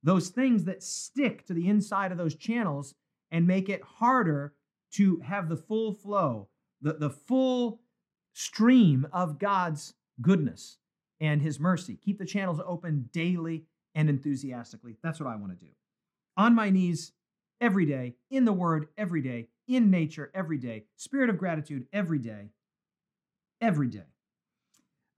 Those 0.03 0.29
things 0.29 0.65
that 0.65 0.83
stick 0.83 1.47
to 1.47 1.55
the 1.55 1.69
inside 1.69 2.13
of 2.13 2.19
those 2.19 2.35
channels 2.35 2.95
and 3.31 3.47
make 3.47 3.69
it 3.69 3.83
harder 3.83 4.55
to 4.95 5.21
have 5.21 5.49
the 5.49 5.57
full 5.57 5.93
flow, 5.93 6.49
the, 6.81 6.95
the 6.95 7.11
full 7.11 7.81
stream 8.33 9.07
of 9.13 9.39
God's 9.39 9.95
goodness 10.21 10.79
and 11.21 11.41
his 11.41 11.59
mercy. 11.61 11.97
Keep 11.97 12.19
the 12.19 12.27
channels 12.27 12.61
open 12.65 13.09
daily 13.13 13.65
and 13.95 14.09
enthusiastically. 14.09 14.97
That's 15.03 15.21
what 15.21 15.29
I 15.29 15.37
want 15.37 15.59
to 15.59 15.65
do 15.65 15.73
on 16.37 16.55
my 16.55 16.71
knees 16.71 17.13
every 17.61 17.87
day, 17.87 18.15
in 18.31 18.45
the 18.45 18.53
Word 18.53 18.89
every 18.99 19.23
day, 19.23 19.49
in 19.69 19.91
nature 19.91 20.31
every 20.35 20.59
day, 20.59 20.85
spirit 20.97 21.31
of 21.31 21.39
gratitude 21.39 21.87
every 21.93 22.19
day, 22.19 22.51
every 23.61 23.89
day. 23.89 24.03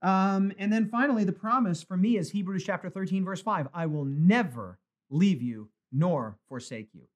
Um, 0.01 0.53
and 0.59 0.71
then 0.71 0.89
finally, 0.89 1.23
the 1.23 1.31
promise 1.31 1.81
for 1.81 1.97
me 1.97 2.17
is 2.17 2.29
Hebrews 2.29 2.63
chapter 2.63 2.89
13, 2.89 3.25
verse 3.25 3.41
5 3.41 3.67
I 3.73 3.87
will 3.87 4.05
never 4.05 4.79
leave 5.09 5.41
you 5.41 5.69
nor 5.91 6.37
forsake 6.47 6.89
you. 6.93 7.07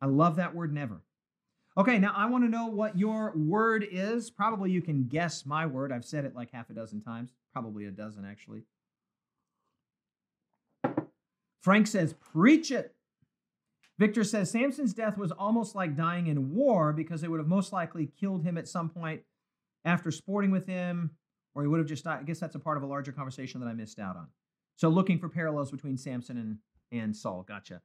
I 0.00 0.06
love 0.06 0.36
that 0.36 0.54
word 0.54 0.72
never. 0.72 1.02
Okay, 1.76 1.98
now 1.98 2.12
I 2.16 2.26
want 2.26 2.44
to 2.44 2.50
know 2.50 2.66
what 2.66 2.96
your 2.96 3.32
word 3.36 3.84
is. 3.90 4.30
Probably 4.30 4.70
you 4.70 4.80
can 4.80 5.04
guess 5.08 5.44
my 5.44 5.66
word. 5.66 5.90
I've 5.90 6.04
said 6.04 6.24
it 6.24 6.34
like 6.34 6.52
half 6.52 6.70
a 6.70 6.72
dozen 6.72 7.00
times, 7.00 7.32
probably 7.52 7.86
a 7.86 7.90
dozen 7.90 8.24
actually. 8.24 8.62
Frank 11.62 11.86
says, 11.86 12.14
Preach 12.14 12.70
it. 12.70 12.94
Victor 13.98 14.24
says, 14.24 14.50
Samson's 14.50 14.92
death 14.92 15.16
was 15.16 15.32
almost 15.32 15.74
like 15.74 15.96
dying 15.96 16.26
in 16.26 16.54
war 16.54 16.92
because 16.92 17.20
they 17.20 17.28
would 17.28 17.40
have 17.40 17.48
most 17.48 17.72
likely 17.72 18.10
killed 18.20 18.42
him 18.42 18.58
at 18.58 18.68
some 18.68 18.88
point 18.88 19.22
after 19.84 20.10
sporting 20.10 20.50
with 20.50 20.66
him, 20.66 21.10
or 21.54 21.62
he 21.62 21.68
would 21.68 21.78
have 21.78 21.86
just 21.86 22.04
died. 22.04 22.18
I 22.20 22.22
guess 22.24 22.40
that's 22.40 22.56
a 22.56 22.60
part 22.60 22.76
of 22.76 22.82
a 22.82 22.86
larger 22.86 23.12
conversation 23.12 23.60
that 23.60 23.66
I 23.66 23.72
missed 23.72 23.98
out 23.98 24.16
on. 24.16 24.26
So 24.76 24.88
looking 24.88 25.18
for 25.18 25.28
parallels 25.28 25.70
between 25.70 25.96
Samson 25.96 26.36
and, 26.38 26.58
and 26.90 27.16
Saul. 27.16 27.44
Gotcha. 27.46 27.80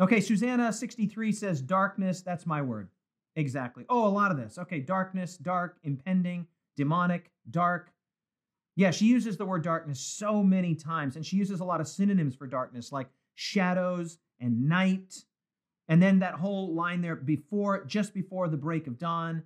Okay, 0.00 0.20
Susanna 0.20 0.72
63 0.72 1.32
says, 1.32 1.60
Darkness. 1.60 2.22
That's 2.22 2.46
my 2.46 2.62
word. 2.62 2.88
Exactly. 3.38 3.86
Oh, 3.88 4.06
a 4.06 4.10
lot 4.10 4.30
of 4.30 4.36
this. 4.36 4.58
Okay, 4.58 4.80
darkness, 4.80 5.36
dark, 5.36 5.78
impending, 5.84 6.46
demonic, 6.76 7.30
dark, 7.50 7.92
yeah, 8.78 8.92
she 8.92 9.06
uses 9.06 9.36
the 9.36 9.44
word 9.44 9.64
darkness 9.64 9.98
so 9.98 10.40
many 10.40 10.76
times, 10.76 11.16
and 11.16 11.26
she 11.26 11.36
uses 11.36 11.58
a 11.58 11.64
lot 11.64 11.80
of 11.80 11.88
synonyms 11.88 12.36
for 12.36 12.46
darkness, 12.46 12.92
like 12.92 13.08
shadows 13.34 14.18
and 14.38 14.68
night. 14.68 15.24
And 15.88 16.00
then 16.00 16.20
that 16.20 16.34
whole 16.34 16.72
line 16.76 17.00
there 17.00 17.16
before, 17.16 17.84
just 17.86 18.14
before 18.14 18.48
the 18.48 18.56
break 18.56 18.86
of 18.86 18.96
dawn, 18.96 19.42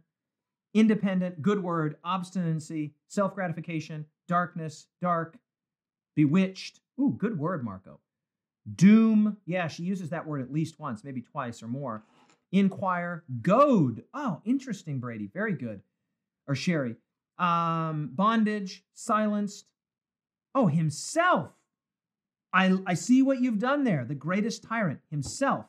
independent, 0.74 1.40
good 1.40 1.62
word, 1.62 1.96
obstinacy, 2.04 2.92
self 3.08 3.34
gratification, 3.34 4.04
darkness, 4.28 4.88
dark, 5.00 5.38
bewitched. 6.14 6.80
Ooh, 7.00 7.14
good 7.16 7.38
word, 7.38 7.64
Marco. 7.64 8.00
Doom. 8.74 9.38
Yeah, 9.46 9.66
she 9.66 9.82
uses 9.82 10.10
that 10.10 10.26
word 10.26 10.42
at 10.42 10.52
least 10.52 10.78
once, 10.78 11.04
maybe 11.04 11.22
twice 11.22 11.62
or 11.62 11.68
more. 11.68 12.04
Inquire. 12.52 13.24
Goad. 13.40 14.04
Oh, 14.14 14.40
interesting, 14.44 15.00
Brady. 15.00 15.30
Very 15.32 15.54
good. 15.54 15.80
Or 16.46 16.54
Sherry 16.54 16.96
um, 17.38 18.10
bondage, 18.12 18.84
silenced. 18.94 19.66
Oh, 20.54 20.66
himself. 20.66 21.50
I, 22.52 22.76
I 22.86 22.94
see 22.94 23.22
what 23.22 23.40
you've 23.40 23.58
done 23.58 23.84
there. 23.84 24.04
The 24.04 24.14
greatest 24.14 24.62
tyrant, 24.62 25.00
himself. 25.10 25.66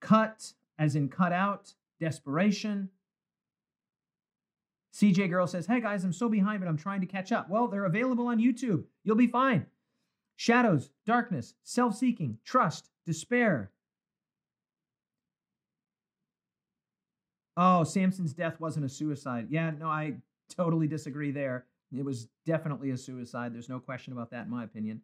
Cut, 0.00 0.52
as 0.78 0.96
in 0.96 1.08
cut 1.08 1.32
out, 1.32 1.74
desperation. 2.00 2.88
CJ 4.94 5.30
Girl 5.30 5.46
says, 5.46 5.66
Hey 5.66 5.80
guys, 5.80 6.04
I'm 6.04 6.12
so 6.12 6.28
behind, 6.28 6.60
but 6.60 6.68
I'm 6.68 6.78
trying 6.78 7.02
to 7.02 7.06
catch 7.06 7.30
up. 7.30 7.48
Well, 7.50 7.68
they're 7.68 7.84
available 7.84 8.26
on 8.28 8.38
YouTube. 8.38 8.84
You'll 9.04 9.16
be 9.16 9.26
fine. 9.26 9.66
Shadows, 10.36 10.90
darkness, 11.04 11.54
self 11.62 11.96
seeking, 11.96 12.38
trust, 12.44 12.90
despair. 13.04 13.70
Oh, 17.60 17.82
Samson's 17.82 18.32
death 18.32 18.60
wasn't 18.60 18.86
a 18.86 18.88
suicide. 18.88 19.48
Yeah, 19.50 19.72
no, 19.76 19.88
I 19.88 20.14
totally 20.56 20.86
disagree 20.86 21.32
there. 21.32 21.66
It 21.92 22.04
was 22.04 22.28
definitely 22.46 22.90
a 22.90 22.96
suicide. 22.96 23.52
There's 23.52 23.68
no 23.68 23.80
question 23.80 24.12
about 24.12 24.30
that, 24.30 24.44
in 24.44 24.50
my 24.50 24.62
opinion. 24.62 25.02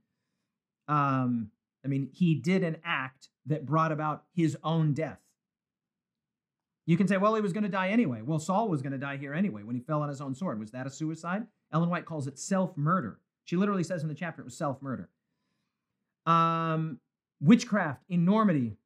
Um, 0.86 1.50
I 1.84 1.88
mean, 1.88 2.10
he 2.12 2.36
did 2.36 2.62
an 2.62 2.76
act 2.84 3.28
that 3.46 3.66
brought 3.66 3.90
about 3.90 4.22
his 4.32 4.56
own 4.62 4.94
death. 4.94 5.18
You 6.86 6.96
can 6.96 7.08
say, 7.08 7.16
well, 7.16 7.34
he 7.34 7.40
was 7.40 7.52
going 7.52 7.64
to 7.64 7.68
die 7.68 7.88
anyway. 7.88 8.22
Well, 8.22 8.38
Saul 8.38 8.68
was 8.68 8.82
going 8.82 8.92
to 8.92 8.98
die 8.98 9.16
here 9.16 9.34
anyway 9.34 9.64
when 9.64 9.74
he 9.74 9.82
fell 9.82 10.02
on 10.02 10.08
his 10.08 10.20
own 10.20 10.34
sword. 10.34 10.60
Was 10.60 10.70
that 10.70 10.86
a 10.86 10.90
suicide? 10.90 11.46
Ellen 11.72 11.90
White 11.90 12.04
calls 12.04 12.28
it 12.28 12.38
self 12.38 12.76
murder. 12.76 13.18
She 13.44 13.56
literally 13.56 13.82
says 13.82 14.02
in 14.02 14.08
the 14.08 14.14
chapter 14.14 14.42
it 14.42 14.44
was 14.44 14.56
self 14.56 14.80
murder. 14.80 15.08
Um, 16.24 17.00
witchcraft, 17.40 18.04
enormity. 18.08 18.76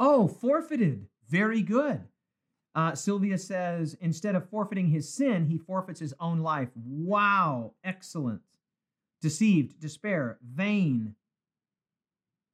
Oh, 0.00 0.28
forfeited. 0.28 1.08
Very 1.28 1.62
good. 1.62 2.02
Uh, 2.74 2.94
Sylvia 2.94 3.38
says 3.38 3.96
instead 4.00 4.34
of 4.34 4.48
forfeiting 4.50 4.88
his 4.88 5.12
sin, 5.12 5.46
he 5.46 5.56
forfeits 5.56 5.98
his 5.98 6.14
own 6.20 6.40
life. 6.40 6.68
Wow, 6.76 7.72
excellent. 7.82 8.42
Deceived, 9.22 9.80
despair, 9.80 10.38
vain. 10.46 11.14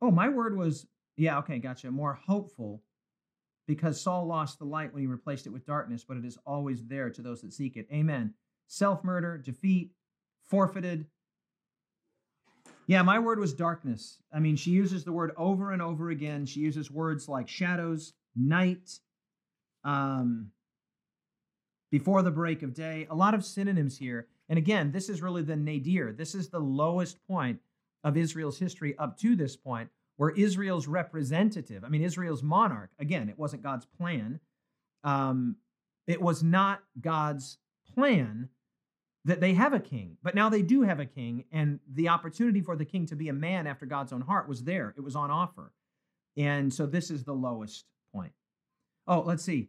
Oh, 0.00 0.12
my 0.12 0.28
word 0.28 0.56
was, 0.56 0.86
yeah, 1.16 1.38
okay, 1.38 1.58
gotcha. 1.58 1.90
More 1.90 2.14
hopeful 2.14 2.82
because 3.66 4.00
Saul 4.00 4.26
lost 4.26 4.58
the 4.58 4.64
light 4.64 4.92
when 4.92 5.02
he 5.02 5.06
replaced 5.06 5.46
it 5.46 5.52
with 5.52 5.66
darkness, 5.66 6.04
but 6.06 6.16
it 6.16 6.24
is 6.24 6.38
always 6.46 6.84
there 6.84 7.10
to 7.10 7.22
those 7.22 7.42
that 7.42 7.52
seek 7.52 7.76
it. 7.76 7.88
Amen. 7.92 8.32
Self 8.68 9.02
murder, 9.02 9.38
defeat, 9.38 9.90
forfeited. 10.48 11.06
Yeah, 12.86 13.02
my 13.02 13.18
word 13.18 13.38
was 13.38 13.54
darkness. 13.54 14.18
I 14.32 14.38
mean, 14.38 14.56
she 14.56 14.70
uses 14.70 15.04
the 15.04 15.12
word 15.12 15.32
over 15.36 15.72
and 15.72 15.82
over 15.82 16.10
again. 16.10 16.46
She 16.46 16.60
uses 16.60 16.90
words 16.90 17.28
like 17.28 17.48
shadows, 17.48 18.12
night, 18.36 19.00
um, 19.84 20.50
before 21.90 22.22
the 22.22 22.30
break 22.30 22.62
of 22.62 22.74
day. 22.74 23.06
A 23.10 23.14
lot 23.14 23.34
of 23.34 23.44
synonyms 23.44 23.98
here. 23.98 24.26
And 24.48 24.58
again, 24.58 24.90
this 24.90 25.08
is 25.08 25.22
really 25.22 25.42
the 25.42 25.56
nadir. 25.56 26.12
This 26.12 26.34
is 26.34 26.48
the 26.48 26.58
lowest 26.58 27.24
point 27.26 27.60
of 28.02 28.16
Israel's 28.16 28.58
history 28.58 28.96
up 28.98 29.16
to 29.18 29.36
this 29.36 29.56
point, 29.56 29.90
where 30.16 30.30
Israel's 30.30 30.88
representative, 30.88 31.84
I 31.84 31.88
mean, 31.88 32.02
Israel's 32.02 32.42
monarch, 32.42 32.90
again, 32.98 33.28
it 33.28 33.38
wasn't 33.38 33.62
God's 33.62 33.86
plan. 33.86 34.40
Um, 35.04 35.56
it 36.06 36.20
was 36.20 36.42
not 36.42 36.82
God's 37.00 37.58
plan 37.94 38.48
that 39.24 39.40
they 39.40 39.54
have 39.54 39.72
a 39.72 39.78
king, 39.78 40.16
but 40.22 40.34
now 40.34 40.48
they 40.48 40.62
do 40.62 40.82
have 40.82 40.98
a 40.98 41.06
king, 41.06 41.44
and 41.52 41.78
the 41.92 42.08
opportunity 42.08 42.60
for 42.60 42.74
the 42.74 42.84
king 42.84 43.06
to 43.06 43.16
be 43.16 43.28
a 43.28 43.32
man 43.32 43.66
after 43.68 43.86
God's 43.86 44.12
own 44.12 44.22
heart 44.22 44.48
was 44.48 44.64
there. 44.64 44.92
It 44.96 45.00
was 45.02 45.14
on 45.14 45.30
offer. 45.30 45.72
And 46.36 46.72
so 46.72 46.86
this 46.86 47.10
is 47.10 47.22
the 47.22 47.34
lowest 47.34 47.84
point. 48.12 48.32
Oh, 49.06 49.20
let's 49.20 49.42
see. 49.42 49.68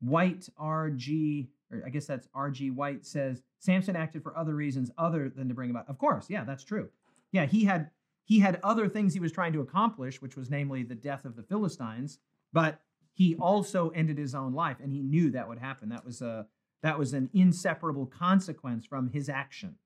White 0.00 0.48
RG, 0.60 1.48
or 1.70 1.82
I 1.86 1.90
guess 1.90 2.06
that's 2.06 2.26
RG 2.28 2.74
White 2.74 3.06
says 3.06 3.42
Samson 3.58 3.94
acted 3.94 4.22
for 4.22 4.36
other 4.36 4.54
reasons 4.54 4.90
other 4.98 5.28
than 5.28 5.48
to 5.48 5.54
bring 5.54 5.70
about. 5.70 5.88
Of 5.88 5.98
course, 5.98 6.26
yeah, 6.28 6.44
that's 6.44 6.64
true. 6.64 6.88
Yeah, 7.30 7.46
he 7.46 7.64
had 7.64 7.90
he 8.24 8.40
had 8.40 8.58
other 8.62 8.88
things 8.88 9.14
he 9.14 9.20
was 9.20 9.32
trying 9.32 9.52
to 9.52 9.60
accomplish, 9.60 10.20
which 10.20 10.36
was 10.36 10.50
namely 10.50 10.82
the 10.82 10.94
death 10.94 11.24
of 11.24 11.36
the 11.36 11.42
Philistines, 11.42 12.18
but 12.52 12.80
he 13.12 13.36
also 13.36 13.90
ended 13.90 14.18
his 14.18 14.34
own 14.34 14.52
life, 14.54 14.78
and 14.82 14.92
he 14.92 15.02
knew 15.02 15.30
that 15.30 15.48
would 15.48 15.58
happen. 15.58 15.88
That 15.90 16.04
was 16.04 16.22
a 16.22 16.46
that 16.82 16.98
was 16.98 17.12
an 17.12 17.30
inseparable 17.32 18.06
consequence 18.06 18.84
from 18.84 19.08
his 19.08 19.28
action. 19.28 19.76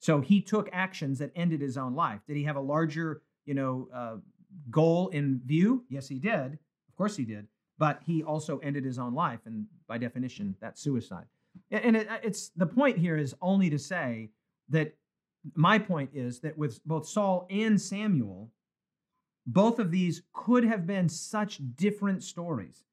So 0.00 0.20
he 0.20 0.40
took 0.40 0.68
actions 0.72 1.18
that 1.20 1.30
ended 1.36 1.60
his 1.60 1.78
own 1.78 1.94
life. 1.94 2.20
Did 2.26 2.36
he 2.36 2.44
have 2.44 2.56
a 2.56 2.60
larger, 2.60 3.22
you 3.46 3.54
know, 3.54 3.88
uh, 3.94 4.16
goal 4.70 5.08
in 5.08 5.40
view? 5.44 5.84
Yes, 5.88 6.08
he 6.08 6.18
did. 6.18 6.58
Of 6.88 6.96
course, 6.96 7.16
he 7.16 7.24
did. 7.24 7.46
But 7.78 8.00
he 8.06 8.22
also 8.22 8.58
ended 8.58 8.84
his 8.84 8.98
own 8.98 9.14
life, 9.14 9.40
and 9.46 9.66
by 9.88 9.98
definition, 9.98 10.54
that's 10.60 10.80
suicide. 10.80 11.26
And 11.70 11.96
it, 11.96 12.08
it's 12.22 12.50
the 12.50 12.66
point 12.66 12.98
here 12.98 13.16
is 13.16 13.34
only 13.40 13.70
to 13.70 13.78
say 13.78 14.30
that 14.68 14.94
my 15.54 15.78
point 15.78 16.10
is 16.14 16.40
that 16.40 16.56
with 16.56 16.84
both 16.84 17.06
Saul 17.06 17.46
and 17.50 17.80
Samuel, 17.80 18.50
both 19.46 19.78
of 19.78 19.90
these 19.90 20.22
could 20.32 20.64
have 20.64 20.86
been 20.86 21.08
such 21.08 21.60
different 21.76 22.22
stories. 22.22 22.84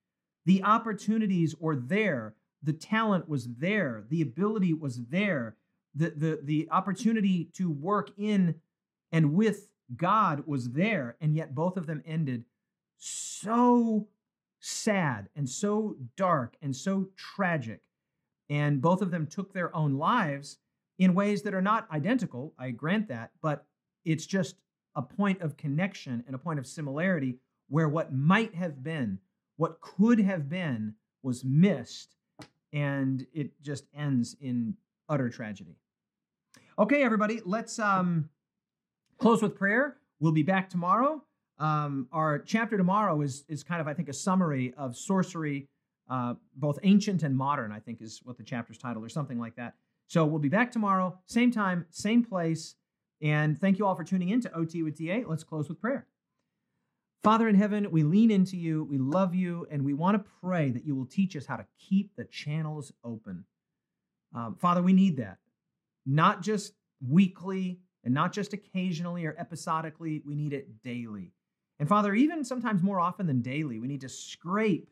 The 0.46 0.64
opportunities 0.64 1.56
were 1.60 1.76
there, 1.76 2.36
the 2.64 2.74
talent 2.74 3.30
was 3.30 3.48
there, 3.58 4.04
the 4.10 4.22
ability 4.22 4.74
was 4.74 5.00
there, 5.10 5.56
the, 5.96 6.10
the, 6.10 6.40
the 6.44 6.68
opportunity 6.72 7.50
to 7.54 7.70
work 7.70 8.12
in 8.18 8.56
and 9.12 9.34
with 9.34 9.68
God 9.96 10.44
was 10.46 10.72
there, 10.72 11.18
and 11.22 11.36
yet 11.36 11.56
both 11.56 11.78
of 11.78 11.88
them 11.88 12.02
ended 12.06 12.46
so 12.98 14.08
sad 14.60 15.30
and 15.36 15.50
so 15.50 15.96
dark 16.16 16.56
and 16.62 16.76
so 16.76 17.10
tragic. 17.16 17.82
And 18.50 18.82
both 18.82 19.02
of 19.02 19.12
them 19.12 19.28
took 19.28 19.54
their 19.54 19.76
own 19.76 19.98
lives 19.98 20.58
in 21.00 21.16
ways 21.16 21.42
that 21.42 21.54
are 21.54 21.62
not 21.62 21.90
identical, 21.92 22.54
I 22.60 22.72
grant 22.72 23.08
that, 23.08 23.32
but 23.42 23.66
it's 24.06 24.26
just 24.26 24.56
a 24.96 25.02
point 25.02 25.42
of 25.42 25.58
connection 25.58 26.24
and 26.28 26.36
a 26.36 26.40
point 26.40 26.60
of 26.60 26.68
similarity 26.68 27.38
where 27.70 27.90
what 27.90 28.14
might 28.14 28.54
have 28.54 28.84
been, 28.84 29.18
what 29.56 29.82
could 29.82 30.20
have 30.20 30.48
been, 30.50 30.94
was 31.24 31.44
missed, 31.44 32.16
and 32.74 33.26
it 33.34 33.60
just 33.62 33.86
ends 33.96 34.36
in 34.42 34.76
utter 35.10 35.30
tragedy. 35.30 35.78
Okay, 36.78 37.04
everybody, 37.04 37.42
let's 37.46 37.80
um, 37.80 38.30
close 39.22 39.42
with 39.42 39.56
prayer. 39.56 39.98
We'll 40.20 40.32
be 40.32 40.44
back 40.44 40.68
tomorrow. 40.68 41.24
Um, 41.60 42.08
our 42.12 42.40
chapter 42.40 42.76
tomorrow 42.76 43.22
is 43.22 43.46
is 43.48 43.64
kind 43.64 43.80
of, 43.80 43.88
I 43.88 43.94
think, 43.94 44.10
a 44.10 44.14
summary 44.14 44.74
of 44.78 44.98
sorcery, 44.98 45.68
uh, 46.10 46.34
both 46.56 46.80
ancient 46.82 47.22
and 47.22 47.38
modern. 47.38 47.72
I 47.72 47.80
think 47.80 48.02
is 48.02 48.20
what 48.24 48.38
the 48.38 48.44
chapter's 48.44 48.80
title, 48.80 49.06
or 49.06 49.10
something 49.10 49.40
like 49.40 49.56
that. 49.56 49.76
So 50.08 50.26
we'll 50.26 50.40
be 50.40 50.50
back 50.50 50.72
tomorrow, 50.72 51.18
same 51.28 51.52
time, 51.52 51.86
same 51.92 52.24
place. 52.24 52.76
And 53.22 53.62
thank 53.62 53.78
you 53.78 53.86
all 53.86 53.96
for 53.96 54.04
tuning 54.04 54.30
in 54.30 54.42
to 54.42 54.54
OT 54.54 54.82
with 54.82 54.96
DA. 54.96 55.24
Let's 55.26 55.44
close 55.44 55.70
with 55.70 55.80
prayer. 55.80 56.08
Father 57.24 57.48
in 57.48 57.54
heaven, 57.54 57.92
we 57.92 58.02
lean 58.02 58.32
into 58.32 58.58
you, 58.58 58.84
we 58.84 58.98
love 58.98 59.36
you, 59.36 59.68
and 59.70 59.86
we 59.86 59.94
want 59.94 60.18
to 60.18 60.32
pray 60.42 60.72
that 60.72 60.84
you 60.84 60.96
will 60.96 61.06
teach 61.06 61.38
us 61.38 61.46
how 61.46 61.56
to 61.56 61.66
keep 61.78 62.16
the 62.16 62.26
channels 62.26 62.92
open. 63.04 63.46
Um, 64.36 64.56
Father, 64.60 64.82
we 64.82 64.92
need 64.92 65.18
that. 65.18 65.38
Not 66.04 66.42
just 66.42 66.74
weekly, 67.08 67.80
and 68.04 68.14
not 68.14 68.34
just 68.34 68.54
occasionally 68.54 69.26
or 69.26 69.36
episodically, 69.38 70.22
we 70.26 70.36
need 70.36 70.54
it 70.54 70.82
daily. 70.84 71.34
And 71.80 71.90
Father, 71.90 72.14
even 72.14 72.44
sometimes 72.44 72.84
more 72.84 73.00
often 73.00 73.26
than 73.28 73.42
daily, 73.42 73.80
we 73.80 73.88
need 73.88 74.02
to 74.02 74.10
scrape 74.10 74.90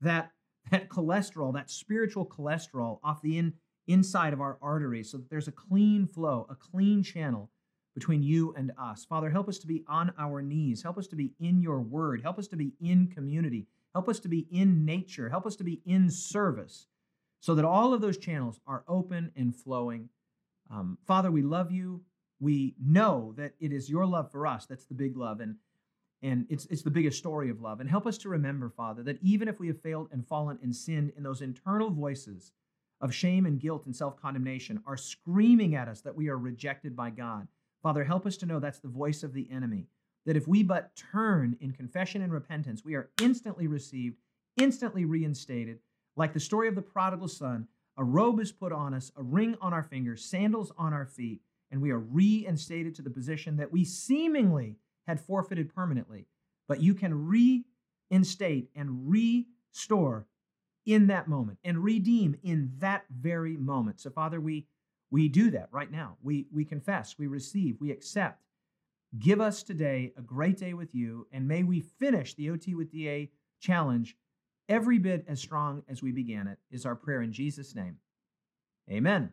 that, 0.00 0.32
that 0.70 0.88
cholesterol, 0.88 1.52
that 1.54 1.70
spiritual 1.70 2.26
cholesterol 2.26 2.98
off 3.02 3.22
the 3.22 3.38
in, 3.38 3.54
inside 3.86 4.32
of 4.32 4.40
our 4.40 4.58
arteries 4.62 5.10
so 5.10 5.18
that 5.18 5.30
there's 5.30 5.48
a 5.48 5.52
clean 5.52 6.06
flow, 6.06 6.46
a 6.50 6.54
clean 6.54 7.02
channel 7.02 7.50
between 7.94 8.22
you 8.22 8.54
and 8.56 8.70
us. 8.80 9.04
Father, 9.04 9.30
help 9.30 9.48
us 9.48 9.58
to 9.58 9.66
be 9.66 9.82
on 9.88 10.12
our 10.18 10.40
knees. 10.40 10.82
Help 10.82 10.98
us 10.98 11.08
to 11.08 11.16
be 11.16 11.32
in 11.40 11.60
your 11.60 11.80
word. 11.80 12.22
Help 12.22 12.38
us 12.38 12.46
to 12.48 12.56
be 12.56 12.72
in 12.80 13.08
community. 13.08 13.66
Help 13.92 14.08
us 14.08 14.20
to 14.20 14.28
be 14.28 14.46
in 14.52 14.84
nature. 14.84 15.28
Help 15.28 15.46
us 15.46 15.56
to 15.56 15.64
be 15.64 15.80
in 15.84 16.08
service 16.08 16.86
so 17.40 17.54
that 17.54 17.64
all 17.64 17.92
of 17.92 18.00
those 18.00 18.18
channels 18.18 18.60
are 18.66 18.84
open 18.86 19.32
and 19.34 19.56
flowing. 19.56 20.08
Um, 20.70 20.98
Father, 21.06 21.30
we 21.30 21.42
love 21.42 21.72
you 21.72 22.02
we 22.40 22.74
know 22.82 23.34
that 23.36 23.54
it 23.60 23.72
is 23.72 23.90
your 23.90 24.06
love 24.06 24.30
for 24.30 24.46
us 24.46 24.66
that's 24.66 24.84
the 24.84 24.94
big 24.94 25.16
love 25.16 25.40
and 25.40 25.56
and 26.22 26.46
it's 26.48 26.66
it's 26.66 26.82
the 26.82 26.90
biggest 26.90 27.18
story 27.18 27.48
of 27.48 27.60
love. 27.60 27.78
And 27.78 27.88
help 27.88 28.04
us 28.04 28.18
to 28.18 28.28
remember 28.28 28.68
father 28.68 29.04
that 29.04 29.22
even 29.22 29.46
if 29.46 29.60
we 29.60 29.68
have 29.68 29.80
failed 29.80 30.08
and 30.10 30.26
fallen 30.26 30.58
and 30.62 30.74
sinned 30.74 31.12
in 31.16 31.22
those 31.22 31.42
internal 31.42 31.90
voices 31.90 32.52
of 33.00 33.14
shame 33.14 33.46
and 33.46 33.60
guilt 33.60 33.86
and 33.86 33.94
self-condemnation 33.94 34.82
are 34.84 34.96
screaming 34.96 35.76
at 35.76 35.86
us 35.86 36.00
that 36.00 36.16
we 36.16 36.28
are 36.28 36.38
rejected 36.38 36.96
by 36.96 37.10
god 37.10 37.46
father 37.80 38.02
help 38.02 38.26
us 38.26 38.36
to 38.36 38.46
know 38.46 38.58
that's 38.58 38.80
the 38.80 38.88
voice 38.88 39.22
of 39.22 39.32
the 39.32 39.48
enemy 39.52 39.86
that 40.26 40.36
if 40.36 40.48
we 40.48 40.64
but 40.64 40.90
turn 40.96 41.56
in 41.60 41.70
confession 41.70 42.22
and 42.22 42.32
repentance 42.32 42.84
we 42.84 42.96
are 42.96 43.10
instantly 43.22 43.68
received 43.68 44.16
instantly 44.58 45.04
reinstated. 45.04 45.78
Like 46.16 46.32
the 46.34 46.40
story 46.40 46.68
of 46.68 46.74
the 46.74 46.82
prodigal 46.82 47.28
son 47.28 47.68
a 47.96 48.04
robe 48.04 48.38
is 48.38 48.52
put 48.52 48.72
on 48.72 48.94
us 48.94 49.10
a 49.16 49.22
ring 49.22 49.56
on 49.60 49.72
our 49.72 49.82
fingers 49.82 50.24
sandals 50.24 50.72
on 50.78 50.92
our 50.92 51.06
feet 51.06 51.40
and 51.70 51.80
we 51.80 51.90
are 51.90 51.98
reinstated 51.98 52.94
to 52.94 53.02
the 53.02 53.10
position 53.10 53.56
that 53.56 53.72
we 53.72 53.84
seemingly 53.84 54.76
had 55.06 55.20
forfeited 55.20 55.74
permanently. 55.74 56.26
But 56.66 56.82
you 56.82 56.94
can 56.94 57.28
reinstate 58.10 58.70
and 58.74 59.10
restore 59.10 60.26
in 60.86 61.06
that 61.08 61.28
moment 61.28 61.58
and 61.64 61.84
redeem 61.84 62.36
in 62.42 62.70
that 62.78 63.04
very 63.10 63.56
moment. 63.56 64.00
So, 64.00 64.10
Father, 64.10 64.40
we 64.40 64.66
we 65.10 65.28
do 65.28 65.50
that 65.52 65.68
right 65.70 65.90
now. 65.90 66.16
We 66.22 66.46
we 66.52 66.64
confess, 66.64 67.16
we 67.18 67.26
receive, 67.26 67.76
we 67.80 67.90
accept. 67.90 68.42
Give 69.18 69.40
us 69.40 69.62
today 69.62 70.12
a 70.18 70.22
great 70.22 70.58
day 70.58 70.74
with 70.74 70.94
you, 70.94 71.26
and 71.32 71.48
may 71.48 71.62
we 71.62 71.80
finish 71.80 72.34
the 72.34 72.50
OT 72.50 72.74
with 72.74 72.90
DA 72.90 73.30
challenge 73.60 74.16
every 74.68 74.98
bit 74.98 75.24
as 75.26 75.40
strong 75.40 75.82
as 75.88 76.02
we 76.02 76.12
began 76.12 76.46
it, 76.46 76.58
is 76.70 76.84
our 76.84 76.94
prayer 76.94 77.22
in 77.22 77.32
Jesus' 77.32 77.74
name. 77.74 77.96
Amen. 78.90 79.32